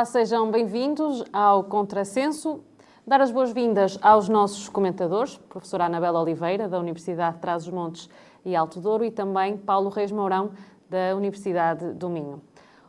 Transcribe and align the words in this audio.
Olá, 0.00 0.06
sejam 0.06 0.50
bem-vindos 0.50 1.22
ao 1.30 1.62
Contrassenso. 1.64 2.64
Dar 3.06 3.20
as 3.20 3.30
boas-vindas 3.30 3.98
aos 4.00 4.30
nossos 4.30 4.66
comentadores, 4.66 5.36
professora 5.36 5.84
Anabela 5.84 6.22
Oliveira, 6.22 6.66
da 6.66 6.78
Universidade 6.78 7.34
de 7.34 7.42
Trás-os-Montes 7.42 8.08
e 8.42 8.56
Alto 8.56 8.80
Douro, 8.80 9.04
e 9.04 9.10
também 9.10 9.58
Paulo 9.58 9.90
Reis 9.90 10.10
Mourão, 10.10 10.52
da 10.88 11.14
Universidade 11.14 11.92
do 11.92 12.08
Minho. 12.08 12.40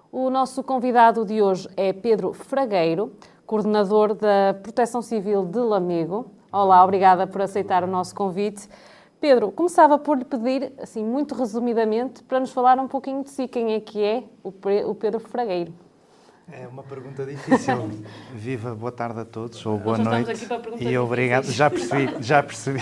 O 0.09 0.29
nosso 0.29 0.63
convidado 0.63 1.25
de 1.25 1.41
hoje 1.41 1.67
é 1.75 1.91
Pedro 1.91 2.31
Fragueiro, 2.31 3.11
coordenador 3.45 4.13
da 4.13 4.55
Proteção 4.63 5.01
Civil 5.01 5.43
de 5.43 5.59
Lamego. 5.59 6.31
Olá, 6.49 6.81
obrigada 6.81 7.27
por 7.27 7.41
aceitar 7.41 7.83
o 7.83 7.87
nosso 7.87 8.15
convite. 8.15 8.69
Pedro, 9.19 9.51
começava 9.51 9.99
por 9.99 10.17
lhe 10.17 10.23
pedir, 10.23 10.71
assim, 10.81 11.03
muito 11.03 11.35
resumidamente, 11.35 12.23
para 12.23 12.39
nos 12.39 12.53
falar 12.53 12.79
um 12.79 12.87
pouquinho 12.87 13.21
de 13.21 13.31
si. 13.31 13.49
Quem 13.49 13.73
é 13.73 13.81
que 13.81 14.01
é 14.01 14.23
o 14.41 14.95
Pedro 14.95 15.19
Fragueiro? 15.19 15.73
É 16.49 16.67
uma 16.67 16.83
pergunta 16.83 17.25
difícil. 17.25 17.91
Viva, 18.33 18.73
boa 18.73 18.91
tarde 18.91 19.19
a 19.19 19.25
todos, 19.25 19.63
ou 19.65 19.77
boa 19.77 19.97
Nós 19.97 20.07
noite. 20.07 20.31
estamos 20.31 20.65
aqui 20.65 20.77
para 20.79 20.89
e 20.89 20.97
obrigado, 20.97 21.51
já 21.51 21.69
percebi, 21.69 22.15
já 22.21 22.41
percebi. 22.41 22.79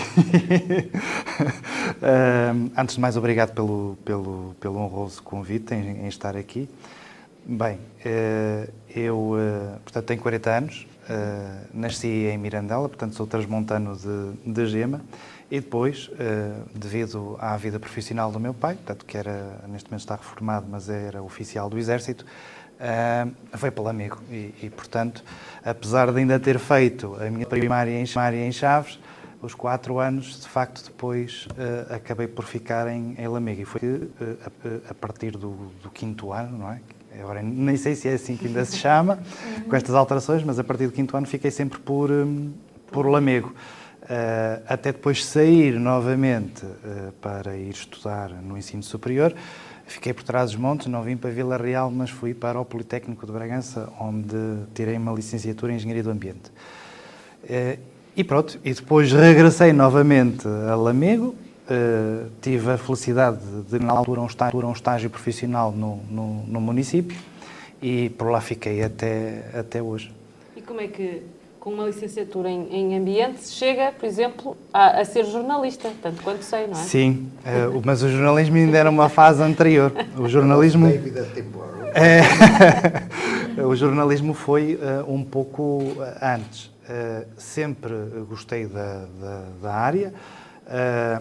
uh, 2.00 2.70
antes 2.76 2.94
de 2.94 3.00
mais, 3.00 3.16
obrigado 3.16 3.52
pelo, 3.54 3.96
pelo, 4.04 4.54
pelo 4.60 4.78
honroso 4.78 5.22
convite 5.22 5.74
em, 5.74 6.04
em 6.04 6.08
estar 6.08 6.36
aqui. 6.36 6.68
Bem, 7.44 7.76
uh, 7.76 8.72
eu, 8.94 9.16
uh, 9.32 9.78
portanto, 9.80 10.06
tenho 10.06 10.20
40 10.20 10.50
anos, 10.50 10.86
nasci 11.74 12.06
em 12.06 12.38
Mirandela, 12.38 12.88
portanto, 12.88 13.16
sou 13.16 13.26
transmontano 13.26 13.96
de, 13.96 14.52
de 14.52 14.66
Gema, 14.66 15.00
e 15.50 15.58
depois, 15.58 16.08
devido 16.72 17.36
à 17.40 17.56
vida 17.56 17.80
profissional 17.80 18.30
do 18.30 18.38
meu 18.38 18.54
pai, 18.54 18.76
portanto, 18.76 19.04
que 19.04 19.18
era, 19.18 19.58
neste 19.66 19.90
momento 19.90 20.02
está 20.02 20.14
reformado, 20.14 20.66
mas 20.70 20.88
era 20.88 21.20
oficial 21.20 21.68
do 21.68 21.76
Exército, 21.76 22.24
Uh, 22.80 23.58
foi 23.58 23.70
pelo 23.70 23.88
amigo 23.88 24.18
e, 24.30 24.54
e, 24.62 24.70
portanto, 24.74 25.22
apesar 25.62 26.10
de 26.10 26.18
ainda 26.18 26.40
ter 26.40 26.58
feito 26.58 27.14
a 27.20 27.30
minha 27.30 27.44
primária 27.44 27.90
em, 27.90 28.04
em 28.04 28.52
Chaves, 28.52 28.98
os 29.42 29.52
quatro 29.52 29.98
anos, 29.98 30.40
de 30.40 30.48
facto, 30.48 30.84
depois 30.84 31.46
uh, 31.50 31.94
acabei 31.94 32.26
por 32.26 32.46
ficar 32.46 32.88
em, 32.88 33.14
em 33.18 33.28
Lamego. 33.28 33.60
E 33.60 33.64
foi 33.66 33.80
uh, 33.82 34.10
a, 34.42 34.92
a, 34.92 34.94
partir 34.94 35.32
do, 35.32 35.70
do, 35.82 35.90
quinto 35.90 36.32
ano, 36.32 36.56
não 36.56 36.72
é? 36.72 36.80
Agora 37.20 37.42
nem 37.42 37.76
sei 37.76 37.94
se 37.94 38.08
é 38.08 38.14
assim 38.14 38.34
que 38.34 38.46
ainda 38.46 38.64
se 38.64 38.78
chama, 38.78 39.18
com 39.68 39.76
estas 39.76 39.94
alterações, 39.94 40.42
mas 40.42 40.58
a 40.58 40.64
partir 40.64 40.86
do 40.86 40.92
quinto 40.92 41.14
ano 41.14 41.26
fiquei 41.26 41.50
sempre 41.50 41.78
por, 41.80 42.10
um, 42.10 42.50
por 42.90 43.04
Lamego. 43.04 43.52
até 44.66 44.90
depois 44.92 45.22
sair 45.24 45.78
novamente 45.78 46.64
para 47.20 47.56
ir 47.56 47.70
estudar 47.70 48.30
no 48.30 48.56
ensino 48.56 48.82
superior. 48.82 49.34
Fiquei 49.90 50.12
por 50.12 50.22
trás 50.22 50.52
dos 50.52 50.60
montes, 50.60 50.86
não 50.86 51.02
vim 51.02 51.16
para 51.16 51.30
Vila 51.30 51.56
Real, 51.56 51.90
mas 51.90 52.10
fui 52.10 52.32
para 52.32 52.60
o 52.60 52.64
Politécnico 52.64 53.26
de 53.26 53.32
Bragança, 53.32 53.92
onde 53.98 54.36
tirei 54.72 54.96
uma 54.96 55.12
licenciatura 55.12 55.72
em 55.72 55.76
Engenharia 55.76 56.04
do 56.04 56.10
Ambiente. 56.10 56.52
Eh, 57.42 57.76
e 58.16 58.22
pronto, 58.22 58.56
e 58.64 58.72
depois 58.72 59.10
regressei 59.10 59.72
novamente 59.72 60.46
a 60.46 60.76
Lamego, 60.76 61.34
eh, 61.68 62.26
tive 62.40 62.70
a 62.70 62.78
felicidade 62.78 63.40
de, 63.68 63.80
na 63.80 63.92
altura, 63.92 64.20
um 64.20 64.26
estágio, 64.26 64.64
um 64.64 64.72
estágio 64.72 65.10
profissional 65.10 65.72
no, 65.72 65.96
no, 66.08 66.46
no 66.46 66.60
município 66.60 67.18
e 67.82 68.10
por 68.10 68.30
lá 68.30 68.40
fiquei 68.40 68.84
até, 68.84 69.50
até 69.52 69.82
hoje. 69.82 70.14
E 70.54 70.62
como 70.62 70.80
é 70.80 70.86
que 70.86 71.24
com 71.60 71.70
uma 71.70 71.84
licenciatura 71.84 72.48
em, 72.48 72.74
em 72.74 72.96
ambiente, 72.96 73.46
chega, 73.46 73.92
por 73.92 74.06
exemplo, 74.06 74.56
a, 74.72 75.00
a, 75.00 75.04
ser 75.04 75.26
jornalista, 75.26 75.90
tanto 76.02 76.22
quanto 76.22 76.42
sei, 76.42 76.66
não 76.66 76.72
é? 76.72 76.82
Sim, 76.82 77.30
uh, 77.44 77.82
mas 77.84 78.02
o 78.02 78.08
jornalismo 78.08 78.56
ainda 78.56 78.78
era 78.78 78.88
uma 78.88 79.10
fase 79.10 79.42
anterior. 79.42 79.92
O 80.18 80.26
jornalismo. 80.26 80.86
É, 81.92 82.22
o 83.64 83.74
jornalismo 83.74 84.32
foi 84.32 84.76
uh, 84.76 85.12
um 85.12 85.24
pouco 85.24 85.96
antes. 86.22 86.66
Uh, 86.88 87.26
sempre 87.36 87.92
gostei 88.28 88.66
da, 88.66 89.06
da, 89.20 89.42
da 89.60 89.74
área. 89.74 90.14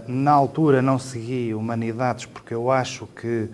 na 0.08 0.32
altura 0.32 0.80
não 0.80 1.00
segui 1.00 1.56
humanidades 1.56 2.28
porque 2.28 2.54
eu 2.54 2.70
acho 2.70 3.08
que 3.08 3.50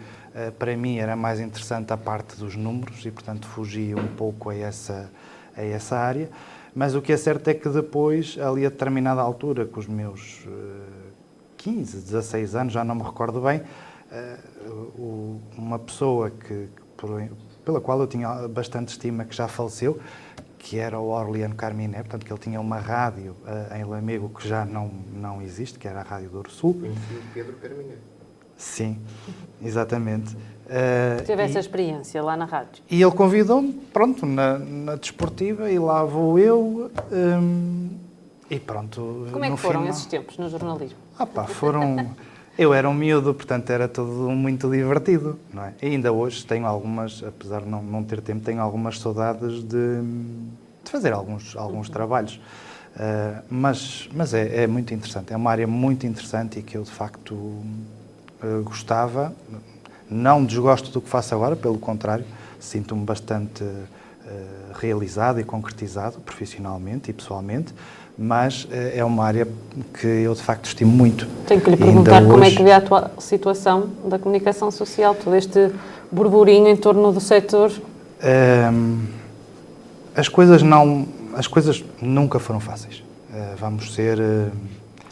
para 0.59 0.75
mim 0.75 0.97
era 0.97 1.15
mais 1.15 1.39
interessante 1.39 1.93
a 1.93 1.95
parte 1.95 2.35
dos 2.35 2.57
números 2.57 3.05
e, 3.05 3.11
portanto, 3.11 3.47
fugi 3.47 3.95
um 3.95 4.07
pouco 4.07 4.49
a 4.49 4.55
essa, 4.55 5.09
a 5.55 5.63
essa 5.63 5.95
área. 5.95 6.27
Mas 6.75 6.93
o 6.93 7.01
que 7.01 7.13
é 7.13 7.17
certo 7.17 7.47
é 7.47 7.53
que 7.53 7.69
depois, 7.69 8.37
ali 8.37 8.65
a 8.65 8.69
determinada 8.69 9.21
altura, 9.21 9.65
com 9.65 9.79
os 9.79 9.87
meus 9.87 10.45
uh, 10.45 11.13
15, 11.55 12.01
16 12.01 12.53
anos, 12.53 12.73
já 12.73 12.83
não 12.83 12.95
me 12.95 13.01
recordo 13.01 13.39
bem, 13.39 13.61
uh, 14.11 15.39
uma 15.57 15.79
pessoa 15.79 16.29
que, 16.29 16.67
pela 17.63 17.79
qual 17.79 18.01
eu 18.01 18.07
tinha 18.07 18.45
bastante 18.49 18.89
estima, 18.89 19.23
que 19.23 19.33
já 19.33 19.47
faleceu, 19.47 19.97
que 20.59 20.77
era 20.77 20.99
o 20.99 21.11
Orleano 21.11 21.55
Carminé, 21.55 21.99
portanto 21.99 22.25
que 22.25 22.33
ele 22.33 22.41
tinha 22.41 22.59
uma 22.59 22.79
rádio 22.79 23.37
uh, 23.43 23.73
em 23.73 23.85
Lamego 23.85 24.27
que 24.27 24.45
já 24.45 24.65
não, 24.65 24.91
não 25.13 25.41
existe, 25.41 25.79
que 25.79 25.87
era 25.87 26.01
a 26.01 26.03
Rádio 26.03 26.29
do 26.29 26.51
Sul. 26.51 26.73
Conheci 26.73 27.23
Pedro 27.33 27.53
Carminé. 27.53 27.95
Sim, 28.57 28.99
exatamente. 29.61 30.35
Uh, 30.65 31.23
Teve 31.23 31.43
essa 31.43 31.59
experiência 31.59 32.23
lá 32.23 32.35
na 32.35 32.45
rádio? 32.45 32.83
E 32.89 33.01
ele 33.01 33.11
convidou-me, 33.11 33.71
pronto, 33.93 34.25
na, 34.25 34.57
na, 34.57 34.95
desportiva, 34.95 35.69
e 35.69 35.77
lá 35.77 36.03
vou 36.03 36.39
eu. 36.39 36.91
Um, 37.11 37.89
e 38.49 38.59
pronto. 38.59 39.27
Como 39.31 39.45
é 39.45 39.51
que 39.51 39.57
foram 39.57 39.81
final... 39.81 39.93
esses 39.93 40.05
tempos 40.07 40.37
no 40.37 40.49
jornalismo? 40.49 40.97
Ah 41.17 41.25
pá, 41.25 41.45
foram. 41.45 42.09
eu 42.57 42.73
era 42.73 42.89
um 42.89 42.93
miúdo, 42.93 43.33
portanto 43.33 43.69
era 43.69 43.87
tudo 43.87 44.31
muito 44.31 44.69
divertido, 44.69 45.39
não 45.53 45.65
é? 45.65 45.73
E 45.81 45.87
ainda 45.87 46.11
hoje 46.11 46.43
tenho 46.45 46.65
algumas, 46.65 47.23
apesar 47.23 47.61
de 47.61 47.69
não, 47.69 47.83
não 47.83 48.03
ter 48.03 48.21
tempo, 48.21 48.43
tenho 48.43 48.61
algumas 48.61 48.99
saudades 48.99 49.63
de, 49.63 50.01
de 50.83 50.91
fazer 50.91 51.13
alguns, 51.13 51.55
alguns 51.55 51.87
uhum. 51.87 51.93
trabalhos. 51.93 52.39
Uh, 52.95 53.43
mas 53.49 54.09
mas 54.13 54.33
é, 54.33 54.63
é, 54.63 54.67
muito 54.67 54.93
interessante, 54.93 55.33
é 55.33 55.35
uma 55.35 55.51
área 55.51 55.67
muito 55.67 56.07
interessante 56.07 56.59
e 56.59 56.63
que 56.63 56.77
eu 56.77 56.83
de 56.83 56.91
facto 56.91 57.33
uh, 57.33 58.63
gostava, 58.63 59.35
não 60.09 60.43
desgosto 60.43 60.91
do 60.91 61.01
que 61.01 61.09
faço 61.09 61.33
agora, 61.33 61.55
pelo 61.55 61.77
contrário, 61.77 62.25
sinto-me 62.59 63.03
bastante 63.03 63.63
uh, 63.63 63.77
realizado 64.75 65.39
e 65.39 65.43
concretizado 65.43 66.19
profissionalmente 66.19 67.09
e 67.09 67.13
pessoalmente, 67.13 67.73
mas 68.17 68.65
uh, 68.65 68.69
é 68.93 69.03
uma 69.03 69.23
área 69.25 69.47
que 69.99 70.07
eu 70.07 70.33
de 70.33 70.41
facto 70.41 70.65
estimo 70.65 70.91
muito. 70.91 71.27
Tenho 71.47 71.61
que 71.61 71.69
lhe 71.69 71.77
perguntar 71.77 72.23
como 72.23 72.43
é 72.43 72.51
que 72.51 72.63
vê 72.63 72.71
a 72.71 72.77
atual 72.77 73.11
situação 73.19 73.89
da 74.05 74.19
comunicação 74.19 74.71
social, 74.71 75.15
todo 75.15 75.35
este 75.35 75.71
burburinho 76.11 76.67
em 76.67 76.77
torno 76.77 77.11
do 77.11 77.19
setor. 77.19 77.71
Uh, 77.71 79.05
as 80.15 80.29
coisas 80.29 80.61
não, 80.61 81.07
as 81.35 81.47
coisas 81.47 81.83
nunca 82.01 82.39
foram 82.39 82.59
fáceis. 82.59 83.03
Eh, 83.33 83.55
vamos 83.59 83.93
ser 83.93 84.17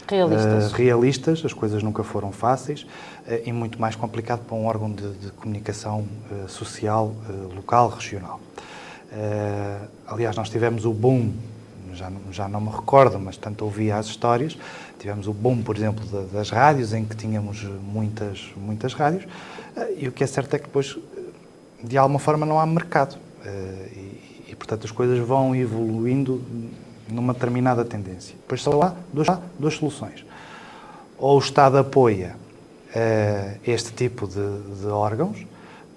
realistas. 0.08 0.72
realistas, 0.72 1.42
as 1.44 1.52
coisas 1.52 1.82
nunca 1.82 2.02
foram 2.02 2.32
fáceis. 2.32 2.86
Eh, 3.26 3.44
e 3.46 3.52
muito 3.52 3.80
mais 3.80 3.96
complicado 3.96 4.40
para 4.40 4.54
um 4.54 4.66
órgão 4.66 4.90
de, 4.90 5.12
de 5.14 5.30
comunicação 5.32 6.06
eh, 6.30 6.46
social 6.46 7.14
eh, 7.28 7.54
local, 7.54 7.88
regional. 7.88 8.40
aliás, 10.06 10.36
nós 10.36 10.50
tivemos 10.50 10.84
o 10.84 10.92
boom, 10.92 11.32
já, 11.92 12.10
já 12.32 12.48
não 12.48 12.60
me 12.60 12.70
recordo, 12.70 13.18
mas 13.18 13.36
tanto 13.36 13.64
ouvia 13.64 13.96
as 13.96 14.06
histórias, 14.06 14.58
tivemos 14.98 15.28
o 15.28 15.32
boom, 15.32 15.62
por 15.62 15.76
exemplo, 15.76 16.04
das 16.32 16.50
rádios, 16.50 16.92
em 16.92 17.04
que 17.04 17.14
tínhamos 17.16 17.62
muitas, 17.62 18.52
muitas 18.56 18.92
rádios, 18.92 19.24
e 19.96 20.08
o 20.08 20.12
que 20.12 20.24
é 20.24 20.26
certo 20.26 20.54
é 20.54 20.58
que 20.58 20.64
depois, 20.64 20.98
de 21.82 21.96
alguma 21.96 22.18
forma, 22.18 22.44
não 22.44 22.58
há 22.58 22.66
mercado. 22.66 23.16
E, 23.92 24.50
e 24.50 24.56
portanto, 24.56 24.84
as 24.84 24.90
coisas 24.90 25.18
vão 25.20 25.54
evoluindo 25.54 26.42
numa 27.08 27.32
determinada 27.32 27.84
tendência. 27.84 28.34
Depois 28.34 28.62
só 28.62 28.82
há 28.82 28.94
duas, 29.12 29.28
duas 29.56 29.74
soluções. 29.74 30.26
Ou 31.16 31.36
o 31.36 31.38
Estado 31.38 31.78
apoia 31.78 32.34
este 33.64 33.92
tipo 33.92 34.26
de, 34.26 34.80
de, 34.80 34.86
órgãos, 34.86 35.44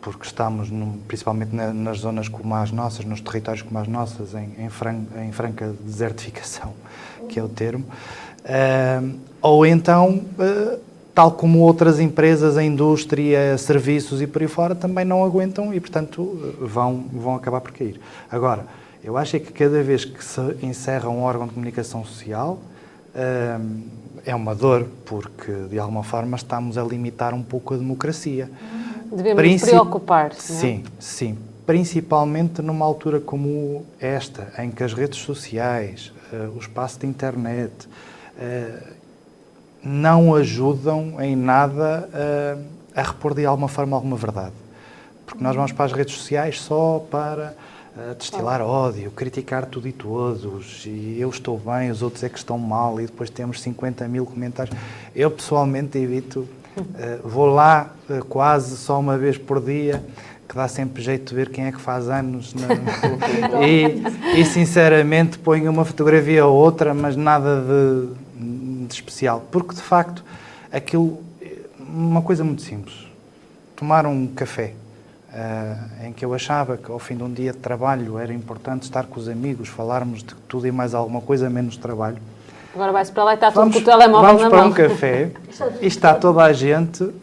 porque 0.02 0.26
estamos 0.26 0.72
num, 0.72 1.00
principalmente 1.08 1.56
na, 1.56 1.74
nas 1.74 2.00
zonas 2.00 2.28
como 2.28 2.56
as 2.56 2.72
nossas, 2.72 3.06
nos 3.06 3.22
territórios 3.22 3.62
como 3.62 3.78
as 3.78 3.88
nossas, 3.88 4.34
em, 4.34 4.56
em, 4.58 4.70
fran, 4.70 5.04
em 5.24 5.32
franca 5.32 5.74
desertificação, 5.82 6.74
que 7.30 7.40
é 7.40 7.44
o 7.44 7.50
termo, 7.50 7.86
uh, 7.86 9.20
ou 9.42 9.66
então, 9.66 10.22
uh, 10.40 10.80
tal 11.14 11.32
como 11.32 11.60
outras 11.60 12.00
empresas, 12.00 12.58
a 12.58 12.64
indústria, 12.64 13.58
serviços 13.58 14.22
e 14.22 14.28
por 14.28 14.42
aí 14.42 14.48
fora, 14.48 14.74
também 14.74 15.06
não 15.06 15.24
aguentam 15.24 15.74
e, 15.74 15.80
portanto, 15.80 16.56
vão, 16.60 17.06
vão 17.12 17.36
acabar 17.36 17.62
por 17.62 17.72
cair. 17.72 18.00
Agora, 18.32 18.66
eu 19.04 19.18
acho 19.18 19.36
é 19.36 19.40
que 19.40 19.52
cada 19.54 19.82
vez 19.84 20.06
que 20.06 20.24
se 20.24 20.42
encerra 20.62 21.10
um 21.10 21.22
órgão 21.22 21.48
de 21.48 21.54
comunicação 21.54 22.04
social, 22.04 22.60
é 24.28 24.36
uma 24.36 24.54
dor, 24.54 24.86
porque 25.06 25.52
de 25.70 25.80
alguma 25.80 26.04
forma 26.04 26.36
estamos 26.36 26.78
a 26.78 26.84
limitar 26.84 27.34
um 27.34 27.42
pouco 27.42 27.74
a 27.74 27.78
democracia. 27.78 28.52
Devemos 29.10 29.42
Princip... 29.42 29.70
preocupar 29.70 30.34
-se, 30.34 30.54
Sim, 30.54 30.84
é? 30.86 30.92
sim. 31.00 31.38
Principalmente 31.66 32.62
numa 32.62 32.86
altura 32.86 33.22
como 33.22 33.86
esta, 34.00 34.54
em 34.60 34.70
que 34.70 34.84
as 34.84 34.94
redes 34.94 35.20
sociais, 35.20 36.12
uh, 36.32 36.56
o 36.56 36.60
espaço 36.60 37.00
de 37.00 37.08
internet, 37.08 37.72
uh, 37.88 38.88
não 39.82 40.36
ajudam 40.36 41.22
em 41.22 41.36
nada 41.36 42.10
uh, 42.10 42.64
a 42.94 43.02
repor 43.02 43.34
de 43.34 43.46
alguma 43.46 43.70
forma 43.70 43.96
alguma 43.96 44.18
verdade. 44.18 44.56
Porque 45.26 45.42
nós 45.42 45.56
vamos 45.56 45.72
para 45.72 45.86
as 45.86 45.94
redes 45.94 46.16
sociais 46.16 46.60
só 46.60 47.06
para 47.10 47.56
a 47.98 48.14
destilar 48.14 48.62
ódio, 48.62 49.10
criticar 49.10 49.66
tudo 49.66 49.88
e 49.88 49.92
todos, 49.92 50.86
e 50.86 51.18
eu 51.20 51.30
estou 51.30 51.58
bem, 51.58 51.90
os 51.90 52.04
outros 52.04 52.24
é 52.24 52.30
que 52.30 52.38
estão 52.38 52.58
mal, 52.58 53.02
e 53.02 53.08
depois 53.08 53.30
temos 53.30 53.62
50 53.62 54.08
mil 54.08 54.26
comentários. 54.26 54.76
Eu 55.16 55.32
pessoalmente 55.32 55.98
evito, 55.98 56.48
uh, 56.78 57.28
vou 57.28 57.48
lá 57.48 57.92
uh, 58.10 58.24
quase 58.26 58.78
só 58.78 59.00
uma 59.00 59.18
vez 59.18 59.38
por 59.38 59.60
dia, 59.60 60.04
que 60.48 60.56
dá 60.56 60.68
sempre 60.68 61.02
jeito 61.02 61.30
de 61.30 61.36
ver 61.36 61.50
quem 61.50 61.66
é 61.66 61.72
que 61.72 61.82
faz 61.82 62.08
anos. 62.08 62.54
Na... 62.54 62.68
e, 63.66 64.40
e, 64.40 64.46
sinceramente 64.46 65.40
ponho 65.40 65.70
uma 65.70 65.84
fotografia 65.84 66.46
ou 66.46 66.56
outra, 66.56 66.94
mas 66.94 67.16
nada 67.16 67.62
de, 67.62 68.86
de 68.86 68.94
especial, 68.94 69.44
porque 69.52 69.74
de 69.74 69.82
facto 69.82 70.24
aquilo, 70.72 71.22
uma 71.80 72.22
coisa 72.22 72.44
muito 72.44 72.62
simples, 72.62 73.08
tomar 73.76 74.06
um 74.06 74.28
café 74.28 74.74
uh, 75.30 76.06
em 76.06 76.14
que 76.14 76.24
eu 76.24 76.34
achava 76.34 76.78
que 76.78 76.92
ao 76.92 77.00
fim 77.00 77.16
de 77.16 77.24
um 77.24 77.32
dia 77.32 77.52
de 77.52 77.58
trabalho 77.58 78.18
era 78.18 78.34
importante 78.34 78.84
estar 78.84 79.06
com 79.06 79.20
os 79.20 79.28
amigos, 79.28 79.70
falarmos 79.70 80.24
de 80.24 80.36
tudo 80.48 80.68
e 80.68 80.72
mais 80.72 80.94
alguma 80.94 81.22
coisa, 81.22 81.50
menos 81.50 81.78
trabalho. 81.78 82.18
Agora 82.74 82.92
vai-se 82.92 83.12
para 83.12 83.24
lá 83.24 83.32
e 83.32 83.36
está 83.36 83.50
vamos, 83.50 83.76
tudo 83.76 83.86
com 83.86 83.90
o 83.90 83.94
telemóvel 83.94 84.28
vamos 84.28 84.42
na 84.44 84.50
para 84.50 84.60
mão. 84.60 84.70
um 84.70 84.74
café 84.74 85.32
e 85.82 85.88
está 85.88 86.14
toda 86.14 86.44
a 86.44 86.54
gente 86.54 87.04
uh, 87.04 87.14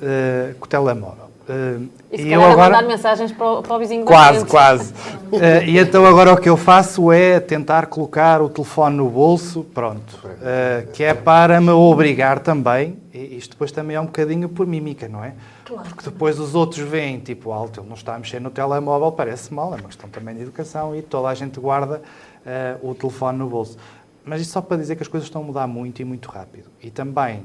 com 0.58 0.66
o 0.66 0.68
telemóvel. 0.68 1.24
Uh, 1.48 1.88
e, 2.18 2.28
e 2.28 2.32
eu 2.32 2.42
agora 2.42 2.76
mandar 2.76 2.88
mensagens 2.88 3.32
para 3.32 3.46
o, 3.46 3.62
para 3.62 3.76
o 3.76 3.78
vizinho 3.78 4.04
Quase, 4.04 4.44
quase. 4.46 4.92
uh, 4.92 5.62
e 5.66 5.78
então 5.78 6.04
agora 6.06 6.32
o 6.32 6.36
que 6.36 6.48
eu 6.48 6.56
faço 6.56 7.10
é 7.12 7.40
tentar 7.40 7.86
colocar 7.86 8.40
o 8.40 8.48
telefone 8.48 8.96
no 8.96 9.08
bolso, 9.08 9.64
pronto, 9.74 10.18
uh, 10.24 10.90
que 10.92 11.02
é 11.02 11.14
para 11.14 11.60
me 11.60 11.70
obrigar 11.70 12.40
também, 12.40 12.98
e 13.12 13.36
isto 13.36 13.52
depois 13.52 13.72
também 13.72 13.96
é 13.96 14.00
um 14.00 14.06
bocadinho 14.06 14.48
por 14.48 14.66
mímica, 14.66 15.08
não 15.08 15.24
é? 15.24 15.34
Claro. 15.64 15.88
Porque 15.88 16.04
depois 16.04 16.38
os 16.38 16.54
outros 16.54 16.86
veem, 16.86 17.18
tipo, 17.18 17.52
alto, 17.52 17.80
ele 17.80 17.88
não 17.88 17.96
está 17.96 18.14
a 18.14 18.18
mexer 18.18 18.40
no 18.40 18.50
telemóvel, 18.50 19.12
parece 19.12 19.52
mal, 19.52 19.72
é 19.74 19.76
uma 19.76 19.88
questão 19.88 20.08
também 20.08 20.34
de 20.34 20.42
educação 20.42 20.94
e 20.94 21.02
toda 21.02 21.28
a 21.28 21.34
gente 21.34 21.58
guarda 21.58 22.02
uh, 22.44 22.90
o 22.90 22.94
telefone 22.94 23.38
no 23.38 23.48
bolso. 23.48 23.76
Mas 24.24 24.40
isto 24.40 24.52
só 24.52 24.60
para 24.60 24.76
dizer 24.78 24.96
que 24.96 25.02
as 25.02 25.08
coisas 25.08 25.28
estão 25.28 25.42
a 25.42 25.44
mudar 25.44 25.66
muito 25.66 26.00
e 26.00 26.04
muito 26.04 26.30
rápido. 26.30 26.70
E 26.82 26.90
também 26.90 27.42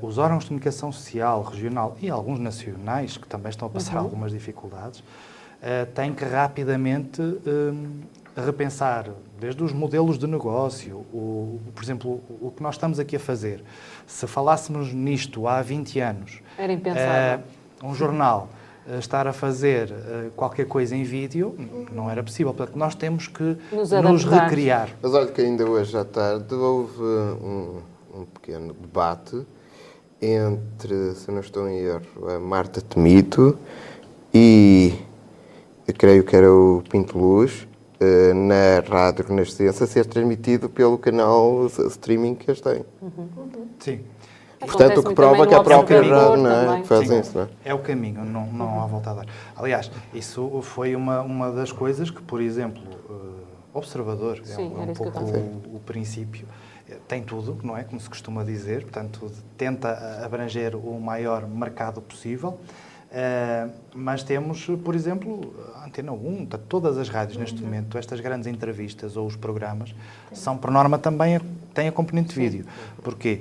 uh, 0.00 0.06
os 0.06 0.18
órgãos 0.18 0.44
de 0.44 0.48
comunicação 0.48 0.90
social, 0.90 1.42
regional 1.42 1.96
e 2.00 2.10
alguns 2.10 2.38
nacionais, 2.38 3.16
que 3.16 3.26
também 3.26 3.50
estão 3.50 3.68
a 3.68 3.70
passar 3.70 3.96
uhum. 3.96 4.04
algumas 4.04 4.32
dificuldades, 4.32 5.00
uh, 5.00 5.86
têm 5.94 6.12
que 6.12 6.24
rapidamente 6.24 7.22
repensar, 8.36 9.10
desde 9.40 9.62
os 9.62 9.72
modelos 9.72 10.18
de 10.18 10.26
negócio, 10.26 10.98
o, 11.12 11.60
por 11.74 11.82
exemplo, 11.82 12.20
o 12.40 12.52
que 12.54 12.62
nós 12.62 12.76
estamos 12.76 12.98
aqui 12.98 13.16
a 13.16 13.20
fazer. 13.20 13.62
Se 14.06 14.26
falássemos 14.26 14.92
nisto 14.92 15.48
há 15.48 15.60
20 15.60 16.00
anos, 16.00 16.40
era 16.56 16.72
impensável. 16.72 17.44
Uh, 17.82 17.86
um 17.86 17.94
jornal 17.94 18.48
estar 18.98 19.26
a 19.26 19.32
fazer 19.32 19.90
uh, 19.90 20.30
qualquer 20.34 20.66
coisa 20.66 20.96
em 20.96 21.02
vídeo 21.02 21.54
não 21.92 22.10
era 22.10 22.22
possível. 22.22 22.54
Portanto, 22.54 22.76
nós 22.76 22.94
temos 22.94 23.26
que 23.26 23.56
nos, 23.70 23.90
nos 23.90 24.24
recriar. 24.24 24.88
Mas 25.02 25.12
olha 25.12 25.30
que 25.30 25.42
ainda 25.42 25.64
hoje 25.68 25.96
à 25.96 26.04
tarde 26.04 26.54
houve 26.54 27.02
um, 27.02 27.82
um 28.14 28.24
pequeno 28.24 28.72
debate 28.72 29.44
entre, 30.20 31.14
se 31.14 31.30
não 31.30 31.40
estou 31.40 31.68
em 31.68 31.78
erro, 31.78 32.28
a 32.28 32.38
Marta 32.38 32.80
Temito 32.80 33.58
e 34.32 34.94
eu 35.86 35.94
creio 35.94 36.24
que 36.24 36.36
era 36.36 36.52
o 36.52 36.82
Pinto 36.90 37.18
Luz, 37.18 37.66
na 38.34 38.80
Rádio 38.88 39.26
Renascença, 39.26 39.84
a 39.84 39.86
ser 39.86 40.06
transmitido 40.06 40.68
pelo 40.68 40.96
canal 40.98 41.66
streaming 41.66 42.34
que 42.34 42.50
eles 42.50 42.60
têm. 42.60 42.84
Uhum. 43.02 43.28
Sim. 43.80 44.00
Portanto, 44.60 45.00
o 45.00 45.04
que 45.04 45.14
prova 45.14 45.46
que 45.46 45.54
é 45.54 45.56
a 45.56 45.62
própria 45.62 46.02
rádio 46.02 46.46
é? 46.46 46.80
que 46.80 46.88
faz 46.88 47.08
Sim, 47.08 47.20
isso, 47.20 47.38
não 47.38 47.44
é? 47.44 47.48
É 47.64 47.74
o 47.74 47.78
caminho, 47.78 48.24
não, 48.24 48.46
não 48.46 48.82
há 48.82 48.86
volta 48.86 49.10
a 49.10 49.14
dar. 49.14 49.26
Aliás, 49.56 49.90
isso 50.12 50.60
foi 50.62 50.96
uma, 50.96 51.20
uma 51.22 51.52
das 51.52 51.70
coisas 51.70 52.10
que, 52.10 52.20
por 52.20 52.40
exemplo, 52.40 52.82
uh, 53.08 53.38
Observador, 53.72 54.40
Sim, 54.42 54.52
é, 54.54 54.58
um, 54.58 54.82
é 54.82 54.90
um 54.90 54.94
pouco 54.94 55.18
o, 55.20 55.76
o, 55.76 55.80
princípio, 55.80 56.46
eh, 56.48 56.67
tem 57.06 57.22
tudo, 57.22 57.58
não 57.62 57.76
é? 57.76 57.84
Como 57.84 58.00
se 58.00 58.08
costuma 58.08 58.44
dizer, 58.44 58.82
portanto, 58.82 59.30
tenta 59.56 60.24
abranger 60.24 60.74
o 60.76 61.00
maior 61.00 61.46
mercado 61.46 62.00
possível. 62.00 62.58
Uh, 63.08 63.72
mas 63.94 64.22
temos, 64.22 64.66
por 64.84 64.94
exemplo, 64.94 65.54
a 65.76 65.86
Antena 65.86 66.12
1, 66.12 66.46
todas 66.68 66.98
as 66.98 67.08
rádios 67.08 67.38
neste 67.38 67.62
momento, 67.62 67.96
estas 67.96 68.20
grandes 68.20 68.46
entrevistas 68.46 69.16
ou 69.16 69.26
os 69.26 69.34
programas, 69.34 69.94
são, 70.32 70.58
por 70.58 70.70
norma, 70.70 70.98
também 70.98 71.40
têm 71.72 71.88
a 71.88 71.92
componente 71.92 72.34
de 72.34 72.34
vídeo. 72.34 72.66
Porquê? 73.02 73.40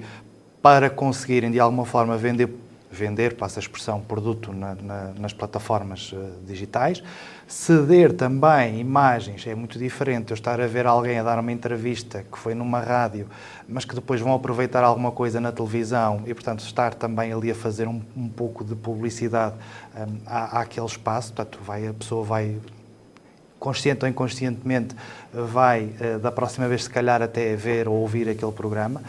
Para 0.61 0.89
conseguirem, 0.89 1.51
de 1.51 1.59
alguma 1.59 1.85
forma, 1.85 2.17
vender 2.17 2.49
vender, 2.89 3.35
passa 3.35 3.59
a 3.59 3.61
expressão, 3.61 3.99
produto 3.99 4.53
na, 4.53 4.75
na, 4.75 5.13
nas 5.19 5.33
plataformas 5.33 6.11
uh, 6.13 6.31
digitais. 6.45 7.03
Ceder 7.47 8.13
também 8.13 8.79
imagens, 8.79 9.45
é 9.45 9.55
muito 9.55 9.77
diferente 9.77 10.31
eu 10.31 10.35
estar 10.35 10.59
a 10.59 10.67
ver 10.67 10.85
alguém 10.85 11.19
a 11.19 11.23
dar 11.23 11.39
uma 11.39 11.51
entrevista 11.51 12.25
que 12.29 12.37
foi 12.37 12.53
numa 12.53 12.79
rádio, 12.79 13.27
mas 13.67 13.85
que 13.85 13.95
depois 13.95 14.19
vão 14.21 14.33
aproveitar 14.33 14.83
alguma 14.83 15.11
coisa 15.11 15.39
na 15.39 15.51
televisão 15.51 16.23
e, 16.25 16.33
portanto, 16.33 16.59
estar 16.59 16.93
também 16.93 17.31
ali 17.31 17.51
a 17.51 17.55
fazer 17.55 17.87
um, 17.87 18.01
um 18.15 18.27
pouco 18.27 18.63
de 18.63 18.75
publicidade 18.75 19.55
um, 19.95 20.17
à, 20.25 20.61
àquele 20.61 20.85
espaço. 20.85 21.33
Portanto, 21.33 21.59
vai, 21.63 21.87
a 21.87 21.93
pessoa 21.93 22.23
vai 22.23 22.57
consciente 23.59 24.05
ou 24.05 24.09
inconscientemente, 24.09 24.95
vai 25.33 25.85
uh, 25.99 26.19
da 26.19 26.31
próxima 26.31 26.67
vez, 26.67 26.83
se 26.83 26.89
calhar, 26.89 27.21
até 27.21 27.55
ver 27.55 27.87
ou 27.87 27.95
ouvir 27.95 28.29
aquele 28.29 28.51
programa. 28.51 29.01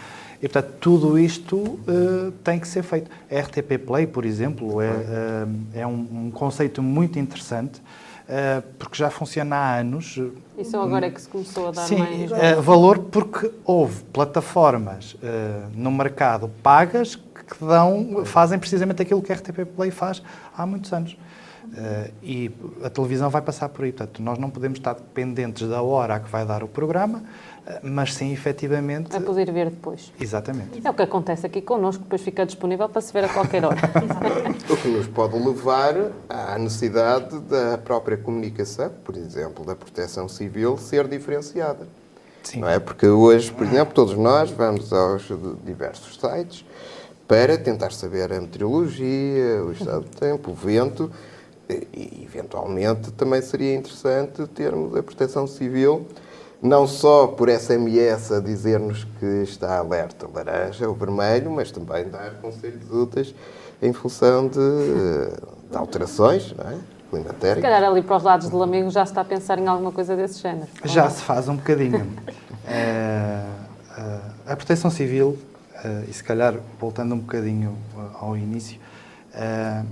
E, 0.42 0.48
portanto, 0.48 0.74
tudo 0.80 1.18
isto 1.18 1.56
uh, 1.56 2.32
tem 2.44 2.60
que 2.60 2.68
ser 2.68 2.82
feito. 2.82 3.10
A 3.30 3.40
RTP 3.40 3.78
Play, 3.84 4.06
por 4.06 4.24
exemplo, 4.24 4.80
é, 4.80 4.90
uh, 4.90 5.56
é 5.74 5.86
um, 5.86 6.26
um, 6.26 6.30
conceito 6.30 6.80
muito 6.80 7.18
interessante, 7.18 7.80
uh, 7.80 8.62
porque 8.78 8.96
já 8.96 9.10
funciona 9.10 9.56
há 9.56 9.78
anos. 9.78 10.20
Isso 10.56 10.76
agora 10.76 11.06
é 11.06 11.10
que 11.10 11.20
se 11.20 11.28
começou 11.28 11.68
a 11.68 11.70
dar 11.72 11.86
sim, 11.86 11.98
mais... 11.98 12.30
valor 12.64 13.00
porque 13.00 13.50
houve 13.64 14.02
plataformas 14.12 15.16
no 15.74 15.90
mercado 15.90 16.50
pagas 16.62 17.16
que 17.16 17.64
dão, 17.64 18.24
fazem 18.24 18.58
precisamente 18.58 19.00
aquilo 19.00 19.22
que 19.22 19.32
a 19.32 19.36
RTP 19.36 19.64
Play 19.74 19.90
faz 19.90 20.22
há 20.56 20.66
muitos 20.66 20.92
anos. 20.92 21.16
Uh, 21.68 22.10
e 22.22 22.50
a 22.82 22.88
televisão 22.88 23.28
vai 23.28 23.42
passar 23.42 23.68
por 23.68 23.84
aí. 23.84 23.92
Portanto, 23.92 24.22
nós 24.22 24.38
não 24.38 24.48
podemos 24.48 24.78
estar 24.78 24.94
dependentes 24.94 25.68
da 25.68 25.82
hora 25.82 26.14
a 26.14 26.20
que 26.20 26.30
vai 26.30 26.46
dar 26.46 26.62
o 26.62 26.68
programa, 26.68 27.22
mas 27.82 28.14
sim 28.14 28.32
efetivamente. 28.32 29.14
A 29.14 29.20
poder 29.20 29.52
ver 29.52 29.70
depois. 29.70 30.12
Exatamente. 30.20 30.80
É 30.84 30.90
o 30.90 30.94
que 30.94 31.02
acontece 31.02 31.46
aqui 31.46 31.60
connosco, 31.60 32.02
depois 32.02 32.22
fica 32.22 32.46
disponível 32.46 32.88
para 32.88 33.00
se 33.00 33.12
ver 33.12 33.24
a 33.24 33.28
qualquer 33.28 33.64
hora. 33.64 33.76
o 34.68 34.76
que 34.76 34.88
nos 34.88 35.06
pode 35.06 35.38
levar 35.38 35.94
à 36.28 36.58
necessidade 36.58 37.38
da 37.40 37.78
própria 37.78 38.16
comunicação, 38.16 38.90
por 39.04 39.16
exemplo, 39.16 39.64
da 39.64 39.74
proteção 39.74 40.28
civil, 40.28 40.78
ser 40.78 41.06
diferenciada. 41.06 41.86
Sim. 42.42 42.60
Não 42.60 42.68
é? 42.68 42.78
Porque 42.78 43.06
hoje, 43.06 43.52
por 43.52 43.66
exemplo, 43.66 43.94
todos 43.94 44.14
nós 44.16 44.50
vamos 44.50 44.92
aos 44.92 45.28
diversos 45.64 46.18
sites 46.18 46.64
para 47.26 47.58
tentar 47.58 47.92
saber 47.92 48.32
a 48.32 48.40
meteorologia, 48.40 49.62
o 49.62 49.72
estado 49.72 50.00
do 50.00 50.16
tempo, 50.16 50.52
o 50.52 50.54
vento, 50.54 51.10
e 51.68 52.24
eventualmente 52.24 53.10
também 53.12 53.42
seria 53.42 53.74
interessante 53.74 54.46
termos 54.46 54.96
a 54.96 55.02
proteção 55.02 55.46
civil 55.46 56.06
não 56.60 56.86
só 56.86 57.28
por 57.28 57.48
SMS 57.48 58.32
a 58.32 58.40
dizer-nos 58.40 59.04
que 59.04 59.26
está 59.42 59.78
alerta 59.78 60.28
laranja 60.32 60.88
ou 60.88 60.94
vermelho, 60.94 61.50
mas 61.50 61.70
também 61.70 62.08
dar 62.08 62.32
conselhos 62.40 62.90
úteis 62.90 63.34
em 63.80 63.92
função 63.92 64.48
de, 64.48 64.58
de 65.70 65.76
alterações, 65.76 66.52
não 66.56 66.68
é? 66.68 66.78
climatéricas. 67.10 67.56
Se 67.56 67.62
calhar 67.62 67.82
ali 67.84 68.02
para 68.02 68.16
os 68.16 68.22
lados 68.22 68.48
do 68.50 68.58
Lamego 68.58 68.90
já 68.90 69.06
se 69.06 69.12
está 69.12 69.22
a 69.22 69.24
pensar 69.24 69.58
em 69.58 69.66
alguma 69.66 69.92
coisa 69.92 70.14
desse 70.16 70.42
género. 70.42 70.68
Já 70.84 71.08
se 71.08 71.22
faz 71.22 71.48
um 71.48 71.56
bocadinho. 71.56 72.06
é, 72.66 73.44
a 74.46 74.56
proteção 74.56 74.90
civil, 74.90 75.38
é, 75.84 76.04
e 76.08 76.12
se 76.12 76.22
calhar 76.22 76.56
voltando 76.78 77.14
um 77.14 77.18
bocadinho 77.18 77.78
ao 78.20 78.36
início, 78.36 78.78
é, 79.32 79.82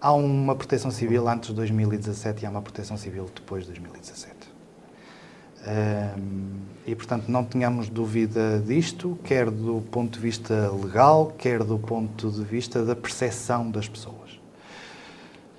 há 0.00 0.12
uma 0.12 0.54
proteção 0.56 0.90
civil 0.90 1.28
antes 1.28 1.50
de 1.50 1.54
2017 1.54 2.42
e 2.42 2.46
há 2.46 2.50
uma 2.50 2.62
proteção 2.62 2.96
civil 2.96 3.30
depois 3.34 3.64
de 3.64 3.70
2017 3.70 4.33
e, 6.86 6.94
portanto, 6.94 7.28
não 7.28 7.44
tenhamos 7.44 7.88
dúvida 7.88 8.62
disto, 8.64 9.18
quer 9.24 9.50
do 9.50 9.82
ponto 9.90 10.14
de 10.14 10.20
vista 10.20 10.70
legal, 10.70 11.32
quer 11.38 11.64
do 11.64 11.78
ponto 11.78 12.30
de 12.30 12.44
vista 12.44 12.84
da 12.84 12.94
percepção 12.94 13.70
das 13.70 13.88
pessoas. 13.88 14.38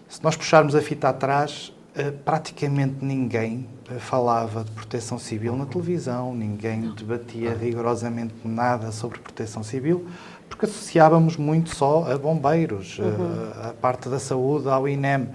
Se 0.07 0.23
nós 0.23 0.35
puxarmos 0.35 0.75
a 0.75 0.81
fita 0.81 1.09
atrás, 1.09 1.73
eh, 1.95 2.11
praticamente 2.11 3.03
ninguém 3.03 3.67
eh, 3.89 3.95
falava 3.99 4.63
de 4.63 4.71
proteção 4.71 5.17
civil 5.17 5.55
na 5.55 5.65
televisão, 5.65 6.33
ninguém 6.33 6.93
debatia 6.93 7.53
rigorosamente 7.53 8.33
nada 8.45 8.91
sobre 8.91 9.19
proteção 9.19 9.63
civil, 9.63 10.05
porque 10.47 10.65
associávamos 10.65 11.37
muito 11.37 11.75
só 11.75 12.09
a 12.09 12.17
bombeiros, 12.17 12.99
uhum. 12.99 13.51
a, 13.61 13.69
a 13.69 13.73
parte 13.73 14.07
da 14.07 14.19
saúde, 14.19 14.69
ao 14.69 14.87
INEM. 14.87 15.29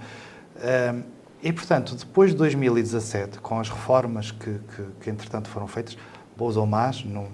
E, 1.43 1.51
portanto, 1.51 1.95
depois 1.95 2.31
de 2.31 2.37
2017, 2.37 3.39
com 3.39 3.59
as 3.59 3.69
reformas 3.69 4.31
que, 4.31 4.59
que, 4.59 4.83
que 5.01 5.09
entretanto 5.09 5.49
foram 5.49 5.67
feitas, 5.67 5.97
boas 6.37 6.55
ou 6.55 6.65
más, 6.65 7.03
não, 7.03 7.27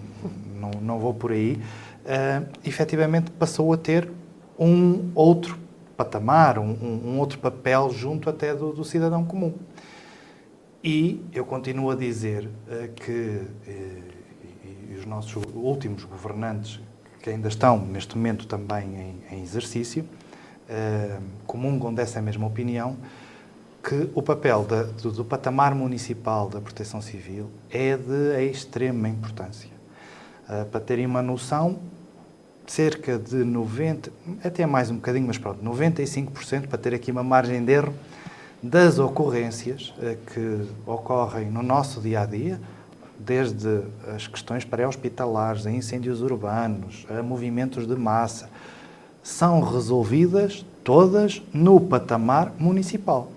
não, 0.55 0.71
não 0.81 0.99
vou 0.99 1.13
por 1.13 1.31
aí, 1.31 1.53
uh, 2.05 2.47
efetivamente 2.63 3.29
passou 3.31 3.71
a 3.73 3.77
ter 3.77 4.09
um 4.57 5.11
outro 5.13 5.59
patamar, 5.97 6.57
um, 6.57 6.71
um 7.05 7.19
outro 7.19 7.39
papel 7.39 7.89
junto 7.89 8.29
até 8.29 8.55
do, 8.55 8.71
do 8.71 8.83
cidadão 8.85 9.25
comum. 9.25 9.53
E 10.83 11.25
eu 11.33 11.43
continuo 11.43 11.91
a 11.91 11.95
dizer 11.95 12.45
uh, 12.45 12.93
que 12.93 13.11
uh, 13.11 13.47
e, 14.89 14.95
os 14.97 15.05
nossos 15.05 15.43
últimos 15.53 16.05
governantes, 16.05 16.79
que 17.21 17.29
ainda 17.29 17.49
estão 17.49 17.77
neste 17.77 18.15
momento 18.15 18.47
também 18.47 18.95
em, 19.29 19.35
em 19.35 19.43
exercício, 19.43 20.05
uh, 20.69 21.21
comungam 21.45 21.93
dessa 21.93 22.21
mesma 22.21 22.47
opinião, 22.47 22.95
que 23.88 24.10
o 24.13 24.22
papel 24.22 24.65
da, 24.65 24.84
do, 24.84 25.12
do, 25.13 25.24
patamar 25.24 25.74
municipal 25.74 26.50
da 26.50 26.60
proteção 26.60 27.01
civil 27.01 27.50
é 27.72 27.96
de 27.96 28.51
extrema 28.51 29.08
importância. 29.08 29.70
Uh, 30.44 30.65
para 30.65 30.82
terem 30.82 31.06
uma 31.06 31.22
noção, 31.22 31.79
cerca 32.65 33.17
de 33.17 33.46
90, 33.46 34.12
até 34.44 34.65
mais 34.65 34.91
um 34.91 34.96
bocadinho, 34.96 35.25
mas 35.25 35.38
pronto, 35.38 35.63
95%, 35.63 36.67
para 36.67 36.77
ter 36.77 36.94
aqui 36.94 37.12
uma 37.12 37.24
margem 37.24 37.63
de 37.63 37.72
erro, 37.72 37.94
das 38.62 39.00
ocorrências 39.00 39.94
uh, 40.00 40.17
que 40.34 40.67
ocorrem 40.86 41.50
no 41.50 41.63
nosso 41.63 42.01
dia 42.01 42.24
a 42.24 42.25
dia, 42.25 42.60
desde 43.17 43.84
as 44.13 44.27
questões 44.27 44.65
pré-hospitalares, 44.65 45.65
a 45.65 45.72
incêndios 45.72 46.22
urbanos, 46.22 47.08
a 47.10 47.24
movimentos 47.24 47.88
de 47.88 47.96
massa, 47.96 48.50
são 49.24 49.62
resolvidas 49.62 50.65
todas 50.84 51.41
no 51.53 51.79
patamar 51.79 52.51
municipal. 52.60 53.32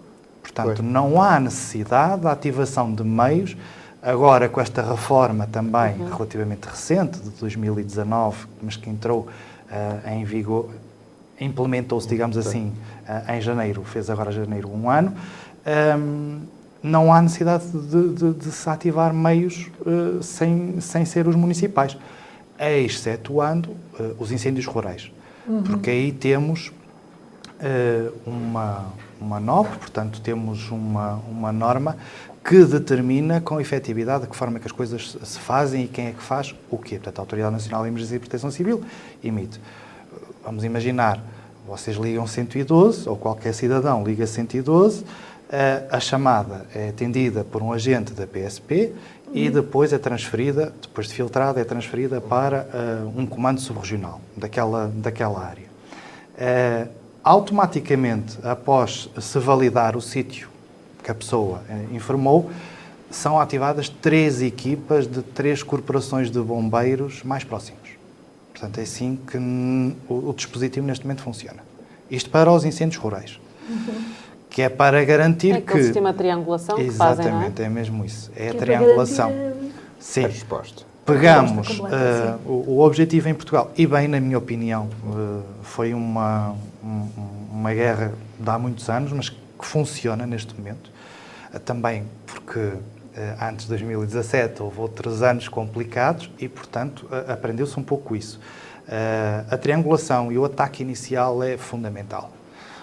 Portanto, 0.52 0.82
não 0.82 1.20
há 1.22 1.38
necessidade 1.38 2.22
da 2.22 2.32
ativação 2.32 2.92
de 2.92 3.04
meios. 3.04 3.56
Agora, 4.02 4.48
com 4.48 4.60
esta 4.60 4.82
reforma 4.82 5.46
também 5.46 5.94
uhum. 5.98 6.08
relativamente 6.10 6.64
recente, 6.66 7.18
de 7.20 7.30
2019, 7.30 8.46
mas 8.62 8.76
que 8.76 8.88
entrou 8.88 9.28
uh, 9.70 10.08
em 10.10 10.24
vigor, 10.24 10.70
implementou-se, 11.38 12.08
digamos 12.08 12.36
assim, 12.36 12.72
uh, 13.06 13.32
em 13.32 13.40
janeiro, 13.40 13.84
fez 13.84 14.08
agora 14.08 14.32
janeiro 14.32 14.70
um 14.70 14.88
ano, 14.88 15.14
um, 15.98 16.40
não 16.82 17.12
há 17.12 17.20
necessidade 17.20 17.66
de, 17.66 18.14
de, 18.14 18.32
de 18.32 18.50
se 18.50 18.70
ativar 18.70 19.12
meios 19.12 19.70
uh, 19.80 20.22
sem, 20.22 20.80
sem 20.80 21.04
ser 21.04 21.28
os 21.28 21.36
municipais, 21.36 21.96
excetuando 22.58 23.70
os 24.18 24.32
incêndios 24.32 24.66
rurais. 24.66 25.10
Uhum. 25.46 25.62
Porque 25.62 25.90
aí 25.90 26.12
temos 26.12 26.70
uma, 28.26 28.86
uma 29.20 29.38
NOP, 29.38 29.68
portanto, 29.78 30.20
temos 30.20 30.70
uma, 30.70 31.20
uma 31.28 31.52
norma 31.52 31.96
que 32.44 32.64
determina 32.64 33.40
com 33.40 33.60
efetividade 33.60 34.24
de 34.24 34.30
que 34.30 34.36
forma 34.36 34.58
que 34.58 34.66
as 34.66 34.72
coisas 34.72 35.16
se 35.22 35.38
fazem 35.38 35.84
e 35.84 35.88
quem 35.88 36.06
é 36.06 36.12
que 36.12 36.22
faz 36.22 36.54
o 36.70 36.78
quê. 36.78 36.96
Portanto, 36.96 37.18
a 37.18 37.22
Autoridade 37.22 37.52
Nacional 37.52 37.82
de 37.82 37.88
Emergência 37.88 38.16
e 38.16 38.18
Proteção 38.18 38.50
Civil 38.50 38.82
emite. 39.22 39.60
Vamos 40.44 40.64
imaginar, 40.64 41.22
vocês 41.66 41.96
ligam 41.96 42.26
112, 42.26 43.08
ou 43.08 43.16
qualquer 43.16 43.52
cidadão 43.52 44.02
liga 44.02 44.26
112, 44.26 45.04
a 45.90 45.98
chamada 45.98 46.66
é 46.74 46.90
atendida 46.90 47.44
por 47.44 47.60
um 47.60 47.72
agente 47.72 48.12
da 48.12 48.26
PSP 48.26 48.92
e 49.32 49.46
uhum. 49.46 49.52
depois 49.52 49.92
é 49.92 49.98
transferida, 49.98 50.72
depois 50.80 51.08
de 51.08 51.14
filtrada, 51.14 51.60
é 51.60 51.64
transferida 51.64 52.20
para 52.20 52.66
uh, 52.72 53.20
um 53.20 53.26
comando 53.26 53.60
subregional 53.60 54.20
daquela, 54.36 54.90
daquela 54.94 55.44
área. 55.44 55.66
Uh, 56.36 56.99
automaticamente, 57.30 58.38
após 58.42 59.08
se 59.20 59.38
validar 59.38 59.96
o 59.96 60.00
sítio 60.00 60.48
que 61.02 61.10
a 61.10 61.14
pessoa 61.14 61.62
uh, 61.68 61.94
informou, 61.94 62.50
são 63.10 63.38
ativadas 63.38 63.88
três 63.88 64.42
equipas 64.42 65.06
de 65.06 65.22
três 65.22 65.62
corporações 65.62 66.30
de 66.30 66.40
bombeiros 66.40 67.22
mais 67.22 67.44
próximos. 67.44 67.90
Portanto, 68.52 68.78
é 68.78 68.82
assim 68.82 69.18
que 69.26 69.38
o, 70.08 70.30
o 70.30 70.34
dispositivo 70.34 70.86
neste 70.86 71.04
momento 71.04 71.22
funciona. 71.22 71.62
Isto 72.10 72.30
para 72.30 72.50
os 72.50 72.64
incêndios 72.64 73.00
rurais. 73.00 73.38
Uhum 73.68 74.20
que 74.50 74.62
é 74.62 74.68
para 74.68 75.04
garantir 75.04 75.52
é 75.52 75.60
que... 75.60 75.78
É 75.78 75.82
sistema 75.84 76.10
de 76.10 76.18
triangulação 76.18 76.74
que 76.74 76.82
Exatamente, 76.82 77.22
fazem, 77.22 77.32
não 77.32 77.64
é? 77.64 77.66
é 77.66 77.68
mesmo 77.68 78.04
isso. 78.04 78.32
É 78.34 78.50
que 78.50 78.56
a 78.56 78.58
triangulação. 78.58 79.30
É 79.30 79.52
Sim. 80.00 80.24
A 80.24 80.26
resposta. 80.26 80.82
Pegamos 81.06 81.78
uh, 81.78 81.84
o, 82.44 82.64
o, 82.66 82.80
objetivo 82.80 83.28
em 83.28 83.34
Portugal, 83.34 83.70
e 83.76 83.86
bem, 83.86 84.08
na 84.08 84.20
minha 84.20 84.36
opinião, 84.36 84.88
uh, 85.06 85.42
foi 85.62 85.94
uma, 85.94 86.50
um, 86.50 86.56
uma 87.50 87.72
guerra 87.72 88.12
de 88.38 88.50
há 88.50 88.58
muitos 88.58 88.88
anos, 88.88 89.12
mas 89.12 89.28
que 89.28 89.38
funciona 89.62 90.26
neste 90.26 90.54
momento. 90.54 90.90
Uh, 91.52 91.58
também 91.60 92.04
porque 92.26 92.74
antes 93.40 93.64
de 93.64 93.70
2017 93.70 94.62
houve 94.62 94.80
outros 94.80 95.20
anos 95.20 95.48
complicados 95.48 96.30
e, 96.38 96.48
portanto, 96.48 97.08
aprendeu-se 97.28 97.78
um 97.78 97.82
pouco 97.82 98.14
isso. 98.14 98.40
a 99.50 99.58
triangulação 99.58 100.30
e 100.30 100.38
o 100.38 100.44
ataque 100.44 100.82
inicial 100.82 101.42
é 101.42 101.58
fundamental. 101.58 102.30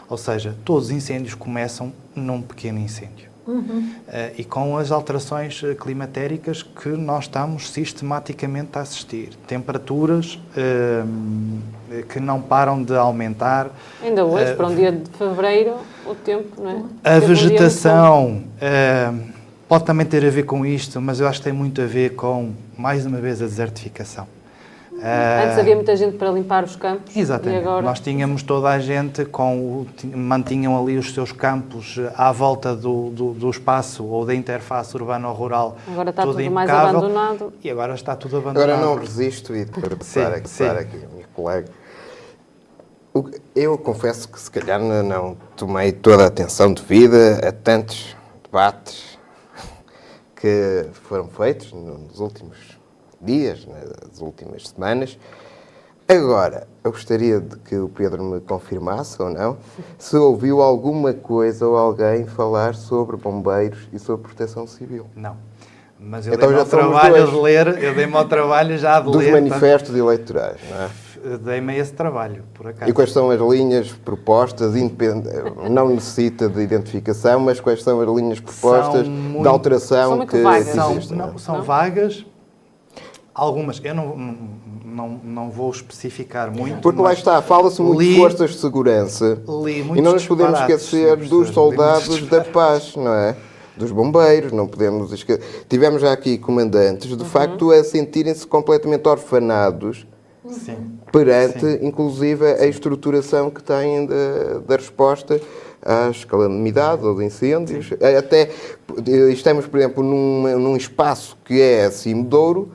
Ou 0.09 0.17
seja, 0.17 0.55
todos 0.63 0.85
os 0.85 0.91
incêndios 0.91 1.33
começam 1.33 1.93
num 2.13 2.41
pequeno 2.41 2.77
incêndio. 2.77 3.29
Uhum. 3.47 3.93
Uh, 4.07 4.11
e 4.37 4.43
com 4.43 4.77
as 4.77 4.91
alterações 4.91 5.61
eh, 5.63 5.73
climatéricas 5.73 6.61
que 6.61 6.89
nós 6.89 7.23
estamos 7.23 7.71
sistematicamente 7.71 8.77
a 8.77 8.81
assistir. 8.81 9.29
Temperaturas 9.47 10.35
uh, 10.35 12.03
que 12.09 12.19
não 12.19 12.41
param 12.41 12.83
de 12.83 12.93
aumentar. 12.93 13.69
Ainda 14.03 14.25
hoje, 14.25 14.51
uh, 14.51 14.57
para 14.57 14.67
um 14.67 14.75
dia 14.75 14.91
de 14.91 15.09
fevereiro, 15.11 15.75
o 16.05 16.13
tempo, 16.13 16.61
não 16.61 16.91
é? 17.03 17.15
A 17.15 17.19
vegetação 17.19 18.43
pode 19.67 19.85
também 19.85 20.05
ter 20.05 20.25
a 20.25 20.29
ver 20.29 20.43
com 20.43 20.65
isto, 20.65 20.99
mas 20.99 21.21
eu 21.21 21.27
acho 21.27 21.39
que 21.39 21.45
tem 21.45 21.53
muito 21.53 21.81
a 21.81 21.85
ver 21.85 22.15
com, 22.15 22.51
mais 22.77 23.05
uma 23.05 23.19
vez, 23.19 23.41
a 23.41 23.45
desertificação. 23.45 24.27
Antes 24.99 25.59
havia 25.59 25.75
muita 25.75 25.95
gente 25.95 26.17
para 26.17 26.31
limpar 26.31 26.63
os 26.63 26.75
campos. 26.75 27.15
Exatamente. 27.15 27.59
Agora... 27.59 27.81
Nós 27.83 27.99
tínhamos 27.99 28.43
toda 28.43 28.69
a 28.69 28.79
gente 28.79 29.25
com 29.25 29.85
mantinham 30.15 30.79
ali 30.79 30.97
os 30.97 31.13
seus 31.13 31.31
campos 31.31 31.97
eh, 31.99 32.11
à 32.15 32.31
volta 32.31 32.75
do, 32.75 33.09
do, 33.11 33.33
do 33.33 33.49
espaço 33.49 34.03
ou 34.05 34.25
da 34.25 34.33
interface 34.33 34.95
urbana 34.95 35.27
ou 35.27 35.35
rural. 35.35 35.77
Agora 35.87 36.09
está 36.09 36.23
tudo, 36.23 36.37
tudo 36.37 36.51
mais 36.51 36.69
abandonado. 36.69 37.53
E 37.63 37.69
agora 37.69 37.93
está 37.93 38.15
tudo 38.15 38.37
abandonado. 38.37 38.69
Agora 38.71 38.85
não 38.85 38.95
resisto 38.95 39.55
e 39.55 39.65
para 39.65 39.95
passar 39.95 40.33
aqui, 40.33 40.49
sim. 40.49 40.65
aqui 40.65 40.97
a 41.03 41.13
minha 41.13 41.27
colega. 41.33 41.67
Eu 43.55 43.77
confesso 43.77 44.27
que 44.29 44.39
se 44.39 44.49
calhar 44.49 44.79
não 44.79 45.35
tomei 45.55 45.91
toda 45.91 46.23
a 46.23 46.27
atenção 46.27 46.71
devida 46.71 47.47
a 47.47 47.51
tantos 47.51 48.15
debates 48.43 49.17
que 50.35 50.85
foram 50.93 51.27
feitos 51.27 51.73
nos 51.73 52.19
últimos 52.19 52.76
dias, 53.21 53.65
nas 53.65 54.21
últimas 54.21 54.67
semanas. 54.67 55.17
Agora, 56.09 56.67
eu 56.85 56.91
gostaria 56.91 57.41
de 57.41 57.57
que 57.57 57.75
o 57.75 57.89
Pedro 57.89 58.23
me 58.23 58.39
confirmasse 58.39 59.21
ou 59.21 59.29
não 59.29 59.57
se 59.97 60.15
ouviu 60.15 60.61
alguma 60.61 61.13
coisa 61.13 61.67
ou 61.67 61.75
alguém 61.75 62.25
falar 62.25 62.75
sobre 62.75 63.17
bombeiros 63.17 63.89
e 63.91 63.99
sobre 63.99 64.25
proteção 64.25 64.65
civil. 64.65 65.05
Não. 65.13 65.35
Mas 65.99 66.27
eu 66.27 66.33
então 66.33 66.47
dei-me 66.47 66.61
ao 66.61 66.67
trabalho 66.67 67.27
de 67.27 67.35
ler, 67.35 67.83
eu 67.83 67.93
dei-me 67.93 68.15
ao 68.15 68.25
trabalho 68.25 68.77
já 68.77 68.99
de 68.99 69.07
dos 69.07 69.17
ler. 69.17 69.31
Dos 69.31 69.33
manifestos 69.33 69.91
tá? 69.91 69.97
eleitorais, 69.97 70.57
não 70.69 70.83
é? 70.83 70.89
Dei-me 71.39 71.75
esse 71.75 71.91
trabalho, 71.91 72.43
por 72.53 72.67
acaso. 72.67 72.89
E 72.89 72.93
quais 72.93 73.11
são 73.11 73.29
as 73.31 73.41
linhas 73.41 73.91
propostas, 73.91 74.73
não 75.69 75.89
necessita 75.89 76.47
de 76.47 76.61
identificação, 76.61 77.39
mas 77.39 77.59
quais 77.59 77.83
são 77.83 77.99
as 77.99 78.07
linhas 78.07 78.39
propostas 78.39 79.07
muito... 79.07 79.41
de 79.41 79.47
alteração 79.47 80.25
que 80.25 80.41
vagas. 80.41 80.67
São, 80.67 80.95
não, 81.17 81.37
são 81.37 81.57
não? 81.57 81.63
vagas, 81.63 82.25
Algumas, 83.37 83.79
eu 83.83 83.93
não, 83.93 84.17
não, 84.83 85.21
não 85.23 85.49
vou 85.51 85.69
especificar 85.69 86.51
muito. 86.51 86.81
Porque 86.81 86.99
lá 86.99 87.13
está, 87.13 87.39
fala-se 87.39 87.79
muito 87.83 88.01
li, 88.01 88.09
de 88.09 88.15
forças 88.15 88.49
de 88.49 88.57
segurança. 88.57 89.39
e 89.95 90.01
não 90.01 90.13
nos 90.13 90.25
podemos 90.25 90.59
esquecer 90.59 91.15
dos 91.17 91.49
soldados 91.49 92.25
da 92.25 92.41
paz, 92.41 92.95
não 92.95 93.13
é? 93.13 93.37
Dos 93.77 93.91
bombeiros, 93.91 94.51
não 94.51 94.67
podemos 94.67 95.13
esquecer. 95.13 95.65
Tivemos 95.69 96.01
já 96.01 96.11
aqui 96.11 96.39
comandantes, 96.39 97.07
de 97.07 97.13
uhum. 97.13 97.29
facto, 97.29 97.69
a 97.69 97.83
sentirem-se 97.83 98.47
completamente 98.47 99.07
orfanados 99.07 100.07
Sim. 100.49 100.97
perante, 101.11 101.59
Sim. 101.59 101.79
inclusive, 101.83 102.43
a 102.43 102.65
estruturação 102.65 103.51
que 103.51 103.61
têm 103.61 104.07
da, 104.07 104.61
da 104.65 104.75
resposta 104.77 105.39
às 105.79 106.25
calamidades, 106.25 107.05
aos 107.05 107.21
incêndios. 107.21 107.89
Sim. 107.89 107.95
Até 108.17 108.49
estamos, 109.29 109.67
por 109.67 109.79
exemplo, 109.79 110.03
num, 110.03 110.57
num 110.57 110.75
espaço 110.75 111.37
que 111.45 111.61
é 111.61 111.85
acima 111.85 112.23
de 112.23 112.29
Douro, 112.29 112.71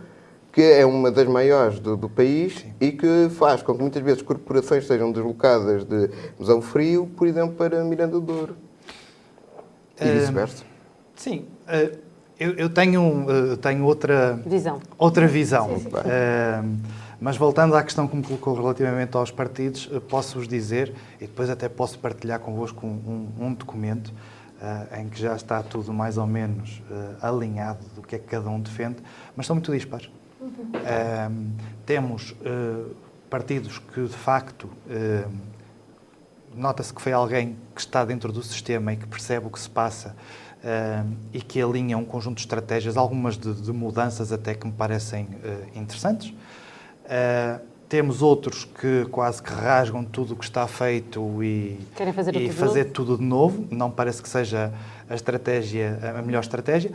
que 0.53 0.61
é 0.61 0.85
uma 0.85 1.11
das 1.11 1.27
maiores 1.27 1.81
do, 1.81 1.97
do 1.97 2.11
país 2.11 2.59
Sim. 2.59 2.75
e 2.79 2.93
que 2.93 3.29
faz 3.31 3.63
com 3.63 3.75
que 3.75 3.81
muitas 3.81 4.03
vezes 4.03 4.21
corporações 4.21 4.87
sejam 4.87 5.11
deslocadas 5.11 5.85
de 5.85 6.11
Musão 6.39 6.61
Frio, 6.61 7.11
por 7.17 7.27
exemplo, 7.27 7.55
para 7.57 7.83
Miranda 7.83 8.13
do 8.13 8.21
Douro. 8.21 8.57
E 9.99 10.05
uh, 10.05 10.13
vice-versa. 10.13 10.65
Sim. 11.17 11.47
Uh, 11.67 11.97
eu, 12.39 12.53
eu, 12.55 12.69
tenho, 12.69 13.25
uh, 13.25 13.57
tenho 13.57 13.85
outra 13.85 14.35
visão. 14.45 14.81
Outra 14.99 15.27
visão. 15.27 15.79
Sim, 15.79 15.85
sim. 15.85 16.83
mas 17.19 17.37
voltando 17.39 17.75
à 17.75 17.83
questão 17.83 18.07
que 18.07 18.15
me 18.15 18.23
colocou 18.23 18.55
relativamente 18.55 19.17
aos 19.17 19.31
partidos, 19.31 19.89
posso-vos 20.09 20.47
dizer, 20.47 20.93
e 21.19 21.27
depois 21.27 21.49
até 21.49 21.69
posso 21.69 21.99
partilhar 21.99 22.41
convosco 22.41 22.87
um, 22.87 23.31
um, 23.41 23.47
um 23.47 23.55
documento, 23.55 24.13
em 24.97 25.09
que 25.09 25.21
já 25.21 25.35
está 25.35 25.61
tudo 25.63 25.93
mais 25.93 26.17
ou 26.17 26.27
menos 26.27 26.83
alinhado 27.21 27.85
do 27.97 28.03
que 28.03 28.15
é 28.15 28.19
que 28.19 28.27
cada 28.27 28.49
um 28.49 28.61
defende, 28.61 28.97
mas 29.37 29.47
são 29.47 29.57
muito 29.57 29.73
dispares. 29.73 30.09
Uhum. 30.43 31.53
temos 31.87 32.33
uh, 32.33 32.97
partidos 33.31 33.79
que, 33.79 34.03
de 34.03 34.17
facto, 34.17 34.65
uh, 34.65 35.33
nota-se 36.53 36.93
que 36.93 37.01
foi 37.01 37.13
alguém 37.13 37.57
que 37.73 37.81
está 37.81 38.05
dentro 38.05 38.33
do 38.33 38.43
sistema 38.43 38.93
e 38.93 38.97
que 38.97 39.07
percebe 39.07 39.47
o 39.47 39.51
que 39.51 39.61
se 39.61 39.71
passa 39.71 40.17
e 41.33 41.41
que 41.41 41.61
alinha 41.61 41.99
um 41.99 42.05
conjunto 42.05 42.37
de 42.37 42.43
estratégias, 42.43 42.97
algumas 42.97 43.37
de, 43.37 43.53
de 43.53 43.73
mudanças 43.73 44.31
até 44.31 44.55
que 44.55 44.65
me 44.65 44.73
parecem 44.73 45.27
interessantes. 45.75 46.33
Temos 47.89 48.23
outros 48.23 48.65
que 48.65 49.05
quase 49.11 49.43
que 49.43 49.53
rasgam 49.53 50.05
tudo 50.05 50.35
o 50.35 50.37
que 50.37 50.45
está 50.45 50.69
feito 50.69 51.43
e, 51.43 51.81
Querem 51.97 52.13
fazer, 52.13 52.37
e 52.37 52.47
tudo, 52.47 52.55
fazer 52.55 52.85
novo? 52.85 52.93
tudo 52.93 53.19
de 53.19 53.25
novo. 53.25 53.67
Não 53.73 53.91
parece 53.91 54.23
que 54.23 54.29
seja 54.29 54.73
a 55.11 55.15
estratégia, 55.17 55.99
a 56.17 56.23
melhor 56.23 56.41
estratégia. 56.41 56.93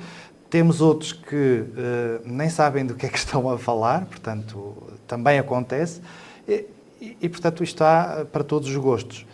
Temos 0.50 0.80
outros 0.80 1.12
que 1.12 1.36
uh, 1.36 2.22
nem 2.26 2.50
sabem 2.50 2.86
do 2.86 2.96
que 2.96 3.06
é 3.06 3.10
que 3.10 3.18
estão 3.20 3.50
a 3.50 3.58
falar, 3.58 4.06
portanto, 4.06 4.76
também 5.06 5.40
acontece. 5.40 6.02
E, 6.48 6.66
e, 7.02 7.18
e 7.22 7.30
portanto, 7.30 7.64
isto 7.64 7.76
está 7.76 8.26
para 8.32 8.44
todos 8.44 8.70
os 8.70 8.76
gostos. 8.78 9.26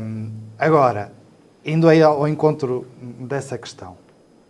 Um, 0.00 0.30
agora, 0.58 1.12
indo 1.64 1.88
aí 1.88 2.02
ao 2.02 2.28
encontro 2.28 2.86
dessa 3.20 3.58
questão, 3.58 3.96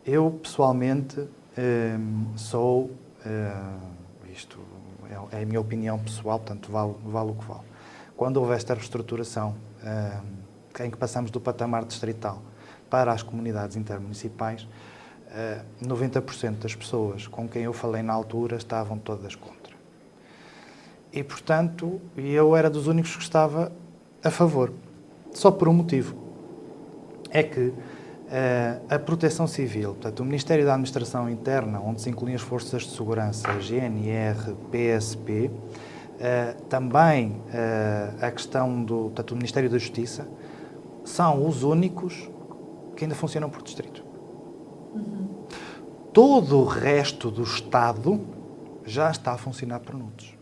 eu 0.05 0.39
pessoalmente 0.43 1.21
um, 1.21 2.37
sou. 2.37 2.91
Uh, 3.25 3.99
isto 4.33 4.59
é, 5.33 5.39
é 5.39 5.43
a 5.43 5.47
minha 5.47 5.61
opinião 5.61 5.99
pessoal, 5.99 6.39
portanto, 6.39 6.71
vale, 6.71 6.95
vale 7.05 7.31
o 7.31 7.35
que 7.35 7.45
vale. 7.47 7.63
Quando 8.17 8.39
houve 8.39 8.55
esta 8.55 8.75
reestruturação, 8.75 9.55
um, 9.83 10.85
em 10.85 10.91
que 10.91 10.97
passamos 10.97 11.31
do 11.31 11.41
patamar 11.41 11.85
distrital 11.85 12.43
para 12.91 13.13
as 13.13 13.23
comunidades 13.23 13.77
intermunicipais, 13.77 14.67
90% 15.83 16.59
das 16.59 16.75
pessoas 16.75 17.27
com 17.27 17.49
quem 17.49 17.63
eu 17.63 17.73
falei 17.73 18.03
na 18.03 18.13
altura 18.13 18.57
estavam 18.57 18.99
todas 18.99 19.35
contra. 19.35 19.77
E, 21.13 21.23
portanto, 21.23 22.01
eu 22.17 22.55
era 22.55 22.69
dos 22.69 22.87
únicos 22.87 23.17
que 23.17 23.23
estava 23.23 23.73
a 24.23 24.31
favor. 24.31 24.73
Só 25.33 25.51
por 25.51 25.69
um 25.69 25.73
motivo. 25.73 26.17
É 27.31 27.43
que 27.43 27.73
Uh, 28.29 28.95
a 28.95 28.99
Proteção 28.99 29.47
Civil, 29.47 29.93
portanto, 29.93 30.21
o 30.21 30.25
Ministério 30.25 30.63
da 30.63 30.73
Administração 30.75 31.31
Interna, 31.31 31.81
onde 31.81 32.03
se 32.03 32.11
incluem 32.11 32.35
as 32.35 32.43
Forças 32.43 32.83
de 32.83 32.91
Segurança, 32.91 33.49
GNR, 33.59 34.55
PSP, 34.71 35.51
uh, 35.51 36.63
também 36.65 37.41
a 38.21 38.31
questão 38.31 38.85
do, 38.85 39.05
portanto, 39.05 39.29
do 39.29 39.37
Ministério 39.37 39.71
da 39.71 39.79
Justiça, 39.79 40.29
são 41.07 41.49
os 41.49 41.63
únicos 41.63 42.29
que 42.95 43.05
ainda 43.07 43.15
funcionam 43.15 43.49
por 43.49 43.63
distrito. 43.63 44.05
Uhum. 44.95 45.47
Todo 46.13 46.59
o 46.59 46.65
resto 46.65 47.31
do 47.31 47.43
Estado 47.43 48.21
já 48.85 49.11
está 49.11 49.33
a 49.33 49.39
funcionar 49.39 49.81
por 49.81 49.95
nudos. 49.95 50.35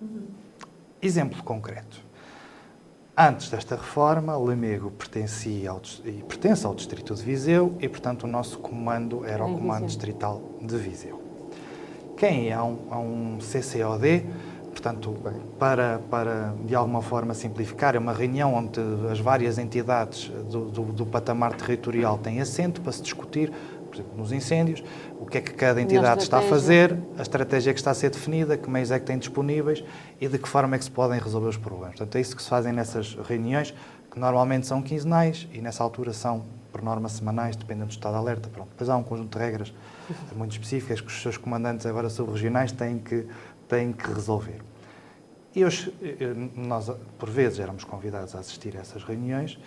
Uhum. 0.00 0.26
Exemplo 1.00 1.42
concreto. 1.42 2.04
Antes 3.16 3.48
desta 3.48 3.76
reforma, 3.76 4.36
Lamego 4.36 4.90
pertencia 4.90 5.70
ao, 5.70 5.80
e 6.04 6.22
pertence 6.24 6.66
ao 6.66 6.74
Distrito 6.74 7.14
de 7.14 7.22
Viseu 7.22 7.76
e, 7.78 7.88
portanto, 7.88 8.24
o 8.24 8.26
nosso 8.26 8.58
comando 8.58 9.24
era 9.24 9.44
o 9.44 9.54
Comando 9.54 9.86
Distrital 9.86 10.42
de 10.60 10.76
Viseu. 10.76 11.22
Quem 12.16 12.50
é 12.50 12.60
um, 12.60 12.78
um 12.92 13.38
CCOD, 13.38 14.26
portanto, 14.74 15.16
para, 15.58 16.00
para 16.10 16.54
de 16.64 16.74
alguma 16.74 17.00
forma 17.00 17.32
simplificar, 17.32 17.94
é 17.94 17.98
uma 17.98 18.12
reunião 18.12 18.54
onde 18.54 18.80
as 19.10 19.20
várias 19.20 19.56
entidades 19.56 20.28
do, 20.50 20.66
do, 20.66 20.82
do 20.84 21.06
patamar 21.06 21.54
territorial 21.54 22.18
têm 22.18 22.40
assento 22.40 22.80
para 22.80 22.92
se 22.92 23.02
discutir 23.02 23.52
por 23.94 24.00
exemplo, 24.00 24.18
nos 24.18 24.32
incêndios, 24.32 24.82
o 25.20 25.24
que 25.24 25.38
é 25.38 25.40
que 25.40 25.52
cada 25.54 25.80
entidade 25.80 26.22
está 26.22 26.38
a 26.38 26.42
fazer, 26.42 26.98
a 27.16 27.22
estratégia 27.22 27.72
que 27.72 27.78
está 27.78 27.92
a 27.92 27.94
ser 27.94 28.10
definida, 28.10 28.56
que 28.56 28.68
meios 28.68 28.90
é 28.90 28.98
que 28.98 29.06
tem 29.06 29.16
disponíveis 29.16 29.84
e 30.20 30.26
de 30.26 30.36
que 30.36 30.48
forma 30.48 30.74
é 30.74 30.78
que 30.78 30.84
se 30.84 30.90
podem 30.90 31.20
resolver 31.20 31.48
os 31.48 31.56
problemas. 31.56 31.96
Portanto, 31.96 32.16
é 32.16 32.20
isso 32.20 32.34
que 32.34 32.42
se 32.42 32.48
fazem 32.48 32.72
nessas 32.72 33.14
reuniões, 33.14 33.72
que 34.10 34.18
normalmente 34.18 34.66
são 34.66 34.82
quinzenais 34.82 35.48
e 35.52 35.60
nessa 35.60 35.82
altura 35.84 36.12
são, 36.12 36.44
por 36.72 36.82
norma, 36.82 37.08
semanais, 37.08 37.54
dependendo 37.54 37.86
do 37.86 37.92
estado 37.92 38.12
de 38.14 38.18
alerta. 38.18 38.48
Pronto. 38.48 38.70
Depois 38.70 38.90
há 38.90 38.96
um 38.96 39.02
conjunto 39.04 39.38
de 39.38 39.44
regras 39.44 39.72
muito 40.34 40.52
específicas 40.52 41.00
que 41.00 41.06
os 41.06 41.22
seus 41.22 41.36
comandantes 41.36 41.86
agora 41.86 42.10
subregionais 42.10 42.72
têm 42.72 42.98
que, 42.98 43.26
têm 43.68 43.92
que 43.92 44.06
resolver. 44.12 44.60
E 45.54 45.64
hoje, 45.64 45.94
nós, 46.56 46.90
por 47.18 47.30
vezes, 47.30 47.60
éramos 47.60 47.84
convidados 47.84 48.34
a 48.34 48.40
assistir 48.40 48.76
a 48.76 48.80
essas 48.80 49.04
reuniões 49.04 49.58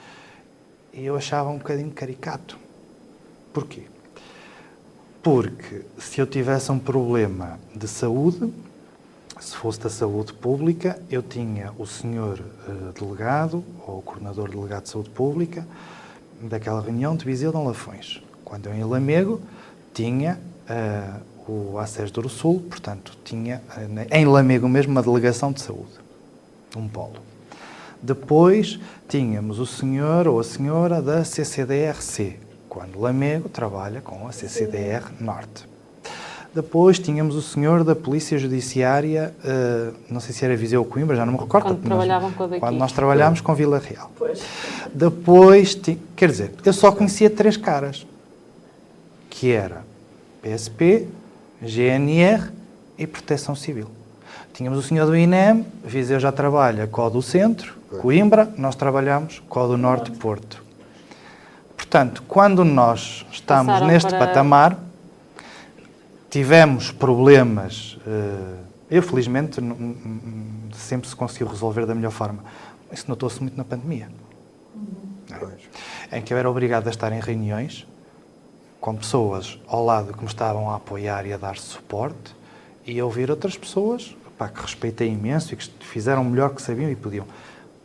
e 0.94 1.06
eu 1.06 1.16
achava 1.16 1.50
um 1.50 1.58
bocadinho 1.58 1.92
caricato. 1.92 2.58
Porquê? 3.54 3.84
Porque 5.24 5.84
se 5.98 6.20
eu 6.20 6.28
tivesse 6.28 6.72
um 6.72 6.80
problema 6.80 7.60
de 7.76 7.88
saúde, 7.88 8.52
se 9.40 9.56
fosse 9.56 9.80
da 9.80 9.90
saúde 9.90 10.34
pública, 10.34 11.02
eu 11.10 11.22
tinha 11.22 11.72
o 11.78 11.86
senhor 11.86 12.40
uh, 12.40 12.92
delegado, 12.94 13.64
ou 13.86 14.00
o 14.00 14.02
coordenador 14.02 14.50
delegado 14.50 14.84
de 14.84 14.90
saúde 14.90 15.10
pública, 15.12 15.68
daquela 16.42 16.82
reunião 16.82 17.16
de 17.16 17.24
Viseu 17.26 17.52
de 17.52 17.58
Lafões. 17.58 18.22
Quando 18.44 18.68
eu 18.68 18.74
em 18.74 18.84
Lamego, 18.84 19.42
tinha 19.94 20.40
uh, 20.70 21.22
o 21.48 21.78
ACES 21.80 22.12
do 22.12 22.28
Sul, 22.28 22.64
portanto, 22.70 23.18
tinha 23.24 23.62
uh, 23.78 24.08
em 24.12 24.26
Lamego 24.26 24.68
mesmo 24.68 24.92
uma 24.92 25.02
delegação 25.02 25.52
de 25.52 25.62
saúde, 25.62 25.92
um 26.76 26.88
polo. 26.88 27.16
Depois 28.02 28.80
tínhamos 29.08 29.60
o 29.60 29.66
senhor 29.66 30.28
ou 30.28 30.40
a 30.40 30.44
senhora 30.44 31.02
da 31.02 31.24
CCDRC, 31.24 32.38
quando 32.68 33.00
Lamego 33.00 33.50
trabalha 33.50 34.02
com 34.02 34.28
a 34.28 34.32
CCDR 34.32 35.06
Norte. 35.20 35.68
Depois 36.54 36.98
tínhamos 36.98 37.36
o 37.36 37.42
senhor 37.42 37.84
da 37.84 37.96
Polícia 37.96 38.38
Judiciária, 38.38 39.34
uh, 39.44 39.96
não 40.10 40.20
sei 40.20 40.34
se 40.34 40.44
era 40.44 40.56
Viseu 40.56 40.82
ou 40.82 40.86
Coimbra, 40.86 41.16
já 41.16 41.26
não 41.26 41.34
me 41.34 41.40
recordo. 41.40 41.68
Quando 41.68 41.84
trabalhavam 41.84 42.32
com 42.32 42.44
a 42.44 42.48
daqui. 42.48 42.60
Quando 42.60 42.78
nós 42.78 42.92
trabalhámos 42.92 43.42
com 43.42 43.54
Vila 43.54 43.80
Real. 43.80 44.12
Pois. 44.18 44.42
Depois, 44.94 45.80
quer 46.16 46.30
dizer, 46.30 46.52
eu 46.66 46.74
só 46.74 46.92
conhecia 46.92 47.30
três 47.30 47.58
caras, 47.58 48.08
que 49.30 49.52
era 49.52 49.84
PSP, 50.42 51.08
GNR 51.62 52.52
e 52.98 53.08
Proteção 53.08 53.56
Civil. 53.56 53.90
Tínhamos 54.54 54.80
o 54.80 54.84
senhor 54.84 55.06
do 55.06 55.16
INEM, 55.16 55.66
Viseu 55.84 56.20
já 56.20 56.32
trabalha 56.32 56.88
com 56.88 57.02
o 57.02 57.10
do 57.10 57.22
Centro, 57.22 57.76
Coimbra, 58.02 58.52
nós 58.58 58.76
trabalhamos 58.76 59.42
com 59.48 59.60
o 59.60 59.68
do 59.68 59.78
Norte 59.78 60.12
Porto. 60.12 60.64
Portanto, 61.76 62.24
quando 62.28 62.66
nós 62.66 63.26
estamos 63.32 63.68
Passaram 63.68 63.88
neste 63.88 64.10
para... 64.10 64.28
patamar, 64.28 64.78
tivemos 66.30 66.92
problemas. 66.92 67.98
Eh, 68.06 68.98
eu, 68.98 69.04
felizmente, 69.04 69.62
sempre 70.74 71.08
se 71.08 71.16
conseguiu 71.16 71.48
resolver 71.48 71.86
da 71.86 71.96
melhor 71.96 72.12
forma. 72.12 72.44
Isso 72.92 73.06
notou-se 73.08 73.40
muito 73.42 73.56
na 73.56 73.64
pandemia. 73.64 74.10
Uhum. 74.76 75.52
Em 76.12 76.22
que 76.22 76.34
eu 76.34 76.38
era 76.38 76.50
obrigado 76.50 76.88
a 76.88 76.90
estar 76.90 77.12
em 77.12 77.20
reuniões 77.20 77.86
com 78.80 78.96
pessoas 78.96 79.60
ao 79.68 79.84
lado 79.84 80.14
que 80.14 80.20
me 80.20 80.28
estavam 80.28 80.70
a 80.70 80.76
apoiar 80.76 81.26
e 81.26 81.34
a 81.34 81.38
dar 81.38 81.58
suporte 81.58 82.36
e 82.86 83.00
a 83.00 83.06
ouvir 83.06 83.30
outras 83.30 83.58
pessoas 83.58 84.16
pá, 84.38 84.48
que 84.48 84.62
respeitei 84.62 85.10
imenso 85.10 85.54
e 85.54 85.58
que 85.58 85.70
fizeram 85.82 86.22
o 86.22 86.26
melhor 86.26 86.54
que 86.54 86.62
sabiam 86.62 86.90
e 86.90 86.96
podiam 86.96 87.26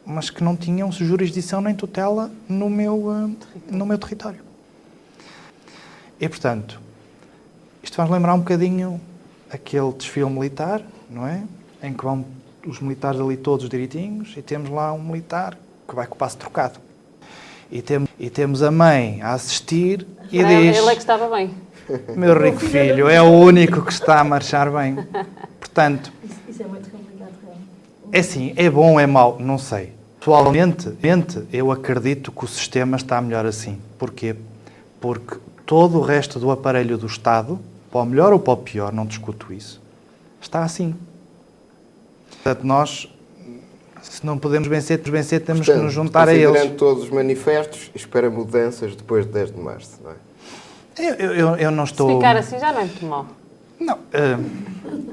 mas 0.05 0.31
que 0.31 0.43
não 0.43 0.57
tinham 0.57 0.91
jurisdição 0.91 1.61
nem 1.61 1.75
tutela 1.75 2.31
no 2.49 2.69
meu, 2.69 2.95
uh, 2.95 3.37
no 3.71 3.87
meu 3.87 3.99
território. 3.99 4.41
E, 6.21 6.29
portanto, 6.29 6.81
isto 7.83 7.97
faz 7.97 8.11
lembrar 8.11 8.35
um 8.35 8.39
bocadinho 8.39 9.01
aquele 9.51 9.93
desfile 9.93 10.31
militar, 10.31 10.83
não 11.09 11.27
é? 11.27 11.45
Em 11.83 11.93
que 11.93 12.05
vão 12.05 12.25
os 12.67 12.81
militares 12.81 13.21
ali 13.21 13.37
todos 13.37 13.69
direitinhos 13.69 14.35
e 14.37 14.43
temos 14.43 14.71
lá 14.71 14.93
um 14.93 15.03
militar 15.03 15.59
que 15.89 15.95
vai 15.95 16.07
com 16.07 16.15
o 16.15 16.19
passo 16.19 16.37
trocado. 16.37 16.79
E, 17.73 17.83
tem, 17.83 18.07
e 18.21 18.31
temos 18.31 18.63
a 18.63 18.71
mãe 18.71 19.21
a 19.23 19.33
assistir 19.33 20.07
e 20.31 20.39
é, 20.41 20.45
diz... 20.45 20.77
Ele 20.77 20.91
é 20.91 20.95
que 20.95 21.01
estava 21.01 21.29
bem. 21.35 21.53
Meu 22.15 22.39
rico 22.41 22.61
filho, 22.61 23.09
é 23.09 23.21
o 23.21 23.31
único 23.31 23.83
que 23.83 23.93
está 23.93 24.21
a 24.21 24.25
marchar 24.25 24.71
bem. 24.71 24.97
Portanto... 25.59 26.13
Isso 26.49 26.63
é 26.63 26.67
muito 26.67 26.93
é 28.15 28.19
assim, 28.19 28.53
é 28.57 28.69
bom 28.69 28.93
ou 28.93 29.01
é 29.01 29.07
mau? 29.07 29.39
Não 29.41 29.57
sei. 29.57 29.95
Atualmente, 30.21 30.87
eu 31.51 31.73
acredito 31.73 32.31
que 32.31 32.45
o 32.45 32.47
sistema 32.47 32.99
está 32.99 33.19
melhor 33.23 33.47
assim. 33.47 33.81
Porquê? 33.99 34.37
Porque 35.01 35.39
todo 35.65 35.97
o 35.97 36.03
resto 36.03 36.39
do 36.39 36.51
aparelho 36.51 36.99
do 36.99 37.07
Estado, 37.07 37.59
para 37.91 38.03
o 38.03 38.05
melhor 38.05 38.35
ou 38.35 38.39
para 38.39 38.53
o 38.53 38.57
pior, 38.59 38.93
não 38.93 39.07
discuto 39.07 39.51
isso, 39.51 39.81
está 40.43 40.63
assim. 40.63 40.95
Portanto, 42.33 42.67
nós, 42.67 43.09
se 44.03 44.27
não 44.27 44.37
podemos 44.37 44.69
vencer, 44.69 44.99
vencer 44.99 45.41
temos 45.41 45.67
Portanto, 45.67 45.79
que 45.79 45.85
nos 45.85 45.93
juntar 45.93 46.29
a 46.29 46.35
eles. 46.35 46.73
todos 46.77 47.05
os 47.05 47.11
manifestos, 47.11 47.91
espera 47.95 48.29
mudanças 48.29 48.95
depois 48.97 49.25
de 49.25 49.33
10 49.33 49.53
de 49.53 49.61
março, 49.61 49.99
não 50.03 50.11
é? 50.11 50.15
Eu, 50.99 51.15
eu, 51.15 51.57
eu 51.57 51.71
não 51.71 51.85
estou... 51.85 52.09
Se 52.09 52.15
ficar 52.17 52.37
assim 52.37 52.59
já 52.59 52.73
não 52.73 52.81
é 52.81 52.85
muito 52.85 53.07
mal. 53.07 53.27
Não, 53.81 53.95
uh, 53.95 54.51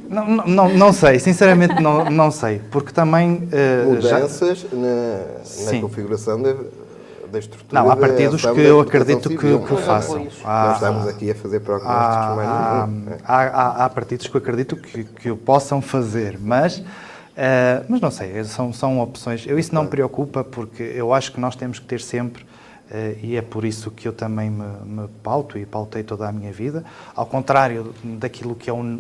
não, 0.10 0.28
não, 0.46 0.70
não, 0.70 0.94
sei, 0.94 1.18
sinceramente 1.20 1.82
não, 1.82 2.10
não 2.10 2.30
sei, 2.32 2.62
porque 2.70 2.92
também... 2.92 3.50
Uh, 3.86 3.94
Mudanças 3.96 4.60
já... 4.60 4.68
na, 4.76 5.72
na 5.72 5.82
configuração 5.82 6.42
da, 6.42 6.54
da 7.32 7.40
estrutura 7.40 7.82
Não, 7.82 7.90
há 7.90 7.96
partidos 7.96 8.42
que 8.42 8.60
eu 8.60 8.80
acredito 8.82 9.30
que, 9.30 9.38
que 9.38 9.82
façam. 9.82 10.28
Há, 10.44 10.66
Nós 10.66 10.76
estamos 10.76 11.08
aqui 11.08 11.32
a 11.32 11.36
fazer 11.36 11.62
prognósticos 11.62 12.46
há, 12.46 12.88
há, 13.26 13.44
há, 13.44 13.86
há, 13.86 13.90
partidos 13.90 14.28
que 14.28 14.36
eu 14.36 14.40
acredito 14.40 14.76
que, 14.76 15.04
que 15.04 15.32
o 15.32 15.38
possam 15.38 15.82
fazer, 15.82 16.38
mas... 16.40 16.84
Uh, 17.40 17.86
mas 17.88 18.02
não 18.02 18.12
sei, 18.12 18.44
são, 18.44 18.74
são 18.74 19.00
opções. 19.00 19.46
Eu 19.48 19.58
isso 19.58 19.74
não 19.74 19.84
me 19.84 19.90
preocupa 19.90 20.44
porque 20.44 20.84
eu 20.84 21.14
acho 21.14 21.32
que 21.32 21.40
nós 21.40 21.56
temos 21.56 21.80
que 21.80 21.86
ter 21.86 22.02
sempre 22.02 22.46
e 23.22 23.36
é 23.36 23.42
por 23.44 23.66
isso 23.66 23.92
que 23.92 24.08
eu 24.08 24.12
também 24.12 24.50
me, 24.50 24.66
me, 24.84 25.08
pauto 25.22 25.60
e 25.60 25.64
pautei 25.64 26.02
toda 26.02 26.28
a 26.28 26.32
minha 26.32 26.52
vida, 26.52 26.84
ao 27.16 27.24
contrário 27.24 27.94
daquilo 28.04 28.56
que 28.56 28.68
é 28.68 28.74
um, 28.74 29.00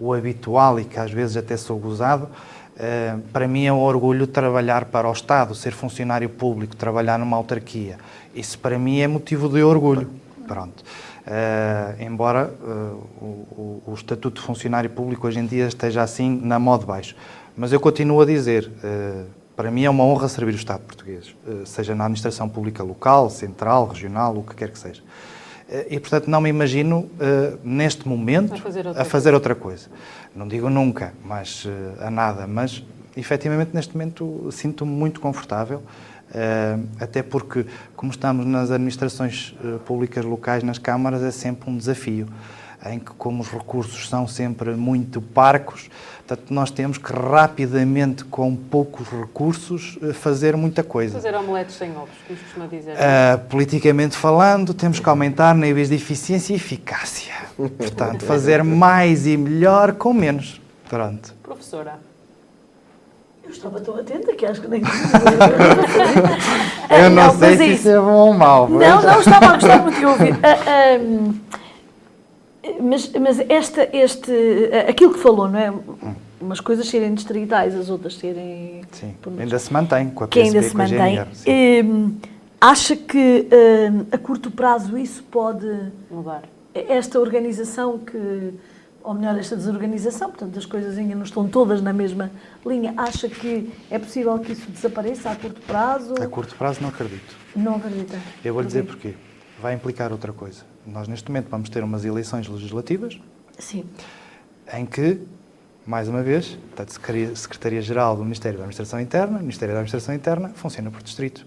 o 0.00 0.14
habitual 0.14 0.80
e 0.80 0.86
que 0.86 0.98
às 0.98 1.10
vezes 1.10 1.36
até 1.36 1.54
sou 1.54 1.78
gozado, 1.78 2.30
Uh, 2.76 3.22
para 3.32 3.48
mim 3.48 3.64
é 3.64 3.72
um 3.72 3.80
orgulho 3.80 4.26
trabalhar 4.26 4.84
para 4.84 5.08
o 5.08 5.12
Estado, 5.12 5.54
ser 5.54 5.72
funcionário 5.72 6.28
público, 6.28 6.76
trabalhar 6.76 7.18
numa 7.18 7.34
autarquia. 7.34 7.96
Isso 8.34 8.58
para 8.58 8.78
mim 8.78 9.00
é 9.00 9.08
motivo 9.08 9.48
de 9.48 9.62
orgulho. 9.62 10.10
Pronto. 10.46 10.84
Uh, 11.26 12.02
embora 12.02 12.52
uh, 12.62 12.68
o, 13.18 13.82
o, 13.86 13.94
Estatuto 13.94 14.40
de 14.40 14.46
Funcionário 14.46 14.90
Público 14.90 15.26
hoje 15.26 15.40
em 15.40 15.46
dia 15.46 15.66
esteja 15.66 16.02
assim 16.02 16.38
na 16.42 16.58
moda 16.58 16.84
baixo. 16.84 17.16
Mas 17.56 17.72
eu 17.72 17.80
continuo 17.80 18.20
a 18.20 18.26
dizer, 18.26 18.70
para 19.56 19.70
mim 19.70 19.84
é 19.84 19.90
uma 19.90 20.04
honra 20.04 20.28
servir 20.28 20.52
o 20.52 20.56
Estado 20.56 20.80
português, 20.80 21.34
seja 21.64 21.94
na 21.94 22.04
administração 22.04 22.48
pública 22.48 22.82
local, 22.82 23.30
central, 23.30 23.86
regional, 23.88 24.36
o 24.36 24.42
que 24.42 24.54
quer 24.54 24.70
que 24.70 24.78
seja. 24.78 25.02
E, 25.90 25.98
portanto, 25.98 26.28
não 26.28 26.40
me 26.40 26.50
imagino, 26.50 27.08
neste 27.64 28.06
momento, 28.06 28.54
a 28.54 28.58
fazer 28.58 28.86
outra, 28.86 29.02
a 29.02 29.04
fazer 29.04 29.34
outra 29.34 29.54
coisa 29.54 29.88
não 30.36 30.46
digo 30.46 30.68
nunca, 30.68 31.14
mas 31.24 31.66
a 31.98 32.10
nada, 32.10 32.46
mas 32.46 32.84
efetivamente 33.16 33.70
neste 33.72 33.94
momento 33.96 34.50
sinto-me 34.52 34.92
muito 34.92 35.18
confortável, 35.18 35.82
até 37.00 37.22
porque, 37.22 37.64
como 37.96 38.12
estamos 38.12 38.44
nas 38.44 38.70
administrações 38.70 39.56
públicas 39.86 40.22
locais, 40.24 40.62
nas 40.62 40.76
câmaras, 40.76 41.22
é 41.22 41.30
sempre 41.30 41.70
um 41.70 41.76
desafio, 41.76 42.28
em 42.84 42.98
que, 42.98 43.10
como 43.12 43.42
os 43.42 43.48
recursos 43.48 44.08
são 44.08 44.28
sempre 44.28 44.70
muito 44.72 45.20
parcos, 45.20 45.88
portanto, 46.26 46.52
nós 46.52 46.70
temos 46.70 46.98
que 46.98 47.12
rapidamente, 47.12 48.24
com 48.24 48.54
poucos 48.54 49.08
recursos, 49.08 49.98
fazer 50.14 50.56
muita 50.56 50.82
coisa. 50.82 51.14
Fazer 51.14 51.34
omeletes 51.34 51.76
sem 51.76 51.90
ovos, 51.96 52.14
como 52.26 52.38
costuma 52.38 52.66
dizer. 52.66 52.96
politicamente 53.48 54.16
falando, 54.16 54.74
temos 54.74 55.00
que 55.00 55.08
aumentar 55.08 55.54
níveis 55.54 55.88
de 55.88 55.94
eficiência 55.94 56.52
e 56.52 56.56
eficácia. 56.56 57.34
Portanto, 57.56 58.24
fazer 58.26 58.62
mais 58.62 59.26
e 59.26 59.36
melhor 59.36 59.92
com 59.94 60.12
menos. 60.12 60.60
Pronto. 60.88 61.34
Professora. 61.42 61.98
Eu 63.46 63.50
estava 63.50 63.80
tão 63.80 63.96
atenta 63.96 64.34
que 64.34 64.44
acho 64.44 64.60
que 64.60 64.68
nem. 64.68 64.82
Eu 66.90 67.10
não, 67.10 67.26
não 67.26 67.38
sei 67.38 67.56
se 67.56 67.72
isso 67.74 67.88
é 67.88 67.96
bom 67.96 68.12
ou 68.12 68.34
mau. 68.34 68.68
Mas... 68.68 68.88
Não, 68.88 69.02
não, 69.02 69.20
estava 69.20 69.46
a 69.46 69.52
gostar 69.52 69.82
muito 69.82 69.98
de 69.98 70.06
ouvir. 70.06 70.32
Uh, 70.34 71.30
uh, 71.30 71.34
mas 72.80 73.10
mas 73.12 73.40
esta, 73.48 73.88
este, 73.92 74.32
aquilo 74.88 75.14
que 75.14 75.20
falou, 75.20 75.48
não 75.48 75.58
é? 75.58 75.72
Umas 76.40 76.60
coisas 76.60 76.86
serem 76.88 77.14
distritais, 77.14 77.74
as 77.74 77.88
outras 77.88 78.16
serem. 78.16 78.82
Sim, 78.92 79.14
ainda 79.38 79.58
se 79.58 79.72
mantém 79.72 80.10
com 80.10 80.24
a 80.24 80.28
PSP, 80.28 80.40
que 80.40 80.46
ainda 80.46 80.62
se 80.62 80.76
mantém. 80.76 81.84
Hum, 81.84 82.14
acha 82.60 82.94
que 82.94 83.48
hum, 83.50 84.06
a 84.12 84.18
curto 84.18 84.50
prazo 84.50 84.96
isso 84.98 85.22
pode 85.24 85.66
mudar? 86.10 86.42
esta 86.88 87.18
organização 87.18 87.98
que, 87.98 88.52
ou 89.02 89.14
melhor, 89.14 89.38
esta 89.38 89.56
desorganização, 89.56 90.30
portanto, 90.30 90.58
as 90.58 90.66
coisas 90.66 90.98
ainda 90.98 91.14
não 91.14 91.22
estão 91.22 91.48
todas 91.48 91.80
na 91.80 91.92
mesma 91.92 92.30
linha, 92.64 92.92
acha 92.96 93.28
que 93.28 93.72
é 93.90 93.98
possível 93.98 94.38
que 94.38 94.52
isso 94.52 94.70
desapareça 94.70 95.30
a 95.30 95.36
curto 95.36 95.60
prazo? 95.62 96.14
A 96.20 96.26
curto 96.26 96.54
prazo 96.54 96.80
não 96.82 96.90
acredito. 96.90 97.34
Não 97.54 97.76
acredita? 97.76 98.18
Eu 98.44 98.52
vou 98.52 98.62
dizer 98.62 98.84
porquê. 98.84 99.14
Vai 99.60 99.74
implicar 99.74 100.12
outra 100.12 100.32
coisa. 100.32 100.62
Nós, 100.86 101.08
neste 101.08 101.28
momento, 101.28 101.48
vamos 101.50 101.68
ter 101.68 101.82
umas 101.82 102.04
eleições 102.04 102.46
legislativas. 102.48 103.18
Sim. 103.58 103.84
Em 104.72 104.86
que, 104.86 105.20
mais 105.86 106.08
uma 106.08 106.22
vez, 106.22 106.58
a 106.76 107.36
Secretaria-Geral 107.36 108.16
do 108.16 108.22
Ministério 108.22 108.58
da 108.58 108.64
Administração 108.64 109.00
Interna, 109.00 109.38
o 109.38 109.40
Ministério 109.40 109.74
da 109.74 109.80
Administração 109.80 110.14
Interna, 110.14 110.50
funciona 110.50 110.90
por 110.90 111.02
distrito. 111.02 111.46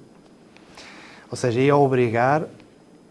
Ou 1.32 1.38
seja, 1.38 1.60
ia 1.60 1.76
obrigar 1.76 2.46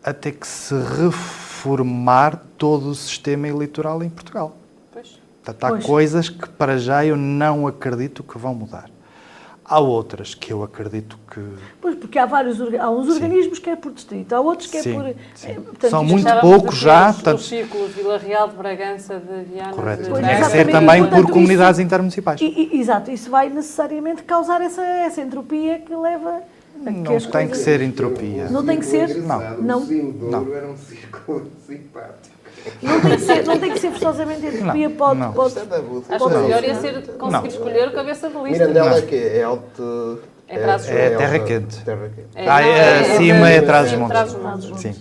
a 0.02 0.12
ter 0.12 0.32
que 0.32 0.46
se 0.46 0.74
reformar 0.74 1.48
reformar 1.58 2.40
todo 2.56 2.88
o 2.88 2.94
sistema 2.94 3.48
eleitoral 3.48 4.02
em 4.02 4.08
Portugal. 4.08 4.56
Pois. 4.92 5.18
Portanto, 5.42 5.64
há 5.64 5.68
pois. 5.70 5.84
coisas 5.84 6.28
que 6.28 6.48
para 6.48 6.78
já 6.78 7.04
eu 7.04 7.16
não 7.16 7.66
acredito 7.66 8.22
que 8.22 8.38
vão 8.38 8.54
mudar. 8.54 8.88
Há 9.68 9.80
outras 9.80 10.34
que 10.34 10.50
eu 10.50 10.62
acredito 10.62 11.18
que. 11.30 11.40
Pois, 11.78 11.94
porque 11.96 12.18
há 12.18 12.24
vários 12.24 12.58
há 12.58 12.90
uns 12.90 13.08
organismos 13.08 13.58
sim. 13.58 13.64
que 13.64 13.70
é 13.70 13.76
por 13.76 13.92
distrito, 13.92 14.32
há 14.32 14.40
outros 14.40 14.70
que 14.70 14.78
é 14.78 14.82
sim, 14.82 14.94
por. 14.94 15.14
Sim. 15.34 15.48
É, 15.48 15.54
portanto, 15.54 15.90
São 15.90 16.04
muito 16.04 16.40
poucos 16.40 16.78
já. 16.78 17.10
Os, 17.10 17.16
portanto... 17.16 17.38
os 17.38 17.48
círculos 17.48 17.92
Vila 17.92 18.16
Real 18.16 18.48
de 18.48 18.56
Bragança, 18.56 19.20
de 19.20 19.44
Viana. 19.52 19.72
Correto. 19.72 20.04
De... 20.04 20.12
Tem 20.12 20.36
que 20.38 20.44
ser 20.46 20.70
também 20.70 21.02
portanto, 21.02 21.22
por 21.22 21.32
comunidades 21.32 21.78
isso, 21.78 21.86
intermunicipais. 21.86 22.40
E, 22.40 22.70
e, 22.72 22.80
exato, 22.80 23.10
isso 23.10 23.30
vai 23.30 23.50
necessariamente 23.50 24.22
causar 24.22 24.62
essa, 24.62 24.82
essa 24.82 25.20
entropia 25.20 25.78
que 25.80 25.94
leva 25.94 26.40
não 26.78 26.84
tem 26.84 27.04
coisas... 27.04 27.50
que 27.50 27.56
ser 27.56 27.82
entropia. 27.82 28.48
Não 28.48 28.64
tem 28.64 28.78
que 28.78 28.86
ser? 28.86 29.16
Não. 29.16 29.58
Não. 29.58 29.82
O 29.82 30.30
não. 30.30 30.54
era 30.54 30.68
um 30.68 30.76
círculo 30.78 31.50
simpático. 31.66 32.27
Não 32.82 33.00
tem 33.00 33.10
que 33.10 33.20
ser, 33.20 33.44
não 33.44 33.58
tem 33.58 33.72
que 33.72 33.78
ser 33.78 33.90
forçosamente 33.90 34.46
entropia, 34.46 34.90
pode... 34.90 35.20
Não. 35.20 35.32
pode, 35.32 35.58
Acho 35.58 36.28
que 36.28 36.34
o 36.34 36.42
melhor 36.42 36.64
ia 36.64 36.74
ser 36.74 37.02
conseguir 37.18 37.30
não. 37.30 37.46
escolher 37.46 37.88
o 37.88 37.92
cabeça 37.92 38.28
belista. 38.28 38.66
Mirandela 38.66 38.98
é 38.98 39.02
que 39.02 39.16
é 39.16 39.42
alto... 39.42 40.20
É, 40.48 40.56
é, 40.56 40.60
é, 40.60 41.10
terra 41.10 41.38
quente. 41.40 41.84
Terra 41.84 42.08
quente. 42.14 42.28
É, 42.34 42.48
ah, 42.48 42.62
é, 42.62 43.00
acima 43.00 43.50
é, 43.50 43.56
é 43.56 43.60
Trás-os-Montes. 43.60 44.80
Sim. 44.80 44.94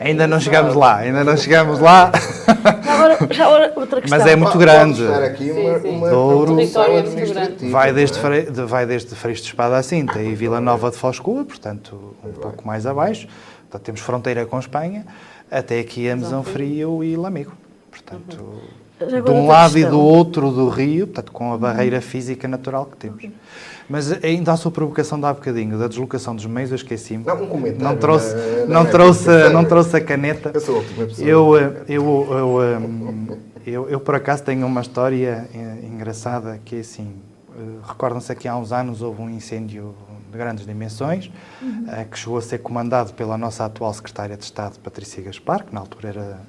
Ainda 0.00 0.28
não 0.28 0.38
chegamos 0.38 0.76
lá, 0.76 0.98
ainda 0.98 1.24
não 1.24 1.36
chegamos 1.36 1.80
lá. 1.80 2.12
Agora, 2.86 3.18
já 3.32 3.48
outra 3.48 4.00
questão. 4.00 4.18
Mas 4.18 4.28
é 4.28 4.36
muito 4.36 4.56
grande. 4.56 5.04
aqui 5.04 5.50
uma, 5.50 5.74
sim, 5.74 5.82
sim. 5.82 5.96
uma 5.96 6.08
Douro 6.08 6.56
vai 7.68 7.92
desde, 7.92 8.18
Fre, 8.18 8.42
vai 8.64 8.86
desde 8.86 9.14
Freixo 9.16 9.42
de 9.42 9.48
Espada 9.48 9.76
à 9.76 9.82
Cinta 9.82 10.22
e 10.22 10.36
Vila 10.36 10.60
Nova 10.60 10.92
de 10.92 10.96
Foscoa, 10.96 11.44
portanto, 11.44 12.14
um 12.24 12.32
pouco 12.32 12.64
mais 12.64 12.86
abaixo. 12.86 13.26
Portanto, 13.62 13.82
temos 13.82 14.00
fronteira 14.00 14.46
com 14.46 14.56
Espanha, 14.56 15.04
até 15.50 15.80
aqui 15.80 16.08
a 16.08 16.16
Mesão 16.16 16.42
Frio 16.42 17.02
e 17.02 17.16
Lamego. 17.16 17.52
Portanto, 17.90 18.44
uhum. 19.00 19.22
de 19.22 19.30
um 19.30 19.46
lado 19.46 19.72
questão. 19.72 19.88
e 19.88 19.92
do 19.92 20.00
outro 20.00 20.50
do 20.50 20.68
rio, 20.68 21.06
portanto, 21.06 21.32
com 21.32 21.52
a 21.52 21.58
barreira 21.58 22.00
física 22.00 22.46
natural 22.46 22.86
que 22.86 22.96
temos. 22.96 23.24
Uhum. 23.24 23.32
Mas 23.88 24.12
ainda 24.22 24.52
a 24.52 24.56
sua 24.56 24.70
provocação 24.70 25.18
de 25.18 25.24
há 25.24 25.32
bocadinho, 25.32 25.78
da 25.78 25.88
deslocação 25.88 26.36
dos 26.36 26.44
meios, 26.44 26.70
eu 26.70 26.76
esqueci-me. 26.76 27.24
Não, 27.24 27.42
um 27.42 27.46
comentário. 27.46 27.84
Não 27.84 27.96
trouxe, 27.96 28.34
na, 28.34 28.66
na 28.66 28.66
não, 28.66 28.86
trouxe, 28.90 29.48
não 29.50 29.64
trouxe 29.64 29.96
a 29.96 30.00
caneta. 30.00 30.50
Eu 30.52 30.60
sou 30.60 30.76
a 30.76 30.78
última 30.78 31.06
pessoa. 31.06 31.26
Eu, 31.26 31.56
eu, 31.56 31.72
eu, 31.88 32.28
eu, 32.30 33.38
eu, 33.66 33.88
eu 33.88 34.00
por 34.00 34.14
acaso, 34.14 34.42
tenho 34.42 34.66
uma 34.66 34.82
história 34.82 35.48
eh, 35.54 35.86
engraçada 35.86 36.60
que 36.64 36.76
é 36.76 36.80
assim. 36.80 37.14
Eh, 37.56 37.62
recordam-se 37.86 38.34
que 38.34 38.46
há 38.46 38.54
uns 38.56 38.72
anos 38.72 39.00
houve 39.00 39.22
um 39.22 39.30
incêndio 39.30 39.94
de 40.30 40.38
grandes 40.38 40.66
dimensões, 40.66 41.30
uhum. 41.62 41.86
Eh, 41.88 42.04
que 42.04 42.18
chegou 42.18 42.38
a 42.38 42.42
ser 42.42 42.58
comandado 42.58 43.12
pela 43.14 43.38
nossa 43.38 43.64
atual 43.64 43.92
secretária 43.94 44.36
de 44.36 44.44
Estado, 44.44 44.78
Patrícia 44.80 45.22
Gaspar, 45.22 45.64
que 45.64 45.74
na 45.74 45.80
altura 45.80 46.08
era, 46.08 46.40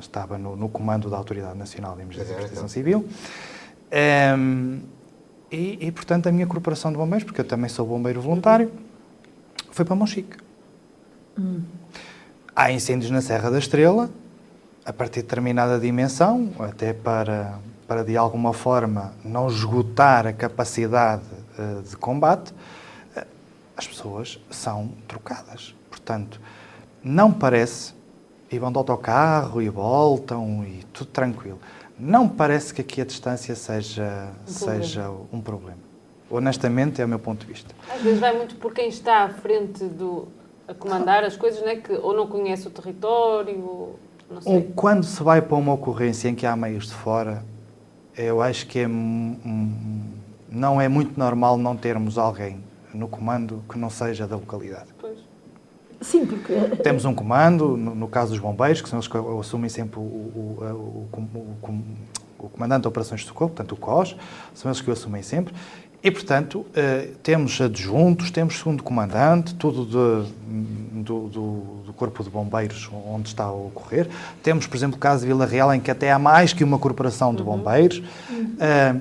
estava 0.00 0.38
no, 0.38 0.56
no 0.56 0.68
comando 0.68 1.08
da 1.08 1.16
Autoridade 1.16 1.56
Nacional 1.56 1.94
de 1.96 2.02
Emergência 2.02 2.32
e 2.32 2.34
Proteção 2.34 2.56
então. 2.56 2.68
Civil. 2.68 2.98
Um, 2.98 3.08
ehm, 3.90 4.80
e, 5.50 5.86
e, 5.86 5.92
portanto, 5.92 6.28
a 6.28 6.32
minha 6.32 6.46
corporação 6.46 6.90
de 6.90 6.98
bombeiros, 6.98 7.24
porque 7.24 7.40
eu 7.40 7.44
também 7.44 7.70
sou 7.70 7.86
bombeiro 7.86 8.20
voluntário, 8.20 8.70
foi 9.70 9.84
para 9.84 9.94
Monchique. 9.94 10.36
Hum. 11.38 11.62
Há 12.54 12.70
incêndios 12.70 13.10
na 13.10 13.20
Serra 13.20 13.50
da 13.50 13.58
Estrela, 13.58 14.10
a 14.84 14.92
partir 14.92 15.20
de 15.20 15.22
determinada 15.22 15.78
dimensão, 15.78 16.50
até 16.58 16.92
para, 16.92 17.58
para 17.86 18.02
de 18.02 18.16
alguma 18.16 18.52
forma 18.52 19.12
não 19.24 19.46
esgotar 19.48 20.26
a 20.26 20.32
capacidade 20.32 21.22
uh, 21.58 21.82
de 21.82 21.96
combate, 21.96 22.50
uh, 22.50 22.54
as 23.78 23.86
pessoas 23.86 24.38
são 24.50 24.90
trocadas. 25.06 25.74
Portanto, 25.88 26.38
não 27.02 27.32
parece, 27.32 27.94
e 28.50 28.58
vão 28.58 28.70
de 28.70 28.76
autocarro 28.76 29.62
e 29.62 29.70
voltam 29.70 30.62
e 30.64 30.84
tudo 30.92 31.10
tranquilo 31.10 31.58
não 31.98 32.28
parece 32.28 32.72
que 32.72 32.80
aqui 32.80 33.00
a 33.00 33.04
distância 33.04 33.54
seja 33.56 34.30
um 34.46 34.50
seja 34.50 35.02
problema. 35.02 35.28
um 35.32 35.40
problema. 35.40 35.78
Honestamente, 36.30 37.02
é 37.02 37.04
o 37.04 37.08
meu 37.08 37.18
ponto 37.18 37.44
de 37.44 37.52
vista. 37.52 37.74
Às 37.92 38.02
vezes 38.02 38.20
vai 38.20 38.36
muito 38.36 38.54
por 38.56 38.72
quem 38.72 38.88
está 38.88 39.24
à 39.24 39.28
frente 39.30 39.84
do 39.84 40.28
a 40.68 40.74
comandar 40.74 41.24
as 41.24 41.34
coisas, 41.34 41.62
né, 41.64 41.76
que 41.76 41.92
ou 41.92 42.14
não 42.14 42.26
conhece 42.26 42.68
o 42.68 42.70
território, 42.70 43.58
ou, 43.58 43.98
não 44.30 44.40
sei. 44.42 44.54
ou 44.54 44.62
quando 44.74 45.02
se 45.02 45.22
vai 45.22 45.40
para 45.40 45.56
uma 45.56 45.72
ocorrência 45.72 46.28
em 46.28 46.34
que 46.34 46.44
há 46.44 46.54
meios 46.54 46.88
de 46.88 46.92
fora, 46.92 47.42
eu 48.14 48.42
acho 48.42 48.66
que 48.66 48.80
é, 48.80 48.86
não 50.50 50.78
é 50.78 50.86
muito 50.86 51.18
normal 51.18 51.56
não 51.56 51.74
termos 51.74 52.18
alguém 52.18 52.62
no 52.98 53.06
comando 53.06 53.62
que 53.68 53.78
não 53.78 53.88
seja 53.88 54.26
da 54.26 54.36
localidade. 54.36 54.88
Pois. 54.98 55.18
Sim, 56.00 56.26
porque... 56.26 56.54
Temos 56.82 57.04
um 57.04 57.14
comando, 57.14 57.76
no, 57.76 57.94
no, 57.94 58.08
caso 58.08 58.32
dos 58.32 58.40
bombeiros, 58.40 58.80
que 58.80 58.88
são 58.88 58.98
eles 58.98 59.08
que 59.08 59.16
assumem 59.16 59.68
sempre 59.68 59.98
o, 59.98 60.02
o, 60.02 61.08
o, 61.12 61.78
o, 62.38 62.48
comandante 62.48 62.82
de 62.82 62.88
operações 62.88 63.22
de 63.22 63.26
socorro, 63.26 63.50
portanto 63.50 63.72
o 63.72 63.76
COS, 63.76 64.16
são 64.54 64.70
eles 64.70 64.80
que 64.80 64.88
o 64.90 64.92
assumem 64.92 65.22
sempre. 65.22 65.54
E, 66.00 66.10
portanto, 66.12 66.64
eh, 66.76 67.10
temos 67.24 67.60
adjuntos, 67.60 68.30
temos 68.30 68.56
segundo 68.56 68.84
comandante, 68.84 69.52
tudo 69.56 69.84
de, 69.84 70.32
do, 71.02 71.28
do, 71.28 71.82
do, 71.86 71.92
Corpo 71.92 72.22
de 72.22 72.30
Bombeiros 72.30 72.88
onde 73.04 73.28
está 73.28 73.44
a 73.44 73.52
ocorrer. 73.52 74.08
Temos, 74.40 74.68
por 74.68 74.76
exemplo, 74.76 74.96
o 74.96 75.00
caso 75.00 75.22
de 75.22 75.26
Vila 75.26 75.44
Real, 75.44 75.74
em 75.74 75.80
que 75.80 75.90
até 75.90 76.12
há 76.12 76.18
mais 76.18 76.52
que 76.52 76.62
uma 76.62 76.78
corporação 76.78 77.34
de 77.34 77.42
uhum. 77.42 77.56
bombeiros. 77.56 78.00
Uhum. 78.30 78.44
Uh, 78.54 79.00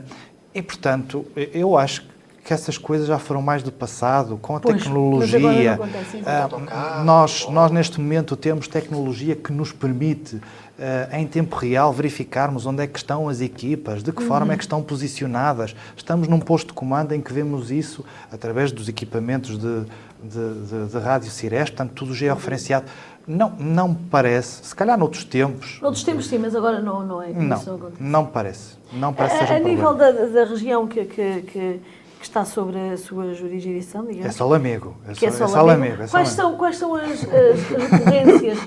e, 0.55 0.62
portanto, 0.63 1.23
eu 1.36 1.77
acho 1.77 2.01
que 2.01 2.16
essas 2.53 2.77
coisas 2.77 3.07
já 3.07 3.17
foram 3.19 3.41
mais 3.41 3.62
do 3.63 3.71
passado, 3.71 4.38
com 4.41 4.55
a 4.55 4.60
Pois, 4.60 4.83
tecnologia. 4.83 5.39
mas 5.39 5.45
agora 5.45 5.63
não 5.65 5.73
acontece 5.73 6.17
isso. 6.17 6.29
Ah, 6.71 7.03
nós, 7.03 7.47
nós, 7.49 7.71
neste 7.71 7.99
momento, 7.99 8.36
temos 8.36 8.67
tecnologia 8.67 9.36
que 9.36 9.51
nos 9.51 9.71
permite, 9.71 10.39
ah, 10.79 11.17
em 11.19 11.25
tempo 11.27 11.55
real, 11.55 11.91
verificarmos 11.93 12.65
onde 12.65 12.83
é 12.83 12.88
que 12.88 12.97
estão 12.97 13.27
as 13.29 13.41
equipas, 13.41 14.03
de 14.03 14.12
que 14.12 14.23
forma 14.23 14.53
é 14.53 14.57
que 14.57 14.63
estão 14.63 14.81
posicionadas. 14.81 15.75
Estamos 15.95 16.27
num 16.27 16.39
posto 16.39 16.67
de 16.67 16.73
comando 16.73 17.13
em 17.13 17.21
que 17.21 17.33
vemos 17.33 17.71
isso 17.71 18.03
através 18.31 18.71
dos 18.71 18.88
equipamentos 18.88 19.57
de, 19.57 19.81
de, 20.23 20.65
de, 20.65 20.86
de 20.91 20.97
rádio 20.99 21.29
Cires, 21.31 21.69
portanto, 21.69 21.91
tudo 21.93 22.13
georreferenciado. 22.13 22.86
Não, 23.27 23.51
não 23.60 23.89
me 23.89 23.95
parece, 24.10 24.65
se 24.65 24.73
calhar 24.73 24.97
noutros 24.97 25.25
tempos, 25.25 25.79
Noutros 25.81 26.01
tempos 26.01 26.27
sim, 26.27 26.38
mas 26.38 26.55
agora 26.55 26.79
não, 26.79 27.05
não 27.05 27.21
é. 27.21 27.27
não, 27.33 27.62
não 27.99 28.23
me 28.23 28.31
parece. 28.31 28.77
Não 28.93 29.13
parece 29.13 29.38
que 29.38 29.43
A, 29.43 29.47
seja 29.47 29.60
a 29.60 29.62
um 29.62 29.67
nível 29.67 29.93
da, 29.95 30.12
da 30.12 30.45
região 30.45 30.88
que, 30.88 31.03
que, 31.03 31.41
que, 31.41 31.81
que 32.19 32.25
está 32.25 32.43
sobre 32.45 32.77
a 32.80 32.97
sua 32.97 33.34
jurisdição, 33.34 34.06
digamos. 34.06 34.25
É 34.25 34.32
só 34.32 34.47
Lamego. 34.47 34.97
É 35.08 35.13
que 35.13 35.25
é 35.25 35.30
é 35.30 35.32
é 35.32 36.08
quais, 36.08 36.30
são, 36.30 36.58
quais 36.58 36.77
são 36.77 36.95
as, 36.95 37.23
as 37.23 37.91
recorrências 37.91 38.60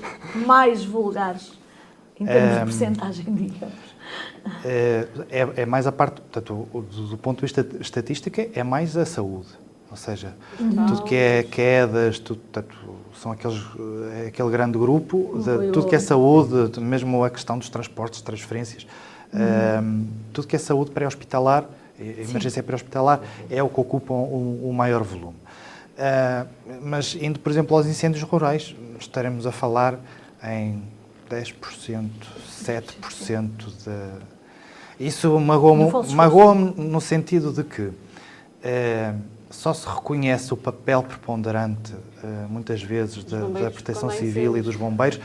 mais 0.45 0.85
vulgares 0.85 1.59
em 2.19 2.25
termos 2.25 2.51
de 2.51 2.59
Ehm, 2.59 2.65
percentagem, 2.65 3.25
digamos? 3.29 3.91
É, 4.63 5.07
é, 5.29 5.49
é 5.57 5.65
mais 5.65 5.87
a 5.87 5.91
parte, 5.91 6.21
portanto, 6.21 6.67
do, 6.73 7.07
do 7.07 7.17
ponto 7.17 7.37
de 7.37 7.41
vista 7.41 7.65
estatística, 7.79 8.47
é 8.53 8.63
mais 8.63 8.95
a 8.95 9.05
saúde. 9.05 9.47
Ou 9.89 9.97
seja, 9.97 10.33
tudo 10.87 11.03
que 11.03 11.15
é 11.15 11.43
quedas, 11.43 12.17
tudo, 12.17 12.39
portanto, 12.39 12.77
são 13.13 13.33
aqueles, 13.33 13.61
é 14.23 14.27
aquele 14.27 14.49
grande 14.49 14.77
grupo, 14.77 15.37
de, 15.43 15.51
Apoio 15.51 15.71
tudo 15.73 15.87
que 15.87 15.95
é 15.95 15.99
saúde, 15.99 16.79
mesmo 16.79 17.25
a 17.25 17.29
questão 17.29 17.57
dos 17.57 17.67
transportes, 17.67 18.21
transferências, 18.21 18.87
ehm, 19.33 20.05
tudo 20.31 20.47
que 20.47 20.55
é 20.55 20.59
saúde 20.59 20.91
pré-hospitalar, 20.91 21.65
emergência 22.01 22.61
pré-hospitalar, 22.63 23.21
é 23.49 23.61
o 23.61 23.69
que 23.69 23.79
ocupa 23.79 24.13
o, 24.13 24.69
o 24.69 24.73
maior 24.73 25.03
volume. 25.03 25.35
Ah, 25.97 26.47
mas 26.81 27.15
indo, 27.15 27.39
por 27.39 27.51
exemplo, 27.51 27.77
aos 27.77 27.85
incêndios 27.85 28.23
rurais, 28.23 28.75
estaremos 28.99 29.45
a 29.45 29.51
falar 29.51 29.99
em 30.43 30.81
10%, 31.29 32.09
7% 32.65 33.49
de. 33.83 35.05
Isso 35.05 35.39
magoa-me 35.39 35.83
No 35.85 35.91
falso 35.91 36.15
magoa 36.15 36.55
no 36.55 36.99
sentido 37.01 37.51
de 37.51 37.63
que 37.63 37.91
eh, 38.63 39.13
só 39.49 39.73
se 39.73 39.87
reconhece 39.87 40.53
o 40.53 40.57
papel 40.57 41.01
preponderante, 41.03 41.93
eh, 42.23 42.45
muitas 42.49 42.81
vezes, 42.83 43.23
da, 43.23 43.47
da 43.47 43.71
proteção 43.71 44.09
civil 44.09 44.57
e 44.57 44.61
dos 44.61 44.75
bombeiros 44.75 45.19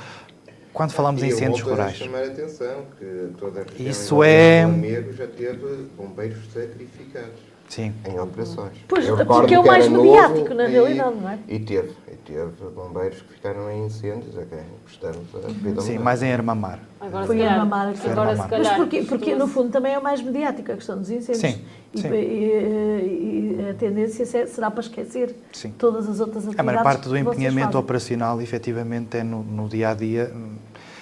quando 0.76 0.92
falamos 0.92 1.22
em 1.22 1.26
E 1.26 1.28
incêndios 1.30 1.62
rurais. 1.62 1.96
chamar 1.96 2.18
a 2.18 2.26
atenção 2.26 2.82
que 2.98 3.28
toda 3.38 3.62
a 3.62 3.82
Isso 3.82 4.22
é- 4.22 4.66
do 4.66 4.72
Lamego 4.72 5.10
já 5.14 5.26
teve 5.26 5.86
bombeiros 5.96 6.36
sacrificados 6.52 7.40
Sim. 7.66 7.94
em 8.06 8.20
operações. 8.20 8.72
Pois, 8.86 9.08
Eu 9.08 9.16
porque 9.24 9.54
é 9.54 9.58
o 9.58 9.66
mais 9.66 9.88
mediático, 9.88 10.52
na 10.52 10.68
e- 10.68 10.72
realidade, 10.72 11.16
não 11.16 11.30
é? 11.30 11.38
E 11.48 11.58
teve, 11.60 11.92
e 12.12 12.16
teve 12.16 12.50
bombeiros 12.74 13.22
que 13.22 13.32
ficaram 13.32 13.70
em 13.70 13.86
incêndios 13.86 14.36
a 14.36 14.42
quem 14.44 14.58
prestamos 14.84 15.18
a 15.34 15.48
vida 15.48 15.80
Sim, 15.80 15.96
mais 15.98 16.22
em 16.22 16.30
Armamar. 16.30 16.78
Agora, 17.00 17.24
Foi 17.26 17.36
se 17.36 17.42
a 17.42 17.46
calhar, 17.46 17.58
mamar 17.64 17.88
aqui. 17.88 18.08
agora, 18.10 18.32
se 18.32 18.38
Mas 18.38 18.50
calhar, 18.50 18.66
Mas 18.72 18.76
porquê? 18.76 19.02
Porque, 19.08 19.34
no 19.34 19.46
fundo, 19.48 19.70
também 19.70 19.94
é 19.94 19.98
o 19.98 20.02
mais 20.02 20.20
mediático 20.20 20.72
a 20.72 20.74
questão 20.74 20.98
dos 20.98 21.08
incêndios. 21.10 21.38
Sim, 21.54 21.62
E, 21.94 22.00
sim. 22.02 22.08
e- 22.12 23.56
e 23.66 23.70
a 23.70 23.74
tendência 23.74 24.26
se- 24.26 24.46
será 24.48 24.70
para 24.70 24.80
esquecer 24.82 25.34
Sim. 25.52 25.72
todas 25.78 26.06
as 26.08 26.20
outras 26.20 26.44
atividades 26.44 26.58
A 26.58 26.62
maior 26.62 26.82
parte 26.82 27.08
do 27.08 27.16
empenhamento 27.16 27.78
operacional, 27.78 28.40
efetivamente, 28.42 29.16
é 29.16 29.22
no, 29.24 29.42
no 29.42 29.68
dia 29.68 29.90
a 29.90 29.94
dia 29.94 30.30
hum, 30.34 30.55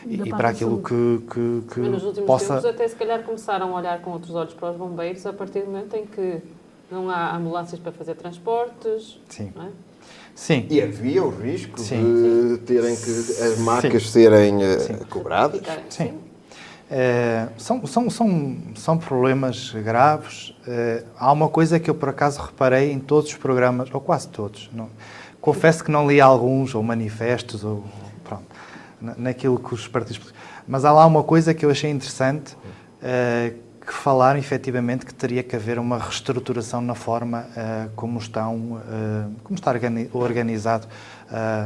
E 0.07 0.31
para 0.31 0.51
aquilo 0.51 0.83
que, 0.83 1.23
que, 1.31 1.63
que 1.75 1.81
Mas 1.81 1.91
nos 1.91 2.05
últimos 2.05 2.27
possa. 2.27 2.47
tempos 2.55 2.65
até 2.67 2.89
se 2.89 2.95
calhar 2.95 3.23
começaram 3.23 3.75
a 3.75 3.81
olhar 3.81 4.01
com 4.03 4.11
outros 4.11 4.35
olhos 4.35 4.53
para 4.55 4.71
os 4.71 4.77
bombeiros 4.77 5.25
a 5.27 5.33
partir 5.33 5.61
do 5.61 5.67
momento 5.67 5.95
em 5.97 6.05
que 6.07 6.39
não 6.91 7.09
há 7.11 7.37
ambulâncias 7.37 7.81
para 7.81 7.93
fazer 7.93 8.15
transportes. 8.15 9.19
Sim. 9.29 9.53
não 9.55 9.65
é? 9.65 9.69
Sim, 10.35 10.67
E 10.69 10.83
havia 10.83 11.23
o 11.23 11.31
risco 11.31 11.79
Sim. 11.81 12.55
de 12.55 12.59
terem 12.59 12.95
que 12.97 13.11
as 13.11 13.59
marcas 13.59 14.11
serem 14.11 14.63
eh, 14.63 14.79
Sim. 14.81 14.95
cobradas. 15.09 15.63
Sim. 15.89 16.19
Eh, 16.91 17.49
são, 17.57 17.87
são, 17.87 18.11
são, 18.11 18.57
são 18.75 18.99
problemas 18.99 19.71
graves. 19.73 20.55
Eh, 20.67 21.05
há 21.17 21.33
uma 21.33 21.49
coisa 21.49 21.79
que 21.79 21.89
eu, 21.89 21.95
por 21.95 22.09
acaso, 22.09 22.43
reparei 22.43 22.91
em 22.93 22.99
todos 22.99 23.31
os 23.31 23.37
programas, 23.37 23.89
ou 23.95 24.01
quase 24.01 24.29
todos. 24.29 24.69
Não, 24.73 24.89
confesso 25.41 25.85
que 25.85 25.91
não 25.91 26.09
li 26.09 26.21
alguns, 26.21 26.75
ou 26.75 26.83
manifestos, 26.83 27.65
ou 27.65 27.85
naquilo 29.17 29.59
que 29.59 29.75
os 29.75 29.87
partidos. 29.89 30.19
políticos- 30.19 30.45
Mas 30.67 30.85
há 30.85 30.93
lá 30.93 31.05
uma 31.07 31.23
coisa 31.23 31.53
que 31.55 31.65
eu 31.65 31.71
achei 31.71 31.91
interessante, 31.91 32.57
eh, 33.03 33.53
que 33.87 33.93
falaram 33.93 34.39
efetivamente 34.39 35.05
que 35.05 35.13
teria 35.13 35.43
que 35.43 35.55
haver 35.55 35.79
uma 35.79 35.99
reestruturação 35.99 36.81
na 36.81 36.95
forma 36.95 37.47
eh, 37.55 37.89
como, 37.95 38.19
estão, 38.19 38.81
eh, 38.89 39.27
como 39.45 39.55
está 39.59 39.71
organi- 39.71 40.09
organizado 40.13 40.87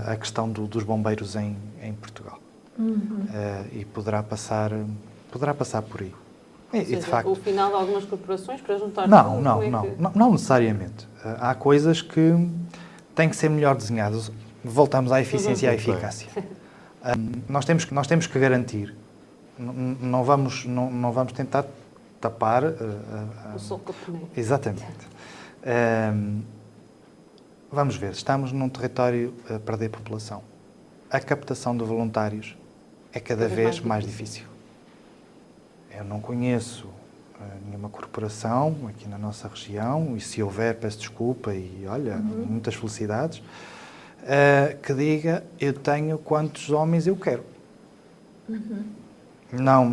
a 0.06 0.16
questão 0.16 0.48
do- 0.48 0.66
dos 0.66 0.82
bombeiros 0.82 1.36
em, 1.36 1.56
em 1.82 1.92
Portugal. 1.92 2.38
Eh, 3.34 3.64
e 3.80 3.84
poderá 3.84 4.22
passar, 4.22 4.70
poderá 5.30 5.52
passar 5.54 5.82
por 5.82 6.00
aí. 6.02 6.14
E, 6.72 6.78
e, 6.78 6.80
de 6.84 6.86
seja, 6.96 7.06
facto, 7.06 7.30
o 7.30 7.34
final 7.34 7.68
de 7.70 7.74
algumas 7.76 8.04
corporações 8.04 8.60
para 8.60 8.76
juntar 8.78 9.08
não, 9.08 9.40
não, 9.40 9.62
é 9.62 9.70
não, 9.70 9.82
que- 9.82 9.94
não, 10.02 10.12
não 10.14 10.32
necessariamente. 10.32 11.08
Há 11.40 11.54
coisas 11.54 12.02
que 12.02 12.34
têm 13.14 13.28
que 13.28 13.36
ser 13.36 13.48
melhor 13.48 13.74
desenhadas. 13.76 14.30
Voltamos 14.64 15.10
à 15.12 15.20
eficiência 15.20 15.66
e 15.66 15.70
à 15.70 15.74
eficácia. 15.74 16.28
Ah, 17.02 17.14
nós, 17.48 17.64
temos, 17.64 17.84
que- 17.84 17.94
nós 17.94 18.06
temos 18.06 18.26
que 18.26 18.38
garantir, 18.38 18.94
não 19.58 20.24
vamos, 20.24 20.64
não, 20.64 20.90
não 20.90 21.12
vamos 21.12 21.32
tentar 21.32 21.64
tapar. 22.20 22.64
eh, 22.64 22.68
a- 23.46 23.50
a- 23.52 23.54
O 23.54 23.58
sol 23.58 23.78
que. 23.78 24.28
Exatamente. 24.36 24.84
Vamos 27.70 27.96
ver, 27.96 28.12
estamos 28.12 28.50
num 28.52 28.68
território 28.68 29.34
a 29.48 29.58
perder 29.58 29.90
população. 29.90 30.42
A 31.10 31.20
captação 31.20 31.76
de 31.76 31.84
voluntários 31.84 32.56
é 33.12 33.20
cada 33.20 33.42
Cada 33.42 33.54
vez 33.54 33.80
mais 33.80 34.04
difícil. 34.04 34.44
Eu 35.94 36.04
não 36.04 36.20
conheço 36.20 36.88
ah, 37.40 37.44
nenhuma 37.66 37.88
corporação 37.88 38.74
aqui 38.88 39.06
na 39.08 39.18
nossa 39.18 39.46
região, 39.48 40.16
e 40.16 40.20
se 40.20 40.42
houver, 40.42 40.74
peço 40.76 40.98
desculpa 40.98 41.54
e 41.54 41.84
olha, 41.86 42.16
muitas 42.16 42.74
felicidades, 42.74 43.42
ah, 44.26 44.74
que 44.82 44.92
diga 44.94 45.44
eu 45.60 45.72
tenho 45.72 46.18
quantos 46.18 46.70
homens 46.70 47.06
eu 47.06 47.16
quero. 47.16 47.44
Não, 49.52 49.88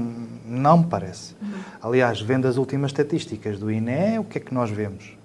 não 0.45 0.79
me 0.79 0.85
parece. 0.87 1.35
Aliás, 1.81 2.19
vendo 2.21 2.47
as 2.47 2.57
últimas 2.57 2.91
estatísticas 2.91 3.57
do 3.57 3.71
INE, 3.71 4.19
o 4.19 4.23
que 4.25 4.37
é 4.37 4.41
que 4.41 4.53
nós 4.53 4.69
vemos? 4.69 5.17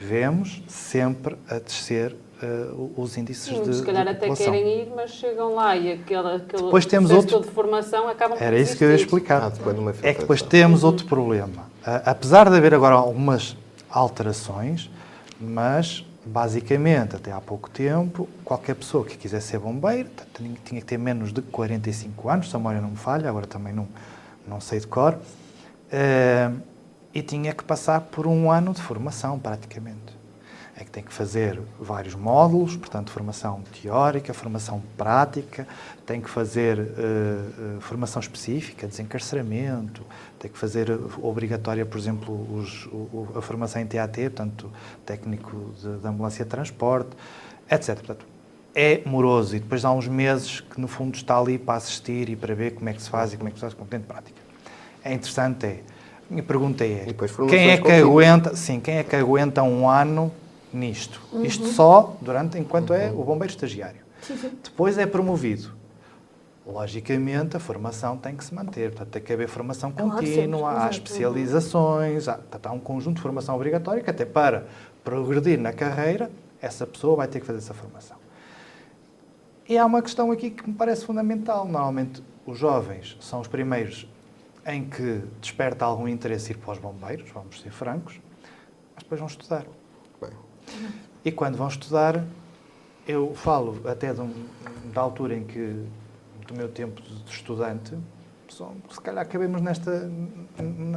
Vemos 0.00 0.62
sempre 0.68 1.36
a 1.48 1.58
descer 1.58 2.14
eh, 2.42 2.68
os 2.96 3.16
índices 3.16 3.44
Sim, 3.56 3.62
de, 3.62 3.76
se 3.76 3.82
calhar 3.82 4.04
de 4.04 4.10
até 4.10 4.20
população. 4.28 4.46
querem 4.52 4.80
ir, 4.82 4.92
mas 4.94 5.10
chegam 5.10 5.54
lá 5.54 5.74
e 5.76 5.92
aquele, 5.92 6.28
aquele 6.36 6.62
Depois 6.64 6.84
temos 6.86 7.10
outro- 7.10 7.40
de 7.40 7.48
formação 7.50 8.08
acabam 8.08 8.36
por 8.38 8.44
Era 8.44 8.58
isso 8.58 8.76
que 8.76 8.84
eu 8.84 8.90
ia 8.90 8.96
explicar. 8.96 9.42
Ah, 9.42 9.52
É 10.02 10.12
que 10.14 10.20
depois 10.20 10.40
temos 10.42 10.84
outro 10.84 11.06
problema. 11.06 11.64
Ah, 11.84 12.02
apesar 12.06 12.48
de 12.50 12.56
haver 12.56 12.74
agora 12.74 12.94
algumas 12.94 13.56
alterações, 13.90 14.90
mas 15.40 16.04
basicamente, 16.26 17.14
até 17.14 17.30
há 17.30 17.40
pouco 17.40 17.70
tempo, 17.70 18.28
qualquer 18.44 18.74
pessoa 18.74 19.04
que 19.04 19.16
quisesse 19.16 19.48
ser 19.48 19.58
bombeiro 19.60 20.10
tinha 20.64 20.80
que 20.80 20.86
ter 20.86 20.98
menos 20.98 21.32
de 21.32 21.40
45 21.40 22.28
anos, 22.28 22.50
se 22.50 22.56
a 22.56 22.58
memória 22.58 22.80
não 22.80 22.90
me 22.90 22.96
falha, 22.96 23.28
agora 23.28 23.46
também 23.46 23.72
não, 23.72 23.86
não 24.46 24.60
sei 24.60 24.80
de 24.80 24.86
cor, 24.88 25.16
eh, 25.90 26.50
e 27.14 27.22
tinha 27.22 27.54
que 27.54 27.62
passar 27.62 28.00
por 28.00 28.26
um 28.26 28.50
ano 28.50 28.74
de 28.74 28.82
formação, 28.82 29.38
praticamente. 29.38 30.16
É 30.78 30.84
que 30.84 30.90
tem 30.90 31.02
que 31.02 31.12
fazer 31.12 31.58
vários 31.80 32.14
módulos, 32.14 32.76
portanto, 32.76 33.10
formação 33.10 33.62
teórica, 33.80 34.34
formação 34.34 34.82
prática, 34.98 35.66
tem 36.04 36.20
que 36.20 36.28
fazer 36.28 36.78
eh, 36.78 36.84
eh, 36.98 37.80
formação 37.80 38.20
específica, 38.20 38.86
desencarceramento, 38.86 40.02
tem 40.38 40.50
que 40.50 40.58
fazer 40.58 40.90
obrigatória, 41.22 41.84
por 41.86 41.98
exemplo, 41.98 42.34
os- 42.58 42.86
o- 42.86 43.28
a 43.36 43.42
formação 43.42 43.80
em 43.80 43.86
TAT, 43.86 44.16
portanto, 44.24 44.70
técnico 45.04 45.72
de, 45.80 45.98
de 45.98 46.06
ambulância 46.06 46.44
de 46.44 46.50
transporte, 46.50 47.10
etc. 47.70 47.94
Portanto, 47.96 48.26
é 48.74 49.00
moroso 49.06 49.56
e 49.56 49.60
depois 49.60 49.84
há 49.84 49.90
uns 49.92 50.06
meses 50.06 50.60
que, 50.60 50.78
no 50.80 50.86
fundo, 50.88 51.14
está 51.16 51.38
ali 51.38 51.58
para 51.58 51.74
assistir 51.76 52.28
e 52.28 52.36
para 52.36 52.54
ver 52.54 52.72
como 52.74 52.88
é 52.88 52.92
que 52.92 53.02
se 53.02 53.08
faz 53.08 53.32
e 53.32 53.36
como 53.36 53.48
é 53.48 53.50
que 53.52 53.56
se 53.56 53.62
faz 53.62 53.72
com 53.74 53.84
de 53.84 53.98
prática. 54.00 54.40
É 55.02 55.14
interessante, 55.14 55.64
é. 55.64 55.80
A 56.28 56.32
minha 56.32 56.42
pergunta 56.42 56.84
é, 56.84 57.06
E 57.08 57.14
quem 57.48 57.70
é 57.70 57.76
que 57.76 57.82
contínuas. 57.84 58.02
aguenta, 58.02 58.56
sim, 58.56 58.80
quem 58.80 58.96
é 58.96 59.04
que 59.04 59.14
aguenta 59.16 59.62
um 59.62 59.88
ano 59.88 60.30
nisto? 60.72 61.20
Isto 61.42 61.68
só 61.68 62.16
durante 62.20 62.58
enquanto 62.58 62.92
é 62.92 63.10
o 63.10 63.22
bombeiro 63.24 63.52
estagiário. 63.52 64.00
Depois 64.64 64.98
é 64.98 65.06
promovido. 65.06 65.75
Logicamente, 66.66 67.56
a 67.56 67.60
formação 67.60 68.16
tem 68.16 68.36
que 68.36 68.44
se 68.44 68.52
manter, 68.52 68.90
portanto, 68.90 69.08
tem 69.10 69.22
que 69.22 69.32
haver 69.32 69.48
formação 69.48 69.92
Claro, 69.92 70.10
contínua, 70.10 70.72
sempre, 70.72 70.84
há 70.84 70.90
especializações, 70.90 72.26
há, 72.28 72.34
portanto, 72.34 72.66
há 72.66 72.72
um 72.72 72.80
conjunto 72.80 73.16
de 73.16 73.22
formação 73.22 73.54
obrigatória 73.54 74.02
que 74.02 74.10
até 74.10 74.24
para 74.24 74.66
progredir 75.04 75.60
na 75.60 75.72
carreira, 75.72 76.30
essa 76.60 76.84
pessoa 76.86 77.16
vai 77.16 77.28
ter 77.28 77.38
que 77.38 77.46
fazer 77.46 77.58
essa 77.58 77.72
formação. 77.72 78.16
E 79.68 79.78
há 79.78 79.86
uma 79.86 80.02
questão 80.02 80.30
aqui 80.32 80.50
que 80.50 80.68
me 80.68 80.74
parece 80.74 81.04
fundamental. 81.04 81.66
Normalmente, 81.66 82.22
os 82.44 82.58
jovens 82.58 83.16
são 83.20 83.40
os 83.40 83.48
primeiros 83.48 84.08
em 84.66 84.84
que 84.84 85.22
desperta 85.40 85.84
algum 85.84 86.08
interesse 86.08 86.52
ir 86.52 86.56
para 86.56 86.72
os 86.72 86.78
bombeiros, 86.78 87.30
vamos 87.30 87.60
ser 87.60 87.70
francos, 87.70 88.20
mas 88.94 89.04
depois 89.04 89.20
vão 89.20 89.28
estudar. 89.28 89.64
E 91.24 91.30
quando 91.32 91.56
vão 91.56 91.68
estudar, 91.68 92.24
eu 93.06 93.34
falo 93.34 93.80
até 93.88 94.12
de 94.12 94.20
um, 94.20 94.32
da 94.92 95.00
altura 95.00 95.36
em 95.36 95.44
que, 95.44 95.84
do 96.46 96.54
meu 96.54 96.68
tempo 96.68 97.00
de 97.02 97.30
estudante, 97.30 97.96
se 98.48 99.00
calhar 99.00 99.26
cabemos 99.28 99.60
nesta, 99.60 100.10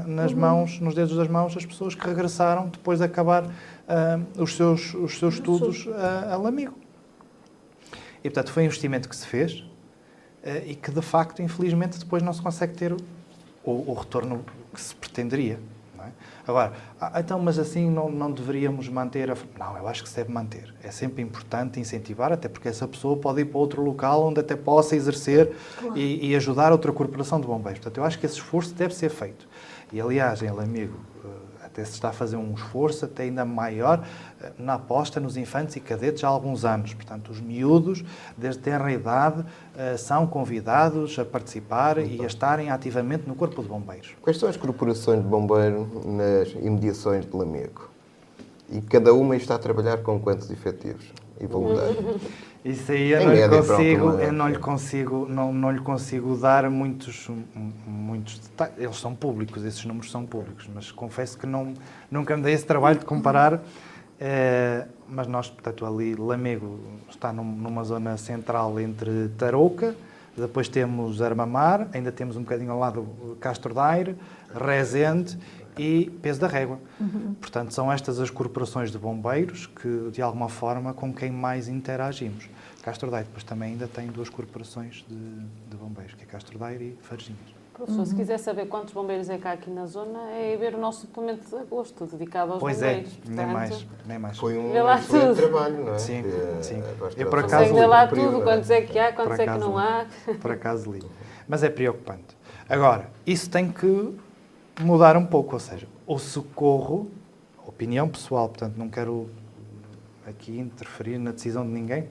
nas 0.08 0.34
mãos, 0.34 0.80
nos 0.80 0.94
dedos 0.94 1.16
das 1.16 1.28
mãos, 1.28 1.56
as 1.58 1.66
pessoas 1.66 1.96
que 1.96 2.06
regressaram 2.06 2.68
depois 2.68 3.00
de 3.00 3.06
acabar 3.06 3.46
uh, 3.46 4.42
os, 4.42 4.56
seus, 4.56 4.94
os 4.94 5.18
seus 5.18 5.36
estudos 5.36 5.86
uh, 5.88 6.34
a 6.34 6.38
Lamigo. 6.38 6.76
E, 8.24 8.30
portanto, 8.30 8.52
foi 8.52 8.64
um 8.64 8.66
investimento 8.68 9.10
que 9.10 9.16
se 9.16 9.26
fez 9.26 9.62
uh, 9.62 10.66
e 10.66 10.76
que, 10.76 10.92
de 10.92 11.02
facto, 11.02 11.42
infelizmente, 11.42 11.98
depois 11.98 12.22
não 12.22 12.34
se 12.34 12.42
consegue 12.42 12.74
ter 12.74 12.94
o, 12.94 13.00
o 13.64 13.94
retorno 13.94 14.46
que 14.74 14.80
se 14.80 14.94
pretenderia. 14.96 15.60
Agora, 16.48 16.74
ah, 17.00 17.20
então, 17.20 17.40
mas 17.40 17.60
assim 17.60 17.90
não, 17.90 18.10
não 18.10 18.32
deveríamos 18.32 18.88
manter 18.90 19.32
a. 19.32 19.38
Não, 19.58 19.78
eu 19.78 19.88
acho 19.88 20.04
que 20.04 20.10
se 20.10 20.16
deve 20.16 20.32
manter. 20.32 20.74
É 20.84 20.92
sempre 20.92 21.22
importante 21.22 21.80
incentivar, 21.80 22.32
até 22.32 22.48
porque 22.48 22.68
essa 22.68 22.88
pessoa 22.88 23.18
pode 23.18 23.42
ir 23.42 23.46
para 23.46 23.60
outro 23.60 23.82
local 23.84 24.28
onde 24.28 24.40
até 24.40 24.56
possa 24.56 24.96
exercer 24.96 25.54
claro. 25.78 25.98
e, 25.98 26.30
e, 26.32 26.36
ajudar 26.36 26.72
outra 26.72 26.92
corporação 26.92 27.40
de 27.40 27.48
bombeiros. 27.48 27.80
Portanto, 27.80 27.98
eu 27.98 28.04
acho 28.04 28.20
que 28.20 28.26
esse 28.26 28.36
esforço 28.36 28.74
deve 28.74 28.94
ser 28.94 29.10
feito. 29.10 29.48
E, 29.92 30.00
aliás, 30.02 30.42
em 30.42 30.48
Amigo, 30.48 31.00
até 31.80 31.86
se 31.86 31.94
está 31.94 32.10
a 32.10 32.14
fazer 32.14 32.36
um 32.36 32.54
esforço 32.54 33.06
até 33.06 33.24
ainda 33.24 33.46
maior 33.46 34.06
eh, 34.42 34.52
na 34.58 34.74
aposta 34.74 35.20
nos 35.20 35.38
infantes 35.38 35.76
e 35.76 35.80
cadetes 35.80 36.24
há 36.24 36.28
alguns 36.28 36.66
anos. 36.66 36.94
Portanto, 36.94 37.32
os 37.32 37.40
miúdos, 37.40 38.04
desde 38.38 38.62
tenra 38.62 38.92
idade, 38.92 39.46
eh, 39.78 39.96
são 39.98 40.28
convidados 40.28 41.18
a 41.18 41.26
participar 41.26 41.98
e 41.98 42.22
a 42.22 42.28
estarem 42.28 42.70
ativamente 42.70 43.28
no 43.28 43.36
Corpo 43.36 43.62
de 43.62 43.70
Bombeiros. 43.70 44.16
Quais 44.22 44.38
são 44.38 44.50
as 44.50 44.58
corporações 44.58 45.22
de 45.22 45.28
bombeiro 45.28 45.88
nas 46.06 46.50
imediações 46.50 47.26
de 47.26 47.36
Lamego? 47.36 47.90
E 48.70 48.82
cada 48.82 49.14
uma 49.14 49.36
está 49.36 49.56
a 49.56 49.60
trabalhar 49.60 50.04
com 50.04 50.20
quantos 50.20 50.52
efetivos 50.52 51.12
e 51.40 51.46
voluntários? 51.46 52.22
Isso 52.64 52.92
aí 52.92 53.12
eu 53.12 53.24
não, 53.24 53.34
lhe 53.34 53.48
consigo, 53.48 54.10
eu 54.10 54.32
não 54.34 54.50
lhe 54.50 54.58
consigo, 54.60 55.26
não, 55.30 55.54
não 55.54 55.72
lhe 55.72 55.80
consigo 55.80 56.36
dar 56.36 56.70
muitos, 56.70 57.30
muitos 57.88 58.38
detalhes. 58.40 58.74
Eles 58.78 58.98
são 58.98 59.16
públicos, 59.16 59.64
esses 59.64 59.86
números 59.86 60.12
são 60.12 60.26
públicos, 60.26 60.70
mas 60.74 60.92
confesso 60.92 61.38
que 61.38 61.48
não, 61.48 61.74
nunca 62.12 62.36
me 62.36 62.44
dei 62.44 62.54
esse 62.54 62.66
trabalho 62.66 63.00
de 63.00 63.06
comparar. 63.06 63.62
É, 64.20 64.86
mas 65.08 65.28
nós, 65.28 65.50
portanto, 65.50 65.86
ali, 65.86 66.14
Lamego 66.16 66.78
está 67.10 67.32
num, 67.32 67.46
numa 67.46 67.86
zona 67.86 68.18
central 68.18 68.78
entre 68.78 69.30
Tarouca, 69.38 69.96
depois 70.36 70.68
temos 70.68 71.22
Armamar, 71.22 71.88
ainda 71.94 72.12
temos 72.12 72.36
um 72.36 72.42
bocadinho 72.42 72.72
ao 72.72 72.80
lado 72.80 73.08
Castro 73.40 73.74
Daire, 73.74 74.18
Rezende 74.54 75.38
e 75.80 76.10
Peso 76.22 76.42
da 76.42 76.48
Régua. 76.48 76.78
Uhum. 77.00 77.34
Portanto, 77.40 77.74
são 77.74 77.90
estas 77.90 78.20
as 78.20 78.30
corporações 78.30 78.92
de 78.92 78.98
bombeiros 78.98 79.66
que, 79.66 80.10
de 80.12 80.22
alguma 80.22 80.50
forma, 80.50 80.94
com 80.94 81.14
quem 81.14 81.32
mais 81.32 81.70
interagimos. 81.70 82.50
Castro 82.84 83.10
Daire 83.10 83.28
depois 83.28 83.46
também 83.46 83.72
ainda 83.72 83.88
tem 83.88 84.08
duas 84.08 84.28
corporações 84.30 85.06
de, 85.08 85.16
de 85.16 85.78
bombeiros, 85.78 86.14
que 86.16 86.24
é 86.24 86.26
Castro 86.26 86.60
Daire 86.60 86.98
e 87.00 87.04
Farginhas. 87.04 87.40
Professor, 87.74 88.00
uhum. 88.00 88.06
se 88.06 88.16
quiser 88.16 88.38
saber 88.40 88.66
quantos 88.66 88.94
bombeiros 88.94 89.30
é 89.30 89.38
que 89.38 89.48
há 89.48 89.54
aqui 89.54 89.70
na 89.70 89.86
zona, 89.86 90.20
é 90.32 90.58
ver 90.58 90.76
o 90.76 90.78
nosso 90.78 91.02
suplemento 91.02 91.50
de 91.50 91.56
agosto, 91.56 92.06
dedicado 92.06 92.52
aos 92.52 92.60
pois 92.60 92.82
é, 92.82 92.96
bombeiros. 92.96 93.20
Pois 93.24 93.38
é, 93.38 93.46
nem 93.46 93.54
mais, 93.54 93.88
nem 94.06 94.20
mais. 94.20 94.38
Foi 94.38 94.58
um 94.58 94.92
excelente 94.92 95.38
trabalho, 95.38 95.86
não 95.86 95.94
é? 95.94 95.98
Sim, 95.98 96.24
que, 96.24 96.64
sim. 96.66 96.84
Eu, 97.16 97.30
por 97.30 97.40
acaso, 97.40 97.74
ver 97.74 97.88
lá 97.88 98.06
tudo, 98.06 98.42
quantos 98.42 98.70
é 98.70 98.82
que 98.82 99.00
há, 99.00 99.14
quantos 99.14 99.40
é 99.40 99.46
que 99.46 99.58
não 99.58 99.78
há. 99.78 100.06
Por 100.42 100.52
acaso 100.52 100.92
li. 100.92 101.02
Mas 101.48 101.64
é 101.64 101.70
preocupante. 101.70 102.38
Agora, 102.68 103.10
isso 103.26 103.50
tem 103.50 103.72
que 103.72 104.14
mudar 104.80 105.18
um 105.18 105.26
pouco, 105.26 105.54
ou 105.54 105.60
seja, 105.60 105.88
o 106.08 106.18
socorro, 106.18 107.10
opinião 107.66 108.08
pessoal, 108.08 108.48
portanto 108.50 108.78
não 108.78 108.90
quero 108.90 109.30
aqui 110.26 110.58
interferir 110.58 111.18
na 111.18 111.32
decisão 111.32 111.66
de 111.66 111.72
ninguém. 111.72 112.08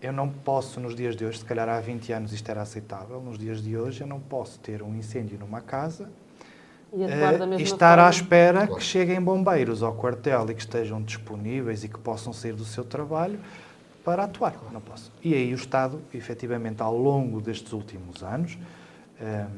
Eu 0.00 0.12
não 0.12 0.28
posso, 0.28 0.78
nos 0.78 0.94
dias 0.94 1.16
de 1.16 1.24
hoje, 1.24 1.38
se 1.38 1.44
calhar 1.44 1.68
há 1.68 1.80
20 1.80 2.12
anos 2.12 2.32
isto 2.32 2.48
era 2.50 2.62
aceitável, 2.62 3.20
nos 3.20 3.38
dias 3.38 3.62
de 3.62 3.76
hoje 3.76 4.02
eu 4.02 4.06
não 4.06 4.20
posso 4.20 4.58
ter 4.60 4.82
um 4.82 4.94
incêndio 4.94 5.38
numa 5.38 5.60
casa 5.60 6.10
e, 6.92 7.02
uh, 7.02 7.58
e 7.58 7.62
estar 7.62 7.96
forma. 7.96 8.06
à 8.06 8.10
espera 8.10 8.66
claro. 8.66 8.76
que 8.76 8.82
cheguem 8.82 9.20
bombeiros 9.20 9.82
ao 9.82 9.94
quartel 9.94 10.50
e 10.50 10.54
que 10.54 10.60
estejam 10.60 11.02
disponíveis 11.02 11.82
e 11.84 11.88
que 11.88 11.98
possam 11.98 12.32
sair 12.32 12.52
do 12.52 12.64
seu 12.64 12.84
trabalho 12.84 13.40
para 14.04 14.24
atuar. 14.24 14.54
Não 14.72 14.80
posso. 14.80 15.12
E 15.22 15.34
aí 15.34 15.52
o 15.52 15.56
Estado, 15.56 16.00
efetivamente, 16.14 16.82
ao 16.82 16.96
longo 16.96 17.40
destes 17.40 17.72
últimos 17.72 18.22
anos, 18.22 18.56
um, 19.20 19.24
ehm, 19.24 19.48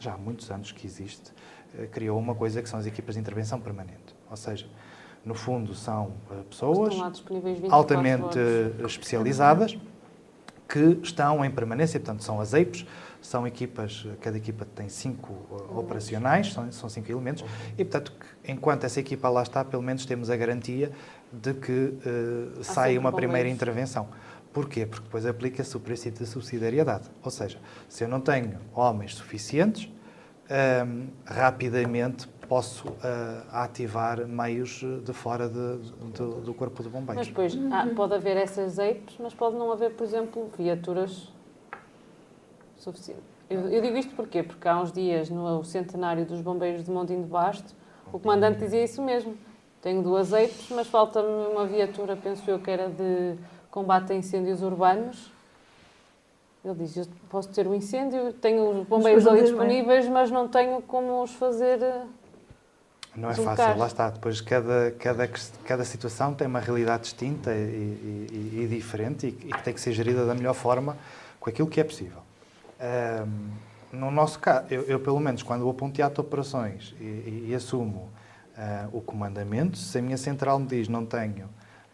já 0.00 0.14
há 0.14 0.18
muitos 0.18 0.50
anos 0.50 0.72
que 0.72 0.86
existe, 0.86 1.32
criou 1.92 2.18
uma 2.18 2.34
coisa 2.34 2.62
que 2.62 2.68
são 2.68 2.78
as 2.78 2.86
equipas 2.86 3.14
de 3.14 3.20
intervenção 3.20 3.60
permanente. 3.60 4.14
Ou 4.30 4.36
seja, 4.36 4.66
no 5.24 5.34
fundo, 5.34 5.74
são 5.74 6.12
uh, 6.30 6.44
pessoas 6.44 6.94
altamente 7.70 8.38
especializadas 8.84 9.76
que 10.68 10.98
estão 11.02 11.44
em 11.44 11.50
permanência, 11.50 11.98
portanto, 11.98 12.22
são 12.22 12.40
as 12.40 12.52
EIPs, 12.52 12.86
são 13.22 13.46
equipas, 13.46 14.06
cada 14.20 14.36
equipa 14.36 14.66
tem 14.66 14.88
cinco 14.88 15.32
uh, 15.32 15.78
operacionais, 15.78 16.52
são, 16.52 16.70
são 16.70 16.88
cinco 16.88 17.10
elementos, 17.10 17.44
e, 17.76 17.84
portanto, 17.84 18.12
enquanto 18.46 18.84
essa 18.84 19.00
equipa 19.00 19.28
lá 19.28 19.42
está, 19.42 19.64
pelo 19.64 19.82
menos 19.82 20.04
temos 20.04 20.30
a 20.30 20.36
garantia 20.36 20.92
de 21.32 21.54
que 21.54 21.72
uh, 21.72 22.62
sai 22.62 22.98
uma 22.98 23.10
primeira 23.10 23.48
intervenção. 23.48 24.08
Porquê? 24.52 24.86
Porque 24.86 25.04
depois 25.04 25.26
aplica-se 25.26 25.76
o 25.76 25.80
princípio 25.80 26.24
de 26.24 26.26
subsidiariedade. 26.26 27.08
Ou 27.22 27.30
seja, 27.30 27.58
se 27.88 28.04
eu 28.04 28.08
não 28.08 28.20
tenho 28.20 28.58
homens 28.74 29.14
suficientes, 29.14 29.90
um, 30.50 31.08
rapidamente 31.26 32.26
posso 32.48 32.88
uh, 32.88 32.94
ativar 33.52 34.26
meios 34.26 34.82
de 35.04 35.12
fora 35.12 35.48
de, 35.48 35.78
de, 35.78 36.40
do 36.42 36.54
corpo 36.54 36.82
de 36.82 36.88
bombeiros. 36.88 37.16
Mas 37.16 37.28
depois 37.28 37.54
uhum. 37.54 37.94
pode 37.94 38.14
haver 38.14 38.36
essas 38.36 38.78
EIPs, 38.78 39.16
mas 39.20 39.34
pode 39.34 39.56
não 39.56 39.70
haver, 39.70 39.92
por 39.92 40.04
exemplo, 40.04 40.50
viaturas 40.56 41.30
suficientes. 42.76 43.24
Eu, 43.50 43.68
eu, 43.68 43.82
digo 43.82 43.96
isto 43.96 44.14
porquê? 44.14 44.42
Porque 44.42 44.66
há 44.66 44.80
uns 44.80 44.92
dias, 44.92 45.28
no 45.28 45.62
centenário 45.62 46.24
dos 46.24 46.40
bombeiros 46.40 46.84
de 46.84 46.90
Montinho 46.90 47.22
de 47.22 47.28
Basto, 47.28 47.74
o 48.12 48.18
comandante 48.18 48.60
dizia 48.60 48.82
isso 48.82 49.02
mesmo. 49.02 49.36
Tenho 49.82 50.02
duas 50.02 50.32
EIPs, 50.32 50.70
mas 50.70 50.86
falta-me 50.86 51.52
uma 51.52 51.66
viatura, 51.66 52.16
penso 52.16 52.50
eu, 52.50 52.58
que 52.58 52.70
era 52.70 52.88
de 52.88 53.36
combate 53.70 54.12
a 54.12 54.16
incêndios 54.16 54.62
urbanos 54.62 55.30
ele 56.64 56.74
diz: 56.74 56.96
Eu 56.96 57.06
posso 57.28 57.48
ter 57.48 57.66
um 57.66 57.74
incêndio, 57.74 58.32
tenho 58.34 58.80
os 58.80 58.86
bombeiros 58.86 59.26
ali 59.26 59.42
disponíveis, 59.42 60.08
mas 60.08 60.30
não 60.30 60.48
tenho 60.48 60.82
como 60.82 61.22
os 61.22 61.32
fazer. 61.34 61.82
Eh, 61.82 62.02
não 63.16 63.30
é 63.30 63.34
fácil, 63.34 63.76
lá 63.76 63.86
está. 63.86 64.10
Depois, 64.10 64.40
cada, 64.40 64.92
cada, 64.98 65.28
cada 65.64 65.84
situação 65.84 66.34
tem 66.34 66.46
uma 66.46 66.60
realidade 66.60 67.04
distinta 67.04 67.52
e, 67.52 68.28
e, 68.30 68.60
e 68.62 68.66
diferente 68.68 69.26
e, 69.26 69.28
e, 69.30 69.52
que 69.52 69.62
tem 69.62 69.74
que 69.74 69.80
ser 69.80 69.92
gerida 69.92 70.24
da 70.24 70.34
melhor 70.34 70.54
forma 70.54 70.96
com 71.40 71.50
aquilo 71.50 71.68
que 71.68 71.80
é 71.80 71.84
possível. 71.84 72.20
Um, 72.80 73.68
no 73.90 74.10
nosso 74.10 74.38
caso, 74.38 74.66
eu, 74.70 74.82
eu, 74.82 75.00
pelo 75.00 75.18
menos, 75.18 75.42
quando 75.42 75.62
vou 75.62 75.72
para 75.72 75.86
um 75.86 75.90
teatro 75.90 76.22
de 76.22 76.28
operações 76.28 76.94
e, 77.00 77.52
assumo 77.54 78.10
uh, 78.56 78.96
o 78.96 79.00
comandamento, 79.00 79.78
se 79.78 79.98
a 79.98 80.02
minha 80.02 80.18
central 80.18 80.58
me 80.58 80.66
diz 80.66 80.88
não 80.88 81.06
tenho 81.06 81.48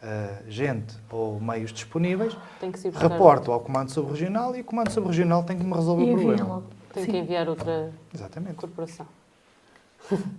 uh, 0.05 0.51
gente 0.51 0.95
ou 1.11 1.40
meios 1.40 1.73
disponíveis, 1.73 2.37
reporto 2.95 3.51
ao 3.51 3.61
Comando 3.61 3.90
Subregional 3.90 4.55
e 4.55 4.61
o 4.61 4.64
Comando 4.64 4.90
Subregional 4.90 5.43
tem 5.43 5.59
que 5.59 5.64
me 5.64 5.73
resolver 5.73 6.05
e 6.05 6.14
o 6.14 6.17
problema. 6.17 6.62
Tem 6.93 7.05
Sim. 7.05 7.11
que 7.11 7.19
enviar 7.19 7.49
outra 7.49 7.90
Exatamente. 8.14 8.55
corporação. 8.55 9.07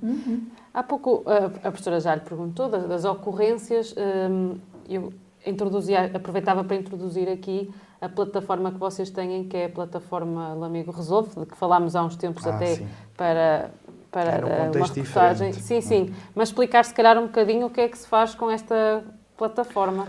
Uhum. 0.01 0.47
Há 0.73 0.83
pouco 0.83 1.23
a, 1.25 1.45
a 1.45 1.71
professora 1.71 1.99
já 1.99 2.15
lhe 2.15 2.21
perguntou 2.21 2.69
das, 2.69 2.87
das 2.87 3.03
ocorrências. 3.03 3.93
Um, 3.97 4.57
eu 4.87 5.11
introduzia, 5.45 6.11
aproveitava 6.13 6.63
para 6.63 6.75
introduzir 6.75 7.27
aqui 7.27 7.73
a 7.99 8.07
plataforma 8.07 8.71
que 8.71 8.77
vocês 8.77 9.09
têm, 9.09 9.45
que 9.45 9.57
é 9.57 9.65
a 9.65 9.69
plataforma 9.69 10.53
Lamigo 10.53 10.91
Resolve, 10.91 11.39
de 11.39 11.45
que 11.45 11.57
falámos 11.57 11.95
há 11.95 12.03
uns 12.03 12.15
tempos 12.15 12.45
ah, 12.45 12.55
até 12.55 12.75
sim. 12.75 12.87
para, 13.17 13.71
para 14.11 14.31
é 14.31 14.45
uma 14.45 14.85
reportagem. 14.85 15.51
Diferente. 15.51 15.61
Sim, 15.61 15.81
sim. 15.81 16.13
Mas 16.33 16.49
explicar 16.49 16.85
se 16.85 16.93
calhar 16.93 17.17
um 17.17 17.25
bocadinho 17.25 17.67
o 17.67 17.69
que 17.69 17.81
é 17.81 17.87
que 17.87 17.97
se 17.97 18.07
faz 18.07 18.35
com 18.35 18.49
esta 18.51 19.03
plataforma? 19.37 20.07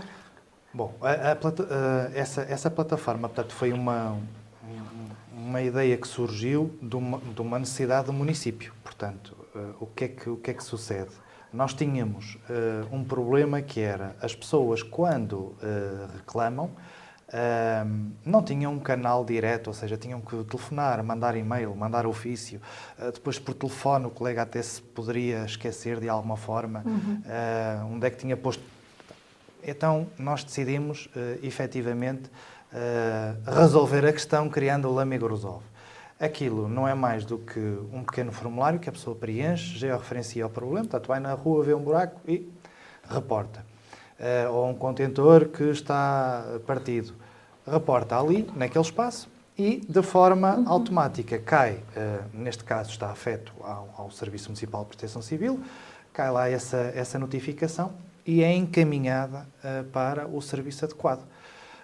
Bom, 0.73 0.93
a, 1.01 1.31
a, 1.31 2.11
essa, 2.13 2.41
essa 2.41 2.69
plataforma, 2.69 3.27
portanto, 3.27 3.53
foi 3.53 3.71
uma, 3.73 4.17
uma 5.31 5.61
ideia 5.61 5.97
que 5.97 6.07
surgiu 6.07 6.77
de 6.81 6.95
uma, 6.95 7.19
de 7.19 7.41
uma 7.41 7.57
necessidade 7.59 8.07
do 8.07 8.13
município. 8.13 8.73
Portanto, 8.83 9.35
uh, 9.55 9.75
o, 9.79 9.87
que 9.87 10.03
é 10.03 10.07
que, 10.07 10.29
o 10.29 10.37
que 10.37 10.51
é 10.51 10.53
que 10.53 10.63
sucede? 10.63 11.11
Nós 11.53 11.73
tínhamos 11.73 12.35
uh, 12.35 12.95
um 12.95 13.03
problema 13.03 13.61
que 13.61 13.79
era 13.79 14.15
as 14.21 14.35
pessoas, 14.35 14.83
quando 14.83 15.35
uh, 15.35 15.55
reclamam, 16.13 16.71
não 18.25 18.41
tinham 18.41 18.71
um 18.71 18.79
canal 18.79 19.25
direto, 19.25 19.67
ou 19.67 19.73
seja, 19.73 19.97
tinham 19.97 20.21
que 20.21 20.45
telefonar, 20.45 21.03
mandar 21.03 21.35
e-mail, 21.35 21.75
mandar 21.75 22.07
ofício. 22.07 22.61
depois, 23.13 23.37
por 23.37 23.53
telefone, 23.53 24.05
o 24.05 24.09
colega 24.09 24.43
até 24.43 24.61
se 24.61 24.81
poderia 24.81 25.43
esquecer 25.43 25.99
de 25.99 26.07
alguma 26.07 26.37
forma 26.37 26.83
uhum. 26.85 27.95
onde 27.95 28.07
é 28.07 28.09
que 28.09 28.15
tinha 28.15 28.37
posto 28.37 28.63
então, 29.63 30.07
nós 30.17 30.43
decidimos, 30.43 31.07
uh, 31.07 31.39
efetivamente, 31.43 32.29
uh, 32.71 33.51
resolver 33.59 34.05
a 34.05 34.13
questão 34.13 34.49
criando 34.49 34.87
o 34.87 34.93
Lamigo 34.93 35.27
Resolve. 35.27 35.65
Aquilo 36.19 36.67
não 36.67 36.87
é 36.87 36.93
mais 36.93 37.25
do 37.25 37.37
que 37.37 37.59
um 37.93 38.03
pequeno 38.03 38.31
formulário 38.31 38.79
que 38.79 38.89
a 38.89 38.91
pessoa 38.91 39.15
preenche, 39.15 39.77
georreferencia 39.77 40.47
o 40.47 40.49
problema, 40.49 40.85
portanto, 40.85 41.07
vai 41.07 41.19
na 41.19 41.33
rua, 41.33 41.63
vê 41.63 41.73
um 41.73 41.81
buraco 41.81 42.19
e 42.27 42.49
reporta. 43.09 43.65
uh, 44.19 44.51
ou 44.51 44.69
um 44.69 44.73
contentor 44.73 45.45
que 45.49 45.63
está 45.63 46.43
partido. 46.65 47.13
Reporta 47.65 48.17
ali, 48.19 48.49
naquele 48.55 48.83
espaço, 48.83 49.29
e 49.57 49.81
de 49.87 50.01
forma 50.01 50.55
uhum. 50.55 50.69
automática 50.69 51.39
cai, 51.39 51.73
uh, 51.73 52.23
neste 52.33 52.63
caso 52.63 52.91
está 52.91 53.09
afeto 53.09 53.51
ao, 53.61 53.93
ao, 53.97 54.11
Serviço 54.11 54.49
Municipal 54.49 54.83
de 54.83 54.89
Proteção 54.89 55.21
Civil, 55.21 55.59
cai 56.13 56.31
lá 56.31 56.49
essa, 56.49 56.77
essa 56.95 57.17
notificação 57.17 57.93
e 58.27 58.43
é 58.43 58.53
encaminhada 58.53 59.47
uh, 59.63 59.85
para 59.85 60.27
o 60.27 60.41
serviço 60.41 60.83
adequado. 60.83 61.25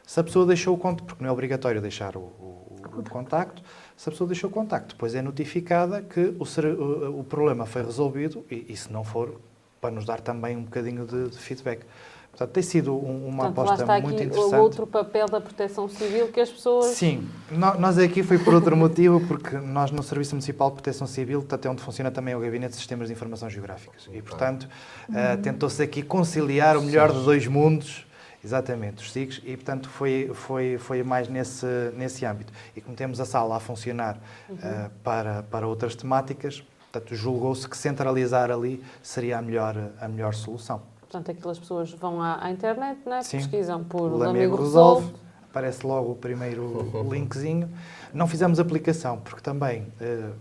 Se 0.05 0.19
a 0.19 0.23
pessoa 0.23 0.45
deixou 0.45 0.75
o 0.75 0.77
contacto, 0.77 1.05
porque 1.05 1.23
não 1.23 1.29
é 1.29 1.33
obrigatório 1.33 1.81
deixar 1.81 2.17
o, 2.17 2.19
o, 2.19 2.75
o 2.97 3.09
contacto, 3.09 3.63
se 3.95 4.09
a 4.09 4.11
pessoa 4.11 4.27
deixou 4.27 4.49
o 4.49 4.53
contacto, 4.53 4.93
depois 4.95 5.15
é 5.15 5.21
notificada 5.21 6.01
que 6.01 6.35
o, 6.37 6.43
o, 6.43 7.19
o 7.21 7.23
problema 7.23 7.65
foi 7.65 7.83
resolvido 7.83 8.45
e, 8.51 8.65
e, 8.67 8.75
se 8.75 8.91
não 8.91 9.05
for, 9.05 9.39
para 9.79 9.91
nos 9.91 10.05
dar 10.05 10.19
também 10.19 10.57
um 10.57 10.63
bocadinho 10.63 11.05
de, 11.05 11.29
de 11.29 11.37
feedback. 11.37 11.85
Portanto, 12.33 12.49
tem 12.49 12.63
sido 12.63 12.97
uma 12.97 13.43
Portanto, 13.43 13.61
aposta 13.61 13.85
lá 13.85 13.97
está 13.97 14.07
muito 14.07 14.15
aqui 14.15 14.25
interessante. 14.25 14.55
o 14.55 14.63
outro 14.63 14.87
papel 14.87 15.27
da 15.27 15.39
proteção 15.39 15.87
civil 15.87 16.29
que 16.29 16.39
as 16.39 16.49
pessoas... 16.49 16.87
Sim, 16.87 17.29
nós 17.51 17.99
aqui 17.99 18.23
foi 18.23 18.39
por 18.39 18.55
outro 18.55 18.75
motivo, 18.75 19.21
porque 19.27 19.55
nós 19.57 19.91
no 19.91 20.01
Serviço 20.01 20.33
Municipal 20.33 20.69
de 20.69 20.77
Proteção 20.77 21.05
Civil, 21.05 21.45
até 21.47 21.69
onde 21.69 21.83
funciona 21.83 22.09
também 22.09 22.33
o 22.33 22.39
Gabinete 22.39 22.71
de 22.71 22.77
Sistemas 22.77 23.07
de 23.07 23.13
Informação 23.13 23.51
Geográficas. 23.51 24.09
E, 24.11 24.19
portanto, 24.19 24.67
uhum. 25.07 25.15
uh, 25.15 25.37
tentou-se 25.43 25.83
aqui 25.83 26.01
conciliar 26.01 26.75
o 26.75 26.81
melhor 26.81 27.11
dos 27.11 27.23
dois 27.23 27.45
mundos, 27.45 28.03
exatamente, 28.43 29.03
os 29.03 29.11
SIGs, 29.11 29.39
e, 29.45 29.55
portanto, 29.55 29.87
foi, 29.87 30.31
foi, 30.33 30.79
foi 30.79 31.03
mais 31.03 31.29
nesse, 31.29 31.67
nesse 31.95 32.25
âmbito. 32.25 32.51
E 32.75 32.81
como 32.81 32.95
temos 32.95 33.19
a 33.19 33.25
sala 33.25 33.57
a 33.57 33.59
funcionar 33.59 34.17
uhum. 34.49 34.55
uh, 34.55 34.89
para, 35.03 35.43
para 35.43 35.67
outras 35.67 35.93
temáticas, 35.93 36.63
portanto, 36.91 37.15
julgou-se 37.15 37.69
que 37.69 37.77
centralizar 37.77 38.49
ali 38.49 38.83
seria 39.03 39.37
a 39.37 39.41
melhor, 39.41 39.75
a 40.01 40.07
melhor 40.07 40.33
solução. 40.33 40.92
Portanto, 41.13 41.37
aquelas 41.37 41.59
pessoas 41.59 41.91
vão 41.91 42.19
à, 42.19 42.43
à 42.43 42.51
internet, 42.51 42.99
né? 43.05 43.21
Sim. 43.21 43.37
pesquisam 43.37 43.83
por 43.83 44.11
o 44.11 44.23
Amigo 44.23 44.55
Resolve, 44.55 45.05
Resolve, 45.05 45.23
aparece 45.43 45.85
logo 45.85 46.13
o 46.13 46.15
primeiro 46.15 46.91
linkzinho. 47.07 47.69
Não 48.11 48.27
fizemos 48.27 48.59
aplicação, 48.59 49.19
porque 49.19 49.39
também 49.39 49.85
eh, 50.01 50.31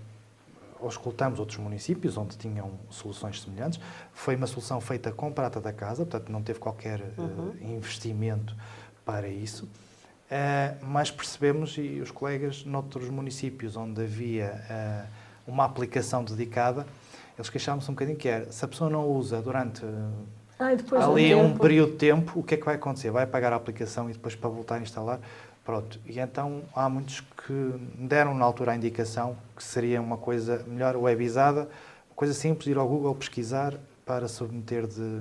escutamos 0.88 1.38
outros 1.38 1.58
municípios 1.58 2.16
onde 2.16 2.38
tinham 2.38 2.70
soluções 2.88 3.42
semelhantes. 3.42 3.78
Foi 4.14 4.34
uma 4.34 4.46
solução 4.46 4.80
feita 4.80 5.12
com 5.12 5.30
prata 5.30 5.60
da 5.60 5.74
casa, 5.74 6.06
portanto 6.06 6.32
não 6.32 6.42
teve 6.42 6.58
qualquer 6.58 7.00
eh, 7.00 7.20
uhum. 7.20 7.52
investimento 7.60 8.56
para 9.04 9.28
isso. 9.28 9.64
Uh, 9.64 10.86
mas 10.86 11.10
percebemos, 11.10 11.76
e 11.76 12.00
os 12.00 12.10
colegas 12.10 12.64
noutros 12.64 13.10
municípios 13.10 13.76
onde 13.76 14.00
havia 14.00 14.64
uh, 14.70 15.50
uma 15.50 15.66
aplicação 15.66 16.24
dedicada, 16.24 16.86
eles 17.36 17.50
queixavam-se 17.50 17.90
um 17.90 17.92
bocadinho 17.92 18.16
que 18.16 18.28
era, 18.28 18.50
se 18.50 18.64
a 18.64 18.68
pessoa 18.68 18.88
não 18.88 19.06
usa 19.06 19.42
durante 19.42 19.84
Ai, 20.58 20.76
ali 21.02 21.34
um, 21.34 21.46
um 21.46 21.58
período 21.58 21.92
de 21.92 21.98
tempo, 21.98 22.40
o 22.40 22.42
que 22.42 22.54
é 22.54 22.56
que 22.56 22.64
vai 22.64 22.76
acontecer? 22.76 23.10
Vai 23.10 23.26
pagar 23.26 23.52
a 23.52 23.56
aplicação 23.56 24.08
e 24.08 24.12
depois 24.12 24.34
para 24.34 24.48
voltar 24.48 24.76
a 24.76 24.80
instalar? 24.80 25.20
Pronto. 25.64 26.00
E 26.06 26.18
então 26.18 26.62
há 26.74 26.88
muitos 26.88 27.20
que 27.20 27.74
deram 27.98 28.34
na 28.34 28.44
altura 28.44 28.72
a 28.72 28.76
indicação 28.76 29.36
que 29.56 29.62
seria 29.62 30.00
uma 30.00 30.16
coisa 30.16 30.64
melhor 30.66 30.96
webizada, 30.96 31.68
coisa 32.16 32.34
simples, 32.34 32.68
ir 32.68 32.76
ao 32.76 32.88
Google 32.88 33.14
pesquisar 33.14 33.74
para 34.04 34.26
submeter 34.26 34.86
de, 34.86 35.20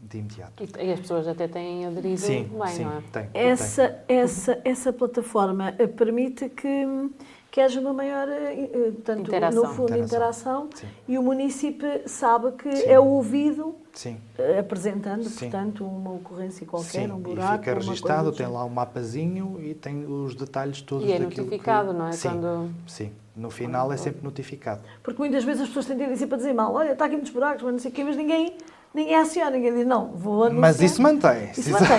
de 0.00 0.18
imediato. 0.18 0.62
E, 0.62 0.92
as 0.92 1.00
pessoas 1.00 1.26
até 1.26 1.48
têm 1.48 1.86
aderido 1.86 2.20
sim, 2.20 2.44
bem, 2.44 2.68
sim, 2.68 2.84
não 2.84 2.98
é? 2.98 3.02
Tem, 3.12 3.28
essa, 3.34 3.88
tem. 3.88 4.16
essa, 4.18 4.60
essa 4.64 4.92
plataforma 4.92 5.74
eh, 5.78 5.86
permite 5.88 6.48
que 6.48 7.10
que 7.52 7.60
haja 7.60 7.78
uma 7.78 7.92
maior 7.92 8.26
eh, 8.30 8.70
eh, 8.72 8.92
tanto, 9.04 9.20
interação. 9.20 9.62
no 9.62 9.74
fundo, 9.74 9.94
interação, 9.94 10.64
interação 10.64 10.90
e 11.06 11.18
o 11.18 11.22
município 11.22 11.86
sabe 12.06 12.52
que 12.52 12.74
Sim. 12.74 12.88
é 12.88 12.98
ouvido 12.98 13.74
Sim. 13.92 14.16
Eh, 14.38 14.58
apresentando, 14.58 15.24
Sim. 15.24 15.50
portanto, 15.50 15.84
uma 15.84 16.14
ocorrência 16.14 16.66
qualquer, 16.66 17.06
Sim. 17.06 17.12
um 17.12 17.18
buraco. 17.18 17.56
E 17.56 17.58
fica 17.58 17.74
registado, 17.74 18.32
tem 18.32 18.46
lá 18.46 18.64
um 18.64 18.70
mapazinho 18.70 19.60
e 19.62 19.74
tem 19.74 20.06
os 20.06 20.34
detalhes 20.34 20.80
todos 20.80 21.06
E 21.06 21.12
é 21.12 21.18
daquilo 21.18 21.44
notificado, 21.44 21.92
que... 21.92 21.98
não 21.98 22.08
é? 22.08 22.12
Sim. 22.12 22.28
Quando... 22.30 22.70
Sim. 22.86 23.12
No 23.36 23.50
final 23.50 23.92
é 23.92 23.96
sempre 23.98 24.22
notificado. 24.22 24.80
Porque 25.02 25.18
muitas 25.18 25.44
vezes 25.44 25.62
as 25.62 25.68
pessoas 25.68 25.86
têm 25.86 25.96
tendência 25.96 26.26
para 26.26 26.36
dizer 26.38 26.54
mal, 26.54 26.74
olha, 26.74 26.92
está 26.92 27.04
aqui 27.04 27.14
muitos 27.14 27.32
buracos, 27.32 27.62
mas 27.62 27.72
não 27.72 27.78
sei 27.78 27.90
o 27.90 27.94
quê, 27.94 28.04
mas 28.04 28.16
ninguém 28.16 28.56
Ninguém 28.94 29.16
aciona, 29.16 29.50
ninguém 29.52 29.74
diz, 29.74 29.86
não, 29.86 30.08
vou 30.08 30.44
anunciar. 30.44 30.60
Mas 30.60 30.80
isso 30.82 31.00
mantém-se. 31.00 31.60
Isso 31.60 31.70
mantém 31.70 31.98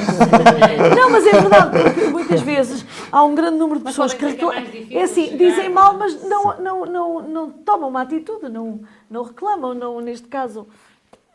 Não, 0.95 1.09
mas 1.09 1.25
é 1.25 1.31
verdade, 1.31 1.83
porque 1.83 2.07
muitas 2.07 2.41
vezes 2.41 2.85
há 3.11 3.23
um 3.23 3.33
grande 3.33 3.57
número 3.57 3.79
de 3.79 3.85
mas 3.85 3.93
pessoas 3.93 4.13
que 4.13 4.23
reclamam. 4.23 4.59
É, 4.59 4.93
é 4.93 5.03
assim, 5.03 5.35
dizem 5.35 5.69
mal, 5.69 5.97
mas 5.97 6.23
não, 6.23 6.61
não, 6.61 6.85
não, 6.85 7.21
não 7.27 7.49
tomam 7.49 7.89
uma 7.89 8.01
atitude, 8.01 8.47
não, 8.47 8.81
não 9.09 9.23
reclamam, 9.23 9.73
não, 9.73 9.99
neste 10.01 10.27
caso, 10.27 10.67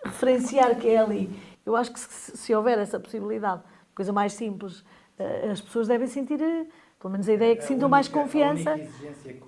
referenciar 0.05 0.77
que 0.77 0.89
é 0.89 0.99
ali. 0.99 1.29
Eu 1.67 1.75
acho 1.75 1.93
que 1.93 1.99
se, 1.99 2.37
se 2.37 2.55
houver 2.55 2.79
essa 2.79 3.01
possibilidade, 3.01 3.61
coisa 3.97 4.13
mais 4.13 4.35
simples, 4.35 4.85
eh, 5.19 5.51
as 5.51 5.61
pessoas 5.61 5.89
devem 5.89 6.07
sentir, 6.07 6.41
eh, 6.41 6.67
pelo 7.01 7.11
menos 7.11 7.29
a 7.29 7.33
ideia 7.33 7.53
é 7.53 7.57
que 7.57 7.65
sintam 7.65 7.89
mais 7.89 8.07
confiança. 8.07 8.71
A 8.71 8.75
única 8.75 8.89
exigência 8.89 9.33
que 9.33 9.43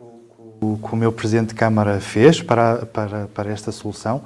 o, 0.61 0.77
que 0.77 0.93
o 0.93 0.97
meu 0.97 1.13
Presidente 1.13 1.51
de 1.51 1.55
Câmara 1.55 2.01
fez 2.01 2.43
para, 2.43 2.85
para, 2.85 3.29
para 3.29 3.51
esta 3.51 3.71
solução 3.71 4.25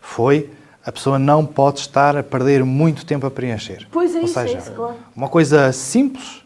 foi 0.00 0.50
a 0.84 0.90
pessoa 0.90 1.18
não 1.18 1.46
pode 1.46 1.80
estar 1.80 2.16
a 2.16 2.22
perder 2.22 2.64
muito 2.64 3.06
tempo 3.06 3.26
a 3.26 3.30
preencher. 3.30 3.86
Pois 3.90 4.14
é 4.14 4.18
Ou 4.18 4.24
isso, 4.24 4.34
seja, 4.34 4.54
é 4.54 4.58
isso, 4.58 4.72
claro. 4.72 4.96
uma 5.14 5.28
coisa 5.28 5.72
simples, 5.72 6.42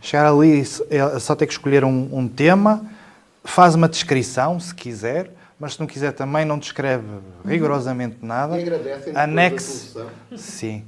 chegar 0.00 0.26
ali, 0.26 0.62
é 0.90 1.18
só 1.18 1.34
ter 1.34 1.46
que 1.46 1.52
escolher 1.52 1.84
um, 1.84 2.08
um, 2.12 2.26
tema, 2.26 2.84
faz 3.42 3.74
uma 3.74 3.88
descrição, 3.88 4.58
se 4.58 4.74
quiser, 4.74 5.30
mas 5.60 5.74
se 5.74 5.80
não 5.80 5.86
quiser 5.86 6.12
também 6.12 6.44
não 6.44 6.58
descreve 6.58 7.04
rigorosamente 7.44 8.16
nada. 8.22 8.58
E 8.58 8.62
agradecem. 8.62 9.12
Sim. 10.36 10.84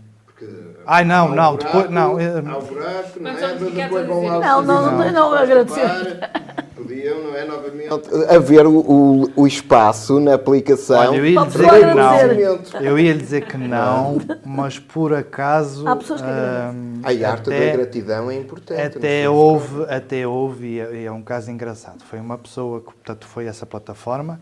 Ai, 0.87 1.05
não, 1.05 1.35
não, 1.35 1.57
buraco, 1.57 1.65
depois. 1.65 1.91
Não, 1.91 2.21
eh, 2.21 2.43
ao 2.47 2.63
buraco, 2.63 3.21
não 3.21 3.31
é? 3.31 3.55
depois 3.55 4.07
vão 4.07 4.23
lá. 4.23 4.39
Não, 4.41 4.63
não, 4.63 4.93
não, 4.99 5.13
não 5.13 5.35
agradecer. 5.35 6.21
Podiam, 6.77 7.25
não 7.25 7.35
é? 7.35 7.45
Novamente. 7.47 7.89
Haver 8.29 8.67
o, 8.67 8.79
o, 8.81 9.31
o 9.35 9.47
espaço 9.47 10.21
na 10.21 10.35
aplicação. 10.35 10.99
Olha, 10.99 11.17
eu 11.17 11.27
ia 11.27 11.41
lhe 11.41 11.47
dizer 11.47 11.71
que 11.71 11.95
não. 11.95 12.83
Eu 12.83 12.99
ia 12.99 13.13
lhe 13.15 13.19
dizer 13.19 13.47
que 13.47 13.57
não, 13.57 14.19
mas 14.45 14.79
por 14.79 15.15
acaso. 15.15 15.89
Há 15.89 15.97
pessoas 15.97 16.21
que 16.21 16.27
agradecem. 16.27 17.25
A 17.25 17.31
arte 17.31 17.49
até, 17.49 17.71
da 17.71 17.77
gratidão 17.79 18.31
é 18.31 18.37
importante. 18.37 18.99
Até 18.99 19.29
houve, 19.29 19.85
até 19.85 20.27
houve, 20.27 20.67
e 20.67 20.81
é, 20.81 21.05
é 21.05 21.13
um 21.13 21.23
caso 21.23 21.51
engraçado. 21.51 22.05
Foi 22.05 22.21
uma 22.21 22.37
pessoa 22.37 22.81
que, 22.81 22.93
portanto, 22.93 23.27
foi 23.27 23.47
essa 23.47 23.65
plataforma 23.65 24.39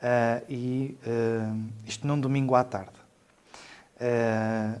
uh, 0.00 0.42
e 0.48 0.96
uh, 1.06 1.58
isto 1.86 2.06
num 2.06 2.18
domingo 2.18 2.54
à 2.54 2.64
tarde. 2.64 2.96
Uh, 4.00 4.80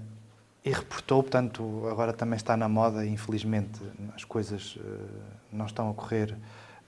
e 0.64 0.70
reportou, 0.70 1.22
portanto, 1.22 1.86
agora 1.90 2.12
também 2.12 2.36
está 2.36 2.56
na 2.56 2.68
moda, 2.68 3.04
infelizmente 3.06 3.80
as 4.16 4.24
coisas 4.24 4.76
não 5.52 5.64
estão 5.64 5.88
a 5.88 5.94
correr 5.94 6.36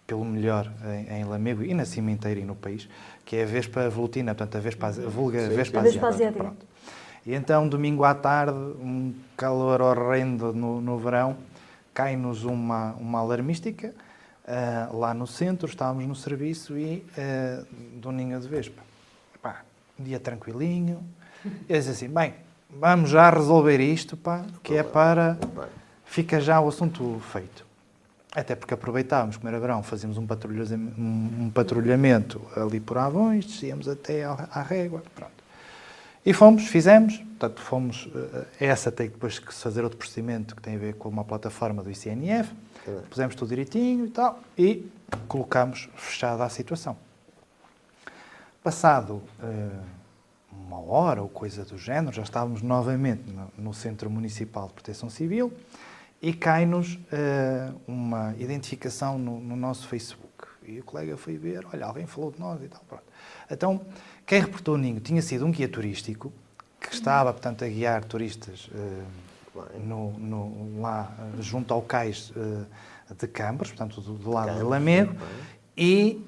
pelo 0.08 0.24
melhor 0.24 0.72
em, 0.86 1.18
em 1.18 1.24
Lamego 1.24 1.62
e 1.62 1.74
na 1.74 1.84
Cimenteira 1.84 2.40
e 2.40 2.44
no 2.44 2.56
país, 2.56 2.88
que 3.26 3.36
é 3.36 3.42
a 3.42 3.46
Vespa 3.46 3.90
Volutina, 3.90 4.34
portanto, 4.34 4.56
a 4.56 4.60
Vespa, 4.60 4.86
a 4.86 4.90
vulga 4.90 5.48
sim, 5.48 5.54
Vespa, 5.54 5.82
Vespa 5.82 6.08
Asiática. 6.08 6.44
Pronto. 6.44 6.66
E 7.26 7.34
então, 7.34 7.68
domingo 7.68 8.04
à 8.04 8.14
tarde, 8.14 8.56
um 8.56 9.14
calor 9.36 9.82
horrendo 9.82 10.54
no, 10.54 10.80
no 10.80 10.98
verão, 10.98 11.36
cai-nos 11.92 12.44
uma, 12.44 12.94
uma 12.94 13.18
alarmística 13.18 13.92
uh, 14.44 14.96
lá 14.96 15.12
no 15.12 15.26
centro, 15.26 15.68
estávamos 15.68 16.06
no 16.06 16.14
serviço 16.14 16.78
e 16.78 17.04
uh, 17.12 17.66
do 18.00 18.10
Ninho 18.10 18.40
de 18.40 18.48
Vespa. 18.48 18.82
Um 20.00 20.04
dia 20.04 20.20
tranquilinho, 20.20 21.02
e 21.68 21.76
disse 21.76 21.90
assim, 21.90 22.08
bem, 22.08 22.34
vamos 22.70 23.10
já 23.10 23.28
resolver 23.28 23.78
isto, 23.80 24.16
pá, 24.16 24.44
que 24.62 24.74
é 24.74 24.82
para... 24.82 25.36
Fica 26.06 26.40
já 26.40 26.58
o 26.60 26.68
assunto 26.68 27.20
feito. 27.32 27.67
Até 28.34 28.54
porque 28.54 28.74
aproveitávamos, 28.74 29.36
como 29.36 29.48
era 29.48 29.58
verão, 29.58 29.82
fazíamos 29.82 30.18
um 30.18 30.26
patrulhamento, 30.26 31.00
um 31.00 31.50
patrulhamento 31.50 32.42
ali 32.54 32.78
por 32.78 32.98
Avões, 32.98 33.46
descíamos 33.46 33.88
até 33.88 34.24
à 34.24 34.62
régua, 34.62 35.02
pronto. 35.14 35.32
E 36.26 36.32
fomos, 36.34 36.66
fizemos, 36.66 37.16
portanto, 37.16 37.60
fomos, 37.62 38.08
eh, 38.60 38.66
essa 38.66 38.92
tem 38.92 39.08
depois 39.08 39.38
que 39.38 39.54
fazer 39.54 39.82
outro 39.82 39.96
procedimento 39.96 40.54
que 40.54 40.60
tem 40.60 40.74
a 40.74 40.78
ver 40.78 40.94
com 40.94 41.08
uma 41.08 41.24
plataforma 41.24 41.82
do 41.82 41.90
ICNF, 41.90 42.52
pusemos 43.08 43.34
tudo 43.34 43.48
direitinho 43.48 44.06
e 44.06 44.10
tal, 44.10 44.40
e 44.56 44.90
colocamos 45.26 45.88
fechada 45.96 46.44
a 46.44 46.48
situação. 46.48 46.96
Passado 48.62 49.22
uh, 49.40 49.82
uma 50.52 50.80
hora 50.80 51.22
ou 51.22 51.28
coisa 51.28 51.64
do 51.64 51.78
género, 51.78 52.14
já 52.14 52.22
estávamos 52.22 52.60
novamente 52.60 53.22
no, 53.30 53.50
no 53.56 53.74
Centro 53.74 54.10
Municipal 54.10 54.68
de 54.68 54.74
Proteção 54.74 55.08
Civil, 55.08 55.52
e 56.20 56.32
cai-nos 56.32 56.94
uh, 56.94 57.80
uma 57.86 58.34
identificação 58.38 59.18
no, 59.18 59.40
no, 59.40 59.56
nosso 59.56 59.86
Facebook. 59.86 60.26
E 60.66 60.80
o 60.80 60.84
colega 60.84 61.16
foi 61.16 61.36
ver, 61.36 61.64
olha, 61.72 61.86
alguém 61.86 62.06
falou 62.06 62.30
de 62.30 62.40
nós 62.40 62.62
e 62.62 62.68
tal. 62.68 62.82
Pronto. 62.88 63.04
Então, 63.50 63.80
quem 64.26 64.40
reportou 64.40 64.74
o 64.74 64.78
ninho 64.78 65.00
tinha 65.00 65.22
sido 65.22 65.46
um 65.46 65.50
guia 65.50 65.68
turístico 65.68 66.32
que 66.80 66.92
estava, 66.92 67.32
portanto, 67.32 67.64
a 67.64 67.68
guiar 67.68 68.04
turistas 68.04 68.68
uh, 68.68 69.78
no, 69.78 70.12
no, 70.18 70.80
lá 70.80 71.12
uh, 71.18 71.42
junto 71.42 71.72
ao 71.72 71.82
cais 71.82 72.32
de 73.18 73.26
Câmaras, 73.28 73.68
portanto, 73.68 74.00
do, 74.00 74.14
do 74.14 74.30
lado 74.30 74.54
de 74.54 74.62
Lamego, 74.62 75.14
e 75.76 76.22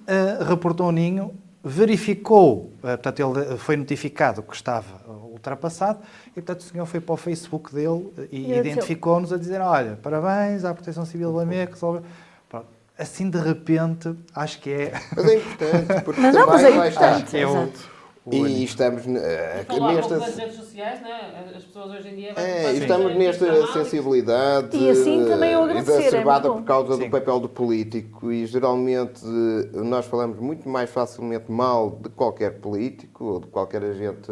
reportou 0.49 0.89
o 0.89 0.93
ninho 0.93 1.35
verificou, 1.63 2.73
eh, 2.83 2.97
portanto, 2.97 3.21
ele 3.21 3.57
foi 3.59 3.77
notificado 3.77 4.43
que 4.43 4.55
estava 4.55 5.01
ultrapassado 5.25 6.01
e, 6.29 6.41
portanto, 6.41 6.61
o 6.61 6.63
senhor 6.65 6.87
foi 6.87 7.01
para 7.01 7.13
o 7.13 7.17
Facebook 7.17 7.75
dele 7.75 8.13
e, 8.33 8.53
E 8.53 8.59
identificou-nos 8.59 9.33
a 9.33 9.37
dizer, 9.37 9.61
olha, 9.61 9.99
parabéns 10.03 10.65
à 10.65 10.73
Proteção 10.73 11.05
Civil 11.05 11.33
da 11.33 11.45
MEC, 11.45 11.73
resolveu... 11.73 12.03
Pronto. 12.49 12.67
Assim, 12.99 13.29
de 13.29 13.39
repente, 13.39 14.15
acho 14.35 14.61
que 14.61 14.71
é... 14.71 14.93
Mas 15.15 15.27
é 15.27 15.37
importante, 15.37 16.05
porque 16.05 16.21
Mas 16.21 16.35
não, 16.35 16.47
também 16.47 16.77
mas 16.77 16.77
é 16.77 16.89
importante. 16.89 17.37
é 17.37 17.47
o, 17.47 17.51
Exato. 17.51 17.90
O 18.25 18.47
E 18.47 18.65
estamos 18.65 19.03
Falar 19.05 19.95
nesta, 19.95 20.19
das 20.19 20.37
redes 20.37 20.57
sociais, 20.57 21.01
né? 21.01 21.53
as 21.57 21.65
pessoas 21.65 21.91
hoje 21.93 22.09
em 22.09 22.17
dia... 22.17 22.33
é, 22.37 22.75
e 22.75 22.79
estamos 22.79 23.17
nesta 23.17 23.73
sensibilidade 23.73 24.77
E 24.77 24.91
assim 24.91 25.25
também 25.27 25.53
eu 25.53 25.63
agradecer, 25.63 25.93
é 25.93 25.99
exacerbada 25.99 26.49
bom. 26.49 26.57
por 26.57 26.65
causa 26.65 26.97
Sim. 26.97 27.05
do 27.05 27.11
papel 27.11 27.41
do 27.41 27.49
político 27.49 28.31
e 28.31 28.45
geralmente 28.45 29.23
eh, 29.25 29.83
nós 29.83 30.05
falamos 30.05 30.39
muito 30.39 30.69
mais 30.69 30.91
facilmente 30.91 31.51
mal 31.51 31.91
de 31.91 32.11
qualquer 32.11 32.61
político 32.61 33.25
ou 33.25 33.41
de 33.41 33.47
qualquer 33.47 33.83
agente 33.83 34.31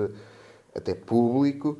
até 0.74 0.95
público 0.95 1.78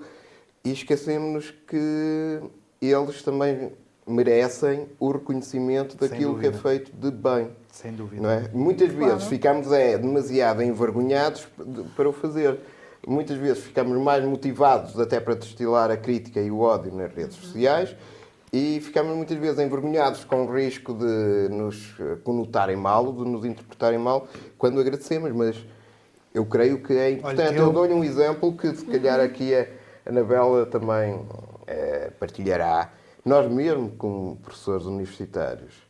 e 0.65 0.73
esquecemos 0.73 1.51
que 1.67 2.41
eles 2.81 3.23
também 3.23 3.73
merecem 4.09 4.89
o 4.99 5.11
reconhecimento 5.13 5.97
daquilo 5.97 6.39
que 6.39 6.47
é 6.47 6.53
feito 6.53 6.91
de 6.93 7.11
bem. 7.11 7.51
Sem 7.71 7.93
dúvida. 7.93 8.23
Não 8.23 8.31
é? 8.31 8.49
Muitas 8.53 8.89
vezes 8.89 9.05
Claro. 9.15 9.21
ficamos 9.21 9.71
é, 9.73 9.99
demasiado 9.99 10.63
envergonhados 10.63 11.47
para 11.97 12.09
o 12.09 12.13
fazer. 12.13 12.59
Muitas 13.07 13.37
vezes 13.37 13.63
ficamos 13.63 13.97
mais 14.03 14.25
motivados 14.25 14.99
até 14.99 15.21
para 15.21 15.35
destilar 15.35 15.91
a 15.91 15.97
crítica 15.97 16.41
e 16.41 16.51
o 16.51 16.61
ódio 16.61 16.93
nas 16.93 17.13
redes 17.15 17.37
sociais 17.37 17.95
e 18.53 18.81
ficamos 18.81 19.15
muitas 19.15 19.37
vezes 19.39 19.59
envergonhados 19.61 20.25
com 20.25 20.45
o 20.47 20.53
risco 20.53 20.95
de 20.95 21.49
nos 21.51 21.95
conotarem 22.25 22.77
mal, 22.77 23.13
de 23.13 23.25
nos 23.25 23.45
interpretarem 23.45 23.99
mal, 23.99 24.27
quando 24.57 24.81
agradecemos. 24.81 25.31
Mas 25.33 25.57
eu 26.35 26.45
creio 26.45 26.83
que 26.83 26.93
é 26.95 27.13
importante. 27.13 27.55
eu- 27.57 27.67
eu 27.67 27.73
dou-lhe 27.73 27.93
um 27.95 28.03
exemplo 28.03 28.53
que 28.57 28.75
se 28.75 28.85
calhar 28.85 29.21
aqui 29.21 29.55
a 29.55 29.67
Anabela 30.07 30.67
também 30.67 31.21
eh, 31.67 32.11
partilhará. 32.19 32.91
Nós 33.29 33.47
mesmo, 33.53 33.91
como 33.91 34.37
professores 34.37 34.87
universitários, 34.87 35.87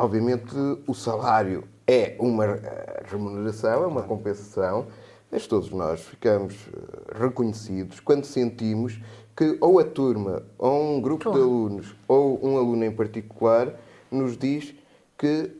Obviamente, 0.00 0.54
o 0.86 0.94
salário 0.94 1.64
é 1.84 2.14
uma 2.20 2.44
eh, 2.44 3.02
remuneração, 3.06 3.82
é 3.82 3.86
uma 3.88 4.04
compensação, 4.04 4.86
mas 5.28 5.44
todos 5.48 5.72
nós 5.72 6.00
ficamos 6.02 6.54
eh, 6.54 7.18
reconhecidos 7.18 7.98
quando 7.98 8.22
sentimos 8.24 9.00
que 9.36 9.58
ou 9.60 9.80
a 9.80 9.84
turma, 9.84 10.44
ou 10.56 10.94
um 10.94 11.00
grupo 11.00 11.24
de 11.32 11.36
alunos, 11.42 11.96
ou 12.06 12.38
um 12.46 12.56
aluno 12.56 12.84
em 12.84 12.92
particular, 12.92 13.74
nos 14.08 14.38
diz 14.38 14.72
que 15.18 15.50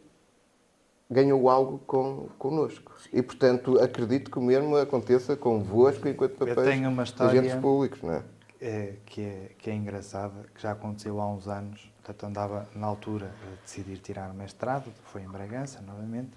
ganhou 1.11 1.51
algo 1.51 1.81
com, 1.85 2.29
connosco. 2.39 2.93
E, 3.12 3.20
portanto, 3.20 3.76
acredito 3.81 4.31
que 4.31 4.39
o 4.39 4.43
mesmo 4.43 4.76
aconteça 4.76 5.35
convosco 5.35 6.07
enquanto 6.07 6.35
papéis 6.35 6.57
história- 7.03 7.41
agentes 7.41 7.61
públicos, 7.61 8.01
não 8.05 8.12
é? 8.12 8.22
É, 8.61 8.95
que, 9.07 9.23
é, 9.23 9.51
que 9.59 9.71
é 9.71 9.75
engraçada, 9.75 10.45
que 10.55 10.61
já 10.63 10.73
aconteceu 10.73 11.21
há 11.21 11.29
uns 11.31 11.47
anos. 11.49 11.91
Portanto, 12.03 12.25
andava 12.31 12.69
na 12.75 12.87
altura 12.87 13.31
a 13.47 13.63
decidir 13.65 13.99
tirar 13.99 14.31
o 14.31 14.35
mestrado, 14.35 14.91
foi 15.13 15.23
em 15.23 15.29
Bragança 15.29 15.81
novamente. 15.83 16.31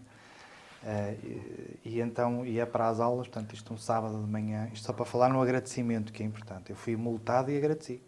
eh, 0.83 1.15
e, 1.23 1.79
e 1.95 2.01
então 2.01 2.45
ia 2.45 2.65
para 2.67 2.89
as 2.89 2.99
aulas, 2.99 3.27
portanto, 3.27 3.53
isto 3.53 3.73
um 3.73 3.77
sábado 3.77 4.21
de 4.21 4.29
manhã, 4.29 4.69
isto 4.73 4.85
só 4.85 4.91
para 4.93 5.05
falar 5.05 5.29
no 5.29 5.41
agradecimento, 5.41 6.11
que 6.11 6.21
é 6.23 6.25
importante. 6.25 6.69
Eu 6.71 6.75
fui 6.75 6.95
multado 6.95 7.49
e 7.51 7.57
agradeci. 7.57 8.01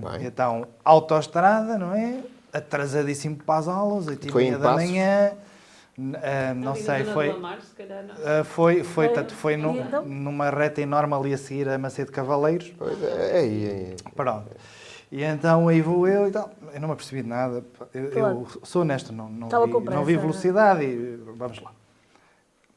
Bem. 0.00 0.26
então, 0.26 0.66
autoestrada, 0.84 1.78
não 1.78 1.94
é? 1.94 2.22
Atrasadíssimo 2.52 3.36
para 3.36 3.58
as 3.58 3.68
aulas, 3.68 4.06
8 4.06 4.28
e 4.28 4.34
meia 4.34 4.58
da 4.58 4.70
Passos? 4.72 4.88
manhã. 4.90 5.32
Eh, 5.98 6.54
não 6.54 6.74
sei, 6.74 7.04
foi. 7.04 7.28
Lamar, 7.32 7.60
se 7.60 7.74
calhar 7.74 8.02
não. 8.04 8.14
Uh, 8.14 8.44
foi, 8.44 8.82
foi, 8.82 9.06
Foi. 9.06 9.08
tanto, 9.14 9.34
foi 9.34 9.52
E 9.54 9.56
então? 9.56 10.04
numa 10.06 10.48
reta 10.48 10.80
enorme 10.80 11.12
ali 11.14 11.34
a 11.34 11.38
seguir 11.38 11.68
a 11.68 11.76
Macedo 11.76 12.10
Cavaleiros. 12.10 12.72
Pois 12.78 13.02
é, 13.02 13.06
é, 13.40 13.46
é, 13.46 13.92
é. 13.92 13.96
Pronto. 14.16 14.50
E 15.10 15.22
então 15.22 15.68
aí 15.68 15.82
vou 15.82 16.08
eu 16.08 16.28
e 16.28 16.30
tal. 16.30 16.50
Eu 16.72 16.80
não 16.80 16.88
me 16.88 16.94
apercebi 16.94 17.22
de 17.22 17.28
nada. 17.28 17.62
Eu, 17.92 18.04
eu 18.04 18.10
Claro. 18.10 18.48
sou 18.62 18.80
honesto, 18.82 19.12
não, 19.12 19.28
não, 19.28 19.48
Estava 19.48 19.66
vi, 19.66 19.72
com 19.72 19.78
não 19.80 19.84
pressa, 19.86 20.04
vi 20.04 20.12
não 20.14 20.18
é? 20.18 20.22
velocidade 20.22 20.84
e 20.84 21.16
vamos 21.36 21.60
lá. 21.60 21.72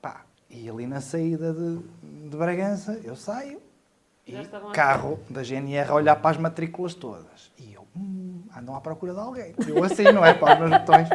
Pá, 0.01 0.21
e 0.49 0.69
ali 0.69 0.85
na 0.85 0.99
saída 0.99 1.53
de, 1.53 1.79
de 2.29 2.35
Bragança, 2.35 2.99
eu 3.05 3.15
saio 3.15 3.61
e 4.27 4.33
Já 4.33 4.41
a- 4.41 4.71
carro 4.73 5.17
da 5.29 5.41
GNR 5.41 5.89
a 5.89 5.93
olhar 5.93 6.17
para 6.17 6.31
as 6.31 6.37
matrículas 6.37 6.93
todas. 6.93 7.49
E 7.57 7.73
eu, 7.73 7.87
hum, 7.95 8.41
andam 8.57 8.75
à 8.75 8.81
procura 8.81 9.13
de 9.13 9.19
alguém. 9.19 9.55
Eu 9.65 9.81
assim, 9.85 10.11
não 10.11 10.25
é? 10.25 10.33
Para 10.33 10.55
os 10.55 10.59
meus 10.59 10.71
botões. 10.81 11.07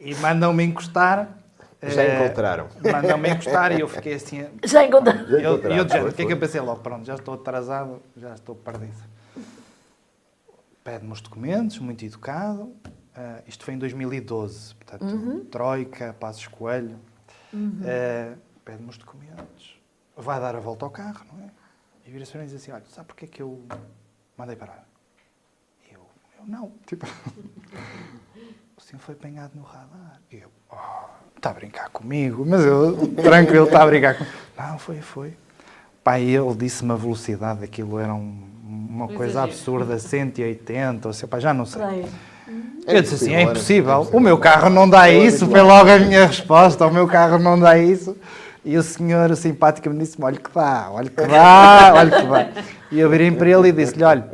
E 0.00 0.14
mandam-me 0.16 0.64
encostar. 0.64 1.36
Já 1.82 2.02
eh, 2.02 2.24
encontraram. 2.24 2.68
Mandam-me 2.82 3.30
encostar 3.30 3.72
e 3.72 3.80
eu 3.80 3.88
fiquei 3.88 4.14
assim. 4.14 4.46
Já 4.64 4.84
encontrei. 4.84 5.24
Já 5.26 5.38
Eu, 5.38 5.52
encontraram, 5.54 5.76
eu, 5.76 5.88
foi, 5.88 6.10
o 6.10 6.12
que 6.12 6.22
é 6.22 6.26
que 6.26 6.32
eu 6.32 6.38
pensei 6.38 6.60
logo? 6.60 6.80
Pronto, 6.80 7.04
já 7.04 7.14
estou 7.14 7.34
atrasado, 7.34 8.02
já 8.16 8.34
estou 8.34 8.54
perdido. 8.54 8.96
Pede-me 10.82 11.12
os 11.12 11.20
documentos, 11.20 11.78
muito 11.78 12.04
educado. 12.04 12.74
Ah, 13.14 13.42
isto 13.46 13.64
foi 13.64 13.74
em 13.74 13.78
2012, 13.78 14.74
portanto, 14.76 15.44
Troika, 15.50 16.14
Passos 16.18 16.46
Coelho. 16.46 16.98
Ah, 17.54 18.36
Pede-me 18.64 18.88
os 18.88 18.98
documentos. 18.98 19.78
Vai 20.16 20.38
dar 20.40 20.54
a 20.54 20.60
volta 20.60 20.84
ao 20.84 20.90
carro, 20.90 21.24
não 21.32 21.44
é? 21.44 21.50
E 22.06 22.10
vira-se 22.10 22.36
e 22.36 22.44
diz 22.44 22.54
assim: 22.54 22.72
Olha, 22.72 22.84
sabe 22.88 23.06
porque 23.06 23.24
é 23.24 23.28
que 23.28 23.40
eu 23.40 23.64
mandei 24.36 24.54
parar? 24.54 24.86
E 25.88 25.94
eu, 25.94 26.06
eu 26.38 26.46
não. 26.46 26.72
Tipo, 26.86 27.06
o 28.90 28.92
senhor 28.92 29.02
foi 29.02 29.14
apanhado 29.14 29.52
no 29.54 29.62
radar. 29.62 30.18
E 30.32 30.38
eu, 30.38 30.48
oh, 30.68 30.76
está 31.36 31.50
a 31.50 31.52
brincar 31.52 31.88
comigo? 31.90 32.44
Mas 32.44 32.64
eu, 32.64 33.06
tranquilo, 33.22 33.66
está 33.66 33.84
a 33.84 33.86
brincar 33.86 34.14
comigo. 34.14 34.34
Não, 34.58 34.78
foi, 34.80 34.96
foi. 35.00 35.32
Pai, 36.02 36.22
ele 36.24 36.52
disse-me 36.56 36.90
a 36.90 36.96
velocidade, 36.96 37.62
aquilo 37.62 38.00
era 38.00 38.12
um- 38.12 38.42
uma 38.66 39.04
Um 39.04 39.14
coisa 39.14 39.44
absurda, 39.44 39.96
180, 39.96 41.06
ou 41.06 41.14
seja, 41.14 41.28
pá, 41.28 41.38
já 41.38 41.54
não 41.54 41.64
sei. 41.66 41.80
Peraí. 41.80 42.06
Eu 42.84 43.00
disse 43.02 43.14
assim, 43.14 43.32
é 43.32 43.42
impossível, 43.42 43.92
impossível. 43.92 44.18
o 44.18 44.20
meu 44.20 44.36
carro 44.38 44.68
não 44.68 44.90
dá 44.90 45.08
isso, 45.08 45.46
foi 45.46 45.60
logo 45.60 45.88
a 45.88 45.98
minha 46.00 46.26
resposta, 46.26 46.84
o 46.84 46.92
meu 46.92 47.06
carro 47.06 47.38
não 47.38 47.56
dá 47.60 47.78
isso. 47.78 48.16
E 48.64 48.76
o 48.76 48.82
senhor 48.82 49.36
simpaticamente 49.36 50.04
disse-me, 50.06 50.24
olha 50.24 50.36
que 50.36 50.50
dá, 50.52 50.88
olha 50.90 51.08
que 51.08 51.26
dá, 51.28 51.92
olha 51.94 52.10
que 52.10 52.26
dá. 52.26 52.62
E 52.90 52.98
eu 52.98 53.08
virei 53.08 53.30
para 53.30 53.48
ele 53.48 53.68
e 53.68 53.72
disse-lhe, 53.72 54.02
olha, 54.02 54.28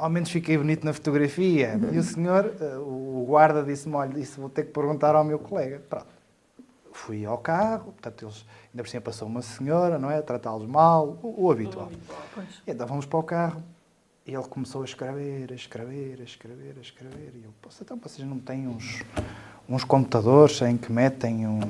ao 0.00 0.10
menos 0.10 0.30
fiquei 0.30 0.56
bonito 0.56 0.84
na 0.84 0.92
fotografia. 0.92 1.78
E 1.92 1.98
o 1.98 2.02
senhor, 2.02 2.54
eh, 2.60 2.78
o 2.78 3.24
guarda, 3.26 3.62
disse-me, 3.62 3.94
olha, 3.94 4.18
isso 4.18 4.40
vou 4.40 4.48
ter 4.48 4.64
que 4.64 4.72
perguntar 4.72 5.14
ao 5.14 5.22
meu 5.22 5.38
colega. 5.38 5.82
Pronto. 5.88 6.06
Fui 6.92 7.24
ao 7.24 7.38
carro, 7.38 7.92
portanto, 7.92 8.24
eles, 8.24 8.44
ainda 8.72 8.82
por 8.82 8.88
cima 8.88 9.00
passou 9.00 9.28
uma 9.28 9.42
senhora, 9.42 9.98
não 9.98 10.10
é? 10.10 10.20
Tratá-los 10.20 10.66
mal, 10.66 11.18
o, 11.22 11.46
o 11.46 11.50
habitual. 11.52 11.90
Pois. 12.34 12.62
E 12.66 12.70
então 12.70 12.86
vamos 12.86 13.06
para 13.06 13.18
o 13.18 13.22
carro. 13.22 13.62
E 14.26 14.34
ele 14.34 14.44
começou 14.44 14.82
a 14.82 14.84
escrever, 14.84 15.50
a 15.50 15.54
escrever, 15.54 16.18
a 16.20 16.24
escrever, 16.24 16.74
a 16.78 16.80
escrever. 16.80 17.32
E 17.36 17.44
eu, 17.44 17.50
poxa, 17.60 17.78
então 17.82 17.96
vocês 17.96 18.26
não 18.26 18.38
têm 18.38 18.68
uns, 18.68 19.02
uns 19.68 19.84
computadores 19.84 20.60
em 20.62 20.76
que 20.76 20.90
metem 20.92 21.46
um, 21.46 21.60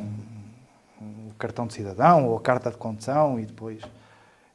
um 1.01 1.31
cartão 1.39 1.66
de 1.66 1.74
cidadão 1.74 2.26
ou 2.26 2.37
a 2.37 2.41
carta 2.41 2.70
de 2.70 2.76
condução 2.76 3.39
e 3.39 3.45
depois. 3.45 3.83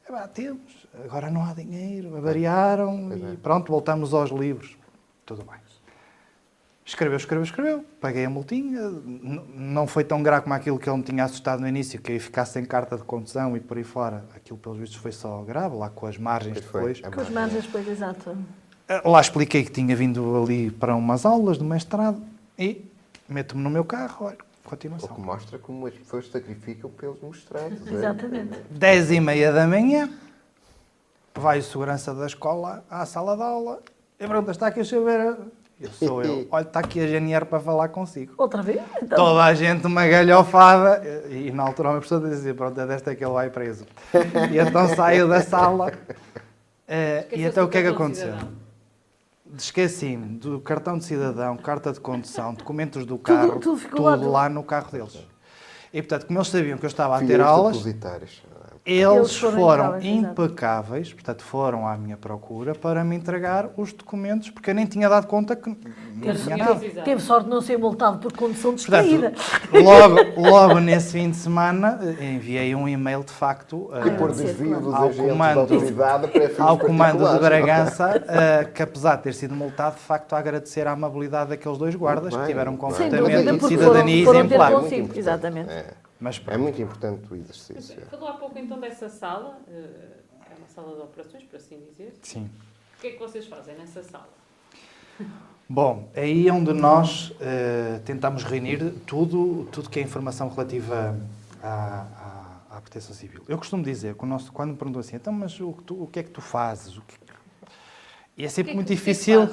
É 0.08 0.12
pá, 0.12 0.28
temos, 0.28 0.75
agora 1.04 1.30
não 1.30 1.44
há 1.44 1.52
dinheiro, 1.54 2.16
avariaram 2.16 3.06
Pois 3.08 3.20
e 3.20 3.24
é. 3.24 3.36
pronto, 3.42 3.70
voltamos 3.70 4.12
aos 4.14 4.30
livros. 4.30 4.76
Tudo 5.24 5.42
bem. 5.44 5.56
Escreveu, 6.84 7.16
escreveu, 7.16 7.42
escreveu. 7.42 7.84
Paguei 8.00 8.24
a 8.26 8.30
multinha. 8.30 8.80
Não 9.56 9.88
foi 9.88 10.04
tão 10.04 10.22
grave 10.22 10.42
como 10.44 10.54
aquilo 10.54 10.78
que 10.78 10.88
ele 10.88 10.98
me 10.98 11.02
tinha 11.02 11.24
assustado 11.24 11.58
no 11.60 11.66
início, 11.66 12.00
que 12.00 12.12
eu 12.12 12.14
ia 12.14 12.20
ficar 12.20 12.44
sem 12.44 12.64
carta 12.64 12.96
de 12.96 13.02
condução 13.02 13.56
e 13.56 13.60
por 13.60 13.76
aí 13.76 13.82
fora. 13.82 14.24
Aquilo, 14.36 14.56
pelos 14.56 14.78
vistos, 14.78 14.96
foi 14.98 15.10
só 15.10 15.42
grave, 15.42 15.74
lá 15.74 15.90
com 15.90 16.06
as 16.06 16.16
margens 16.16 16.60
depois. 16.60 17.00
É 17.02 17.10
Com 17.10 17.20
as 17.20 17.28
margens, 17.30 17.64
depois, 17.64 17.88
exato. 17.88 18.38
Eh, 18.88 19.02
Lá 19.04 19.20
expliquei 19.20 19.64
que 19.64 19.72
tinha 19.72 19.96
vindo 19.96 20.40
ali 20.40 20.70
para 20.70 20.94
umas 20.94 21.26
aulas 21.26 21.58
do 21.58 21.64
mestrado 21.64 22.22
e 22.56 22.84
meto-me 23.28 23.64
no 23.64 23.68
meu 23.70 23.84
carro, 23.84 24.26
olha, 24.26 24.38
O 24.64 24.68
continuação. 24.68 25.08
que 25.08 25.20
mostra 25.20 25.58
como 25.58 25.88
as 25.88 25.94
pessoas 25.94 26.30
sacrificam 26.30 26.88
pelos 26.90 27.20
mostrados. 27.20 27.84
é? 27.84 27.94
Exatamente. 27.94 28.60
Dez 28.70 29.10
e 29.10 29.18
meia 29.18 29.52
da 29.52 29.66
manhã, 29.66 30.08
vai 31.40 31.58
o 31.58 31.62
segurança 31.62 32.14
da 32.14 32.26
escola 32.26 32.84
à 32.90 33.04
sala 33.06 33.36
de 33.36 33.42
aula 33.42 33.80
e 34.18 34.26
pergunta, 34.26 34.50
está 34.50 34.68
aqui 34.68 34.80
o 34.80 35.04
ver? 35.04 35.36
Eu 35.78 35.90
sou 35.90 36.22
eu. 36.22 36.46
Olha, 36.50 36.62
está 36.62 36.80
aqui 36.80 37.00
a 37.00 37.06
GNR 37.06 37.44
para 37.44 37.60
falar 37.60 37.88
consigo. 37.88 38.32
Outra 38.38 38.62
vez? 38.62 38.80
Então, 39.02 39.16
Toda 39.16 39.44
a 39.44 39.52
gente 39.52 39.86
uma 39.86 40.06
galhofada 40.06 41.02
e, 41.28 41.48
e 41.48 41.52
na 41.52 41.64
altura 41.64 41.90
uma 41.90 42.00
pessoa 42.00 42.20
dizia, 42.28 42.54
pronto, 42.54 42.80
é 42.80 42.86
desta 42.86 43.14
que 43.14 43.24
ele 43.24 43.32
vai 43.32 43.50
preso. 43.50 43.84
E 44.50 44.58
então 44.58 44.88
saio 44.94 45.28
da 45.28 45.42
sala 45.42 45.92
eh, 46.88 47.26
e 47.32 47.42
então 47.42 47.64
o 47.64 47.68
que 47.68 47.78
é 47.78 47.82
que 47.82 47.88
aconteceu? 47.88 48.34
Esqueci-me 49.56 50.38
do 50.38 50.60
cartão 50.60 50.98
de 50.98 51.04
cidadão, 51.04 51.56
carta 51.56 51.92
de 51.92 52.00
condução, 52.00 52.54
documentos 52.54 53.04
do 53.04 53.18
carro, 53.18 53.60
tudo 53.60 53.76
ficou 53.76 54.06
lá, 54.06 54.16
tudo. 54.16 54.30
lá 54.30 54.48
no 54.48 54.62
carro 54.62 54.90
deles. 54.90 55.18
E 55.92 56.02
portanto, 56.02 56.26
como 56.26 56.38
eles 56.38 56.48
sabiam 56.48 56.78
que 56.78 56.84
eu 56.84 56.88
estava 56.88 57.16
a 57.16 57.24
ter 57.24 57.40
aulas, 57.40 57.76
depositários. 57.76 58.42
Eles, 58.86 59.36
foram, 59.36 59.58
foram 59.58 60.00
impecáveis, 60.00 61.12
portanto, 61.12 61.42
foram 61.42 61.86
à 61.88 61.96
minha 61.96 62.16
procura 62.16 62.72
para 62.74 63.02
me 63.02 63.16
entregar 63.16 63.68
os 63.76 63.92
documentos, 63.92 64.48
porque 64.50 64.70
eu 64.70 64.74
nem 64.74 64.86
tinha 64.86 65.08
dado 65.08 65.26
conta 65.26 65.56
que 65.56 65.68
não 65.68 65.76
tinha. 66.34 67.02
Teve 67.02 67.20
sorte 67.20 67.44
de 67.44 67.50
não 67.50 67.60
ser 67.60 67.78
multado 67.78 68.18
por 68.18 68.32
condução 68.32 68.74
Portanto, 68.74 69.04
distraída. 69.04 69.32
logo, 69.82 70.16
logo 70.40 70.78
nesse 70.78 71.12
fim 71.12 71.30
de 71.30 71.36
semana 71.36 71.98
eh, 72.20 72.34
enviei 72.34 72.74
um 72.74 72.88
e-mail 72.88 73.24
de 73.24 73.32
facto 73.32 73.90
eh, 73.92 74.10
por 74.10 74.32
desvio 74.32 74.80
dos 74.80 74.94
Ao 74.94 75.08
da 75.08 75.14
comando- 75.14 75.68
ao 76.58 76.78
comando 76.78 77.32
de. 77.32 77.38
Bragança, 77.38 78.22
eh, 78.28 78.64
que 78.72 78.82
apesar 78.82 79.16
de 79.16 79.22
ter 79.24 79.34
sido 79.34 79.54
multado, 79.54 79.96
de 79.96 80.02
facto 80.02 80.32
a 80.32 80.38
agradecer 80.38 80.86
a 80.86 80.92
amabilidade 80.92 81.50
daqueles 81.50 81.78
dois 81.78 81.94
guardas 81.94 82.36
que 82.36 82.46
tiveram 82.46 82.72
um 82.72 82.76
comportamento 82.76 83.20
dúvida, 83.20 83.52
de 83.52 83.66
cidadania 83.66 84.24
foram, 84.24 84.48
foram 84.48 84.48
ter 84.48 84.54
exemplar. 84.94 85.18
Exatamente. 85.18 85.70
É. 85.70 86.05
Mas 86.18 86.40
É 86.46 86.56
muito 86.56 86.80
importante 86.80 87.30
o 87.32 87.36
exercício. 87.36 88.00
Falou 88.06 88.28
há 88.28 88.32
pouco 88.34 88.58
então 88.58 88.80
dessa 88.80 89.08
sala, 89.08 89.58
eh, 89.68 90.16
é 90.50 90.54
uma 90.58 90.68
sala 90.68 90.94
de 90.96 91.02
operações, 91.02 91.44
por 91.44 91.56
assim 91.56 91.78
dizer. 91.90 92.14
Sim. 92.22 92.50
O 92.96 93.00
que 93.00 93.08
é 93.08 93.10
que 93.12 93.18
vocês 93.18 93.46
fazem 93.46 93.76
nessa 93.76 94.02
sala? 94.02 94.28
Bom, 95.68 96.08
aí 96.14 96.46
é 96.48 96.52
onde 96.52 96.72
nós 96.72 97.32
eh, 97.40 98.00
tentamos 98.04 98.44
reunir 98.44 98.92
tudo, 99.06 99.68
tudo 99.72 99.90
que 99.90 99.98
é 99.98 100.02
informação 100.02 100.48
relativa 100.48 101.18
à, 101.62 102.06
à, 102.70 102.76
à 102.76 102.80
proteção 102.80 103.14
civil. 103.14 103.42
Eu 103.48 103.58
costumo 103.58 103.82
dizer, 103.82 104.14
que 104.14 104.22
o 104.22 104.26
nosso, 104.26 104.52
quando 104.52 104.70
me 104.70 104.76
perguntam 104.76 105.00
assim, 105.00 105.16
então, 105.16 105.32
mas 105.32 105.58
o, 105.60 105.72
que 105.72 105.82
tu- 105.82 106.02
o 106.02 106.06
que 106.06 106.20
é 106.20 106.22
que 106.22 106.30
tu 106.30 106.40
fazes? 106.40 106.96
O 106.96 107.02
que... 107.02 107.16
E 108.38 108.44
é 108.44 108.46
O 108.46 108.50
sempre 108.50 108.64
que 108.64 108.70
é 108.70 108.74
muito 108.76 108.92
é 108.92 108.94
difícil. 108.94 109.48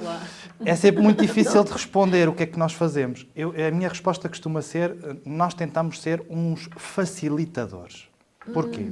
É 0.65 0.75
sempre 0.75 1.01
muito 1.01 1.21
difícil 1.21 1.63
de 1.63 1.71
responder 1.71 2.29
o 2.29 2.33
que 2.33 2.43
é 2.43 2.45
que 2.45 2.57
nós 2.57 2.73
fazemos. 2.73 3.27
Eu, 3.35 3.49
a 3.49 3.71
minha 3.71 3.89
resposta 3.89 4.29
costuma 4.29 4.61
ser: 4.61 4.95
nós 5.25 5.53
tentamos 5.53 6.01
ser 6.01 6.23
uns 6.29 6.69
facilitadores. 6.77 8.07
Porquê? 8.53 8.91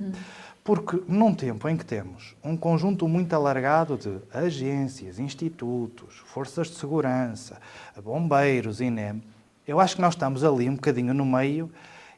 Porque 0.64 1.02
num 1.08 1.34
tempo 1.34 1.68
em 1.68 1.76
que 1.76 1.86
temos 1.86 2.36
um 2.44 2.56
conjunto 2.56 3.08
muito 3.08 3.34
alargado 3.34 3.98
de 3.98 4.18
agências, 4.34 5.20
institutos, 5.20 6.22
forças 6.26 6.68
de 6.68 6.76
segurança, 6.76 7.60
bombeiros, 8.04 8.80
INEM, 8.80 9.24
eu 9.68 9.80
acho 9.80 9.96
que 9.96 10.02
nós 10.02 10.14
estamos 10.14 10.44
ali 10.44 10.70
um 10.70 10.76
bocadinho 10.76 11.14
no 11.14 11.26
meio 11.26 11.72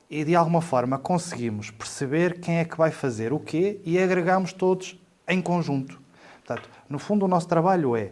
e 0.09 0.23
de 0.23 0.35
alguma 0.35 0.61
forma 0.61 0.97
conseguimos 0.97 1.71
perceber 1.71 2.39
quem 2.39 2.57
é 2.57 2.65
que 2.65 2.77
vai 2.77 2.91
fazer 2.91 3.31
o 3.31 3.39
quê 3.39 3.79
e 3.85 3.97
agregamos 3.97 4.51
todos 4.51 4.99
em 5.27 5.41
conjunto. 5.41 6.01
Portanto, 6.45 6.69
no 6.89 6.99
fundo, 6.99 7.25
o 7.25 7.27
nosso 7.27 7.47
trabalho 7.47 7.95
é 7.95 8.11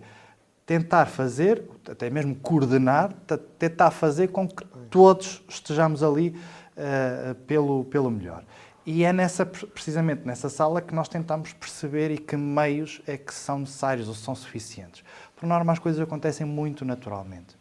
tentar 0.66 1.06
fazer, 1.08 1.64
até 1.90 2.10
mesmo 2.10 2.36
coordenar, 2.36 3.14
tentar 3.58 3.92
fazer 3.92 4.30
com 4.30 4.48
que 4.48 4.66
todos 4.90 5.44
estejamos 5.50 6.02
ali 6.04 6.40
eh, 6.78 7.36
pelo, 7.46 7.84
pelo 7.86 8.10
melhor. 8.10 8.44
E 8.86 9.04
é 9.04 9.14
nessa, 9.14 9.46
precisamente 9.46 10.26
nessa 10.26 10.50
sala 10.50 10.82
que 10.82 10.96
nós 10.96 11.08
tentamos 11.08 11.54
perceber 11.54 12.10
e 12.10 12.18
que 12.18 12.36
meios 12.36 13.02
é 13.06 13.16
que 13.16 13.34
são 13.34 13.60
necessários 13.60 14.08
ou 14.08 14.16
são 14.16 14.34
suficientes. 14.34 15.04
Por 15.36 15.46
norma, 15.46 15.72
as 15.72 15.80
coisas 15.80 16.02
acontecem 16.02 16.48
muito 16.48 16.84
naturalmente. 16.84 17.56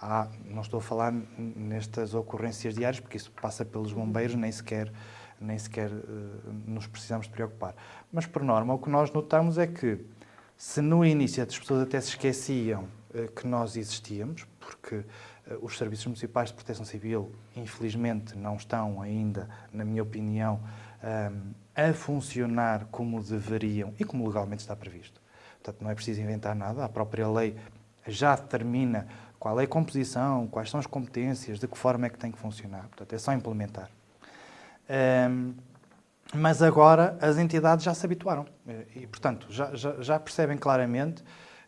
Há- 0.00 0.28
não 0.44 0.60
estou 0.60 0.78
a 0.78 0.82
falar 0.82 1.14
nestas 1.38 2.14
ocorrências 2.14 2.74
diárias, 2.74 3.00
porque 3.00 3.16
isso 3.16 3.30
passa 3.40 3.64
pelos 3.64 3.92
bombeiros, 3.92 4.34
nem 4.34 4.52
sequer, 4.52 4.92
nem 5.40 5.58
sequer 5.58 5.90
eh, 5.90 6.50
nos 6.66 6.86
precisamos 6.86 7.26
de 7.26 7.32
preocupar. 7.32 7.74
Mas, 8.12 8.26
por 8.26 8.42
norma, 8.42 8.74
o 8.74 8.78
que 8.78 8.90
nós 8.90 9.10
notamos 9.12 9.56
é 9.56 9.66
que, 9.66 10.04
se 10.56 10.80
no 10.80 11.04
início 11.04 11.42
as 11.42 11.58
pessoas 11.58 11.82
até 11.82 12.00
se 12.00 12.10
esqueciam 12.10 12.88
eh, 13.14 13.28
que 13.34 13.46
nós 13.46 13.76
existíamos, 13.76 14.46
porque 14.58 15.04
eh, 15.46 15.58
os 15.60 15.76
serviços 15.76 16.06
municipais 16.06 16.48
de 16.48 16.54
proteção 16.54 16.84
civil, 16.84 17.32
infelizmente, 17.54 18.36
não 18.36 18.56
estão 18.56 19.00
ainda, 19.00 19.48
na 19.72 19.84
minha 19.84 20.02
opinião, 20.02 20.60
ahm, 21.02 21.52
a 21.74 21.92
funcionar 21.92 22.86
como 22.86 23.22
deveriam 23.22 23.92
e 23.98 24.04
como 24.04 24.26
legalmente 24.26 24.60
está 24.60 24.74
previsto. 24.76 25.20
Portanto, 25.62 25.82
não 25.82 25.90
é 25.90 25.94
preciso 25.94 26.20
inventar 26.20 26.54
nada, 26.54 26.84
a 26.84 26.88
própria 26.88 27.28
lei 27.28 27.56
já 28.06 28.36
determina 28.36 29.06
qual 29.38 29.60
é 29.60 29.64
a 29.64 29.66
composição, 29.66 30.46
quais 30.46 30.70
são 30.70 30.80
as 30.80 30.86
competências, 30.86 31.58
de 31.58 31.66
que 31.66 31.76
forma 31.76 32.06
é 32.06 32.10
que 32.10 32.18
tem 32.18 32.30
que 32.30 32.38
funcionar. 32.38 32.82
Portanto, 32.88 33.12
é 33.12 33.18
só 33.18 33.32
implementar. 33.32 33.90
Ahm, 34.88 35.52
mas 36.34 36.62
agora 36.62 37.16
as 37.20 37.38
entidades 37.38 37.84
já 37.84 37.94
se 37.94 38.04
habituaram 38.04 38.44
e, 38.94 39.06
portanto, 39.06 39.46
já, 39.50 39.74
já, 39.74 39.94
já 40.00 40.18
percebem 40.18 40.56
claramente 40.58 41.22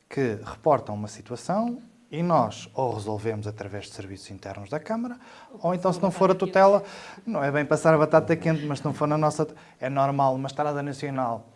que 0.08 0.38
reportam 0.44 0.94
uma 0.94 1.08
situação 1.08 1.80
e 2.10 2.22
nós 2.22 2.68
ou 2.74 2.94
resolvemos 2.94 3.46
através 3.46 3.86
de 3.86 3.92
serviços 3.94 4.30
internos 4.30 4.70
da 4.70 4.78
Câmara, 4.78 5.18
ou 5.60 5.74
então, 5.74 5.92
se 5.92 6.00
não 6.00 6.10
for 6.10 6.30
a 6.30 6.34
tutela, 6.34 6.82
não 7.26 7.42
é 7.42 7.50
bem 7.50 7.64
passar 7.64 7.92
a 7.94 7.98
batata 7.98 8.36
quente, 8.36 8.64
mas 8.64 8.78
se 8.78 8.84
não 8.84 8.94
for 8.94 9.08
na 9.08 9.18
nossa. 9.18 9.46
É 9.80 9.88
normal, 9.90 10.34
uma 10.34 10.46
estrada 10.46 10.82
nacional. 10.82 11.48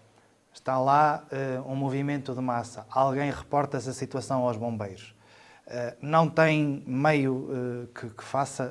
Está 0.53 0.77
lá 0.79 1.23
eh, 1.31 1.61
um 1.65 1.77
movimento 1.77 2.35
de 2.35 2.41
massa, 2.41 2.85
alguém 2.91 3.31
reporta 3.31 3.77
essa 3.77 3.93
situação 3.93 4.43
aos 4.43 4.57
bombeiros. 4.57 5.15
Eh, 5.69 5.97
não 6.03 6.29
tem 6.29 6.83
meio 6.85 7.49
eh, 7.53 7.89
que, 8.01 8.11
que 8.11 8.25
faça 8.25 8.65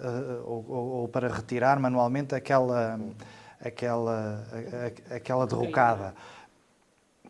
ou, 0.44 0.66
ou- 0.68 0.88
ou 1.02 1.08
para 1.08 1.30
retirar 1.30 1.80
manualmente 1.80 2.36
aquela, 2.36 3.00
aquela, 3.64 4.46
a- 4.52 5.14
a- 5.14 5.16
aquela 5.18 5.46
derrocada. 5.48 6.14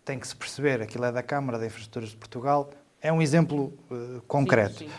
Tem 0.05 0.17
que 0.19 0.27
se 0.27 0.35
perceber, 0.35 0.81
aquilo 0.81 1.05
é 1.05 1.11
da 1.11 1.21
Câmara 1.21 1.59
de 1.59 1.65
Infraestruturas 1.67 2.09
de 2.09 2.17
Portugal, 2.17 2.69
é 3.01 3.11
um 3.11 3.21
exemplo 3.21 3.73
eh, 3.91 4.21
concreto. 4.27 4.79
Sim, 4.79 4.87
sim. 4.87 4.93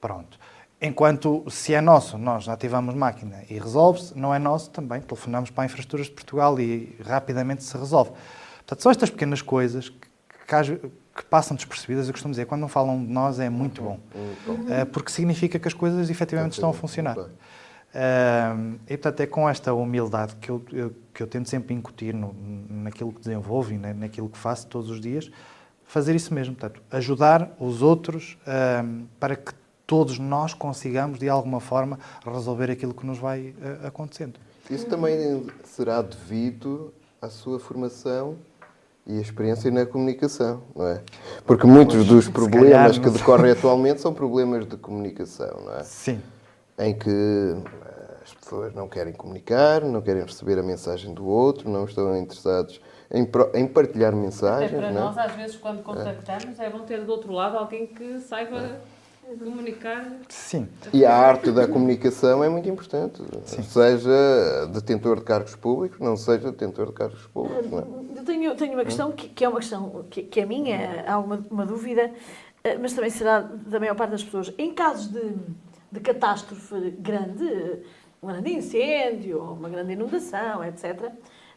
Pronto. 0.00 0.38
Enquanto, 0.80 1.44
se 1.50 1.72
é 1.74 1.80
nosso, 1.80 2.18
nós 2.18 2.48
ativamos 2.48 2.94
máquina 2.94 3.42
e 3.48 3.58
resolve-se, 3.58 4.16
não 4.16 4.34
é 4.34 4.38
nosso, 4.38 4.70
também 4.70 5.00
telefonamos 5.00 5.50
para 5.50 5.64
a 5.64 5.66
Infraestruturas 5.66 6.06
de 6.06 6.12
Portugal 6.12 6.60
e 6.60 6.96
rapidamente 7.04 7.64
se 7.64 7.76
resolve. 7.76 8.10
Portanto, 8.58 8.82
são 8.82 8.92
estas 8.92 9.10
pequenas 9.10 9.40
coisas 9.42 9.88
que, 9.88 10.08
que 10.46 10.90
que 11.16 11.24
passam 11.26 11.56
despercebidas. 11.56 12.08
Eu 12.08 12.12
costumo 12.12 12.32
dizer, 12.32 12.44
quando 12.44 12.60
não 12.62 12.68
falam 12.68 12.98
de 13.04 13.10
nós 13.12 13.38
é 13.38 13.48
muito 13.48 13.80
bom. 13.82 14.00
Eh, 14.68 14.84
porque 14.84 15.12
significa 15.12 15.58
que 15.60 15.68
as 15.68 15.72
coisas 15.74 16.10
efetivamente 16.10 16.54
estão 16.54 16.70
a 16.70 16.74
funcionar. 16.74 17.16
Ahm, 17.94 18.74
e 18.88 18.96
portanto 18.96 19.20
é 19.20 19.26
com 19.26 19.48
esta 19.48 19.72
humildade 19.72 20.34
que 20.36 20.50
eu, 20.50 20.62
eu- 20.72 20.92
que 21.12 21.22
eu 21.22 21.26
tento 21.28 21.48
sempre 21.48 21.72
incutir 21.74 22.12
no, 22.12 22.34
naquilo 22.68 23.12
que 23.12 23.20
desenvolvo 23.20 23.72
e 23.72 23.78
na- 23.78 23.94
naquilo 23.94 24.28
que 24.28 24.36
faço 24.36 24.66
todos 24.66 24.90
os 24.90 25.00
dias, 25.00 25.30
fazer 25.84 26.14
isso 26.16 26.34
mesmo, 26.34 26.56
portanto, 26.56 26.82
ajudar 26.90 27.54
os 27.60 27.82
outros 27.82 28.36
ahm, 28.46 29.04
para 29.20 29.36
que 29.36 29.52
todos 29.86 30.18
nós 30.18 30.52
consigamos 30.54 31.18
de 31.20 31.28
alguma 31.28 31.60
forma 31.60 31.98
resolver 32.24 32.70
aquilo 32.70 32.92
que 32.94 33.06
nos 33.06 33.18
vai 33.18 33.54
ah, 33.84 33.86
acontecendo. 33.88 34.40
Isso 34.68 34.86
também 34.86 35.46
será 35.62 36.02
devido 36.02 36.92
à 37.22 37.28
sua 37.28 37.60
formação 37.60 38.34
e 39.06 39.20
experiência 39.20 39.70
na 39.70 39.84
comunicação, 39.86 40.62
não 40.74 40.86
é? 40.88 41.02
Porque 41.46 41.66
muitos 41.66 42.06
dos 42.06 42.26
problemas 42.28 42.96
calhar, 42.96 43.00
que 43.00 43.10
decorrem 43.10 43.52
atualmente 43.52 44.00
são 44.00 44.12
problemas 44.14 44.66
de 44.66 44.76
comunicação, 44.78 45.60
não 45.64 45.74
é? 45.76 45.84
Sim. 45.84 46.20
Em 46.78 46.92
que 46.96 47.08
eh, 47.10 48.16
as 48.22 48.34
pessoas 48.34 48.74
não 48.74 48.88
querem 48.88 49.12
comunicar, 49.12 49.82
não 49.82 50.02
querem 50.02 50.22
receber 50.22 50.58
a 50.58 50.62
mensagem 50.62 51.14
do 51.14 51.26
outro, 51.26 51.68
não 51.70 51.84
estão 51.84 52.16
interessados 52.16 52.80
em, 53.10 53.28
em 53.54 53.66
partilhar 53.66 54.12
Até 54.12 54.20
mensagens, 54.20 54.70
para 54.72 54.90
não 54.90 55.04
nós, 55.04 55.16
é? 55.16 55.20
às 55.20 55.32
vezes, 55.32 55.56
quando 55.56 55.82
contactamos, 55.82 56.58
é 56.58 56.68
bom 56.68 56.80
ter 56.80 57.04
do 57.04 57.12
outro 57.12 57.32
lado 57.32 57.56
alguém 57.56 57.86
que 57.86 58.18
saiba 58.20 58.80
comunicar. 59.38 60.12
Sim. 60.28 60.68
E 60.92 61.04
a 61.04 61.14
arte 61.14 61.50
da 61.50 61.66
comunicação 61.66 62.44
é 62.44 62.48
muito 62.48 62.68
importante. 62.68 63.22
Seja 63.44 64.66
detentor 64.72 65.16
de 65.16 65.24
cargos 65.24 65.56
públicos, 65.56 65.98
não 66.00 66.16
seja 66.16 66.50
detentor 66.50 66.86
de 66.86 66.92
cargos 66.92 67.26
públicos, 67.28 67.70
não 67.70 67.78
é? 67.78 68.18
Eu 68.18 68.24
tenho, 68.24 68.54
tenho 68.54 68.74
uma 68.74 68.84
questão 68.84 69.12
que, 69.12 69.28
que 69.28 69.44
é 69.44 69.48
uma 69.48 69.60
questão 69.60 70.04
que, 70.10 70.22
que 70.22 70.40
é 70.40 70.46
minha, 70.46 71.04
há 71.06 71.18
uma, 71.18 71.44
uma 71.50 71.64
dúvida, 71.64 72.10
eh, 72.62 72.76
mas 72.78 72.92
também 72.92 73.10
será 73.10 73.40
da 73.40 73.80
maior 73.80 73.94
parte 73.94 74.10
das 74.10 74.24
pessoas. 74.24 74.52
Em 74.58 74.74
casos 74.74 75.08
de, 75.08 75.34
de 75.94 76.00
catástrofe 76.00 76.90
grande, 76.98 77.78
um 78.22 78.26
grande 78.26 78.52
incêndio, 78.52 79.40
uma 79.40 79.68
grande 79.68 79.92
inundação, 79.92 80.64
etc., 80.64 81.10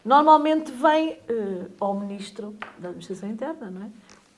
normalmente 0.05 0.71
vem 0.71 1.17
eh, 1.27 1.65
ao 1.79 1.95
Ministro 1.99 2.53
da 2.77 2.89
Administração 2.89 3.29
Interna, 3.29 3.69
não 3.71 3.81
é? 3.81 3.85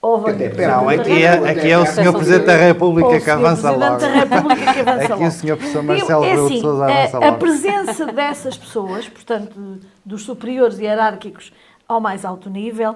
Ou 0.01 0.21
vem 0.21 0.33
Até 0.35 0.49
pera, 0.49 0.77
Não, 0.77 0.87
aqui 0.87 1.23
é, 1.23 1.33
aqui 1.51 1.69
é 1.69 1.77
o 1.77 1.85
Sr. 1.85 2.13
Presidente 2.13 2.45
da 2.45 2.55
República 2.55 3.19
que 3.19 3.29
avança 3.29 3.73
Presidente 3.73 3.89
logo. 3.89 3.99
da 3.99 4.07
República 4.07 4.73
que 4.73 4.79
avança 4.79 5.13
Aqui 5.13 5.23
o 5.25 5.31
Sr. 5.31 5.57
Professor 5.57 5.83
Marcelo 5.83 6.23
é 6.23 6.31
assim, 6.31 6.61
Sousa 6.61 6.85
a- 6.85 6.87
avança 7.01 7.17
a, 7.17 7.19
logo. 7.19 7.37
presença 7.39 8.05
dessas 8.05 8.57
pessoas, 8.57 9.09
portanto, 9.09 9.79
dos 10.05 10.23
superiores 10.23 10.79
hierárquicos 10.79 11.51
ao 11.85 11.99
mais 11.99 12.23
alto 12.23 12.49
nível, 12.49 12.95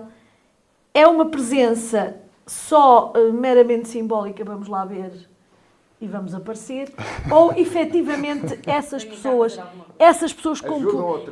é 0.93 1.05
uma 1.05 1.25
presença 1.25 2.15
só 2.47 3.11
eh, 3.15 3.31
meramente 3.33 3.89
simbólica, 3.89 4.43
vamos 4.45 4.69
lá 4.69 4.85
ver 4.85 5.11
e 6.03 6.07
vamos 6.07 6.35
aparecer, 6.35 6.91
ou 7.31 7.53
efetivamente 7.53 8.59
essas 8.67 9.05
pessoas, 9.05 9.57
essas 9.97 10.33
pessoas 10.33 10.59
com, 10.59 10.81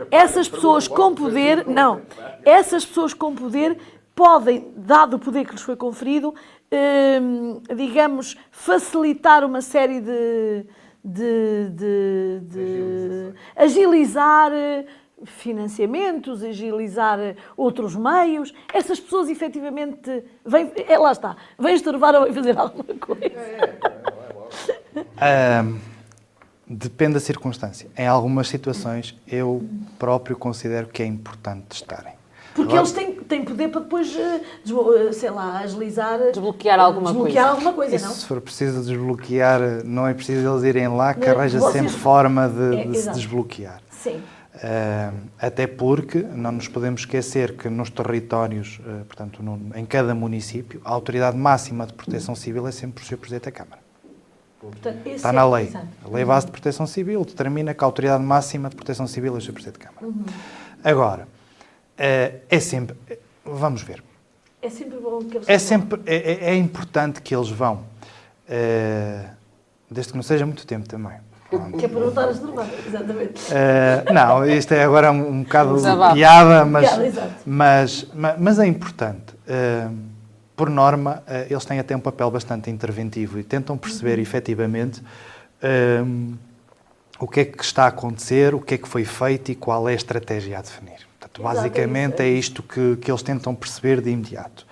essas 0.10 0.48
pessoas 0.48 0.88
com 0.88 1.14
poder, 1.14 1.68
não, 1.68 1.98
parte. 2.00 2.42
essas 2.46 2.86
pessoas 2.86 3.14
com 3.14 3.36
poder 3.36 3.78
podem, 4.16 4.72
dado 4.78 5.16
o 5.16 5.20
poder 5.20 5.46
que 5.46 5.52
lhes 5.52 5.62
foi 5.62 5.76
conferido, 5.76 6.34
hum, 7.22 7.62
digamos, 7.76 8.38
facilitar 8.50 9.44
uma 9.44 9.62
série 9.62 10.00
de, 10.00 10.66
de, 11.04 11.70
de- 11.72 12.40
de- 12.44 13.34
agilizar, 13.56 14.52
eh, 14.54 14.86
financiamentos, 15.24 16.44
agilizar 16.44 17.20
outros 17.56 17.96
meios. 17.96 18.54
Essas 18.74 19.00
pessoas 19.00 19.30
efetivamente 19.30 20.24
vêm, 20.46 20.72
é, 20.88 20.98
lá 20.98 21.12
está, 21.12 21.36
vêm 21.60 21.76
estorvar 21.76 22.16
ou 22.16 22.24
vêm 22.24 22.34
fazer 22.34 22.58
alguma 22.60 22.96
coisa. 23.00 23.22
Um, 24.96 25.80
depende 26.68 27.14
da 27.14 27.20
circunstância. 27.20 27.90
Em 27.98 28.08
algumas 28.08 28.48
situações, 28.48 29.18
eu 29.28 29.64
próprio 30.00 30.36
considero 30.36 30.88
que 30.88 31.02
é 31.02 31.06
importante 31.06 31.72
estarem. 31.72 32.14
Porque 32.54 32.74
Agora, 32.74 32.82
eles 32.82 32.92
têm, 32.92 33.14
têm 33.24 33.46
poder 33.46 33.70
para 33.70 33.82
depois, 33.82 34.14
eh, 34.14 34.42
eh, 34.42 35.14
sei 35.14 35.30
lá, 35.30 35.60
agilizar. 35.60 36.20
Desbloquear 36.20 36.80
alguma 36.80 37.12
desbloquear 37.12 37.46
coisa. 37.46 37.56
alguma 37.56 37.74
coisa, 37.74 38.06
não? 38.06 38.14
Se 38.14 38.26
for 38.26 38.42
preciso 38.42 38.82
desbloquear, 38.84 39.62
não 39.86 40.06
é 40.06 40.14
preciso 40.14 40.48
eles 40.48 40.64
irem 40.64 40.90
lá, 40.90 41.14
que 41.14 41.28
arranja 41.28 41.60
vocês... 41.60 41.74
sempre 41.74 41.92
forma 41.94 42.50
de, 42.50 42.76
é, 42.76 42.84
de 42.88 42.98
se 42.98 43.10
desbloquear. 43.12 43.82
Sim. 43.90 44.22
Uh, 44.54 45.18
até 45.40 45.66
porque 45.66 46.20
não 46.20 46.52
nos 46.52 46.68
podemos 46.68 47.02
esquecer 47.02 47.56
que 47.56 47.70
nos 47.70 47.90
territórios, 47.90 48.80
uh, 48.80 49.06
portanto, 49.06 49.42
no, 49.42 49.60
em 49.74 49.86
cada 49.86 50.14
município, 50.14 50.82
a 50.84 50.92
autoridade 50.92 51.38
máxima 51.38 51.88
de 51.88 51.94
proteção 51.94 52.36
civil 52.36 52.68
é 52.68 52.72
sempre 52.72 53.02
o 53.02 53.08
Sr. 53.08 53.18
Presidente 53.18 53.46
da 53.46 53.52
Câmara. 53.52 53.81
Portanto, 54.70 55.08
Está 55.08 55.34
na 55.34 55.42
é 55.42 55.46
lei. 55.46 55.74
A 56.04 56.10
Lei 56.10 56.26
Base 56.26 56.46
de 56.46 56.52
Proteção 56.52 56.86
Civil 56.86 57.26
determina 57.26 57.74
que 57.74 57.84
a 57.84 57.88
autoridade 57.88 58.24
máxima 58.24 58.70
de 58.70 58.76
proteção 58.76 59.08
civil 59.08 59.36
é 59.36 59.38
o 59.38 59.42
Sr. 59.42 59.54
Presidente 59.54 59.80
da 59.80 59.86
Câmara. 59.86 60.06
Uhum. 60.06 60.26
Agora, 60.84 61.24
uh, 61.24 62.40
é 62.50 62.60
sempre. 62.60 62.96
Vamos 63.44 63.82
ver. 63.82 64.04
É 64.62 64.70
sempre 64.70 65.00
bom 65.00 65.20
que 65.24 65.38
eles 65.38 65.50
é 65.50 65.58
sempre 65.58 66.02
é, 66.06 66.16
é, 66.16 66.50
é 66.52 66.56
importante 66.56 67.22
que 67.22 67.36
eles 67.36 67.50
vão. 67.50 67.84
desde 69.90 70.12
que 70.12 70.18
não 70.18 70.24
seja 70.24 70.46
muito 70.46 70.68
tempo 70.68 70.88
também. 70.88 71.18
Que 71.78 71.86
é 71.86 71.88
para 71.90 72.00
não 72.00 72.08
estar 72.08 72.28
a 72.30 72.32
estorbar, 72.32 72.68
exatamente. 72.88 73.42
Uh, 73.52 74.14
não, 74.14 74.46
isto 74.46 74.74
é 74.74 74.86
agora 74.86 75.12
um, 75.12 75.28
um 75.28 75.44
bocado 75.44 75.76
de 75.76 76.14
piada, 76.14 76.64
mas, 76.64 76.90
piada, 76.90 77.32
mas, 77.46 78.08
mas, 78.14 78.40
mas, 78.40 78.60
é 78.60 78.68
importante. 78.68 79.34
Uh, 79.46 79.94
por 80.62 80.70
norma, 80.70 81.24
uh, 81.28 81.52
eles 81.52 81.66
têm 81.66 81.80
até 81.80 81.96
um 81.96 82.00
papel 82.00 82.30
bastante 82.30 82.70
interventivo 82.70 83.40
e 83.40 83.44
tentam 83.44 83.76
perceber 83.76 84.18
uhum. 84.18 84.22
efetivamente 84.22 85.02
o 87.20 87.28
que 87.28 87.40
é 87.40 87.46
que 87.46 87.64
está 87.64 87.86
a 87.86 87.88
acontecer, 87.88 88.54
o 88.54 88.60
que 88.60 88.76
é 88.76 88.78
que 88.78 88.88
foi 88.88 89.04
feito 89.04 89.52
e 89.52 89.56
qual 89.56 89.90
é 89.90 89.94
a 89.94 89.96
estratégia 89.96 90.60
a 90.60 90.62
definir. 90.62 91.08
Portanto, 91.20 91.42
basicamente 91.42 92.20
é, 92.22 92.26
é 92.26 92.30
isto 92.30 92.62
que, 92.62 92.96
que 92.98 93.10
eles 93.10 93.24
tentam 93.24 93.56
perceber 93.56 94.02
de 94.02 94.12
imediato. 94.12 94.68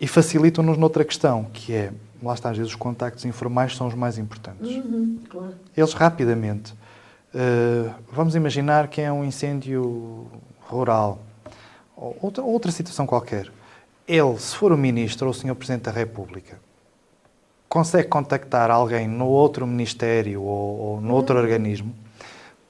E 0.00 0.08
facilitam-nos 0.08 0.76
noutra 0.76 1.04
questão, 1.04 1.44
que 1.52 1.72
é 1.72 1.92
lá 2.20 2.34
está, 2.34 2.50
às 2.50 2.56
vezes 2.56 2.72
os 2.72 2.76
contactos 2.76 3.24
informais 3.24 3.76
são 3.76 3.86
os 3.86 3.94
mais 3.94 4.18
importantes. 4.18 4.68
Uhum, 4.68 5.20
claro. 5.28 5.54
Eles 5.76 5.92
rapidamente, 5.92 6.72
uh, 7.32 7.94
vamos 8.10 8.34
imaginar 8.34 8.88
que 8.88 9.00
é 9.00 9.12
um 9.12 9.24
incêndio 9.24 10.26
rural, 10.62 11.20
ou 11.96 12.18
outra, 12.20 12.42
outra 12.42 12.72
situação 12.72 13.06
qualquer. 13.06 13.52
Ele, 14.06 14.38
se 14.38 14.54
for 14.56 14.72
o 14.72 14.76
Ministro 14.76 15.26
ou 15.26 15.30
o 15.30 15.34
Sr. 15.34 15.54
Presidente 15.54 15.84
da 15.84 15.90
República, 15.90 16.58
consegue 17.68 18.08
contactar 18.08 18.70
alguém 18.70 19.08
no 19.08 19.26
outro 19.26 19.66
Ministério 19.66 20.42
ou, 20.42 20.78
ou 20.78 21.00
no 21.00 21.14
outro 21.14 21.38
organismo, 21.38 21.94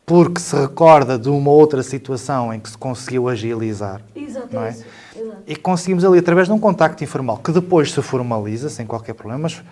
porque 0.07 0.41
se 0.41 0.55
recorda 0.57 1.19
de 1.19 1.29
uma 1.29 1.51
outra 1.51 1.83
situação 1.83 2.53
em 2.53 2.61
que 2.61 2.71
se 2.71 2.79
conseguiu 2.79 3.29
agilizar. 3.29 4.01
Exato, 4.15 4.49
não 4.55 4.65
é? 4.65 4.71
Isso. 4.71 4.85
Exato. 5.17 5.43
E 5.47 5.57
conseguimos 5.57 6.05
ali, 6.05 6.19
através 6.19 6.47
de 6.47 6.55
um 6.55 6.59
contacto 6.59 7.03
informal, 7.03 7.39
que 7.39 7.53
depois 7.53 7.93
se 7.93 8.01
formaliza, 8.01 8.69
sem 8.69 8.87
qualquer 8.87 9.15
problema, 9.15 9.43
mas 9.43 9.63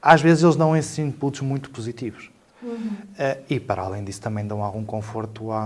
às 0.00 0.20
vezes 0.20 0.42
eles 0.42 0.56
dão 0.56 0.76
esses 0.76 0.98
inputs 0.98 1.40
muito 1.40 1.70
positivos. 1.70 2.30
Uhum. 2.62 2.76
Uh, 2.76 3.42
e, 3.50 3.58
para 3.58 3.82
além 3.82 4.04
disso, 4.04 4.20
também 4.20 4.46
dão 4.46 4.62
algum 4.62 4.84
conforto 4.84 5.50
a, 5.50 5.58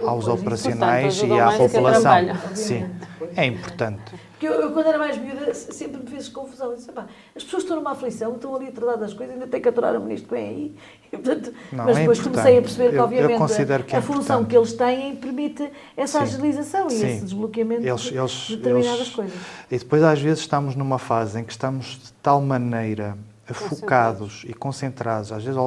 a, 0.00 0.08
aos 0.08 0.28
operacionais 0.28 1.20
e 1.20 1.40
à 1.40 1.52
população. 1.52 2.12
Sim, 2.54 2.88
é 3.36 3.44
importante. 3.44 4.12
Porque 4.30 4.46
eu, 4.46 4.52
eu, 4.52 4.72
quando 4.72 4.86
era 4.86 4.98
mais 4.98 5.18
miúda, 5.18 5.52
sempre 5.54 6.00
me 6.00 6.06
fez 6.08 6.28
confusão. 6.28 6.70
Eu 6.70 6.76
disse, 6.76 6.90
as 7.36 7.44
pessoas 7.44 7.64
estão 7.64 7.76
numa 7.76 7.92
aflição, 7.92 8.34
estão 8.34 8.54
ali 8.54 8.68
a 8.68 8.72
tratar 8.72 8.96
das 8.96 9.14
coisas, 9.14 9.34
ainda 9.34 9.46
têm 9.46 9.60
que 9.60 9.68
aturar 9.68 9.96
o 9.96 10.00
ministro 10.00 10.28
que 10.28 10.34
vem 10.34 10.48
aí. 10.48 10.76
E, 11.12 11.16
portanto, 11.18 11.52
não, 11.70 11.84
mas 11.84 11.98
é 11.98 12.00
depois 12.00 12.18
importante. 12.20 12.42
comecei 12.42 12.58
a 12.58 12.62
perceber 12.62 12.90
que, 12.92 12.98
obviamente, 12.98 13.32
eu, 13.32 13.84
que 13.84 13.94
é 13.94 13.98
a, 13.98 14.00
função 14.00 14.44
que 14.46 14.56
eles 14.56 14.72
têm 14.72 15.14
permite 15.14 15.70
essa 15.94 16.20
Sim. 16.20 16.24
agilização 16.24 16.88
Sim. 16.88 16.96
e 16.96 17.10
esse 17.10 17.24
desbloqueamento 17.24 17.86
eles, 17.86 18.00
de 18.00 18.16
eles, 18.16 18.48
determinadas 18.48 18.98
eles, 18.98 19.10
coisas. 19.10 19.38
E 19.70 19.78
depois, 19.78 20.02
às 20.02 20.18
vezes, 20.18 20.38
estamos 20.38 20.74
numa 20.74 20.98
fase 20.98 21.38
em 21.38 21.44
que 21.44 21.52
estamos 21.52 22.00
de 22.02 22.12
tal 22.22 22.40
maneira 22.40 23.14
focados 23.52 24.44
e 24.46 24.54
concentrados, 24.54 25.32
às 25.32 25.44
vezes 25.44 25.58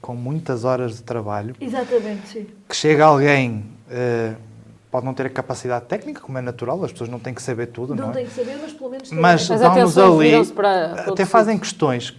com 0.00 0.14
muitas 0.14 0.64
horas 0.64 0.96
de 0.96 1.02
trabalho. 1.02 1.54
Exatamente, 1.60 2.28
sim. 2.28 2.46
Que 2.68 2.76
chega 2.76 3.04
alguém, 3.04 3.64
uh, 3.88 4.36
pode 4.90 5.06
não 5.06 5.14
ter 5.14 5.26
a 5.26 5.30
capacidade 5.30 5.86
técnica, 5.86 6.20
como 6.20 6.38
é 6.38 6.40
natural, 6.40 6.82
as 6.84 6.92
pessoas 6.92 7.08
não 7.08 7.18
têm 7.18 7.32
que 7.32 7.42
saber 7.42 7.66
tudo, 7.66 7.94
não, 7.94 8.04
não 8.04 8.10
é? 8.10 8.14
têm 8.14 8.26
que 8.26 8.32
saber, 8.32 8.58
mas 8.60 8.72
pelo 8.72 8.90
menos 8.90 9.10
Mas 9.12 9.48
dão-nos 9.48 9.98
ali, 9.98 10.32
até 11.06 11.24
fazem 11.24 11.58
questões 11.58 12.10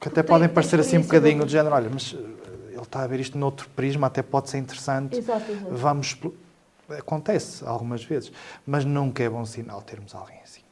que 0.00 0.08
até 0.08 0.22
tem, 0.22 0.24
podem 0.24 0.48
parecer 0.48 0.78
assim 0.78 0.98
um 0.98 1.02
bocadinho 1.02 1.44
de 1.44 1.52
género, 1.52 1.74
olha, 1.74 1.90
mas 1.92 2.14
eh, 2.14 2.72
ele 2.72 2.82
está 2.82 3.02
a 3.02 3.06
ver 3.06 3.18
isto 3.18 3.36
noutro 3.36 3.68
prisma, 3.74 4.06
até 4.06 4.22
pode 4.22 4.48
ser 4.48 4.58
interessante. 4.58 5.16
Exato, 5.16 5.50
exato. 5.50 5.74
Vamos 5.74 6.16
acontece 6.96 7.64
algumas 7.66 8.02
vezes, 8.02 8.32
mas 8.66 8.84
nunca 8.84 9.22
é 9.22 9.28
bom 9.28 9.44
sinal 9.44 9.82
termos 9.82 10.14
alguém 10.14 10.38
assim. 10.42 10.62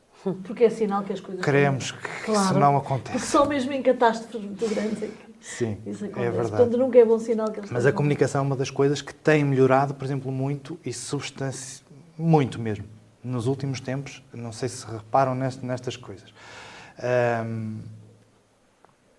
Porque 0.44 0.64
é 0.64 0.70
sinal 0.70 1.02
que 1.04 1.12
as 1.12 1.20
coisas. 1.20 1.44
Queremos 1.44 1.92
que 1.92 2.24
claro, 2.24 2.44
isso 2.44 2.58
não 2.58 2.76
aconteça. 2.76 3.12
Porque 3.12 3.26
só 3.26 3.44
mesmo 3.44 3.72
em 3.72 3.82
catástrofes 3.82 4.40
muito 4.40 4.68
grandes 4.68 5.02
é 5.02 5.06
que 5.06 5.25
Sim, 5.46 5.78
isso 5.86 6.04
é 6.04 6.08
acontece. 6.08 6.26
É 6.26 6.30
verdade. 6.30 6.50
Portanto, 6.50 6.76
nunca 6.76 6.98
é 6.98 7.04
bom 7.04 7.18
sinal 7.20 7.50
que 7.52 7.60
eles 7.60 7.70
Mas 7.70 7.86
a 7.86 7.92
comunicação 7.92 8.40
é 8.40 8.42
uma 8.42 8.56
das 8.56 8.68
coisas 8.68 9.00
que 9.00 9.14
tem 9.14 9.44
melhorado, 9.44 9.94
por 9.94 10.04
exemplo, 10.04 10.32
muito 10.32 10.78
e 10.84 10.92
substância. 10.92 11.84
muito 12.18 12.60
mesmo. 12.60 12.84
Nos 13.22 13.46
últimos 13.46 13.80
tempos, 13.80 14.22
não 14.34 14.52
sei 14.52 14.68
se 14.68 14.84
reparam 14.84 15.34
nestas 15.34 15.96
coisas. 15.96 16.34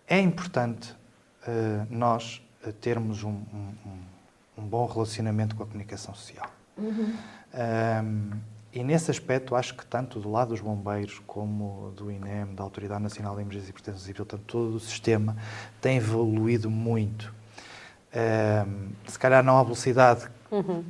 É 0.07 0.19
importante 0.19 0.91
uh, 0.91 1.87
nós 1.89 2.41
eh, 2.65 2.71
termos 2.71 3.23
um, 3.23 3.29
um, 3.53 3.99
um, 4.57 4.67
bom 4.67 4.85
relacionamento 4.85 5.55
com 5.55 5.63
a 5.63 5.65
comunicação 5.65 6.15
social. 6.15 6.49
Uhum. 6.77 7.13
Um, 7.53 8.31
e 8.77 8.83
nesse 8.83 9.09
aspecto, 9.09 9.55
acho 9.55 9.73
que 9.73 9.83
tanto 9.83 10.19
do 10.19 10.29
lado 10.29 10.49
dos 10.49 10.61
bombeiros 10.61 11.19
como 11.25 11.91
do 11.97 12.11
INEM, 12.11 12.53
da 12.53 12.61
Autoridade 12.61 13.01
Nacional 13.01 13.35
de 13.35 13.41
Emergência 13.41 13.71
e 13.71 13.73
Proteção 13.73 13.99
Civil, 13.99 14.23
tanto 14.23 14.43
todo 14.43 14.75
o 14.75 14.79
sistema 14.79 15.35
tem 15.81 15.97
evoluído 15.97 16.69
muito. 16.69 17.33
Um, 18.13 18.89
se 19.07 19.17
calhar 19.17 19.43
não 19.43 19.57
à 19.57 19.63
velocidade 19.63 20.27
uhum. 20.51 20.83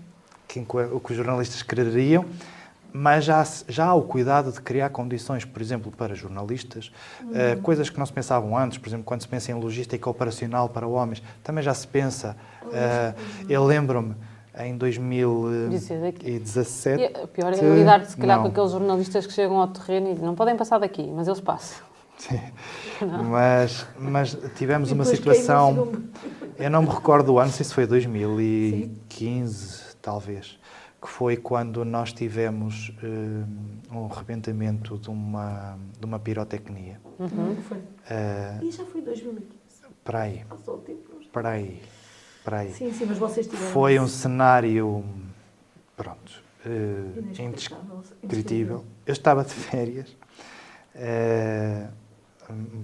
que, 0.50 0.66
que, 0.66 1.12
os 1.12 1.16
jornalistas 1.16 1.62
quereriam, 1.62 2.26
mas 2.92 3.24
já, 3.24 3.42
já 3.70 3.86
há 3.86 3.94
o 3.94 4.02
cuidado 4.02 4.52
de 4.52 4.62
criar 4.62 4.90
condições, 4.90 5.46
por 5.46 5.62
exemplo, 5.62 5.90
para 5.90 6.14
jornalistas, 6.14 6.92
uhum. 7.22 7.30
uh, 7.30 7.62
coisas 7.62 7.90
que 7.90 7.98
não 7.98 8.06
se 8.06 8.12
pensavam 8.12 8.58
antes, 8.58 8.78
por 8.80 8.90
exemplo, 8.90 9.06
quando 9.06 9.22
se 9.22 9.30
pensa 9.30 9.50
em 9.50 9.56
logística 9.56 10.10
operacional 10.10 10.68
para 10.68 10.86
homens, 10.86 11.24
também 11.42 11.64
já 11.64 11.74
se 11.74 11.88
pensa. 11.88 12.36
Uh, 12.64 13.48
eu 13.48 13.64
lembro-me 13.64 14.14
em 14.60 14.78
2017. 14.78 17.02
E 17.02 17.06
a 17.06 17.28
pior 17.28 17.54
é 17.54 17.76
lidar, 17.76 18.06
se 18.06 18.18
calhar, 18.18 18.38
não. 18.38 18.46
com 18.46 18.52
aqueles 18.52 18.72
jornalistas 18.72 19.28
que 19.28 19.34
chegam 19.34 19.58
ao 19.58 19.68
terreno 19.68 20.12
e 20.12 20.16
não 20.16 20.36
podem 20.36 20.56
passar 20.56 20.80
daqui, 20.80 21.12
mas 21.14 21.28
eles 21.28 21.40
passam. 21.40 21.86
Sim. 22.18 22.40
Mas, 23.30 23.86
mas 24.00 24.36
tivemos 24.56 24.92
uma 24.92 25.06
situação. 25.06 25.94
Eu 26.58 26.72
não 26.72 26.82
me 26.82 26.90
recordo 26.90 27.34
o 27.34 27.38
ano, 27.38 27.50
não 27.50 27.54
sei 27.54 27.64
se 27.64 27.72
foi 27.72 27.86
2015, 27.86 29.56
Sim. 29.56 29.84
talvez, 30.02 30.58
que 31.00 31.08
foi 31.08 31.38
quando 31.38 31.86
nós 31.86 32.12
tivemos 32.12 32.92
um, 33.04 33.44
um 33.96 34.08
rebentamento 34.08 34.98
de 34.98 35.12
uma, 35.12 35.78
de 36.00 36.08
uma 36.08 36.18
pirotecnia. 36.18 37.00
Uhum. 37.20 37.56
Foi. 37.62 37.78
Uh, 37.78 38.64
e 38.64 38.72
já 38.72 38.84
foi 38.84 39.04
2015. 39.04 39.48
Para 40.04 40.22
aí. 40.22 40.44
Passou 40.50 40.78
o 40.78 40.80
tempo. 40.80 41.12
Para 41.32 41.50
aí 41.50 41.80
para 42.48 42.60
aí. 42.60 42.72
Sim, 42.72 42.94
sim, 42.94 43.06
mas 43.06 43.18
vocês 43.18 43.46
tiveram... 43.46 43.74
Foi 43.74 44.00
um 44.00 44.08
cenário, 44.08 45.04
pronto, 45.98 46.42
uh, 46.66 47.42
indescritível. 47.42 48.86
Eu 49.06 49.12
estava 49.12 49.44
de 49.44 49.54
férias, 49.54 50.16
uh, 50.96 51.90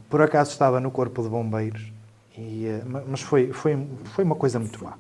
por 0.10 0.22
acaso 0.22 0.52
estava 0.52 0.82
no 0.82 0.92
corpo 0.92 1.24
de 1.24 1.30
bombeiros, 1.30 1.94
e, 2.38 2.68
uh, 2.68 3.04
mas 3.08 3.22
foi, 3.22 3.54
foi, 3.54 3.88
foi 4.14 4.26
uma 4.26 4.36
coisa 4.36 4.60
muito 4.60 4.84
má. 4.84 4.96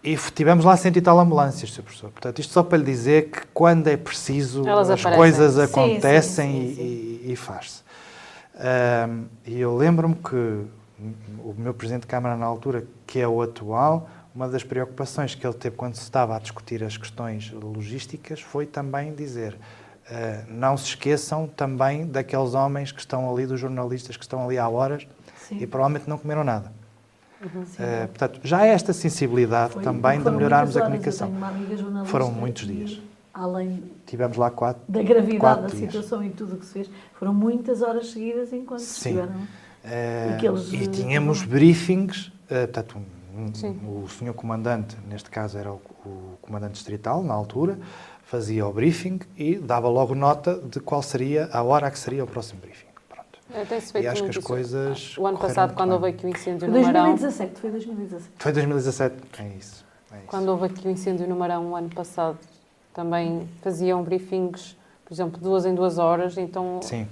E 0.00 0.16
tivemos 0.16 0.64
lá 0.64 0.76
cento 0.76 0.98
e 0.98 1.02
tal 1.02 1.18
ambulâncias, 1.18 1.72
Sr. 1.72 1.82
Professor. 1.82 2.10
Portanto, 2.10 2.38
isto 2.38 2.52
só 2.52 2.62
para 2.62 2.78
lhe 2.78 2.84
dizer 2.84 3.30
que 3.30 3.40
quando 3.52 3.88
é 3.88 3.96
preciso 3.96 4.64
Elas 4.68 4.90
as 4.90 5.00
aparecem. 5.00 5.18
coisas 5.18 5.58
acontecem 5.58 6.52
sim, 6.52 6.68
sim, 6.68 6.74
sim, 6.76 6.82
e, 6.82 7.20
e, 7.24 7.32
e 7.32 7.36
faz-se. 7.36 7.82
e 9.44 9.58
eu 9.58 9.76
lembro-me 9.76 10.14
que 10.14 10.66
o 11.44 11.54
meu 11.56 11.74
Presidente 11.74 12.02
de 12.02 12.08
Câmara 12.08 12.36
na 12.36 12.46
altura, 12.46 12.84
que 13.06 13.20
é 13.20 13.28
o 13.28 13.42
atual, 13.42 14.08
uma 14.34 14.48
das 14.48 14.64
preocupações 14.64 15.34
que 15.34 15.46
ele 15.46 15.54
teve 15.54 15.76
quando 15.76 15.94
se 15.94 16.02
estava 16.02 16.36
a 16.36 16.38
discutir 16.38 16.82
as 16.82 16.96
questões 16.96 17.52
logísticas 17.52 18.40
foi 18.40 18.66
também 18.66 19.14
dizer 19.14 19.54
uh, 19.54 20.52
não 20.52 20.76
se 20.76 20.86
esqueçam 20.86 21.46
também 21.46 22.06
daqueles 22.06 22.54
homens 22.54 22.90
que 22.90 23.00
estão 23.00 23.30
ali, 23.30 23.46
dos 23.46 23.60
jornalistas 23.60 24.16
que 24.16 24.24
estão 24.24 24.44
ali 24.44 24.58
há 24.58 24.68
horas 24.68 25.06
Sim. 25.36 25.58
e 25.60 25.66
provavelmente 25.66 26.08
não 26.08 26.18
comeram 26.18 26.42
nada. 26.42 26.72
Uhum, 27.40 27.62
uh, 27.62 28.08
portanto, 28.08 28.40
já 28.42 28.58
há 28.58 28.66
esta 28.66 28.92
sensibilidade 28.92 29.74
Foi, 29.74 29.82
também 29.82 30.20
de 30.20 30.30
melhorarmos 30.30 30.76
a 30.76 30.82
comunicação. 30.82 31.32
Foram 32.06 32.30
muitos 32.30 32.66
dias. 32.66 33.00
Além 33.32 33.82
Tivemos 34.06 34.36
lá 34.36 34.48
quatro 34.48 34.80
da 34.88 35.02
gravidade 35.02 35.38
quatro 35.38 35.62
da 35.62 35.68
dias. 35.68 35.92
situação 35.92 36.22
e 36.22 36.30
tudo 36.30 36.54
o 36.54 36.58
que 36.58 36.66
se 36.66 36.72
fez, 36.72 36.90
foram 37.18 37.34
muitas 37.34 37.82
horas 37.82 38.10
seguidas 38.10 38.52
enquanto 38.52 38.80
Sim. 38.80 39.10
estiveram. 39.10 39.34
Uh, 39.84 40.74
e 40.74 40.86
tínhamos 40.86 41.42
briefings, 41.42 42.28
uh, 42.28 42.66
portanto, 42.72 42.96
um, 43.36 44.02
o 44.02 44.08
senhor 44.08 44.32
comandante, 44.32 44.96
neste 45.06 45.28
caso 45.28 45.58
era 45.58 45.70
o, 45.70 45.80
o 46.06 46.38
comandante 46.40 46.72
distrital, 46.72 47.22
na 47.22 47.34
altura, 47.34 47.78
fazia 48.22 48.66
o 48.66 48.72
briefing 48.72 49.20
e 49.36 49.56
dava 49.56 49.88
logo 49.88 50.14
nota 50.14 50.58
de 50.58 50.80
qual 50.80 51.02
seria 51.02 51.50
a 51.52 51.62
hora 51.62 51.90
que 51.90 51.98
seria 51.98 52.24
o 52.24 52.26
próximo 52.26 52.60
briefing. 52.60 52.86
Pronto. 53.08 53.38
E 54.00 54.06
acho 54.06 54.24
que 54.24 54.30
as 54.30 54.38
coisas. 54.38 55.18
O 55.18 55.26
ano 55.26 55.36
passado, 55.36 55.74
quando 55.74 55.92
houve 55.92 56.08
aqui 56.08 56.24
o 56.24 56.28
incêndio 56.30 56.66
no 56.66 56.80
Marão. 56.80 57.14
2017, 57.16 57.60
foi 57.60 57.70
2017. 57.70 58.30
Foi 58.38 58.52
2017, 58.52 59.16
é 59.38 59.48
isso. 59.48 59.84
É 60.10 60.16
isso. 60.16 60.26
Quando 60.28 60.48
houve 60.48 60.64
aqui 60.64 60.88
o 60.88 60.90
incêndio 60.90 61.28
no 61.28 61.36
Marão, 61.36 61.72
o 61.72 61.76
ano 61.76 61.90
passado, 61.90 62.38
também 62.94 63.46
faziam 63.60 64.02
briefings, 64.02 64.78
por 65.04 65.12
exemplo, 65.12 65.38
duas 65.38 65.66
em 65.66 65.74
duas 65.74 65.98
horas, 65.98 66.38
então. 66.38 66.80
Sim 66.80 67.06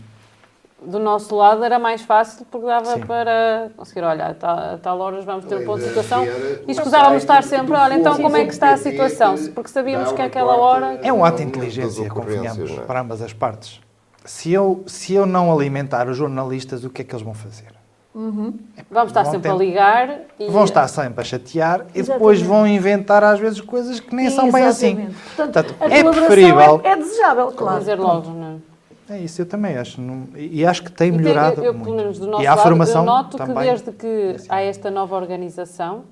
do 0.87 0.99
nosso 0.99 1.35
lado 1.35 1.65
era 1.65 1.79
mais 1.79 2.03
fácil 2.03 2.47
porque 2.51 2.67
dava 2.67 2.95
Sim. 2.95 3.01
para 3.01 3.71
conseguir, 3.77 4.03
olha, 4.03 4.27
a 4.27 4.35
tal, 4.35 4.59
a 4.59 4.79
tal 4.79 4.99
horas 5.01 5.25
vamos 5.25 5.45
ter 5.45 5.57
um 5.57 5.65
ponto 5.65 5.81
de 5.81 5.89
situação 5.89 6.25
e 6.67 6.71
escusávamos 6.71 7.23
estar 7.23 7.43
sempre, 7.43 7.75
olha, 7.75 7.95
então 7.95 8.17
como 8.21 8.37
é 8.37 8.45
que 8.45 8.53
está 8.53 8.73
a 8.73 8.77
situação? 8.77 9.35
Porque 9.55 9.71
sabíamos 9.71 10.13
que 10.13 10.23
aquela 10.23 10.57
hora... 10.57 10.99
É 11.03 11.13
um 11.13 11.25
ato 11.25 11.39
de 11.39 11.45
inteligência, 11.45 12.09
convenhamos, 12.09 12.71
é? 12.71 12.81
para 12.81 13.01
ambas 13.01 13.23
as 13.23 13.33
partes. 13.33 13.81
Se 14.25 14.53
eu, 14.53 14.85
se 14.87 15.15
eu 15.15 15.27
não 15.27 15.53
alimentar 15.53 16.09
os 16.09 16.17
jornalistas, 16.17 16.85
o 16.85 16.91
que 16.91 17.03
é 17.03 17.05
que 17.05 17.13
eles 17.13 17.25
vão 17.25 17.35
fazer? 17.35 17.73
Uhum. 18.15 18.59
Vamos 18.91 19.11
estar 19.11 19.23
vão 19.23 19.33
sempre 19.33 19.49
ter... 19.49 19.55
a 19.55 19.59
ligar 19.59 20.21
e... 20.39 20.49
Vão 20.49 20.65
estar 20.65 20.87
sempre 20.87 21.23
a 21.23 21.25
chatear 21.25 21.81
Exatamente. 21.81 21.99
e 21.99 22.13
depois 22.13 22.43
vão 22.43 22.67
inventar 22.67 23.25
às 23.25 23.41
vezes 23.41 23.61
coisas 23.61 24.01
que 24.01 24.15
nem 24.15 24.29
são 24.31 24.53
bem 24.53 24.65
assim. 24.65 25.09
Portanto, 25.35 25.75
Portanto 25.75 25.93
é 25.93 26.05
preferível... 26.05 26.81
É, 26.85 26.89
é 26.89 26.97
desejável, 26.97 27.53
claro. 27.53 27.79
Dizer 27.79 27.99
logo, 27.99 28.31
não 28.31 28.57
é? 28.69 28.72
É 29.09 29.19
isso, 29.19 29.43
eu 29.43 29.47
também 29.47 29.77
acho. 29.77 30.01
Não, 30.01 30.29
e 30.37 30.65
acho 30.65 30.83
que 30.85 30.93
tem 30.93 31.11
melhorado 31.11 31.61
eu, 31.61 31.67
eu, 31.67 31.75
muito. 31.75 31.95
Menos 31.95 32.19
do 32.19 32.27
nosso 32.27 32.43
e 32.43 32.47
a 32.47 32.55
lado, 32.55 32.63
formação 32.63 33.03
eu 33.03 33.07
noto 33.07 33.37
também. 33.37 33.57
que 33.57 33.63
desde 33.63 33.93
que 33.93 34.37
há 34.49 34.61
esta 34.61 34.91
nova 34.91 35.17
organização, 35.17 36.05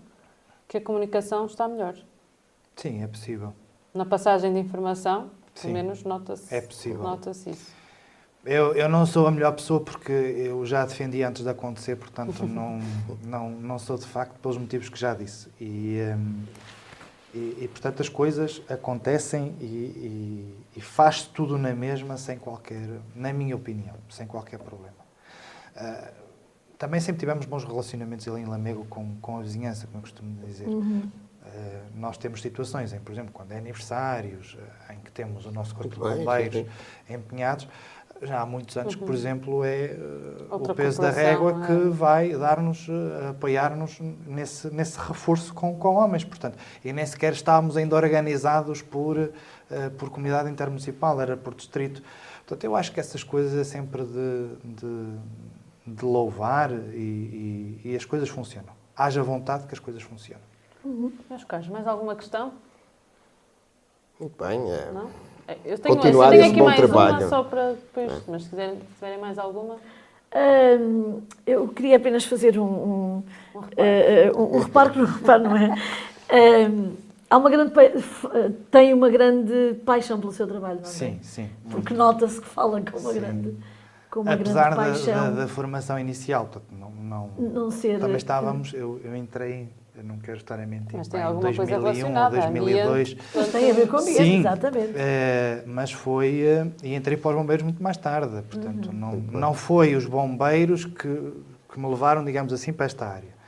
que 0.68 0.76
a 0.76 0.80
comunicação 0.80 1.46
está 1.46 1.68
melhor. 1.68 1.94
Sim, 2.76 3.02
é 3.02 3.06
possível. 3.06 3.52
Na 3.94 4.04
passagem 4.04 4.52
de 4.52 4.58
informação, 4.60 5.30
pelo 5.60 5.72
menos 5.72 6.04
nota-se 6.04 6.54
é 6.54 6.60
possível. 6.60 7.02
Nota 7.02 7.30
isso. 7.30 7.80
Eu, 8.44 8.74
eu 8.74 8.88
não 8.88 9.04
sou 9.04 9.26
a 9.26 9.30
melhor 9.30 9.52
pessoa 9.52 9.80
porque 9.80 10.12
eu 10.12 10.64
já 10.64 10.84
defendi 10.86 11.22
antes 11.22 11.42
de 11.42 11.50
acontecer, 11.50 11.96
portanto 11.96 12.44
não, 12.46 12.80
não, 13.22 13.50
não 13.50 13.78
sou 13.78 13.98
de 13.98 14.06
facto 14.06 14.38
pelos 14.40 14.56
motivos 14.56 14.88
que 14.88 14.98
já 14.98 15.14
disse. 15.14 15.48
E, 15.60 15.98
um, 16.16 16.42
e, 17.34 17.58
e, 17.62 17.68
portanto 17.68 18.00
as 18.00 18.08
coisas 18.08 18.62
acontecem 18.68 19.54
e, 19.60 19.64
e, 19.64 20.69
e 20.80 20.82
faz 20.82 21.24
tudo 21.24 21.58
na 21.58 21.74
mesma 21.74 22.16
sem 22.16 22.38
qualquer, 22.38 22.88
na 23.14 23.34
minha 23.34 23.54
opinião, 23.54 23.96
sem 24.08 24.26
qualquer 24.26 24.58
problema. 24.58 24.96
Uh, 25.76 26.10
também 26.78 26.98
sempre 27.00 27.20
tivemos 27.20 27.44
bons 27.44 27.64
relacionamentos 27.64 28.26
ali 28.26 28.40
em 28.40 28.46
Lamego 28.46 28.86
com, 28.86 29.14
com 29.20 29.36
a 29.36 29.42
vizinhança, 29.42 29.86
como 29.86 29.98
eu 29.98 30.00
costumo 30.00 30.42
dizer. 30.46 30.66
Uhum. 30.66 31.02
Uh, 31.02 31.50
nós 31.96 32.16
temos 32.16 32.40
situações 32.40 32.94
em, 32.94 32.98
por 32.98 33.12
exemplo, 33.12 33.30
quando 33.30 33.52
é 33.52 33.58
aniversários, 33.58 34.54
uh, 34.54 34.92
em 34.94 35.00
que 35.00 35.12
temos 35.12 35.44
o 35.44 35.52
nosso 35.52 35.74
corpo 35.74 35.92
de 35.92 36.00
bombeiros 36.00 36.64
empenhados, 37.10 37.68
já 38.22 38.40
há 38.40 38.46
muitos 38.46 38.76
anos 38.76 38.94
uhum. 38.94 39.00
que, 39.00 39.06
por 39.06 39.14
exemplo, 39.14 39.64
é 39.64 39.96
uh, 40.50 40.54
o 40.54 40.74
peso 40.74 41.00
da 41.00 41.10
régua 41.10 41.62
é? 41.62 41.66
que 41.66 41.88
vai 41.88 42.32
dar-nos, 42.34 42.88
uh, 42.88 43.30
apoiar-nos 43.30 43.98
nesse, 44.26 44.68
nesse 44.72 44.98
reforço 44.98 45.54
com, 45.54 45.74
com 45.76 45.94
homens. 45.96 46.24
Portanto, 46.24 46.58
e 46.84 46.92
nem 46.92 47.04
sequer 47.06 47.32
estávamos 47.32 47.76
ainda 47.76 47.96
organizados 47.96 48.82
por, 48.82 49.16
uh, 49.16 49.32
por 49.98 50.10
comunidade 50.10 50.50
intermunicipal, 50.50 51.20
era 51.20 51.36
por 51.36 51.54
distrito. 51.54 52.02
Portanto, 52.40 52.64
eu 52.64 52.74
acho 52.74 52.92
que 52.92 52.98
essas 52.98 53.22
coisas 53.22 53.58
é 53.58 53.64
sempre 53.64 54.04
de, 54.04 54.48
de, 54.64 55.18
de 55.86 56.04
louvar 56.04 56.72
e, 56.72 56.74
e, 56.74 57.80
e, 57.84 57.96
as 57.96 58.04
coisas 58.04 58.28
funcionam. 58.28 58.72
Haja 58.96 59.22
vontade 59.22 59.66
que 59.66 59.74
as 59.74 59.78
coisas 59.78 60.02
funcionam. 60.02 60.42
Uhum. 60.84 61.12
Meus 61.28 61.44
caros, 61.44 61.68
mais 61.68 61.86
alguma 61.86 62.16
questão? 62.16 62.52
Muito 64.18 64.42
bem. 64.42 64.60
É... 64.72 64.90
Não? 64.92 65.10
Eu 65.64 65.78
tenho, 65.78 65.96
continuar 65.96 66.26
eu 66.26 66.40
tenho 66.40 66.52
aqui 66.52 66.62
mais 66.62 66.76
trabalho. 66.76 67.18
uma 67.18 67.28
só 67.28 67.42
para 67.42 67.72
depois, 67.72 68.12
é. 68.12 68.20
mas 68.28 68.42
se 68.44 68.50
quiserem, 68.50 68.76
se 68.76 68.94
tiverem 68.94 69.18
mais 69.18 69.38
alguma. 69.38 69.76
Um, 70.32 71.22
eu 71.44 71.66
queria 71.68 71.96
apenas 71.96 72.24
fazer 72.24 72.56
um, 72.56 72.64
um, 72.64 73.24
um 73.54 73.60
reparo, 73.60 74.38
uh, 74.38 74.56
um, 74.56 74.60
reparo 74.60 74.90
que 74.92 74.98
não 74.98 75.06
reparo, 75.06 75.42
não 75.42 75.56
é? 75.56 75.74
Há 77.30 77.36
uma 77.36 77.48
grande 77.48 77.72
tem 78.70 78.92
uma 78.92 79.08
grande 79.08 79.74
paixão 79.86 80.18
pelo 80.18 80.32
seu 80.32 80.48
trabalho, 80.48 80.80
não 80.80 80.88
é? 80.88 80.92
Sim, 80.92 81.18
sim. 81.22 81.48
Porque 81.70 81.94
nota-se 81.94 82.40
que 82.40 82.48
fala 82.48 82.80
com 82.80 82.98
uma 82.98 83.12
sim. 83.12 83.20
grande 83.20 83.56
com 84.10 84.20
uma 84.20 84.32
Apesar 84.32 84.74
grande 84.74 84.76
paixão. 84.76 85.14
Da, 85.14 85.30
da, 85.30 85.36
da 85.42 85.48
formação 85.48 85.96
inicial, 85.96 86.50
não, 86.72 86.90
não, 86.90 87.30
não 87.38 87.70
ser, 87.70 88.00
também 88.00 88.16
estávamos, 88.16 88.74
eu, 88.74 89.00
eu 89.04 89.14
entrei 89.14 89.68
eu 90.00 90.04
não 90.04 90.18
quero 90.18 90.38
estar 90.38 90.58
a 90.58 90.66
mentir. 90.66 90.96
Mas 90.96 91.08
tem 91.08 91.20
alguma 91.20 91.42
2001 91.42 91.56
coisa 91.56 91.92
relacionada 91.92 92.40
2002. 92.40 93.16
Mas 93.34 93.48
tem 93.48 93.70
a 93.70 93.74
ver 93.74 93.88
com 93.88 93.96
isso, 93.96 94.12
Sim, 94.14 94.38
exatamente. 94.38 94.92
É, 94.96 95.62
mas 95.66 95.92
foi. 95.92 96.40
Eh, 96.40 96.66
e 96.82 96.94
entrei 96.94 97.18
para 97.18 97.32
os 97.32 97.36
bombeiros 97.36 97.62
muito 97.62 97.82
mais 97.82 97.98
tarde. 97.98 98.42
Portanto, 98.48 98.86
uhum. 98.86 98.94
não, 98.94 99.16
não 99.16 99.54
foi 99.54 99.94
os 99.94 100.06
bombeiros 100.06 100.86
que, 100.86 101.32
que 101.70 101.78
me 101.78 101.86
levaram, 101.86 102.24
digamos 102.24 102.50
assim, 102.52 102.72
para 102.72 102.86
esta 102.86 103.06
área. 103.06 103.39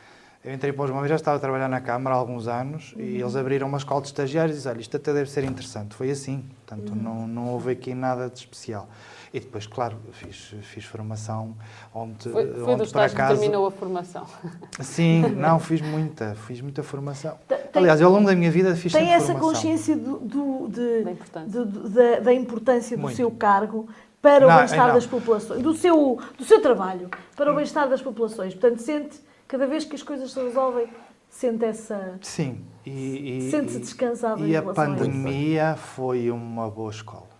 Eu 0.45 0.53
entrei 0.53 0.72
para 0.72 0.84
os 0.84 0.90
bombeiros, 0.90 1.11
já 1.11 1.16
estava 1.16 1.36
a 1.36 1.40
trabalhar 1.40 1.68
na 1.68 1.80
Câmara 1.80 2.16
há 2.16 2.18
alguns 2.18 2.49
anos 2.49 2.93
uhum. 2.95 3.01
e 3.01 3.20
eles 3.20 3.36
abriram 3.36 3.68
uma 3.68 3.78
escola 3.78 4.01
de 4.01 4.09
estagiários 4.09 4.57
e 4.57 4.59
disseram: 4.59 4.80
isto 4.80 4.97
até 4.97 5.12
deve 5.12 5.30
ser 5.30 5.45
interessante. 5.45 5.95
Foi 5.95 6.11
assim. 6.11 6.45
Portanto, 6.66 6.90
uhum. 6.90 6.97
não, 6.97 7.26
não 7.28 7.49
houve 7.51 7.70
aqui 7.70 7.95
nada 7.95 8.28
de 8.28 8.40
especial. 8.40 8.88
E 9.32 9.38
depois, 9.38 9.66
claro, 9.66 9.97
fiz, 10.12 10.55
fiz 10.62 10.84
formação 10.84 11.57
onde, 11.95 12.28
foi, 12.28 12.53
foi 12.53 12.74
onde 12.74 12.90
por 12.90 13.01
acaso... 13.01 13.38
terminou 13.38 13.66
a 13.66 13.70
formação. 13.70 14.26
Sim, 14.80 15.22
não, 15.36 15.59
fiz 15.61 15.80
muita, 15.80 16.34
fiz 16.34 16.61
muita 16.61 16.82
formação. 16.82 17.38
Tem, 17.47 17.59
Aliás, 17.74 18.03
ao 18.03 18.11
longo 18.11 18.26
da 18.26 18.34
minha 18.34 18.51
vida 18.51 18.74
fiz 18.74 18.93
Tem 18.93 19.12
essa 19.12 19.32
formação. 19.32 19.49
consciência 19.49 19.97
do, 19.97 20.18
do, 20.18 20.68
de, 20.68 21.03
da 21.03 21.11
importância, 21.12 21.64
do, 21.64 21.88
da, 21.88 22.20
da 22.20 22.34
importância 22.34 22.97
do 22.97 23.11
seu 23.11 23.30
cargo 23.30 23.88
para 24.20 24.47
não, 24.47 24.55
o 24.55 24.57
bem-estar 24.59 24.93
das 24.93 25.07
populações, 25.07 25.62
do 25.62 25.72
seu, 25.74 26.18
do 26.36 26.45
seu 26.45 26.61
trabalho, 26.61 27.09
para 27.34 27.51
o 27.51 27.55
bem-estar 27.55 27.88
das 27.88 28.03
populações. 28.03 28.55
Portanto, 28.55 28.80
sente, 28.80 29.18
cada 29.53 29.66
vez 29.66 29.84
que 29.84 29.94
as 29.94 30.03
coisas 30.03 30.32
se 30.32 30.42
resolvem, 30.42 30.88
sente 31.28 31.64
essa... 31.64 32.18
Sim. 32.22 32.64
E, 32.84 33.48
Sente-se 33.48 33.78
descansado 33.78 34.44
E 34.44 34.57
a 34.57 34.62
pandemia 34.62 35.70
a 35.70 35.76
foi 35.76 36.30
uma 36.30 36.68
boa 36.68 36.90
escola 36.90 37.32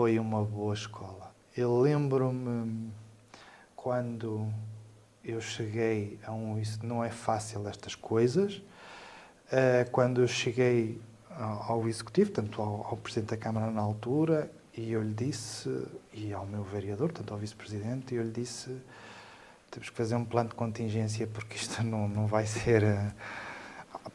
foi 0.00 0.18
uma 0.20 0.44
boa 0.44 0.72
escola. 0.72 1.34
Eu 1.56 1.80
lembro-me 1.80 2.92
quando 3.74 4.48
eu 5.24 5.40
cheguei 5.40 6.18
a 6.24 6.32
um. 6.32 6.58
Isso 6.58 6.78
não 6.86 7.02
é 7.04 7.10
fácil, 7.10 7.68
estas 7.68 7.96
coisas. 7.96 8.62
Eh, 9.50 9.84
quando 9.90 10.20
eu 10.20 10.28
cheguei 10.28 11.00
ao 11.36 11.88
Executivo, 11.88 12.30
tanto 12.30 12.62
ao, 12.62 12.86
ao 12.86 12.96
Presidente 12.96 13.30
da 13.30 13.36
Câmara 13.36 13.70
na 13.70 13.80
altura, 13.80 14.50
e 14.76 14.92
eu 14.92 15.02
lhe 15.02 15.12
disse, 15.12 15.68
e 16.14 16.32
ao 16.32 16.46
meu 16.46 16.62
vereador, 16.62 17.10
tanto 17.10 17.34
ao 17.34 17.38
Vice-Presidente, 17.40 18.14
e 18.14 18.18
eu 18.18 18.22
lhe 18.22 18.30
disse: 18.30 18.70
temos 19.70 19.88
que 19.90 19.96
fazer 19.96 20.16
um 20.16 20.24
plano 20.24 20.48
de 20.48 20.54
contingência 20.54 21.26
porque 21.26 21.56
isto 21.56 21.82
não, 21.84 22.08
não 22.08 22.26
vai 22.26 22.46
ser. 22.46 22.82
Uh, 22.82 23.12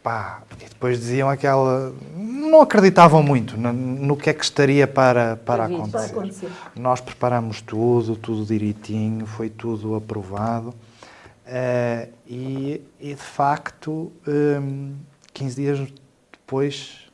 Pá, 0.01 0.43
e 0.61 0.65
depois 0.65 0.99
diziam 0.99 1.29
aquela. 1.29 1.91
Não 2.15 2.61
acreditavam 2.61 3.23
muito 3.23 3.57
no, 3.57 3.73
no 3.73 4.15
que 4.15 4.29
é 4.29 4.33
que 4.33 4.43
estaria 4.43 4.87
para, 4.87 5.35
para, 5.37 5.65
acontecer. 5.65 6.09
para 6.09 6.19
acontecer. 6.19 6.51
Nós 6.75 7.01
preparamos 7.01 7.61
tudo, 7.61 8.15
tudo 8.15 8.45
direitinho, 8.45 9.25
foi 9.25 9.49
tudo 9.49 9.95
aprovado. 9.95 10.69
Uh, 10.69 12.11
e, 12.27 12.81
e, 12.99 13.15
de 13.15 13.21
facto, 13.21 14.11
um, 14.27 14.95
15 15.33 15.55
dias 15.55 15.93
depois, 16.31 17.09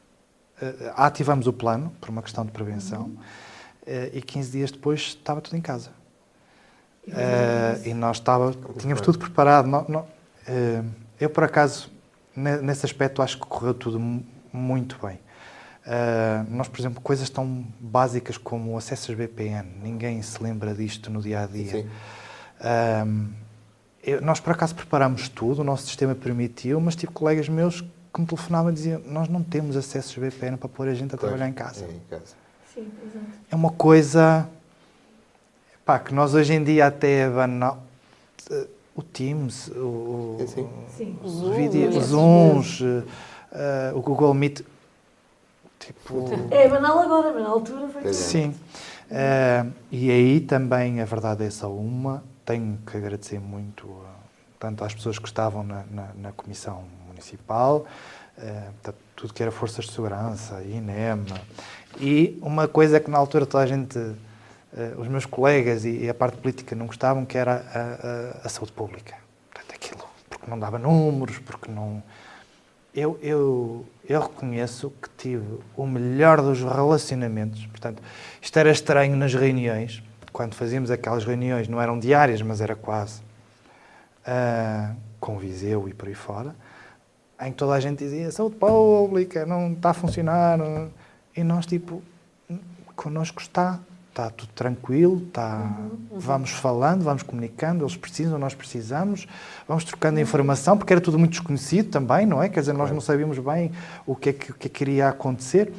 uh, 0.61 0.91
ativamos 0.95 1.47
o 1.47 1.53
plano, 1.53 1.93
por 1.99 2.09
uma 2.09 2.21
questão 2.21 2.45
de 2.45 2.51
prevenção, 2.51 3.03
uhum. 3.03 3.15
uh, 3.87 4.09
e 4.13 4.21
15 4.21 4.51
dias 4.51 4.71
depois 4.71 4.99
estava 5.01 5.39
tudo 5.41 5.55
em 5.55 5.61
casa. 5.61 5.91
E 7.85 7.93
nós 7.93 8.17
estava, 8.17 8.53
tínhamos 8.77 9.01
tudo 9.01 9.17
preparado. 9.19 9.67
eu, 11.19 11.29
por 11.29 11.43
acaso, 11.43 11.91
nesse 12.35 12.85
aspecto 12.85 13.21
acho 13.21 13.37
que 13.37 13.45
correu 13.45 13.73
tudo 13.73 13.99
muito 14.51 14.97
bem. 15.05 15.19
Uh, 15.81 16.45
nós, 16.49 16.67
por 16.67 16.79
exemplo, 16.79 17.01
coisas 17.01 17.29
tão 17.29 17.65
básicas 17.79 18.37
como 18.37 18.73
o 18.73 18.77
acesso 18.77 19.11
às 19.11 19.17
VPN, 19.17 19.67
ninguém 19.81 20.21
se 20.21 20.41
lembra 20.41 20.75
disto 20.75 21.09
no 21.09 21.21
dia 21.21 21.41
a 21.41 21.47
dia. 21.47 21.87
Uh, 22.59 23.29
eu, 24.03 24.21
nós, 24.21 24.39
por 24.39 24.51
acaso, 24.51 24.75
preparamos 24.75 25.27
tudo, 25.27 25.61
o 25.61 25.63
nosso 25.63 25.87
sistema 25.87 26.13
permitiu, 26.13 26.79
mas 26.79 26.95
tive 26.95 27.11
colegas 27.11 27.49
meus 27.49 27.81
que 27.81 28.21
me 28.21 28.27
telefonavam 28.27 28.71
e 28.71 28.73
diziam: 28.73 29.01
Nós 29.05 29.27
não 29.27 29.41
temos 29.41 29.75
acesso 29.75 30.19
às 30.19 30.33
VPN 30.33 30.57
para 30.57 30.69
pôr 30.69 30.87
a 30.87 30.93
gente 30.93 31.15
a 31.15 31.17
pois, 31.17 31.21
trabalhar 31.21 31.49
em 31.49 31.53
casa. 31.53 31.85
É, 31.85 31.91
em 31.91 32.01
casa. 32.09 32.35
Sim, 32.73 32.91
é 33.49 33.55
uma 33.55 33.71
coisa 33.71 34.47
pá, 35.85 35.99
que 35.99 36.13
nós 36.13 36.33
hoje 36.33 36.53
em 36.53 36.63
dia 36.63 36.87
até 36.87 37.21
é 37.21 37.29
banal 37.29 37.83
o 38.95 39.01
Teams, 39.01 39.69
o, 39.69 40.37
sim, 40.47 40.69
sim. 40.97 41.19
os, 41.23 41.55
vídeos, 41.55 41.95
os 41.95 42.05
Zooms, 42.05 42.81
uh, 42.81 43.03
o 43.95 44.01
Google 44.01 44.33
Meet. 44.33 44.61
Tipo... 45.79 46.29
É 46.51 46.67
banal 46.67 46.99
agora, 46.99 47.31
mas 47.33 47.43
na 47.43 47.49
altura 47.49 47.87
foi. 47.87 48.09
É. 48.09 48.13
Sim. 48.13 48.53
Uh, 49.09 49.71
e 49.91 50.11
aí 50.11 50.39
também 50.41 51.01
a 51.01 51.05
verdade 51.05 51.43
é 51.43 51.49
só 51.49 51.71
uma. 51.71 52.23
Tenho 52.45 52.77
que 52.85 52.97
agradecer 52.97 53.39
muito 53.39 53.87
tanto 54.59 54.83
às 54.83 54.93
pessoas 54.93 55.17
que 55.17 55.25
estavam 55.25 55.63
na, 55.63 55.83
na, 55.89 56.09
na 56.15 56.31
Comissão 56.33 56.83
Municipal, 57.07 57.85
uh, 58.37 58.93
tudo 59.15 59.33
que 59.33 59.41
era 59.41 59.51
Forças 59.51 59.85
de 59.85 59.91
Segurança, 59.91 60.61
INEM, 60.63 61.25
e 61.99 62.37
uma 62.41 62.67
coisa 62.67 62.99
que 62.99 63.09
na 63.09 63.17
altura 63.17 63.45
toda 63.45 63.63
a 63.63 63.67
gente, 63.67 63.97
uh, 63.97 64.15
os 64.97 65.07
meus 65.07 65.25
colegas 65.25 65.83
e, 65.85 66.05
e, 66.05 66.09
a 66.09 66.13
parte 66.13 66.37
política 66.37 66.75
não 66.75 66.85
gostavam, 66.85 67.25
que 67.25 67.37
era 67.37 67.65
a, 67.73 68.43
a, 68.43 68.47
a 68.47 68.49
saúde 68.49 68.71
pública. 68.71 69.15
Portanto, 69.51 69.75
aquilo, 69.75 70.05
porque 70.29 70.49
não 70.49 70.57
dava 70.57 70.79
números, 70.79 71.39
porque 71.39 71.69
não 71.69 72.01
eu, 72.93 73.17
eu, 73.21 73.85
eu 74.07 74.21
reconheço 74.21 74.91
que 75.01 75.09
tive 75.17 75.59
o 75.77 75.87
melhor 75.87 76.41
dos 76.41 76.61
relacionamentos. 76.61 77.65
Portanto, 77.67 78.03
isto 78.41 78.59
era 78.59 78.69
estranho 78.69 79.15
nas 79.15 79.33
reuniões, 79.33 80.03
quando 80.33 80.55
fazíamos 80.55 80.91
aquelas 80.91 81.23
reuniões, 81.23 81.67
não 81.67 81.81
eram 81.81 81.97
diárias, 81.97 82.41
mas 82.41 82.59
era 82.59 82.75
quase, 82.75 83.21
uh, 84.27 84.95
com 85.19 85.37
Viseu 85.37 85.87
e 85.87 85.93
por 85.93 86.09
aí 86.09 86.13
fora, 86.13 86.53
em 87.41 87.51
que 87.51 87.57
toda 87.57 87.73
a 87.73 87.79
gente 87.79 87.99
dizia 87.99 88.29
saúde 88.29 88.57
pública, 88.57 89.45
não 89.45 89.71
está 89.71 89.91
a 89.91 89.93
funcionar. 89.93 90.59
E 91.35 91.43
nós, 91.43 91.65
tipo, 91.65 92.03
connosco 92.95 93.41
está, 93.41 93.79
está 94.11 94.29
tudo 94.29 94.51
tranquilo, 94.53 95.23
está, 95.25 95.57
uhum, 95.57 95.97
uhum. 96.11 96.19
vamos 96.19 96.51
falando, 96.51 97.01
vamos 97.03 97.23
comunicando, 97.23 97.83
eles 97.83 97.95
precisam, 97.95 98.37
nós 98.37 98.53
precisamos, 98.53 99.25
vamos 99.67 99.85
trocando 99.85 100.17
uhum. 100.17 100.21
informação, 100.23 100.77
porque 100.77 100.91
era 100.91 101.01
tudo 101.01 101.17
muito 101.17 101.31
desconhecido 101.31 101.89
também, 101.89 102.25
não 102.25 102.43
é? 102.43 102.49
Quer 102.49 102.59
dizer, 102.59 102.73
nós 102.73 102.91
não 102.91 102.99
sabíamos 102.99 103.39
bem 103.39 103.71
o 104.05 104.15
que 104.15 104.29
é 104.29 104.33
que, 104.33 104.51
o 104.51 104.53
que, 104.53 104.67
é 104.67 104.69
que 104.69 104.83
iria 104.83 105.07
acontecer. 105.07 105.73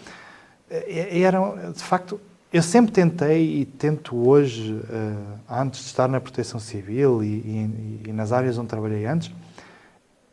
E, 0.89 1.23
era, 1.23 1.39
de 1.71 1.83
facto, 1.83 2.19
eu 2.51 2.63
sempre 2.63 2.91
tentei 2.91 3.61
e 3.61 3.65
tento 3.67 4.17
hoje, 4.17 4.73
uh, 4.73 5.39
antes 5.49 5.81
de 5.81 5.87
estar 5.87 6.09
na 6.09 6.21
proteção 6.21 6.59
civil 6.59 7.23
e, 7.23 7.27
e, 7.27 8.03
e 8.09 8.13
nas 8.13 8.33
áreas 8.33 8.57
onde 8.57 8.69
trabalhei 8.69 9.05
antes, 9.05 9.31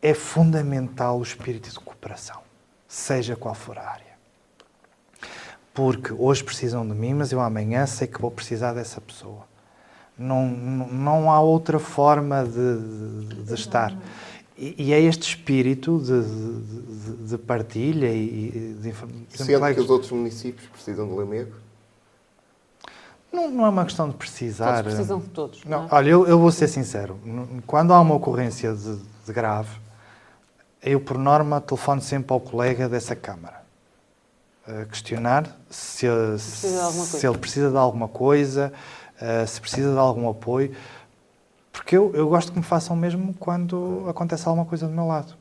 é 0.02 0.14
fundamental 0.14 1.20
o 1.20 1.24
espírito 1.24 1.70
de 1.70 1.80
cooperação, 1.80 2.40
seja 2.88 3.36
qual 3.36 3.54
for 3.54 3.78
a 3.78 3.90
área 3.90 4.09
porque 5.80 6.12
hoje 6.12 6.44
precisam 6.44 6.86
de 6.86 6.94
mim, 6.94 7.14
mas 7.14 7.32
eu 7.32 7.40
amanhã 7.40 7.86
sei 7.86 8.06
que 8.06 8.20
vou 8.20 8.30
precisar 8.30 8.74
dessa 8.74 9.00
pessoa. 9.00 9.48
Não, 10.18 10.46
não, 10.46 10.88
não 10.90 11.32
há 11.32 11.40
outra 11.40 11.80
forma 11.80 12.44
de, 12.44 13.30
de, 13.30 13.44
de 13.44 13.54
estar. 13.54 13.98
E, 14.58 14.76
e, 14.78 14.94
é 14.94 15.00
este 15.00 15.30
espírito 15.30 15.98
de, 16.00 17.30
de 17.30 17.38
partilha 17.38 18.12
e 18.12 18.76
de 18.78 18.90
informação. 18.90 19.26
Sendo 19.30 19.74
que 19.74 19.80
os 19.80 19.90
outros 19.90 20.12
municípios 20.12 20.68
precisam 20.68 21.08
de 21.08 21.14
Lamego? 21.14 21.54
Não, 23.32 23.50
não 23.50 23.66
é 23.66 23.70
uma 23.70 23.86
questão 23.86 24.10
de 24.10 24.16
precisar. 24.16 24.84
Todos 24.84 24.94
precisam 24.94 25.20
de 25.20 25.30
todos. 25.30 25.64
Não, 25.64 25.84
não 25.84 25.86
é? 25.86 25.90
Olha, 25.94 26.10
eu, 26.10 26.28
eu, 26.28 26.38
vou 26.38 26.52
ser 26.52 26.68
sincero. 26.68 27.18
Quando 27.66 27.94
há 27.94 28.02
uma 28.02 28.16
ocorrência 28.16 28.74
de, 28.74 28.98
de 28.98 29.32
grave, 29.32 29.80
eu, 30.84 31.00
por 31.00 31.18
norma, 31.18 31.62
telefono 31.62 32.02
sempre 32.02 32.34
ao 32.34 32.42
colega 32.42 32.90
dessa 32.90 33.16
Câmara 33.16 33.59
questionar 34.90 35.46
se, 35.70 36.08
se, 36.38 36.68
se, 36.68 37.28
ele 37.28 37.38
precisa 37.38 37.70
de 37.70 37.78
alguma 37.78 38.08
coisa, 38.08 38.74
uh, 39.22 39.48
se 39.48 39.60
precisa 39.62 39.92
de 39.92 39.98
algum 39.98 40.30
apoio, 40.30 40.76
porque 41.72 41.96
eu, 41.96 42.12
eu 42.14 42.28
gosto 42.28 42.52
que 42.52 42.58
me 42.58 42.64
façam 42.64 42.96
mesmo 42.96 43.34
quando 43.34 44.06
acontece 44.08 44.48
alguma 44.48 44.66
coisa 44.66 44.88
do 44.88 44.94
meu 44.94 45.08
lado. 45.08 45.36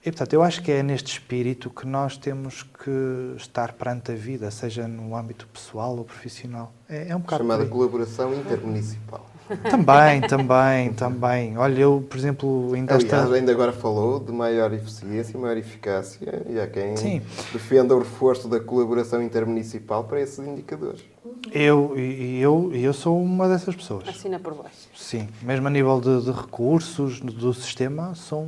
E, 0.00 0.10
portanto, 0.10 0.32
eu 0.32 0.42
acho 0.42 0.62
que 0.62 0.70
é 0.70 0.82
neste 0.82 1.12
espírito 1.12 1.68
que 1.68 1.86
nós 1.86 2.16
temos 2.16 2.62
que 2.62 3.34
estar 3.36 3.72
perante 3.72 4.12
a 4.12 4.14
vida, 4.14 4.50
seja 4.50 4.86
no 4.86 5.16
âmbito 5.16 5.46
pessoal 5.48 5.96
ou 5.96 6.04
profissional. 6.04 6.72
É, 6.88 7.08
é 7.08 7.16
um 7.16 7.20
bocado. 7.20 7.42
Chamada 7.42 7.66
colaboração 7.66 8.32
intermunicipal. 8.32 9.26
Também, 9.70 10.20
também, 10.20 10.92
também. 10.92 11.58
Olha, 11.58 11.80
eu, 11.80 12.04
por 12.08 12.16
exemplo, 12.16 12.72
ainda 12.74 12.94
Aliás, 12.94 13.24
está... 13.24 13.34
ainda 13.34 13.52
agora 13.52 13.72
falou 13.72 14.20
de 14.20 14.32
maior 14.32 14.72
eficiência 14.72 15.36
e 15.36 15.40
maior 15.40 15.56
eficácia 15.56 16.42
e 16.48 16.60
há 16.60 16.66
quem 16.66 16.96
Sim. 16.96 17.22
defenda 17.52 17.94
o 17.94 17.98
reforço 17.98 18.48
da 18.48 18.60
colaboração 18.60 19.22
intermunicipal 19.22 20.04
para 20.04 20.20
esses 20.20 20.38
indicadores. 20.38 21.04
Eu, 21.52 21.94
eu, 21.96 22.70
eu 22.74 22.92
sou 22.92 23.22
uma 23.22 23.48
dessas 23.48 23.74
pessoas. 23.74 24.08
Assina 24.08 24.38
por 24.38 24.54
baixo. 24.54 24.88
Sim, 24.94 25.28
mesmo 25.42 25.66
a 25.66 25.70
nível 25.70 26.00
de, 26.00 26.22
de 26.22 26.30
recursos 26.30 27.20
do 27.20 27.52
sistema, 27.54 28.14
sou 28.14 28.46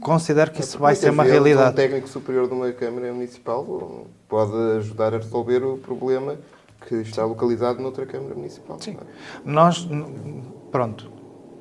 considero 0.00 0.50
que 0.50 0.58
é 0.58 0.60
isso 0.60 0.78
vai 0.78 0.94
ser 0.94 1.10
uma 1.10 1.22
realidade. 1.22 1.72
Um 1.72 1.74
técnico 1.74 2.08
superior 2.08 2.48
de 2.48 2.54
uma 2.54 2.72
Câmara 2.72 3.12
Municipal 3.12 4.06
pode 4.28 4.52
ajudar 4.78 5.14
a 5.14 5.18
resolver 5.18 5.62
o 5.62 5.76
problema 5.76 6.36
que 6.90 7.08
está 7.08 7.24
localizado 7.24 7.80
noutra 7.80 8.04
Câmara 8.04 8.34
Municipal. 8.34 8.76
Sim. 8.80 8.96
É? 9.00 9.04
Nós, 9.44 9.88
pronto, 10.72 11.08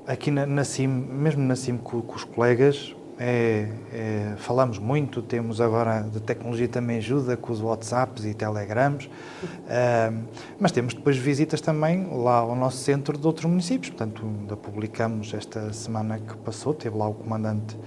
aqui 0.07 0.31
na, 0.31 0.47
na 0.47 0.63
CIM, 0.63 0.87
mesmo 0.87 1.43
na 1.43 1.55
CIM 1.55 1.77
com, 1.77 2.01
com 2.01 2.15
os 2.15 2.23
colegas, 2.23 2.95
é, 3.19 3.69
é, 3.93 4.33
falamos 4.37 4.79
muito, 4.79 5.21
temos 5.21 5.61
agora 5.61 6.01
de 6.01 6.19
tecnologia 6.19 6.67
também 6.67 6.97
ajuda 6.97 7.37
com 7.37 7.53
os 7.53 7.61
WhatsApps 7.61 8.25
e 8.25 8.33
Telegrams, 8.33 9.07
é, 9.67 10.11
mas 10.59 10.71
temos 10.71 10.95
depois 10.95 11.15
visitas 11.15 11.61
também 11.61 12.07
lá 12.11 12.37
ao 12.37 12.55
nosso 12.55 12.77
centro 12.77 13.15
de 13.15 13.27
outros 13.27 13.45
municípios. 13.45 13.91
Portanto, 13.91 14.23
ainda 14.25 14.55
publicamos 14.57 15.31
esta 15.31 15.71
semana 15.73 16.17
que 16.17 16.35
passou, 16.37 16.73
teve 16.73 16.97
lá 16.97 17.07
o 17.07 17.13
comandante 17.13 17.77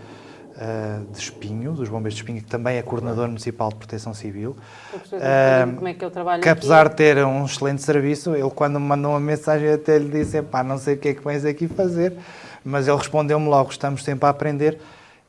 uh, 0.63 1.13
de 1.13 1.19
Espinho, 1.19 1.73
dos 1.73 1.89
Bombeiros 1.89 2.15
de 2.15 2.23
Espinho, 2.23 2.41
que 2.41 2.49
também 2.49 2.77
é 2.77 2.83
coordenador 2.83 3.27
municipal 3.27 3.69
de 3.71 3.77
proteção 3.77 4.15
civil. 4.15 4.57
Uh, 4.95 5.75
como 5.75 5.89
é 5.89 5.95
que 5.95 6.05
ele 6.05 6.11
trabalha 6.11 6.43
Que 6.43 6.49
apesar 6.49 6.89
de 6.89 6.97
ter 6.97 7.25
um 7.25 7.45
excelente 7.45 7.83
serviço, 7.83 8.35
ele 8.35 8.51
quando 8.51 8.79
me 8.79 8.87
mandou 8.87 9.13
uma 9.13 9.21
mensagem 9.21 9.71
até 9.71 9.99
lhe 9.99 10.09
disse, 10.09 10.41
pá, 10.43 10.63
não 10.63 10.79
sei 10.79 10.95
o 10.95 10.99
que 10.99 11.09
é 11.09 11.15
que 11.15 11.25
vens 11.25 11.45
aqui 11.45 11.67
fazer, 11.67 12.17
mas 12.65 12.87
ele 12.87 12.97
respondeu-me 12.97 13.49
logo, 13.49 13.71
estamos 13.71 14.05
sempre 14.05 14.27
a 14.27 14.31
aprender. 14.31 14.79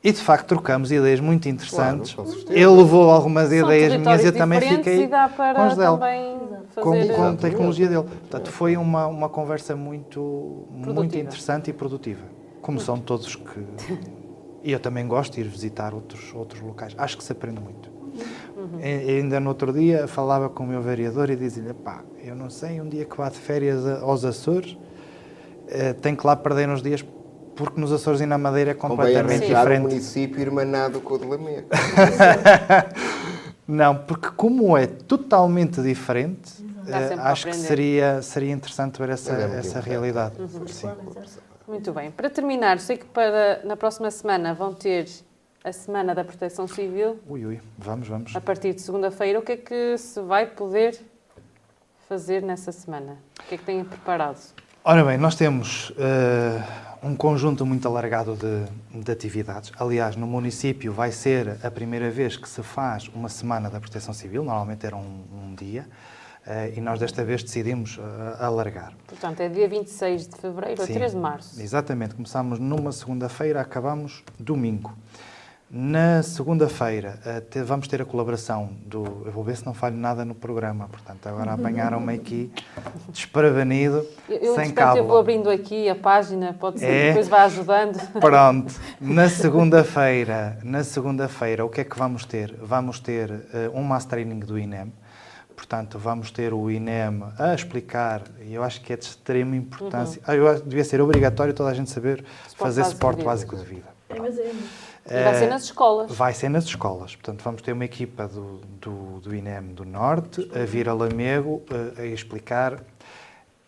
E 0.03 0.11
de 0.11 0.19
facto 0.19 0.47
trocamos 0.47 0.91
ideias 0.91 1.21
muito 1.21 1.47
interessantes. 1.47 2.13
Claro, 2.13 2.29
ele 2.49 2.65
levou 2.65 3.09
algumas 3.09 3.47
São 3.47 3.57
ideias 3.57 3.95
minhas 3.95 4.21
e 4.21 4.25
eu 4.25 4.33
também 4.33 4.59
fiquei 4.59 5.07
com 5.07 5.61
as 5.61 5.77
dele. 5.77 5.97
Com, 6.75 7.07
com 7.07 7.23
a 7.23 7.35
tecnologia 7.35 7.87
dele. 7.87 8.03
Portanto, 8.03 8.51
foi 8.51 8.75
uma, 8.75 9.07
uma 9.07 9.29
conversa 9.29 9.77
muito, 9.77 10.67
muito 10.69 11.17
interessante 11.17 11.69
e 11.69 11.73
produtiva. 11.73 12.19
Como 12.61 12.81
são 12.81 12.99
todos 12.99 13.33
que 13.35 13.59
e 14.63 14.71
eu 14.71 14.79
também 14.79 15.05
gosto 15.07 15.33
de 15.33 15.41
ir 15.41 15.47
visitar 15.47 15.93
outros, 15.93 16.33
outros 16.33 16.61
locais. 16.61 16.95
Acho 16.97 17.17
que 17.17 17.23
se 17.23 17.31
aprende 17.31 17.59
muito. 17.59 17.91
Uhum. 18.55 18.79
E, 18.79 19.17
ainda 19.17 19.39
no 19.39 19.49
outro 19.49 19.73
dia 19.73 20.07
falava 20.07 20.49
com 20.49 20.63
o 20.63 20.67
meu 20.67 20.81
vereador 20.81 21.29
e 21.29 21.35
dizia-lhe: 21.35 21.73
pá, 21.73 22.03
eu 22.23 22.35
não 22.35 22.49
sei, 22.49 22.79
um 22.79 22.87
dia 22.87 23.03
que 23.05 23.17
vá 23.17 23.29
de 23.29 23.37
férias 23.37 23.85
aos 24.01 24.23
Açores, 24.23 24.77
eh, 25.67 25.93
tem 25.93 26.15
que 26.15 26.25
lá 26.25 26.35
perder 26.35 26.69
uns 26.69 26.81
dias, 26.81 27.03
porque 27.55 27.79
nos 27.79 27.91
Açores 27.91 28.21
e 28.21 28.25
na 28.25 28.37
Madeira 28.37 28.71
é 28.71 28.73
completamente 28.73 29.47
diferente. 29.47 29.79
o 29.79 29.83
município 29.83 30.39
irmanado 30.39 31.01
com 31.01 31.15
o 31.15 31.19
de 31.19 31.25
Lamego. 31.25 31.67
não, 33.67 33.97
porque 33.97 34.29
como 34.35 34.77
é 34.77 34.87
totalmente 34.87 35.81
diferente, 35.81 36.63
eh, 36.87 37.15
acho 37.19 37.47
que 37.47 37.55
seria, 37.55 38.21
seria 38.21 38.51
interessante 38.51 38.97
ver 38.99 39.09
essa, 39.09 39.33
é 39.33 39.59
essa 39.59 39.81
realidade. 39.81 40.39
Uhum. 40.39 40.67
Sim. 40.67 40.89
Muito 41.67 41.93
bem. 41.93 42.11
Para 42.11 42.29
terminar, 42.29 42.79
sei 42.79 42.97
que 42.97 43.05
para, 43.05 43.61
na 43.63 43.77
próxima 43.77 44.11
semana 44.11 44.53
vão 44.53 44.73
ter 44.73 45.07
a 45.63 45.71
Semana 45.71 46.13
da 46.13 46.23
Proteção 46.23 46.67
Civil. 46.67 47.19
Ui, 47.27 47.45
ui, 47.45 47.61
vamos, 47.77 48.07
vamos. 48.07 48.35
A 48.35 48.41
partir 48.41 48.73
de 48.73 48.81
segunda-feira, 48.81 49.39
o 49.39 49.41
que 49.41 49.53
é 49.53 49.57
que 49.57 49.97
se 49.97 50.21
vai 50.21 50.45
poder 50.45 50.99
fazer 52.09 52.41
nessa 52.41 52.71
semana? 52.71 53.17
O 53.39 53.47
que 53.47 53.55
é 53.55 53.57
que 53.57 53.63
têm 53.63 53.83
preparado? 53.83 54.39
Ora 54.83 55.05
bem, 55.05 55.17
nós 55.17 55.35
temos 55.35 55.91
uh, 55.91 57.03
um 57.07 57.15
conjunto 57.15 57.65
muito 57.65 57.87
alargado 57.87 58.35
de, 58.35 59.01
de, 59.01 59.09
atividades. 59.09 59.71
Aliás, 59.79 60.17
no 60.17 60.27
município 60.27 60.91
vai 60.91 61.13
ser 61.13 61.57
a 61.63 61.71
primeira 61.71 62.11
vez 62.11 62.35
que 62.35 62.49
se 62.49 62.61
faz 62.61 63.07
uma 63.15 63.29
Semana 63.29 63.69
da 63.69 63.79
Proteção 63.79 64.13
Civil, 64.13 64.43
normalmente 64.43 64.85
era 64.85 64.97
um, 64.97 65.23
um 65.33 65.55
dia. 65.55 65.87
Uh, 66.45 66.77
e 66.77 66.81
nós 66.81 66.99
desta 66.99 67.23
vez 67.23 67.41
decidimos 67.41 67.97
uh, 67.97 68.01
alargar. 68.37 68.91
Portanto, 69.07 69.39
é 69.39 69.47
dia 69.47 69.65
26 69.65 70.27
de 70.27 70.35
fevereiro 70.35 70.85
Sim, 70.85 70.91
a 70.91 70.95
3 70.95 71.11
de 71.13 71.17
março. 71.17 71.61
Exatamente, 71.61 72.15
começamos 72.15 72.59
numa 72.59 72.91
segunda-feira, 72.91 73.61
acabamos 73.61 74.21
domingo. 74.37 74.93
Na 75.71 76.21
segunda-feira 76.21 77.17
uh, 77.25 77.63
vamos 77.63 77.87
ter 77.87 78.01
a 78.01 78.05
colaboração 78.05 78.71
do. 78.85 79.23
Eu 79.25 79.31
vou 79.31 79.41
ver 79.41 79.55
se 79.55 79.65
não 79.65 79.73
falho 79.73 79.95
nada 79.95 80.25
no 80.25 80.35
programa, 80.35 80.89
portanto, 80.89 81.25
agora 81.27 81.53
apanharam-me 81.55 82.13
aqui 82.13 82.51
desprevenido, 83.07 84.05
eu, 84.27 84.53
sem 84.53 84.69
cabo. 84.71 84.97
Eu 84.97 85.07
vou 85.07 85.19
abrindo 85.19 85.49
aqui 85.49 85.87
a 85.87 85.95
página, 85.95 86.51
pode 86.59 86.79
ser, 86.79 86.91
é, 86.91 87.07
depois 87.07 87.29
vai 87.29 87.45
ajudando. 87.45 87.97
Pronto, 88.19 88.73
na 88.99 89.29
segunda-feira, 89.29 90.59
na 90.61 90.83
segunda-feira, 90.83 91.63
o 91.63 91.69
que 91.69 91.79
é 91.79 91.83
que 91.85 91.97
vamos 91.97 92.25
ter? 92.25 92.53
Vamos 92.61 92.99
ter 92.99 93.31
um 93.73 93.81
master 93.81 94.19
training 94.19 94.39
do 94.39 94.59
INEM 94.59 94.91
Portanto, 95.55 95.97
vamos 95.99 96.31
ter 96.31 96.53
o 96.53 96.69
INEM 96.69 97.23
a 97.37 97.53
explicar, 97.53 98.23
e 98.41 98.53
eu 98.53 98.63
acho 98.63 98.81
que 98.81 98.91
é 98.91 98.97
de 98.97 99.05
extrema 99.05 99.55
importância. 99.55 100.19
Uhum. 100.19 100.25
Ah, 100.27 100.35
eu 100.35 100.47
acho 100.47 100.61
que 100.63 100.69
devia 100.69 100.83
ser 100.83 100.99
obrigatório 101.01 101.53
toda 101.53 101.69
a 101.69 101.73
gente 101.73 101.89
saber 101.89 102.25
suporte 102.47 102.55
fazer 102.57 102.83
suporte 102.85 103.23
básico 103.23 103.55
de 103.55 103.63
vida. 103.63 103.87
É, 104.09 104.19
mas 104.19 104.37
é. 104.37 104.51
E 105.05 105.23
vai 105.23 105.35
ser 105.35 105.47
nas 105.47 105.63
escolas. 105.63 106.11
Vai 106.11 106.33
ser 106.33 106.49
nas 106.49 106.63
escolas. 106.63 107.15
Portanto, 107.15 107.43
vamos 107.43 107.61
ter 107.61 107.73
uma 107.73 107.83
equipa 107.83 108.27
do, 108.27 108.61
do, 108.79 109.19
do 109.19 109.35
INEM 109.35 109.73
do 109.73 109.83
Norte 109.83 110.49
a 110.55 110.65
vir 110.65 110.87
a 110.87 110.93
Lamego 110.93 111.61
a, 111.97 112.01
a 112.01 112.05
explicar. 112.05 112.81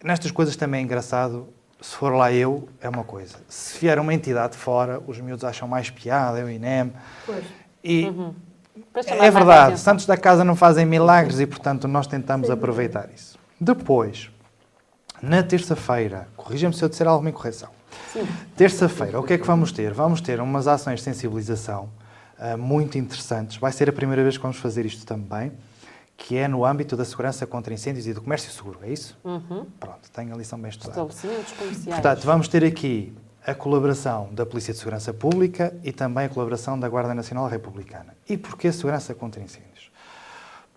Nestas 0.04 0.32
coisas 0.32 0.56
também 0.56 0.82
é 0.82 0.84
engraçado, 0.84 1.48
se 1.82 1.96
for 1.96 2.14
lá 2.14 2.32
eu, 2.32 2.70
é 2.80 2.88
uma 2.88 3.04
coisa. 3.04 3.38
Se 3.50 3.78
vier 3.80 4.00
uma 4.00 4.14
entidade 4.14 4.54
de 4.54 4.60
fora, 4.60 5.02
os 5.06 5.20
miúdos 5.20 5.44
acham 5.44 5.68
mais 5.68 5.90
piada, 5.90 6.40
é 6.40 6.44
o 6.44 6.50
INEM. 6.50 6.94
Pois. 7.26 7.44
E 7.84 8.06
uhum. 8.06 8.34
É 9.08 9.32
verdade, 9.32 9.80
santos 9.80 10.06
da 10.06 10.18
casa 10.18 10.44
não 10.44 10.56
fazem 10.56 10.86
milagres 10.86 11.40
e, 11.40 11.46
portanto, 11.46 11.88
nós 11.88 12.08
tentamos 12.08 12.50
aproveitar 12.50 13.10
isso. 13.14 13.38
Depois, 13.60 14.30
na 15.22 15.42
terça-feira, 15.42 16.28
corrija-me 16.36 16.74
se 16.74 16.84
eu 16.84 16.90
disser 16.90 17.08
alguma 17.08 17.30
incorreção. 17.30 17.70
Terça-feira, 18.56 19.20
o 19.20 19.24
que 19.24 19.34
é 19.34 19.38
que 19.38 19.46
vamos 19.46 19.72
ter? 19.72 19.94
Vamos 19.94 20.22
ter 20.22 20.40
umas 20.40 20.68
ações 20.68 21.00
de 21.00 21.04
sensibilização 21.04 21.90
uh, 22.40 22.58
muito 22.58 22.98
interessantes. 22.98 23.58
Vai 23.58 23.72
ser 23.72 23.90
a 23.90 23.94
primeira 23.94 24.24
vez 24.24 24.38
que 24.38 24.44
vamos 24.44 24.58
fazer 24.58 24.86
isto 24.86 25.06
também, 25.06 25.52
que 26.18 26.38
é 26.38 26.48
no 26.48 26.66
âmbito 26.66 26.96
da 26.96 27.04
segurança 27.04 27.46
contra 27.46 27.74
incêndios 27.74 28.08
e 28.08 28.14
do 28.14 28.22
comércio 28.22 28.52
seguro, 28.52 28.80
é 28.84 28.90
isso? 28.90 29.18
Uhum. 29.24 29.66
Pronto, 29.80 30.10
tenho 30.14 30.34
a 30.34 30.38
lição 30.38 30.60
bem 30.60 30.70
estudada. 30.70 31.02
Estabelecimentos 31.02 31.52
comerciais. 31.54 32.02
Portanto, 32.02 32.26
vamos 32.26 32.48
ter 32.48 32.64
aqui 32.64 33.14
a 33.46 33.54
colaboração 33.54 34.34
da 34.34 34.46
Polícia 34.46 34.74
de 34.74 34.80
Segurança 34.80 35.14
Pública 35.14 35.74
e 35.84 35.92
também 35.92 36.26
a 36.26 36.30
colaboração 36.30 36.80
da 36.80 36.90
Guarda 36.90 37.14
Nacional 37.14 37.48
Republicana. 37.48 38.16
E 38.28 38.38
porquê 38.38 38.72
segurança 38.72 39.14
contra 39.14 39.42
incêndios? 39.42 39.92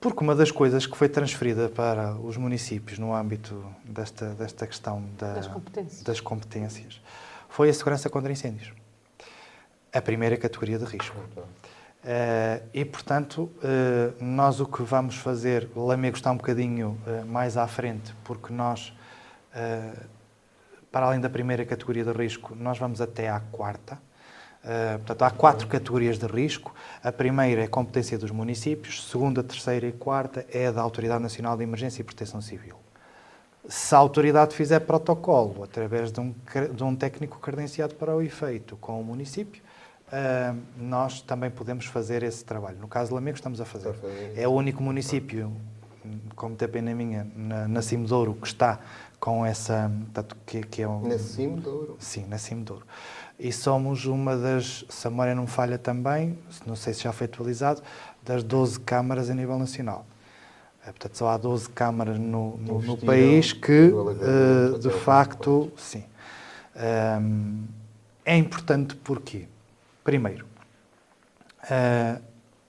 Porque 0.01 0.23
uma 0.23 0.35
das 0.35 0.51
coisas 0.51 0.87
que 0.87 0.97
foi 0.97 1.09
transferida 1.09 1.69
para 1.69 2.14
os 2.14 2.37
municípios 2.37 2.99
no 2.99 3.14
âmbito 3.14 3.64
desta, 3.83 4.35
desta 4.35 4.66
questão 4.66 5.03
da, 5.19 5.35
das, 5.35 5.47
competências. 5.49 6.03
das, 6.03 6.21
competências. 6.21 7.01
foi 7.49 7.71
a 7.71 7.75
segurança 7.75 8.09
contra 8.09 8.31
incêndios. 8.31 8.73
A 9.93 10.01
primeira 10.01 10.37
categoria 10.37 10.79
de 10.79 10.85
risco. 10.85 11.16
Uh, 11.16 12.64
e, 12.73 12.85
portanto, 12.85 13.51
uh, 13.57 14.25
nós 14.25 14.61
o 14.61 14.66
que 14.66 14.83
vamos 14.83 15.16
fazer, 15.16 15.69
o 15.75 15.85
Lamego 15.85 16.16
está 16.16 16.31
um 16.31 16.37
bocadinho 16.37 16.97
uh, 17.07 17.27
mais 17.27 17.57
à 17.57 17.66
frente, 17.66 18.14
porque 18.23 18.53
nós, 18.53 18.93
para 20.91 21.07
além 21.07 21.20
da 21.20 21.28
primeira 21.28 21.64
categoria 21.64 22.05
de 22.05 22.12
risco, 22.12 22.55
nós 22.55 22.78
vamos 22.78 23.01
até 23.01 23.28
à 23.28 23.41
quarta. 23.41 23.99
Uh, 24.64 24.99
portanto, 24.99 25.22
há 25.22 25.30
quatro 25.30 25.66
categorias 25.68 26.18
de 26.18 26.26
risco. 26.26 26.74
A 27.03 27.12
primeira 27.12 27.62
é 27.62 27.64
a 27.64 27.68
competência 27.68 28.18
dos 28.18 28.30
municípios, 28.30 29.09
segunda, 29.09 29.43
terceira 29.43 29.86
e 29.86 29.93
quarta 29.93 30.45
é 30.51 30.70
da 30.72 30.80
Autoridade 30.80 31.22
Nacional 31.22 31.57
de 31.57 31.62
Emergência 31.62 32.01
e 32.01 32.05
Proteção 32.05 32.41
Civil. 32.41 32.76
Se 33.68 33.95
a 33.95 33.99
autoridade 33.99 34.55
fizer 34.55 34.80
protocolo 34.80 35.62
através 35.62 36.11
de 36.11 36.20
um, 36.20 36.34
de 36.74 36.82
um 36.82 36.97
técnico 36.97 37.39
credenciado 37.39 37.95
para 37.95 38.16
o 38.16 38.22
efeito 38.22 38.76
com 38.78 39.01
o 39.01 39.05
município, 39.05 39.62
uh, 40.09 40.59
nós 40.76 41.20
também 41.20 41.51
podemos 41.51 41.86
fazer 41.86 42.22
esse 42.22 42.45
trabalho. 42.45 42.78
No 42.78 42.89
caso 42.89 43.11
do 43.11 43.14
Lamego, 43.14 43.36
estamos 43.36 43.61
a 43.61 43.64
fazer. 43.64 43.95
É 44.34 44.49
o 44.49 44.53
único 44.53 44.82
município, 44.82 45.53
como 46.34 46.57
tem 46.57 46.66
pena 46.66 46.95
minha, 46.95 47.26
na, 47.36 47.68
na 47.68 47.82
Cimedouro, 47.82 48.34
que 48.34 48.47
está 48.47 48.80
com 49.19 49.45
essa. 49.45 49.91
Portanto, 50.05 50.37
que, 50.47 50.62
que 50.62 50.83
é 50.83 50.89
um? 50.89 51.03
Sim, 51.99 52.27
na 52.27 52.39
Cimedouro 52.39 52.85
e 53.39 53.53
somos 53.53 54.05
uma 54.05 54.37
das, 54.37 54.85
se 54.89 55.07
a 55.07 55.11
memória 55.11 55.35
não 55.35 55.47
falha 55.47 55.79
também, 55.79 56.37
não 56.66 56.75
sei 56.75 56.93
se 56.93 57.05
já 57.05 57.12
foi 57.12 57.27
atualizado, 57.27 57.83
das 58.23 58.43
12 58.43 58.81
câmaras 58.81 59.31
a 59.31 59.35
nível 59.35 59.59
nacional. 59.59 60.05
É, 60.83 60.87
portanto, 60.87 61.16
só 61.16 61.29
há 61.29 61.37
12 61.37 61.71
câmaras 61.71 62.19
no, 62.19 62.57
no, 62.57 62.83
no 62.83 62.97
país 62.97 63.53
que, 63.53 63.91
uh, 63.93 64.79
de 64.79 64.91
facto, 64.91 65.71
sim. 65.77 66.05
Um, 67.21 67.64
é 68.25 68.37
importante 68.37 68.97
porque, 68.97 69.47
primeiro, 70.03 70.47
uh, 71.64 72.21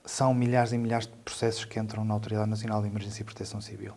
são 0.04 0.32
milhares 0.32 0.72
e 0.72 0.78
milhares 0.78 1.06
de 1.06 1.12
processos 1.24 1.64
que 1.64 1.78
entram 1.78 2.04
na 2.04 2.14
Autoridade 2.14 2.48
Nacional 2.48 2.80
de 2.80 2.88
Emergência 2.88 3.22
e 3.22 3.24
Proteção 3.24 3.60
Civil. 3.60 3.94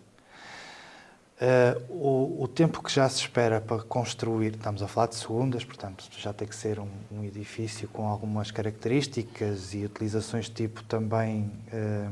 Uh, 1.43 1.83
o, 1.89 2.43
o, 2.43 2.47
tempo 2.47 2.81
que 2.81 2.89
já 2.89 3.09
se 3.09 3.19
espera 3.19 3.59
para 3.59 3.81
construir, 3.83 4.55
estamos 4.55 4.81
a 4.81 4.87
falar 4.87 5.07
de 5.07 5.15
segundas, 5.15 5.65
portanto 5.65 6.05
já 6.17 6.31
tem 6.31 6.47
que 6.47 6.55
ser 6.55 6.79
um, 6.79 6.87
um 7.11 7.21
edifício 7.21 7.85
com 7.89 8.07
algumas 8.07 8.49
características 8.49 9.73
e 9.73 9.83
utilizações 9.83 10.45
de 10.45 10.51
tipo 10.51 10.81
também 10.85 11.51
uh, 11.67 12.09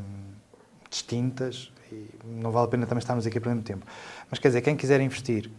distintas, 0.90 1.72
e 1.90 2.10
não 2.26 2.52
vale 2.52 2.66
a 2.66 2.70
pena 2.72 2.86
também 2.86 3.00
estarmos 3.00 3.26
aqui 3.26 3.40
por 3.40 3.54
muito 3.54 3.66
tempo. 3.66 3.86
Mas 4.30 4.38
quer 4.38 4.50
dizer, 4.50 4.62
quem 4.64 4.76
quiser 4.76 5.00
investir, 5.00 5.50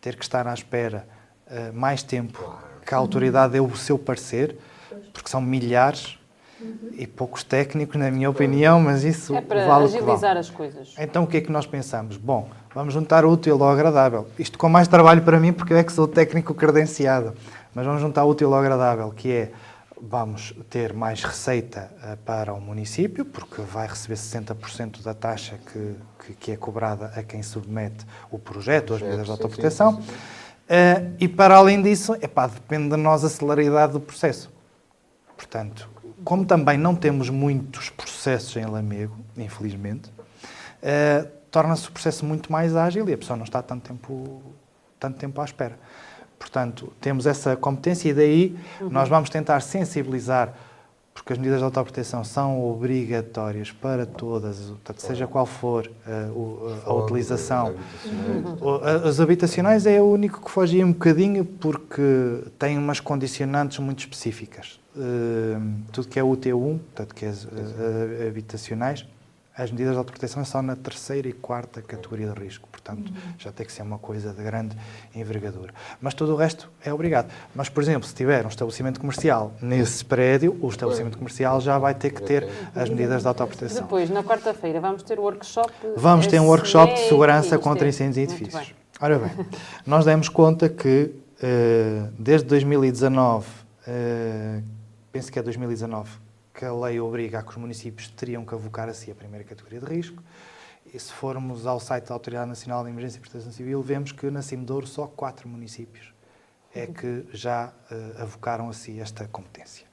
ter 0.00 0.16
que 0.16 0.24
estar 0.24 0.48
à 0.48 0.52
espera 0.52 1.06
uh, 1.46 1.72
mais 1.72 2.02
tempo 2.02 2.60
que 2.84 2.92
a 2.92 2.98
autoridade 2.98 3.52
dê 3.52 3.60
o 3.60 3.76
seu 3.76 3.96
parecer, 3.96 4.56
porque 5.12 5.30
são 5.30 5.40
milhares, 5.40 6.18
e 6.92 7.06
poucos 7.06 7.42
técnicos, 7.42 7.96
na 7.96 8.10
minha 8.10 8.28
opinião, 8.28 8.80
mas 8.80 9.04
isso 9.04 9.34
é 9.34 9.40
para 9.40 9.66
vale 9.66 9.84
agilizar 9.84 10.20
vale. 10.20 10.38
as 10.38 10.50
coisas. 10.50 10.94
Então 10.98 11.24
o 11.24 11.26
que 11.26 11.38
é 11.38 11.40
que 11.40 11.50
nós 11.50 11.66
pensamos? 11.66 12.16
Bom, 12.16 12.48
vamos 12.74 12.94
juntar 12.94 13.24
útil 13.24 13.62
ao 13.62 13.70
agradável. 13.70 14.28
Isto 14.38 14.58
com 14.58 14.68
mais 14.68 14.88
trabalho 14.88 15.22
para 15.22 15.38
mim, 15.40 15.52
porque 15.52 15.72
eu 15.72 15.76
é 15.76 15.84
que 15.84 15.92
sou 15.92 16.06
técnico 16.06 16.54
credenciado. 16.54 17.34
Mas 17.74 17.86
vamos 17.86 18.00
juntar 18.00 18.24
útil 18.24 18.52
ao 18.52 18.60
agradável, 18.60 19.10
que 19.10 19.32
é 19.32 19.52
vamos 20.04 20.52
ter 20.68 20.92
mais 20.92 21.22
receita 21.22 21.88
uh, 22.02 22.16
para 22.18 22.52
o 22.52 22.60
município, 22.60 23.24
porque 23.24 23.62
vai 23.62 23.86
receber 23.86 24.16
60% 24.16 25.00
da 25.02 25.14
taxa 25.14 25.58
que, 25.72 25.94
que, 26.18 26.34
que, 26.34 26.52
é 26.52 26.56
cobrada 26.56 27.12
a 27.14 27.22
quem 27.22 27.40
submete 27.42 28.04
o 28.30 28.38
projeto, 28.38 28.94
as 28.94 29.00
medidas 29.00 29.26
de 29.26 29.30
autoproteção. 29.30 29.94
Uh, 29.94 31.14
e 31.20 31.28
para 31.28 31.56
além 31.56 31.80
disso, 31.80 32.16
epá, 32.20 32.48
depende 32.48 32.90
de 32.90 32.96
nós 32.96 33.24
a 33.24 33.28
celeridade 33.28 33.92
do 33.92 34.00
processo. 34.00 34.50
Portanto, 35.36 35.88
como 36.24 36.44
também 36.44 36.78
não 36.78 36.94
temos 36.94 37.28
muitos 37.28 37.90
processos 37.90 38.56
em 38.56 38.64
Lamego, 38.64 39.16
infelizmente, 39.36 40.10
uh, 40.10 41.28
torna-se 41.50 41.88
o 41.88 41.92
processo 41.92 42.24
muito 42.24 42.50
mais 42.50 42.74
ágil 42.74 43.08
e 43.08 43.12
a 43.12 43.18
pessoa 43.18 43.36
não 43.36 43.44
está 43.44 43.62
tanto 43.62 43.88
tempo, 43.88 44.42
tanto 44.98 45.18
tempo 45.18 45.40
à 45.40 45.44
espera. 45.44 45.78
Portanto, 46.38 46.92
temos 47.00 47.26
essa 47.26 47.54
competência 47.56 48.08
e 48.08 48.14
daí 48.14 48.58
uhum. 48.80 48.90
nós 48.90 49.08
vamos 49.08 49.30
tentar 49.30 49.60
sensibilizar, 49.60 50.52
porque 51.14 51.32
as 51.32 51.38
medidas 51.38 51.60
de 51.60 51.64
autoproteção 51.64 52.24
são 52.24 52.68
obrigatórias 52.68 53.70
para 53.70 54.04
todas, 54.06 54.58
portanto, 54.58 55.00
seja 55.00 55.26
qual 55.26 55.46
for 55.46 55.86
uh, 55.86 56.82
a, 56.86 56.90
a 56.90 56.94
utilização. 56.94 57.76
Uhum. 58.04 58.80
As 59.06 59.20
habitacionais 59.20 59.86
é 59.86 60.00
o 60.00 60.06
único 60.06 60.42
que 60.42 60.50
foge 60.50 60.82
um 60.82 60.92
bocadinho 60.92 61.44
porque 61.44 62.42
tem 62.58 62.76
umas 62.76 62.98
condicionantes 62.98 63.78
muito 63.78 64.00
específicas. 64.00 64.81
Uh, 64.94 65.82
tudo 65.90 66.08
que 66.08 66.18
é 66.18 66.22
UT1, 66.22 66.78
portanto, 66.78 67.14
que 67.14 67.24
é 67.24 67.30
uh, 67.30 68.28
habitacionais, 68.28 69.06
as 69.56 69.70
medidas 69.70 69.92
de 69.92 69.98
autoproteção 69.98 70.44
são 70.44 70.62
na 70.62 70.74
terceira 70.74 71.28
e 71.28 71.32
quarta 71.32 71.82
categoria 71.82 72.28
de 72.28 72.40
risco. 72.40 72.66
Portanto, 72.70 73.10
uhum. 73.10 73.34
já 73.38 73.52
tem 73.52 73.66
que 73.66 73.72
ser 73.72 73.82
uma 73.82 73.98
coisa 73.98 74.32
de 74.32 74.42
grande 74.42 74.76
envergadura. 75.14 75.74
Mas 76.00 76.14
todo 76.14 76.32
o 76.32 76.36
resto 76.36 76.70
é 76.82 76.92
obrigado. 76.92 77.30
Mas, 77.54 77.68
por 77.68 77.82
exemplo, 77.82 78.08
se 78.08 78.14
tiver 78.14 78.44
um 78.46 78.48
estabelecimento 78.48 78.98
comercial 78.98 79.52
nesse 79.60 80.04
prédio, 80.04 80.58
o 80.60 80.68
estabelecimento 80.68 81.18
comercial 81.18 81.60
já 81.60 81.78
vai 81.78 81.94
ter 81.94 82.10
que 82.10 82.22
ter 82.22 82.48
as 82.74 82.88
medidas 82.88 83.22
de 83.22 83.28
autoproteção. 83.28 83.82
Depois, 83.82 84.08
na 84.08 84.24
quarta-feira, 84.24 84.80
vamos 84.80 85.02
ter 85.02 85.18
o 85.18 85.22
workshop. 85.22 85.72
Vamos 85.96 86.26
ter 86.26 86.40
um 86.40 86.46
workshop 86.46 86.94
de 86.94 87.08
segurança 87.08 87.58
contra 87.58 87.86
incêndios 87.86 88.16
em 88.16 88.22
edifícios. 88.22 88.74
Ora 89.00 89.18
bem, 89.18 89.32
nós 89.84 90.04
demos 90.04 90.28
conta 90.28 90.68
que 90.68 91.12
uh, 91.42 92.12
desde 92.18 92.46
2019 92.46 93.46
uh, 93.46 94.62
penso 95.12 95.30
que 95.30 95.38
é 95.38 95.42
2019, 95.42 96.10
que 96.54 96.64
a 96.64 96.72
lei 96.72 96.98
obriga 96.98 97.38
a 97.38 97.42
que 97.42 97.50
os 97.50 97.56
municípios 97.56 98.08
teriam 98.08 98.44
que 98.44 98.54
avocar 98.54 98.88
a 98.88 98.94
si 98.94 99.10
a 99.10 99.14
primeira 99.14 99.44
categoria 99.44 99.78
de 99.78 99.86
risco. 99.86 100.22
E 100.92 100.98
se 100.98 101.12
formos 101.12 101.66
ao 101.66 101.78
site 101.78 102.08
da 102.08 102.14
Autoridade 102.14 102.48
Nacional 102.48 102.82
de 102.82 102.90
Emergência 102.90 103.18
e 103.18 103.20
Proteção 103.20 103.52
Civil, 103.52 103.80
vemos 103.82 104.10
que 104.10 104.30
na 104.30 104.42
Cimedouro 104.42 104.86
só 104.86 105.06
quatro 105.06 105.48
municípios 105.48 106.12
é 106.74 106.86
que 106.86 107.26
já 107.32 107.68
uh, 107.68 108.22
avocaram 108.22 108.68
a 108.68 108.72
si 108.72 108.98
esta 108.98 109.28
competência. 109.28 109.86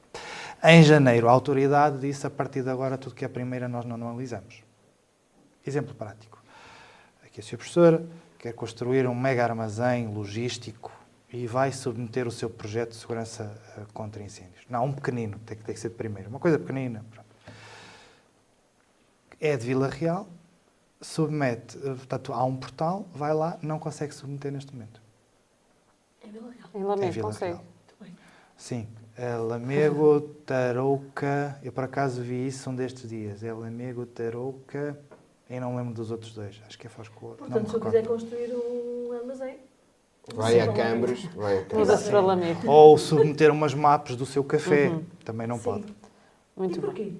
Em 0.64 0.82
janeiro, 0.82 1.28
a 1.28 1.32
autoridade 1.32 2.00
disse 2.00 2.26
a 2.26 2.30
partir 2.30 2.64
de 2.64 2.70
agora 2.70 2.98
tudo 2.98 3.16
que 3.16 3.24
é 3.24 3.28
a 3.28 3.30
primeira 3.30 3.68
nós 3.68 3.86
não 3.86 3.96
analisamos. 3.96 4.64
Exemplo 5.66 5.94
prático. 5.94 6.42
Aqui 7.24 7.42
a 7.42 7.44
sua 7.44 7.58
professora 7.58 8.06
quer 8.38 8.54
construir 8.54 9.06
um 9.08 9.16
mega 9.16 9.44
armazém 9.44 10.08
logístico 10.08 10.92
e 11.32 11.46
vai 11.46 11.72
submeter 11.72 12.28
o 12.28 12.32
seu 12.32 12.50
projeto 12.50 12.92
de 12.92 12.96
segurança 12.96 13.56
uh, 13.78 13.94
contra 13.94 14.22
incêndios. 14.22 14.66
Não, 14.70 14.86
um 14.86 14.94
pequenino, 14.94 15.40
tem 15.46 15.58
que, 15.58 15.64
tem 15.64 15.76
que 15.76 15.80
ser 15.80 15.90
de 15.90 15.96
primeiro. 15.96 16.30
Uma 16.30 16.40
coisa 16.40 16.58
pequenina. 16.58 17.06
Pronto. 17.12 17.30
É 19.40 19.56
de 19.56 19.66
Vila 19.66 19.88
Real, 19.88 20.28
submete, 21.00 21.78
uh, 21.78 21.96
portanto, 21.96 22.34
há 22.34 22.44
um 22.44 22.56
portal, 22.56 23.08
vai 23.14 23.34
lá, 23.34 23.58
não 23.62 23.78
consegue 23.78 24.14
submeter 24.14 24.52
neste 24.52 24.74
momento. 24.74 25.02
É 26.24 26.28
Vila 26.28 26.52
Real. 26.52 26.70
Em 26.74 26.84
Lamego, 26.84 27.08
é 27.08 27.12
Vila 27.12 27.28
consegue. 27.28 27.54
Real. 27.54 27.66
Sim. 28.58 28.88
É 29.16 29.36
Lamego, 29.36 30.22
Tarouca, 30.46 31.60
eu 31.62 31.74
por 31.74 31.84
acaso 31.84 32.22
vi 32.22 32.48
isso 32.48 32.70
um 32.70 32.76
destes 32.76 33.10
dias. 33.10 33.44
É 33.44 33.52
Lamego, 33.52 34.06
Tarouca, 34.06 34.98
E 35.50 35.60
não 35.60 35.76
lembro 35.76 35.94
dos 35.94 36.10
outros 36.10 36.34
dois. 36.34 36.62
Acho 36.66 36.78
que 36.78 36.88
é 36.88 36.90
Foscor. 36.90 37.36
Portanto, 37.36 37.70
se 37.70 37.76
eu 37.76 37.82
quiser 37.82 38.08
construir 38.08 38.54
um 38.54 39.12
armazém. 39.12 39.60
Vai 40.36 40.60
a 40.60 40.72
Cambres, 40.72 41.26
vai 41.36 41.60
a. 41.72 41.76
Muda-se 41.76 42.10
para. 42.10 42.72
Ou 42.72 42.98
submeter 42.98 43.52
umas 43.52 43.74
mapas 43.74 44.16
do 44.16 44.26
seu 44.26 44.44
café. 44.44 44.88
Uhum. 44.90 45.04
Também 45.26 45.48
não 45.48 45.58
Sim. 45.58 45.64
pode. 45.64 45.86
Muito 46.56 46.78
e 46.78 46.82
bem. 46.82 46.86
porquê? 46.90 47.14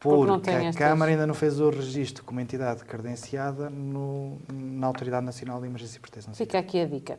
Porque 0.00 0.26
Porque 0.32 0.50
a 0.50 0.72
Câmara 0.72 1.10
ainda 1.10 1.26
não 1.26 1.34
fez 1.34 1.58
o 1.60 1.70
registro 1.70 2.22
como 2.24 2.38
entidade 2.40 2.84
credenciada 2.84 3.68
no- 3.68 4.38
na 4.48 4.86
Autoridade 4.86 5.26
Nacional 5.26 5.60
de 5.60 5.66
Emergência 5.66 5.96
e 5.98 6.00
Proteção 6.00 6.32
Civil. 6.32 6.46
Fica 6.46 6.58
aqui 6.58 6.80
a 6.80 6.86
dica. 6.86 7.14
É, 7.14 7.16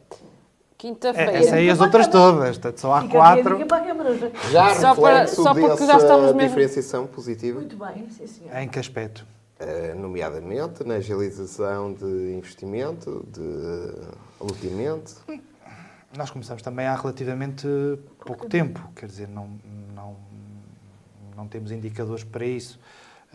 Quinta-feira. 0.78 1.32
essa 1.34 1.56
aí 1.56 1.70
as 1.70 1.82
outras 1.82 2.08
todas, 2.08 2.58
portanto, 2.58 2.78
só 2.80 2.94
há 2.94 3.02
Fica 3.02 3.08
aqui 3.10 3.18
a 3.18 3.20
quatro 3.44 3.56
dica 3.58 3.66
para 3.68 3.78
a 3.84 3.86
Câmara. 3.86 4.18
já. 4.18 4.30
Já 4.50 4.76
Só 4.76 4.96
para- 4.96 5.28
só 5.28 5.54
porque 5.54 5.86
já 5.86 5.98
estamos 5.98 6.26
mesmo- 6.34 6.40
diferenciação 6.40 7.06
positiva, 7.06 7.60
Muito 7.60 7.76
bem, 7.76 8.08
sim 8.10 8.26
senhor. 8.26 8.56
em 8.58 8.70
que 8.70 8.80
aspecto? 8.80 9.26
eh, 9.60 9.94
nomeadamente 9.94 10.86
na 10.86 10.94
agilização 10.96 11.92
de 11.94 12.06
investimento, 12.34 13.26
de 13.30 13.94
loteamento. 14.40 15.16
Nós 16.18 16.30
começamos 16.32 16.62
também 16.64 16.86
há 16.88 16.96
relativamente 16.96 17.68
pouco 18.26 18.48
tempo, 18.48 18.82
quer 18.96 19.06
dizer, 19.06 19.28
não, 19.28 19.48
não, 19.96 20.16
não 21.36 21.48
temos 21.48 21.72
indicadores 21.72 22.24
para 22.24 22.46
isso. 22.46 22.80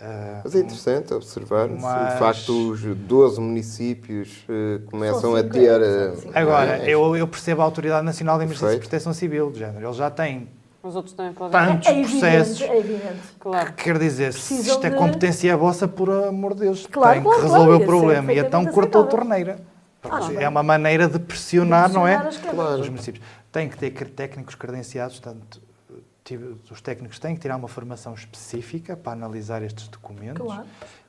Ah, 0.00 0.40
Mas 0.42 0.56
é 0.56 0.58
interessante 0.58 1.14
observar 1.14 1.68
se 1.68 1.76
Mas- 1.76 2.12
de 2.14 2.18
facto 2.18 2.70
os 2.72 2.82
12 2.82 3.40
municípios 3.40 4.44
eh, 4.48 4.80
começam 4.90 5.36
a 5.36 5.42
50, 5.42 5.48
ter. 5.54 6.16
50. 6.16 6.38
Agora, 6.40 6.78
é, 6.84 6.88
eu, 6.90 7.16
eu 7.16 7.28
percebo 7.28 7.62
a 7.62 7.64
Autoridade 7.64 8.04
Nacional 8.04 8.36
de 8.38 8.44
Emergência 8.44 8.74
e. 8.74 8.80
Proteção 8.80 9.12
Civil, 9.14 9.52
de 9.52 9.60
género. 9.60 9.86
Eles 9.86 9.96
já 9.96 10.10
têm 10.10 10.48
Os 10.82 10.96
outros 10.96 11.14
também 11.14 11.32
podem. 11.32 11.52
tantos 11.52 11.86
É 11.86 11.92
evidente, 11.92 12.10
processos. 12.18 12.60
é 12.62 12.76
evidente. 12.76 13.20
Claro. 13.38 13.72
Quer 13.74 13.98
dizer, 14.00 14.32
se 14.32 14.38
Precisam 14.40 14.74
isto 14.74 14.84
é 14.84 14.90
de- 14.90 14.96
competência 14.96 15.56
vossa, 15.56 15.86
por 15.86 16.10
amor 16.10 16.54
de 16.54 16.62
Deus, 16.62 16.88
Claro, 16.88 17.12
tem 17.14 17.22
claro, 17.22 17.38
que 17.38 17.42
resolver 17.44 17.64
claro, 17.66 17.78
o 17.78 17.82
é 17.82 17.86
problema. 17.86 18.32
E 18.32 18.38
então 18.40 18.64
perfeitamente 18.64 18.74
cortou 18.74 19.02
a 19.02 19.06
torneira. 19.06 19.73
Ah, 20.10 20.32
é 20.42 20.48
uma 20.48 20.62
maneira 20.62 21.08
de 21.08 21.18
pressionar, 21.18 21.92
não 21.92 22.06
é? 22.06 22.18
Pressionar 22.18 22.28
as 22.28 22.36
câmaras. 22.38 22.54
Claro. 22.66 22.80
Os 22.82 22.88
municípios. 22.88 23.24
Tem 23.52 23.68
que 23.68 23.76
ter 23.76 23.90
técnicos 24.10 24.54
credenciados, 24.54 25.18
portanto, 25.20 25.60
os 26.70 26.80
técnicos 26.80 27.18
têm 27.18 27.34
que 27.34 27.40
tirar 27.40 27.56
uma 27.56 27.68
formação 27.68 28.14
específica 28.14 28.96
para 28.96 29.12
analisar 29.12 29.62
estes 29.62 29.88
documentos. 29.88 30.42
Claro. 30.44 30.64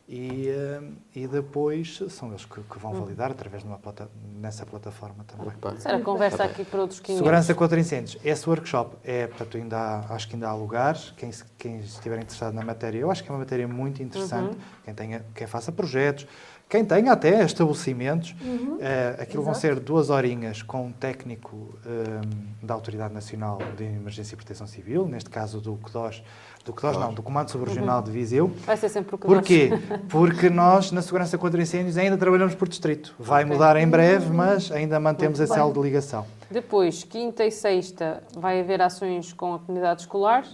E, 0.08 0.50
eh, 0.50 0.82
e 1.16 1.26
depois 1.28 2.00
são 2.10 2.30
eles 2.30 2.46
que, 2.46 2.62
que 2.62 2.78
vão 2.78 2.94
validar 2.94 3.32
através 3.32 3.64
de 3.64 3.68
uma 3.70 3.80
plata, 3.80 4.08
nessa 4.40 4.64
plataforma 4.64 5.24
também. 5.24 5.48
Opa. 5.48 5.74
Era 5.84 6.00
conversa 6.00 6.44
aqui 6.44 6.64
para 6.64 6.82
outros 6.82 7.00
500. 7.00 7.18
Segurança 7.18 7.56
contra 7.56 7.80
incêndios. 7.80 8.16
Esse 8.24 8.48
workshop 8.48 8.98
é, 9.04 9.26
portanto, 9.26 9.58
ainda 9.58 9.78
há- 9.80 10.14
acho 10.14 10.28
que 10.28 10.36
ainda 10.36 10.48
há 10.48 10.54
lugares. 10.54 11.12
Quem, 11.18 11.32
se- 11.32 11.44
quem 11.58 11.80
estiver 11.80 12.18
interessado 12.18 12.54
na 12.54 12.64
matéria, 12.64 13.00
eu 13.00 13.10
acho 13.10 13.24
que 13.24 13.30
é 13.30 13.34
uma 13.34 13.40
matéria 13.40 13.68
muito 13.68 14.04
interessante. 14.04 14.54
Uhum. 14.54 14.62
Quem, 14.84 14.94
tenha, 14.94 15.26
quem 15.34 15.48
faça 15.48 15.72
projetos, 15.72 16.28
quem 16.68 16.84
tenha 16.84 17.12
até 17.12 17.44
estabelecimentos. 17.44 18.36
Uhum. 18.42 18.78
Eh, 18.82 19.16
aquilo 19.20 19.44
vão 19.44 19.54
Exato. 19.54 19.76
ser 19.76 19.80
duas 19.80 20.10
horinhas 20.10 20.62
com 20.64 20.88
um 20.88 20.92
técnico 20.92 21.78
eh, 21.86 22.22
da 22.62 22.74
Autoridade 22.74 23.14
Nacional 23.14 23.60
de 23.78 23.84
Emergência 23.84 24.34
e 24.34 24.38
Proteção 24.38 24.66
Civil, 24.66 25.08
neste 25.08 25.30
caso 25.30 25.62
do 25.62 25.78
CDOS, 25.86 26.24
do 26.66 26.74
CDOS 26.74 26.98
não, 26.98 27.14
do 27.14 27.22
Comando 27.22 27.52
Subregional 27.52 28.02
de 28.02 28.10
Viseu. 28.12 28.52
Vai 28.66 28.76
ser 28.78 28.90
sempre 28.90 29.14
o 29.16 29.18
que 29.18 29.28
Porquê? 29.28 29.70
Porque 30.10 30.50
nós, 30.50 30.92
na 30.92 31.02
segurança 31.04 31.38
contra 31.38 31.62
incêndios, 31.62 31.98
ainda 31.98 32.18
trabalhamos 32.18 32.56
por 32.56 32.68
distrito. 32.68 33.16
Vai 33.20 33.44
Ok. 33.44 33.54
mudar 33.54 33.78
em 33.78 33.88
breve, 33.88 34.32
mas 34.34 34.72
ainda 34.72 35.00
mantemos 35.00 35.40
Muito 35.40 35.52
esse 35.52 35.60
elo 35.60 35.72
de 35.72 35.80
ligação. 35.80 36.26
Depois, 36.50 37.04
quinta 37.04 37.46
e 37.46 37.52
sexta, 37.52 38.24
vai 38.36 38.60
haver 38.60 38.82
ações 38.82 39.34
com 39.34 39.54
a 39.54 39.60
comunidade 39.60 40.02
escolar, 40.02 40.46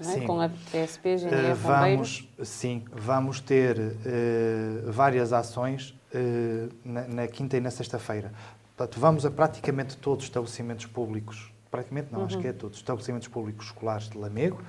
é? 0.00 0.04
Sim. 0.04 0.26
com 0.26 0.40
a 0.40 0.48
PSP, 0.48 1.18
GNR, 1.18 1.54
Bombeiros. 1.56 2.28
vamos, 2.36 2.48
sim, 2.48 2.84
vamos 2.92 3.40
ter 3.40 3.78
uh, 3.78 4.92
várias 4.92 5.32
ações 5.32 5.90
uh, 6.14 6.72
na, 6.84 7.06
na 7.08 7.26
quinta 7.26 7.56
e 7.56 7.60
na 7.60 7.70
sexta-feira. 7.70 8.32
Portanto, 8.76 9.00
vamos 9.00 9.26
a 9.26 9.30
praticamente 9.30 9.96
todos 9.96 10.24
os 10.24 10.28
estabelecimentos 10.28 10.86
públicos, 10.86 11.52
praticamente 11.70 12.12
não, 12.12 12.20
Uhum. 12.20 12.26
acho 12.26 12.38
que 12.38 12.46
é 12.46 12.52
todos, 12.52 12.76
os 12.76 12.82
estabelecimentos 12.82 13.28
públicos 13.28 13.66
escolares 13.66 14.08
de 14.08 14.16
Lamego. 14.16 14.62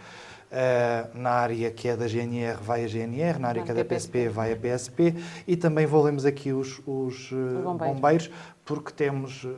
Uh, 0.52 1.16
na 1.16 1.30
área 1.30 1.70
que 1.70 1.88
é 1.88 1.96
da 1.96 2.08
GNR 2.08 2.58
vai 2.60 2.84
a 2.84 2.88
GNR, 2.88 3.38
na 3.38 3.50
área 3.50 3.62
Ah, 3.62 3.66
que 3.66 3.70
é 3.72 3.74
da 3.76 3.86
PSP 3.86 4.30
vai 4.30 4.52
a 4.52 4.56
PSP 4.56 5.14
e 5.46 5.56
também 5.56 5.84
envolvemos 5.84 6.26
aqui 6.26 6.52
os, 6.52 6.82
os, 6.88 7.32
Os 7.32 7.64
bombeiros. 7.64 7.94
bombeiros 7.96 8.32
porque 8.66 8.92
temos 8.92 9.44
uh, 9.44 9.50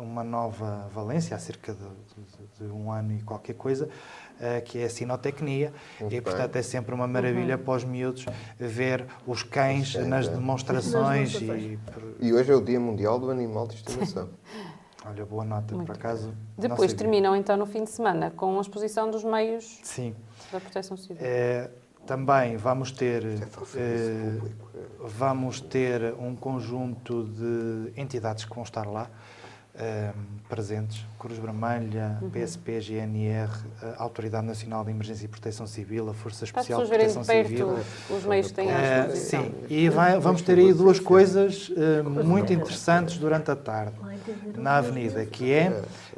uma 0.00 0.22
nova 0.22 0.88
valência 0.94 1.34
há 1.34 1.38
cerca 1.40 1.72
de, 1.72 1.80
de- 1.80 2.64
de 2.68 2.72
um 2.72 2.92
ano 2.92 3.12
e 3.12 3.22
qualquer 3.22 3.54
coisa 3.54 3.88
que 4.64 4.78
é 4.78 4.84
a 4.84 4.90
sinotecnia 4.90 5.72
Muito 6.00 6.14
e 6.14 6.20
portanto 6.20 6.56
é 6.56 6.62
sempre 6.62 6.94
uma 6.94 7.06
maravilha 7.06 7.56
Uhum. 7.56 7.62
para 7.64 7.74
os 7.74 7.84
miúdos 7.84 8.24
ver 8.58 9.06
os 9.26 9.42
cães 9.42 9.92
Sim, 9.92 10.04
nas 10.08 10.26
é. 10.26 10.30
demonstrações 10.30 11.40
Nas 11.40 11.60
e 11.62 11.78
E 12.20 12.32
hoje 12.32 12.50
é 12.50 12.54
o 12.54 12.60
Dia 12.60 12.80
Mundial 12.80 13.18
do 13.18 13.30
Animal 13.30 13.66
de 13.66 13.74
Estimação. 13.76 14.28
olha 15.06 15.24
boa 15.24 15.44
nota 15.44 15.74
Muito 15.74 15.86
por 15.86 15.94
acaso 15.96 16.32
Depois 16.58 16.92
terminam 16.92 17.34
então 17.36 17.56
no 17.56 17.66
fim 17.66 17.84
de 17.84 17.90
semana 17.90 18.30
com 18.30 18.58
a 18.58 18.60
exposição 18.60 19.10
dos 19.10 19.24
meios 19.24 19.78
sim 19.82 20.14
da 20.52 20.60
proteção 20.60 20.96
civil. 20.96 21.16
Eh, 21.20 21.70
também 22.06 22.56
vamos 22.56 22.90
ter 22.92 23.24
É 23.24 23.36
serviço 23.36 23.78
eh, 23.78 24.34
público. 24.38 24.68
vamos 25.04 25.60
ter 25.60 26.14
um 26.18 26.34
conjunto 26.34 27.24
de 27.24 27.92
entidades 28.00 28.44
que 28.44 28.54
vão 28.54 28.64
estar 28.64 28.86
lá 28.86 29.08
eh, 29.74 30.10
presentes 30.48 31.04
Cruz 31.18 31.38
Vermelha, 31.38 32.18
Uhum. 32.20 32.30
PSP, 32.30 32.80
GNR, 32.80 33.50
a 33.96 34.02
Autoridade 34.02 34.46
Nacional 34.46 34.84
de 34.84 34.90
Emergência 34.90 35.24
e 35.24 35.28
Proteção 35.28 35.66
Civil, 35.66 36.08
a 36.10 36.14
Força 36.14 36.44
Especial 36.44 36.82
de 36.82 36.88
Proteção 36.88 37.22
de 37.22 37.28
Civil. 37.28 37.68
perto 37.74 38.14
os 38.14 38.24
meios 38.24 38.50
têm 38.50 38.70
à 38.70 38.78
Eh, 38.78 39.00
disposição. 39.02 39.42
sim, 39.44 39.54
e 39.68 39.88
vai- 39.88 40.18
vamos 40.18 40.42
ter 40.42 40.58
aí 40.58 40.72
duas 40.72 40.98
coisas 40.98 41.70
eh, 41.76 42.02
muito 42.02 42.52
interessantes 42.52 43.16
durante 43.18 43.50
a 43.50 43.56
tarde 43.56 43.94
na 44.56 44.76
avenida, 44.78 45.24
que 45.24 45.52
é, 45.52 45.70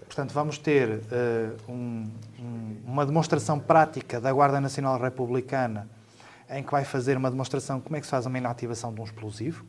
portanto, 0.07 0.33
vamos 0.33 0.59
ter 0.59 1.01
eh, 1.11 1.51
um- 1.69 2.09
um- 2.41 2.77
uma 2.87 3.05
demonstração 3.07 3.59
prática 3.59 4.21
da 4.21 4.33
Guarda 4.33 4.61
Nacional 4.61 4.99
Republicana, 5.01 5.89
em 6.51 6.63
que 6.63 6.71
vai 6.71 6.85
fazer 6.85 7.17
uma 7.17 7.31
demonstração 7.31 7.79
de 7.79 7.83
como 7.85 7.97
é 7.97 8.01
que 8.01 8.07
se 8.07 8.11
faz 8.11 8.27
uma 8.27 8.37
inativação 8.39 8.93
de 8.93 9.01
um 9.01 9.05
explosivo. 9.05 9.65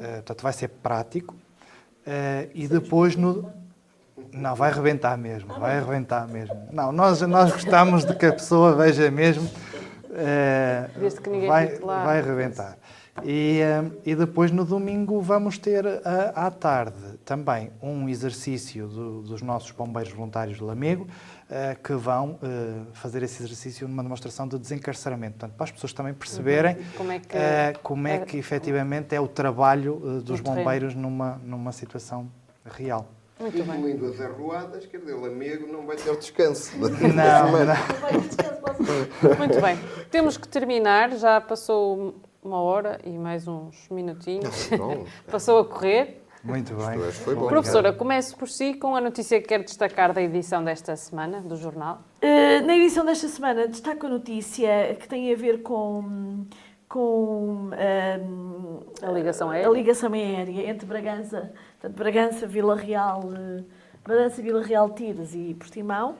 Eh, 0.00 0.14
portanto, 0.16 0.42
vai 0.42 0.52
ser 0.52 0.68
prático. 0.68 1.34
Eh, 2.06 2.48
e 2.54 2.68
depois 2.68 3.16
no... 3.16 3.50
Não, 4.32 4.54
vai 4.54 4.70
arrebentar 4.70 5.16
mesmo, 5.16 5.52
vai 5.58 5.78
arrebentar 5.78 6.26
mesmo. 6.28 6.56
Não, 6.72 6.92
nós, 6.92 7.20
nós 7.22 7.52
gostamos 7.52 8.04
de 8.04 8.14
que 8.14 8.26
a 8.26 8.32
pessoa 8.32 8.74
veja 8.74 9.10
mesmo. 9.10 9.48
eh, 10.12 10.88
Desde 10.98 11.20
que 11.20 11.30
ninguém 11.30 11.48
vai, 11.48 11.78
lá. 11.78 12.04
vai 12.04 12.18
arrebentar. 12.20 12.76
E, 13.24 13.60
eh, 13.60 13.82
e 14.04 14.14
depois 14.14 14.50
no 14.50 14.64
domingo 14.64 15.20
vamos 15.22 15.56
ter 15.58 15.86
ah, 16.04 16.32
à 16.46 16.50
tarde 16.50 16.96
também 17.24 17.70
um 17.82 18.08
exercício 18.08 18.86
do- 18.88 19.22
dos 19.22 19.40
nossos 19.40 19.70
bombeiros 19.70 20.12
voluntários 20.12 20.58
de 20.58 20.62
Lamego 20.64 21.06
que 21.82 21.92
vão 21.94 22.38
eh, 22.42 22.80
fazer 22.92 23.22
esse 23.22 23.42
exercício 23.42 23.86
numa 23.86 24.02
demonstração 24.02 24.48
de 24.48 24.58
desencarceramento. 24.58 25.34
Portanto, 25.38 25.56
para 25.56 25.64
as 25.64 25.70
pessoas 25.70 25.92
também 25.92 26.12
perceberem 26.12 26.76
Como 26.96 27.12
é 27.12 27.18
que- 27.20 27.36
eh, 27.36 27.72
como 27.82 28.08
é 28.08 28.16
é- 28.16 28.18
que 28.20 28.36
efetivamente 28.36 29.14
é 29.14 29.20
o 29.20 29.28
trabalho 29.28 30.02
eh, 30.18 30.20
dos 30.22 30.40
bombeiros 30.40 30.94
numa, 30.94 31.40
numa 31.44 31.70
situação 31.72 32.28
real. 32.64 33.06
Muito 33.38 33.62
bem. 33.64 33.76
Incluindo 33.76 34.06
as 34.06 34.20
arruadas, 34.20 34.86
quer 34.86 34.98
dizer, 34.98 35.14
o 35.14 35.24
amigo 35.26 35.70
não 35.70 35.86
vai 35.86 35.94
ter 35.96 36.16
descanso. 36.16 36.72
Não, 36.80 36.88
não. 36.88 37.74
Vai 38.00 38.18
descanso, 38.20 38.60
posso- 38.62 39.38
Muito 39.38 39.60
bem. 39.60 39.78
Temos 40.10 40.36
que 40.38 40.48
terminar, 40.48 41.10
já 41.16 41.40
passou 41.40 42.14
uma 42.42 42.60
hora 42.60 42.98
e 43.04 43.10
mais 43.10 43.46
uns 43.46 43.88
minutinhos. 43.90 44.68
Bom, 44.76 45.04
Passou 45.30 45.58
a 45.60 45.64
correr. 45.66 46.22
Muito 46.46 46.74
bem. 46.74 46.98
hoje 46.98 47.18
foi 47.18 47.34
bom. 47.34 47.48
Professora, 47.48 47.92
comece 47.92 48.34
por 48.34 48.48
si 48.48 48.74
com 48.74 48.94
a 48.94 49.00
notícia 49.00 49.40
que 49.40 49.48
quer 49.48 49.62
destacar 49.64 50.12
da 50.12 50.22
edição 50.22 50.62
desta 50.62 50.94
semana 50.94 51.40
do 51.40 51.56
jornal. 51.56 52.02
Uh, 52.22 52.64
na 52.66 52.76
edição 52.76 53.04
desta 53.04 53.26
semana 53.28 53.66
destaco 53.66 54.06
a 54.06 54.08
notícia 54.08 54.96
que 55.00 55.08
tem 55.08 55.32
a 55.32 55.36
ver 55.36 55.62
com, 55.62 56.46
com 56.88 57.70
um, 57.72 58.80
A 59.02 59.10
ligação 59.10 59.50
aérea. 59.50 59.68
a 59.68 59.72
ligação 59.72 60.12
aérea 60.12 60.70
entre 60.70 60.86
Bragança, 60.86 61.52
portanto, 61.80 61.96
Bragança, 61.98 62.46
Vila 62.46 62.76
Real, 62.76 63.22
eh, 63.34 63.64
Bragança, 64.06 64.40
Vila 64.40 64.62
Real, 64.62 64.88
Tires 64.90 65.34
e 65.34 65.52
Portimão, 65.54 66.14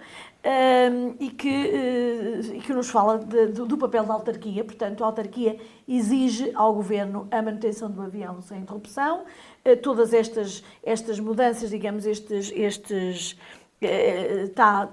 um, 0.44 1.14
e, 1.20 1.30
que, 1.30 1.48
eh, 1.48 2.40
e 2.56 2.60
que 2.60 2.72
nos 2.72 2.90
fala 2.90 3.16
de- 3.18 3.46
do, 3.46 3.64
do 3.64 3.78
papel 3.78 4.04
da 4.04 4.12
autarquia. 4.14 4.64
Portanto, 4.64 5.04
a 5.04 5.06
autarquia 5.06 5.56
exige 5.86 6.50
ao 6.54 6.74
governo 6.74 7.28
a 7.30 7.40
manutenção 7.40 7.88
do 7.88 8.02
avião 8.02 8.42
sem 8.42 8.58
interrupção. 8.58 9.22
Eh, 9.64 9.76
todas 9.76 10.12
estas, 10.12 10.64
estas 10.82 11.20
mudanças, 11.20 11.70
digamos, 11.70 12.06
estes, 12.06 12.52
estes 12.56 13.38
eh, 13.80 14.48
tá, 14.52 14.88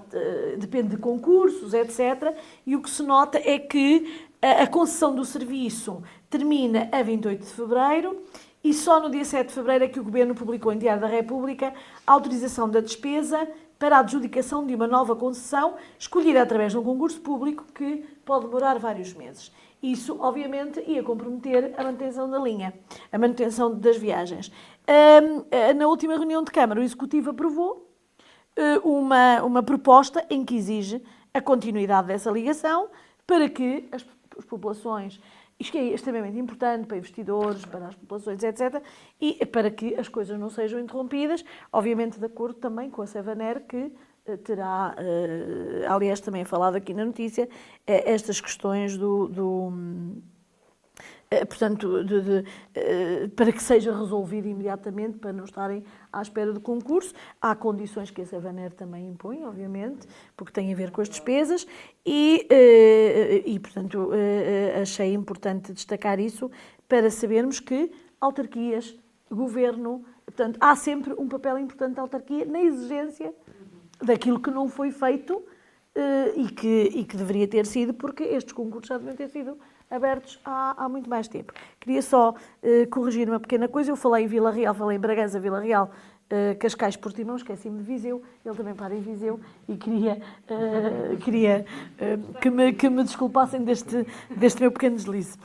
depende 0.56 0.90
de 0.90 0.96
concursos, 0.96 1.74
etc. 1.74 2.32
E 2.64 2.76
o 2.76 2.82
que 2.82 2.90
se 2.90 3.02
nota 3.02 3.38
é 3.38 3.58
que 3.58 4.24
a 4.40 4.66
concessão 4.66 5.14
do 5.14 5.24
serviço 5.24 6.02
termina 6.30 6.88
a 6.92 7.02
28 7.02 7.40
de 7.40 7.50
fevereiro 7.50 8.22
e 8.64 8.72
só 8.72 8.98
no 8.98 9.10
dia 9.10 9.26
7 9.26 9.48
de 9.48 9.54
fevereiro 9.54 9.84
é 9.84 9.88
que 9.88 10.00
o 10.00 10.04
Governo 10.04 10.34
publicou 10.34 10.72
em 10.72 10.78
Diário 10.78 11.02
da 11.02 11.06
República 11.06 11.74
a 12.06 12.12
autorização 12.12 12.68
da 12.68 12.80
despesa 12.80 13.46
para 13.78 13.98
a 13.98 14.00
adjudicação 14.00 14.66
de 14.66 14.74
uma 14.74 14.86
nova 14.86 15.14
concessão, 15.14 15.74
escolhida 15.98 16.40
através 16.40 16.72
de 16.72 16.78
um 16.78 16.82
concurso 16.82 17.20
público 17.20 17.66
que 17.74 18.02
pode 18.24 18.46
demorar 18.46 18.78
vários 18.78 19.12
meses. 19.12 19.52
Isso, 19.82 20.16
obviamente, 20.18 20.82
ia 20.86 21.02
comprometer 21.02 21.74
a 21.76 21.84
manutenção 21.84 22.30
da 22.30 22.38
linha, 22.38 22.72
a 23.12 23.18
manutenção 23.18 23.78
das 23.78 23.98
viagens. 23.98 24.50
Na 25.76 25.86
última 25.86 26.16
reunião 26.16 26.42
de 26.42 26.50
Câmara, 26.50 26.80
o 26.80 26.82
Executivo 26.82 27.30
aprovou 27.30 27.86
eh, 28.56 28.80
uma, 28.82 29.42
uma 29.42 29.62
proposta 29.62 30.24
em 30.30 30.42
que 30.42 30.56
exige 30.56 31.02
a 31.34 31.40
continuidade 31.42 32.08
dessa 32.08 32.30
ligação 32.30 32.88
para 33.26 33.46
que 33.48 33.86
as, 33.92 34.06
as 34.38 34.44
populações 34.46 35.20
isto 35.58 35.72
que 35.72 35.78
é 35.78 35.84
extremamente 35.94 36.38
importante 36.38 36.86
para 36.86 36.96
investidores, 36.96 37.64
para 37.64 37.88
as 37.88 37.94
populações, 37.94 38.42
etc. 38.42 38.82
E 39.20 39.44
para 39.46 39.70
que 39.70 39.94
as 39.94 40.08
coisas 40.08 40.38
não 40.38 40.50
sejam 40.50 40.80
interrompidas, 40.80 41.44
obviamente 41.72 42.18
de 42.18 42.26
acordo 42.26 42.54
também 42.54 42.90
com 42.90 43.02
a 43.02 43.06
Sevaner, 43.06 43.66
que 43.66 43.92
eh, 44.26 44.36
terá, 44.38 44.96
uh, 44.98 45.92
aliás, 45.92 46.20
também 46.20 46.44
falado 46.44 46.76
aqui 46.76 46.94
na 46.94 47.04
notícia, 47.04 47.48
eh, 47.86 48.10
estas 48.10 48.40
questões 48.40 48.96
do, 48.96 49.28
do 49.28 49.70
eh, 49.70 50.33
portanto, 51.48 52.04
de, 52.04 52.20
de, 52.20 52.44
eh, 52.74 53.28
para 53.34 53.52
que 53.52 53.62
seja 53.62 53.96
resolvido 53.96 54.46
imediatamente, 54.46 55.18
para 55.18 55.32
não 55.32 55.44
estarem 55.44 55.82
à 56.12 56.22
espera 56.22 56.52
do 56.52 56.60
concurso. 56.60 57.14
Há 57.40 57.54
condições 57.54 58.10
que 58.10 58.22
a 58.22 58.26
Savaner 58.26 58.72
também 58.72 59.08
impõe, 59.08 59.44
obviamente, 59.44 60.06
porque 60.36 60.52
tem 60.52 60.72
a 60.72 60.76
ver 60.76 60.90
com 60.90 61.00
as 61.00 61.08
despesas, 61.08 61.66
e, 62.04 62.46
eh, 62.50 63.42
e 63.46 63.58
portanto, 63.58 64.10
achei 64.80 65.12
importante 65.14 65.72
destacar 65.72 66.20
isso 66.20 66.50
para 66.88 67.10
sabermos 67.10 67.60
que 67.60 67.90
autarquias, 68.20 68.96
governo, 69.30 70.04
portanto, 70.24 70.58
há 70.60 70.76
sempre 70.76 71.14
um 71.14 71.28
papel 71.28 71.58
importante 71.58 71.94
da 71.94 72.02
autarquia 72.02 72.44
na 72.44 72.60
exigência 72.60 73.34
daquilo 74.02 74.40
que 74.40 74.50
não 74.50 74.68
foi 74.68 74.90
feito 74.90 75.42
e 76.36 76.48
que, 76.48 76.90
e 76.94 77.04
que 77.04 77.16
deveria 77.16 77.48
ter 77.48 77.66
sido, 77.66 77.94
porque 77.94 78.22
estes 78.24 78.52
concursos 78.52 78.88
já 78.88 78.98
deviam 78.98 79.16
ter 79.16 79.28
sido 79.28 79.58
abertos 79.94 80.40
há, 80.44 80.84
há 80.84 80.88
muito 80.88 81.08
mais 81.08 81.28
tempo. 81.28 81.52
Queria 81.80 82.02
só 82.02 82.30
uh, 82.30 82.88
corrigir 82.90 83.28
uma 83.28 83.40
pequena 83.40 83.68
coisa. 83.68 83.90
Eu 83.90 83.96
falei 83.96 84.24
em 84.24 84.26
Vila 84.26 84.50
Real, 84.50 84.74
falei 84.74 84.96
em 84.96 85.00
Bragança, 85.00 85.38
Vila 85.38 85.60
Real, 85.60 85.90
uh, 86.30 86.58
Cascais, 86.58 86.96
Portimão, 86.96 87.36
esqueci-me 87.36 87.78
de 87.78 87.84
Viseu. 87.84 88.22
Ele 88.44 88.54
também 88.54 88.74
para 88.74 88.94
em 88.94 89.00
Viseu 89.00 89.40
e 89.68 89.76
queria, 89.76 90.20
uh, 90.50 91.16
queria 91.18 91.64
que, 92.40 92.50
me, 92.50 92.72
que 92.72 92.88
me 92.90 93.04
desculpassem 93.04 93.62
deste, 93.62 94.06
deste 94.30 94.60
meu 94.60 94.72
pequeno 94.72 94.96
deslize. 94.96 95.38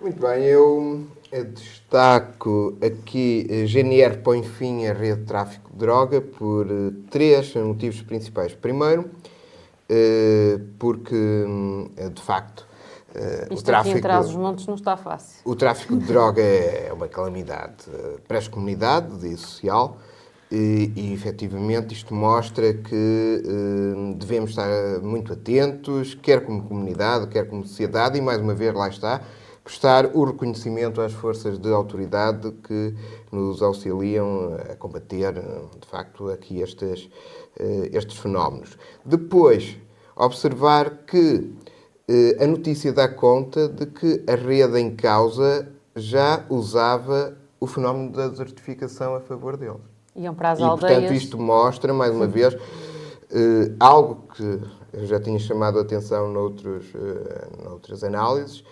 Muito 0.00 0.20
bem, 0.20 0.44
eu 0.44 1.06
destaco 1.54 2.76
aqui 2.80 3.46
GNR 3.66 4.18
põe 4.18 4.42
fim 4.42 4.86
à 4.86 4.92
rede 4.92 5.20
de 5.20 5.26
tráfico 5.26 5.70
de 5.72 5.78
droga 5.78 6.20
por 6.20 6.66
três 7.10 7.54
motivos 7.54 8.02
principais. 8.02 8.54
Primeiro, 8.54 9.10
porque, 10.78 11.14
hum, 11.14 11.90
de 12.12 12.22
facto, 12.22 12.66
eh, 13.16 13.48
Isto 13.50 13.62
o 13.62 13.64
tráfico, 13.64 14.06
aqui 14.06 14.16
em 14.16 14.20
os 14.20 14.36
montes 14.36 14.66
não 14.66 14.74
está 14.74 14.96
fácil. 14.96 15.40
O 15.44 15.56
tráfico 15.56 15.96
de 15.96 16.04
droga 16.04 16.42
é 16.42 16.92
uma 16.92 17.08
calamidade 17.08 17.84
eh, 17.88 18.16
para 18.28 18.38
as 18.38 18.46
comunidades 18.46 19.22
e 19.22 19.36
social 19.36 19.96
e, 20.50 20.92
e 20.94 21.12
efetivamente 21.14 21.94
isto 21.94 22.14
mostra 22.14 22.74
que 22.74 23.42
devemos 24.16 24.50
estar 24.50 24.68
muito 25.02 25.32
atentos, 25.32 26.14
quer 26.14 26.44
como 26.44 26.62
comunidade, 26.62 27.26
quer 27.26 27.48
como 27.48 27.64
sociedade, 27.64 28.18
e 28.18 28.20
mais 28.20 28.40
uma 28.40 28.54
vez 28.54 28.72
lá 28.72 28.88
está, 28.88 29.22
prestar 29.66 30.14
o 30.14 30.22
reconhecimento 30.22 31.00
às 31.00 31.12
forças 31.12 31.58
de 31.58 31.72
autoridade 31.72 32.52
que 32.62 32.94
nos 33.32 33.60
auxiliam 33.60 34.54
a 34.70 34.76
combater, 34.76 35.32
de 35.32 35.88
facto, 35.88 36.30
aqui 36.30 36.60
estes, 36.60 37.10
eh, 37.58 37.90
estes 37.92 38.16
fenómenos. 38.16 38.78
Depois, 39.04 39.76
observar 40.14 40.98
que 41.04 41.52
eh, 42.06 42.36
a 42.40 42.46
notícia 42.46 42.92
dá 42.92 43.08
conta 43.08 43.68
de 43.68 43.86
que 43.86 44.22
a 44.28 44.36
rede 44.36 44.78
em 44.78 44.94
causa 44.94 45.68
já 45.96 46.44
usava 46.48 47.36
o 47.58 47.66
fenómeno 47.66 48.12
da 48.12 48.28
desertificação 48.28 49.16
a 49.16 49.20
favor 49.20 49.56
deles. 49.56 49.80
Iam 50.14 50.32
para 50.32 50.52
as 50.52 50.60
e, 50.60 50.62
aldeias. 50.62 50.94
portanto, 50.94 51.12
isto 51.12 51.38
mostra, 51.38 51.92
mais 51.92 52.14
uma 52.14 52.28
vez, 52.28 52.54
eh, 52.54 53.72
algo 53.80 54.28
que 54.32 54.60
eu 54.92 55.06
já 55.06 55.18
tinha 55.18 55.40
chamado 55.40 55.80
a 55.80 55.82
atenção 55.82 56.32
noutros, 56.32 56.86
noutras 57.64 58.04
análises, 58.04 58.62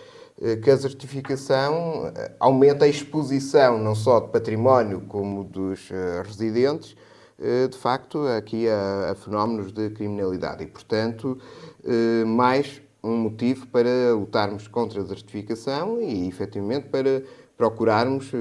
que 0.61 0.69
a 0.69 0.75
desertificação 0.75 2.11
aumenta 2.39 2.85
a 2.85 2.87
exposição 2.87 3.77
não 3.77 3.95
só 3.95 4.19
de 4.19 4.31
património 4.31 5.01
como 5.07 5.43
dos 5.43 5.89
residentes, 6.25 6.95
eh, 7.39 7.67
de 7.67 7.77
facto, 7.77 8.25
aqui 8.27 8.67
a, 8.69 9.11
a 9.11 9.15
fenómenos 9.15 9.71
de 9.71 9.89
criminalidade 9.89 10.63
e, 10.63 10.67
portanto, 10.67 11.37
eh, 11.83 12.23
mais 12.23 12.81
um 13.03 13.17
motivo 13.17 13.67
para 13.67 14.13
lutarmos 14.13 14.67
contra 14.67 15.01
a 15.01 15.03
desertificação 15.03 16.01
e, 16.01 16.27
efetivamente, 16.27 16.87
para 16.87 17.23
procurarmos 17.57 18.31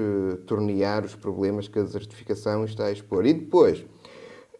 tornear 0.46 1.04
os 1.04 1.14
problemas 1.14 1.68
que 1.68 1.78
a 1.78 1.82
desertificação 1.82 2.64
está 2.64 2.86
a 2.86 2.92
expor. 2.92 3.26
E 3.26 3.32
depois, 3.32 3.84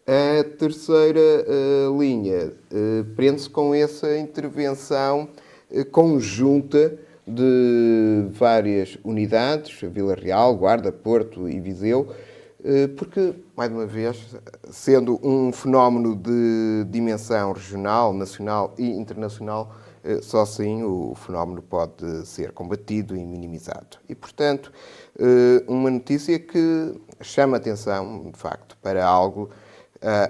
a 0.07 0.43
terceira 0.57 1.43
linha 1.97 2.53
prende-se 3.17 3.49
com 3.49 3.75
essa 3.75 4.17
intervenção 4.17 5.27
conjunta 5.91 6.97
de 7.27 8.27
várias 8.31 8.97
unidades, 9.03 9.79
Vila 9.81 10.15
Real, 10.15 10.55
Guarda, 10.55 10.91
Porto 10.91 11.49
e 11.49 11.59
Viseu, 11.59 12.13
eh, 12.67 12.87
porque, 12.87 13.35
mais 13.55 13.71
uma 13.71 13.85
vez, 13.85 14.35
sendo 14.71 15.19
um 15.23 15.51
fenómeno 15.51 16.15
de 16.15 16.83
dimensão 16.89 17.53
regional, 17.53 18.11
nacional 18.11 18.73
e 18.75 18.89
internacional, 18.89 19.71
eh, 20.03 20.19
só 20.23 20.41
assim 20.41 20.83
o 20.83 21.13
fenómeno 21.15 21.61
pode 21.61 22.25
ser 22.25 22.51
combatido 22.51 23.15
e 23.15 23.23
minimizado. 23.23 23.97
E, 24.09 24.15
portanto, 24.15 24.71
eh, 25.19 25.63
uma 25.67 25.91
notícia 25.91 26.39
que 26.39 26.99
chama 27.21 27.57
atenção, 27.57 28.31
de 28.31 28.39
facto, 28.39 28.75
para 28.81 29.05
algo 29.05 29.49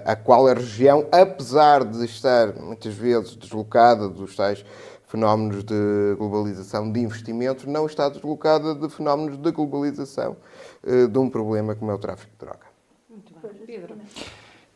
a 0.06 0.16
qual 0.16 0.46
a 0.46 0.54
região, 0.54 1.06
apesar 1.12 1.84
de 1.84 2.02
estar 2.06 2.54
muitas 2.54 2.94
vezes 2.94 3.36
deslocada 3.36 4.08
dos 4.08 4.34
tais 4.34 4.64
fenómenos 5.06 5.62
de 5.64 6.14
globalização 6.18 6.90
de 6.90 7.00
investimentos, 7.00 7.64
não 7.64 7.86
está 7.86 8.08
deslocada 8.08 8.74
de 8.74 8.88
fenómenos 8.88 9.38
de 9.38 9.50
globalização 9.52 10.36
uh, 10.82 11.08
de 11.08 11.18
um 11.18 11.30
problema 11.30 11.74
como 11.74 11.90
é 11.90 11.94
o 11.94 11.98
tráfico 11.98 12.32
de 12.32 12.38
droga. 12.38 12.66
Muito 13.08 13.32
bem. 13.40 13.66
Pedro. 13.66 13.96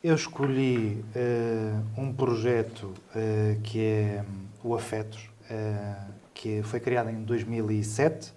Eu 0.03 0.15
escolhi 0.15 1.05
uh, 1.15 2.01
um 2.01 2.13
projeto 2.13 2.85
uh, 2.85 3.61
que 3.63 3.85
é 3.85 4.25
um, 4.65 4.69
o 4.71 4.75
Afetos, 4.75 5.29
que 6.33 6.63
foi 6.63 6.79
criado 6.79 7.11
em 7.11 7.25
2007 7.25 8.33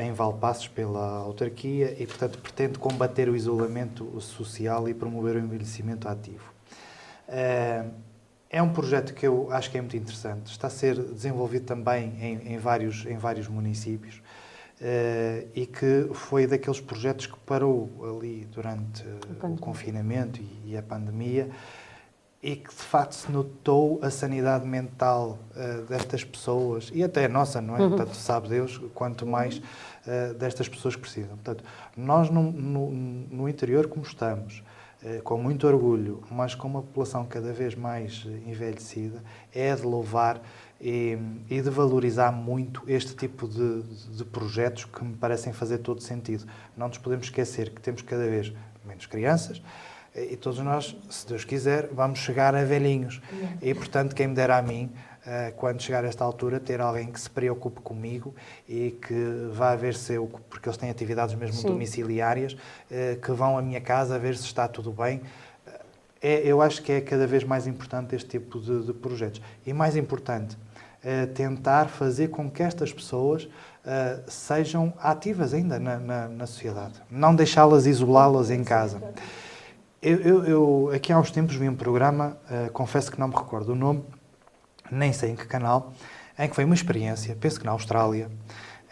em 0.00 0.12
Valpassos 0.12 0.68
pela 0.68 1.16
autarquia 1.16 1.96
e, 2.00 2.06
portanto, 2.06 2.38
pretende 2.38 2.78
combater 2.78 3.28
o 3.28 3.34
isolamento 3.34 4.20
social 4.20 4.88
e 4.88 4.94
promover 4.94 5.34
o 5.34 5.40
envelhecimento 5.40 6.08
ativo. 6.08 6.44
É 8.50 8.62
um 8.62 8.72
projeto 8.72 9.12
que 9.12 9.26
eu 9.26 9.48
acho 9.50 9.70
que 9.70 9.76
é 9.76 9.80
muito 9.80 9.96
interessante. 9.96 10.50
Está 10.50 10.68
a 10.68 10.70
ser 10.70 10.96
desenvolvido 10.96 11.66
também 11.66 12.14
em, 12.20 12.54
em 12.54 12.58
vários, 12.58 13.04
em 13.04 13.18
vários 13.18 13.46
municípios 13.46 14.22
uh, 14.80 15.48
e 15.54 15.66
que 15.66 16.08
foi 16.14 16.46
daqueles 16.46 16.80
projetos 16.80 17.26
que 17.26 17.38
parou 17.40 17.90
ali 18.16 18.46
durante 18.46 19.04
o 19.42 19.56
confinamento 19.58 20.40
e, 20.40 20.72
e, 20.72 20.76
a 20.78 20.82
pandemia 20.82 21.50
e 22.42 22.56
que 22.56 22.70
de 22.70 22.82
facto 22.82 23.12
se 23.12 23.30
notou 23.30 23.98
a 24.00 24.10
sanidade 24.10 24.64
mental 24.64 25.38
uh, 25.50 25.82
destas 25.82 26.24
pessoas 26.24 26.90
e 26.94 27.04
até 27.04 27.26
a 27.26 27.28
nossa, 27.28 27.60
não 27.60 27.76
é? 27.76 27.80
Uhum. 27.80 27.88
Portanto, 27.90 28.14
sabe 28.14 28.48
Deus 28.48 28.80
quanto 28.94 29.26
mais 29.26 29.58
uh, 29.58 30.32
destas 30.38 30.68
pessoas 30.68 30.96
que 30.96 31.02
precisam. 31.02 31.36
Portanto, 31.36 31.64
nós 31.94 32.30
no, 32.30 32.50
no, 32.50 32.90
no 32.90 33.48
interior 33.48 33.88
como 33.88 34.04
estamos, 34.04 34.62
eh, 34.62 34.62
com 35.22 35.38
muito 35.38 35.66
orgulho, 35.66 36.22
mas 36.30 36.54
com 36.54 36.66
uma 36.66 36.82
população 36.82 37.24
cada 37.24 37.52
vez 37.52 37.74
mais 37.74 38.26
eh, 38.26 38.50
envelhecida, 38.50 39.22
é 39.54 39.74
de 39.74 39.82
louvar 39.82 40.42
e, 40.80 41.16
e 41.48 41.60
de 41.60 41.70
valorizar 41.70 42.32
muito 42.32 42.82
este 42.86 43.14
tipo 43.14 43.46
de, 43.46 43.82
de, 43.82 44.24
projetos 44.24 44.84
que 44.84 45.04
me 45.04 45.14
parecem 45.14 45.52
fazer 45.52 45.78
todo 45.78 46.02
sentido. 46.02 46.46
Não 46.76 46.88
nos 46.88 46.98
podemos 46.98 47.26
esquecer 47.26 47.70
que 47.70 47.80
temos 47.80 48.02
cada 48.02 48.26
vez 48.26 48.52
menos 48.84 49.06
crianças 49.06 49.62
eh, 50.14 50.32
e 50.32 50.36
todos 50.36 50.58
nós, 50.58 50.96
se 51.08 51.26
Deus 51.28 51.44
quiser, 51.44 51.88
vamos 51.92 52.18
chegar 52.18 52.54
a 52.56 52.64
velhinhos. 52.64 53.20
E, 53.62 53.72
portanto, 53.74 54.16
quem 54.16 54.26
me 54.26 54.34
dera 54.34 54.58
a 54.58 54.62
mim 54.62 54.90
eh, 55.17 55.17
quando 55.56 55.82
chegar 55.82 56.04
a 56.04 56.08
esta 56.08 56.24
altura, 56.24 56.58
ter 56.58 56.80
alguém 56.80 57.12
que 57.12 57.20
se 57.20 57.28
preocupe 57.28 57.80
comigo 57.80 58.34
e 58.68 58.92
que 59.06 59.48
vá 59.52 59.74
ver 59.76 59.94
se 59.94 60.14
eu, 60.14 60.26
porque 60.48 60.68
eles 60.68 60.76
têm 60.76 60.90
atividades 60.90 61.34
mesmo 61.34 61.56
Sim. 61.56 61.68
domiciliárias, 61.68 62.56
eh, 62.90 63.18
que 63.20 63.32
vão 63.32 63.58
à 63.58 63.62
minha 63.62 63.80
casa 63.80 64.18
ver 64.18 64.36
se 64.36 64.44
está 64.44 64.66
tudo 64.66 64.90
bem. 64.90 65.20
É, 66.20 66.40
eu 66.44 66.60
acho 66.60 66.82
que 66.82 66.92
é 66.92 67.00
cada 67.00 67.26
vez 67.26 67.44
mais 67.44 67.66
importante 67.66 68.14
este 68.16 68.28
tipo 68.28 68.58
de, 68.58 68.86
de 68.86 68.92
projetos. 68.92 69.40
E 69.64 69.72
mais 69.72 69.96
importante, 69.96 70.56
tentar 71.32 71.86
fazer 71.86 72.28
com 72.28 72.50
que 72.50 72.60
estas 72.60 72.92
pessoas 72.92 73.48
uh, 73.88 74.22
sejam 74.30 74.92
ativas 75.00 75.54
ainda 75.54 75.78
na, 75.78 75.98
na, 75.98 76.28
na 76.28 76.46
sociedade. 76.46 76.94
Não 77.10 77.34
deixá-las 77.34 77.86
isolá-las 77.86 78.50
em 78.50 78.62
casa. 78.62 79.02
Eu, 80.00 80.16
eu, 80.20 80.44
eu, 80.44 80.90
aqui 80.94 81.12
há 81.12 81.18
uns 81.18 81.30
tempos 81.30 81.56
vi 81.56 81.68
um 81.68 81.74
programa, 81.74 82.36
uh, 82.50 82.70
confesso 82.72 83.10
que 83.10 83.18
não 83.18 83.28
me 83.28 83.34
recordo 83.34 83.72
o 83.72 83.74
nome, 83.74 84.04
nem 84.90 85.12
sei 85.12 85.30
em 85.30 85.36
que 85.36 85.46
canal, 85.46 85.92
em 86.38 86.48
que 86.48 86.54
foi 86.54 86.64
uma 86.64 86.74
experiência, 86.74 87.36
penso 87.40 87.58
que 87.58 87.66
na 87.66 87.72
Austrália, 87.72 88.30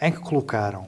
em 0.01 0.11
que 0.11 0.19
colocaram 0.19 0.87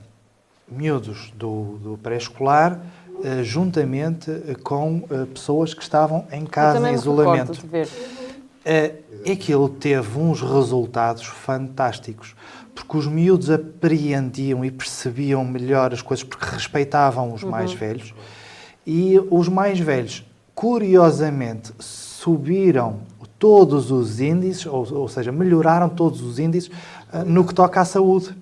miúdos 0.68 1.32
do, 1.36 1.78
do 1.82 1.98
pré-escolar 1.98 2.80
uh, 3.14 3.44
juntamente 3.44 4.32
com 4.64 4.98
uh, 4.98 5.26
pessoas 5.28 5.74
que 5.74 5.82
estavam 5.82 6.28
em 6.32 6.46
casa 6.46 6.90
em 6.90 6.94
isolamento. 6.94 7.54
Uh, 7.54 9.32
aquilo 9.32 9.70
teve 9.70 10.20
uns 10.20 10.42
resultados 10.42 11.24
fantásticos 11.24 12.36
porque 12.76 12.98
os 12.98 13.08
miúdos 13.08 13.50
apreendiam 13.50 14.64
e 14.64 14.72
percebiam 14.72 15.44
melhor 15.44 15.94
as 15.94 16.02
coisas 16.02 16.24
porque 16.24 16.46
respeitavam 16.46 17.34
os 17.34 17.44
uhum. 17.44 17.50
mais 17.50 17.74
velhos 17.74 18.14
e 18.86 19.20
os 19.30 19.48
mais 19.48 19.80
velhos, 19.80 20.26
curiosamente, 20.56 21.72
subiram 21.80 23.02
todos 23.40 23.90
os 23.90 24.20
índices, 24.20 24.66
ou, 24.66 24.86
ou 24.94 25.08
seja, 25.08 25.32
melhoraram 25.32 25.90
todos 25.90 26.22
os 26.22 26.38
índices 26.38 26.70
uh, 27.12 27.24
no 27.26 27.46
que 27.46 27.54
toca 27.54 27.82
à 27.82 27.86
saúde. 27.86 28.36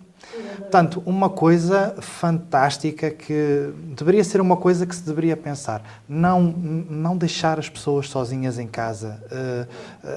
Portanto, 0.58 1.02
uma 1.06 1.30
coisa 1.30 1.96
fantástica 2.02 3.10
que 3.10 3.72
deveria 3.96 4.22
ser 4.22 4.42
uma 4.42 4.58
coisa 4.58 4.86
que 4.86 4.94
se 4.94 5.02
deveria 5.02 5.38
pensar. 5.38 5.82
Não, 6.10 6.42
não 6.42 7.16
deixar 7.16 7.58
as 7.58 7.70
pessoas 7.70 8.10
sozinhas 8.10 8.60
em 8.60 8.68
casa. 8.68 9.24
Uh, 9.32 9.68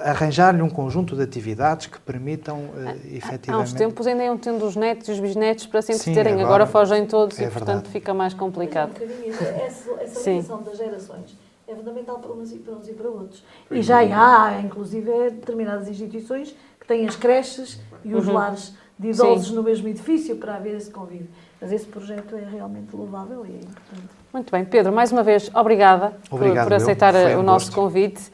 Arranjar-lhe 0.02 0.60
um 0.60 0.68
conjunto 0.68 1.14
de 1.14 1.22
atividades 1.22 1.86
que 1.86 2.00
permitam 2.00 2.56
uh, 2.56 2.88
efetivamente... 3.12 3.50
Há 3.50 3.58
uns 3.58 3.72
tempos 3.74 4.06
ainda 4.08 4.24
iam 4.24 4.36
tendo 4.36 4.66
os 4.66 4.74
netos 4.74 5.08
e 5.08 5.12
os 5.12 5.20
bisnetos 5.20 5.66
para 5.66 5.82
se 5.82 5.92
entreterem. 5.92 6.32
Agora, 6.32 6.46
agora 6.46 6.66
fogem 6.66 7.06
todos 7.06 7.38
é 7.38 7.42
e, 7.42 7.44
verdade. 7.44 7.64
portanto, 7.64 7.90
fica 7.90 8.12
mais 8.12 8.34
complicado. 8.34 8.92
Um 9.00 9.64
essa, 9.64 9.90
essa 10.00 10.30
ligação 10.30 10.62
das 10.62 10.76
gerações 10.76 11.39
é 11.70 11.76
fundamental 11.76 12.18
para 12.18 12.32
uns 12.32 12.52
e 12.52 12.58
para 12.58 12.74
uns 12.74 12.88
e 12.88 12.92
para 12.92 13.08
outros. 13.08 13.44
E 13.70 13.80
já 13.82 13.98
há, 13.98 14.60
inclusive, 14.60 15.30
determinadas 15.30 15.88
instituições 15.88 16.54
que 16.78 16.86
têm 16.86 17.06
as 17.06 17.16
creches 17.16 17.80
e 18.04 18.14
os 18.14 18.26
uhum. 18.26 18.34
lares 18.34 18.74
de 18.98 19.08
idosos 19.08 19.48
Sim. 19.48 19.54
no 19.54 19.62
mesmo 19.62 19.88
edifício 19.88 20.36
para 20.36 20.56
haver 20.56 20.76
esse 20.76 20.90
convívio. 20.90 21.28
Mas 21.60 21.72
esse 21.72 21.86
projeto 21.86 22.36
é 22.36 22.44
realmente 22.44 22.94
louvável 22.94 23.46
e 23.46 23.52
é 23.52 23.56
importante. 23.56 24.08
Muito 24.32 24.50
bem, 24.50 24.64
Pedro, 24.64 24.92
mais 24.92 25.12
uma 25.12 25.22
vez, 25.22 25.50
obrigada 25.54 26.14
Obrigado, 26.30 26.64
por, 26.64 26.70
por 26.70 26.74
aceitar 26.74 27.14
o 27.38 27.42
nosso 27.42 27.72
convite. 27.72 28.30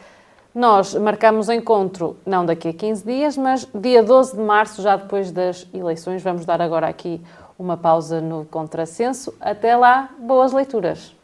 Nós 0.55 0.95
marcamos 0.95 1.49
o 1.49 1.53
encontro, 1.53 2.17
não 2.25 2.47
daqui 2.47 2.69
a 2.69 2.73
15 2.73 3.05
dias, 3.05 3.37
mas 3.37 3.69
dia 3.75 4.03
12 4.03 4.37
de 4.37 4.43
março, 4.43 4.81
já 4.81 4.97
depois 4.97 5.31
das 5.31 5.69
eleições. 5.75 6.23
Vamos 6.23 6.47
dar 6.47 6.63
agora 6.63 6.89
aqui 6.89 7.21
uma 7.59 7.77
pausa 7.77 8.21
no 8.21 8.47
contrassenso. 8.47 9.35
Até 9.41 9.77
lá, 9.77 10.09
boas 10.19 10.53
leituras. 10.53 11.15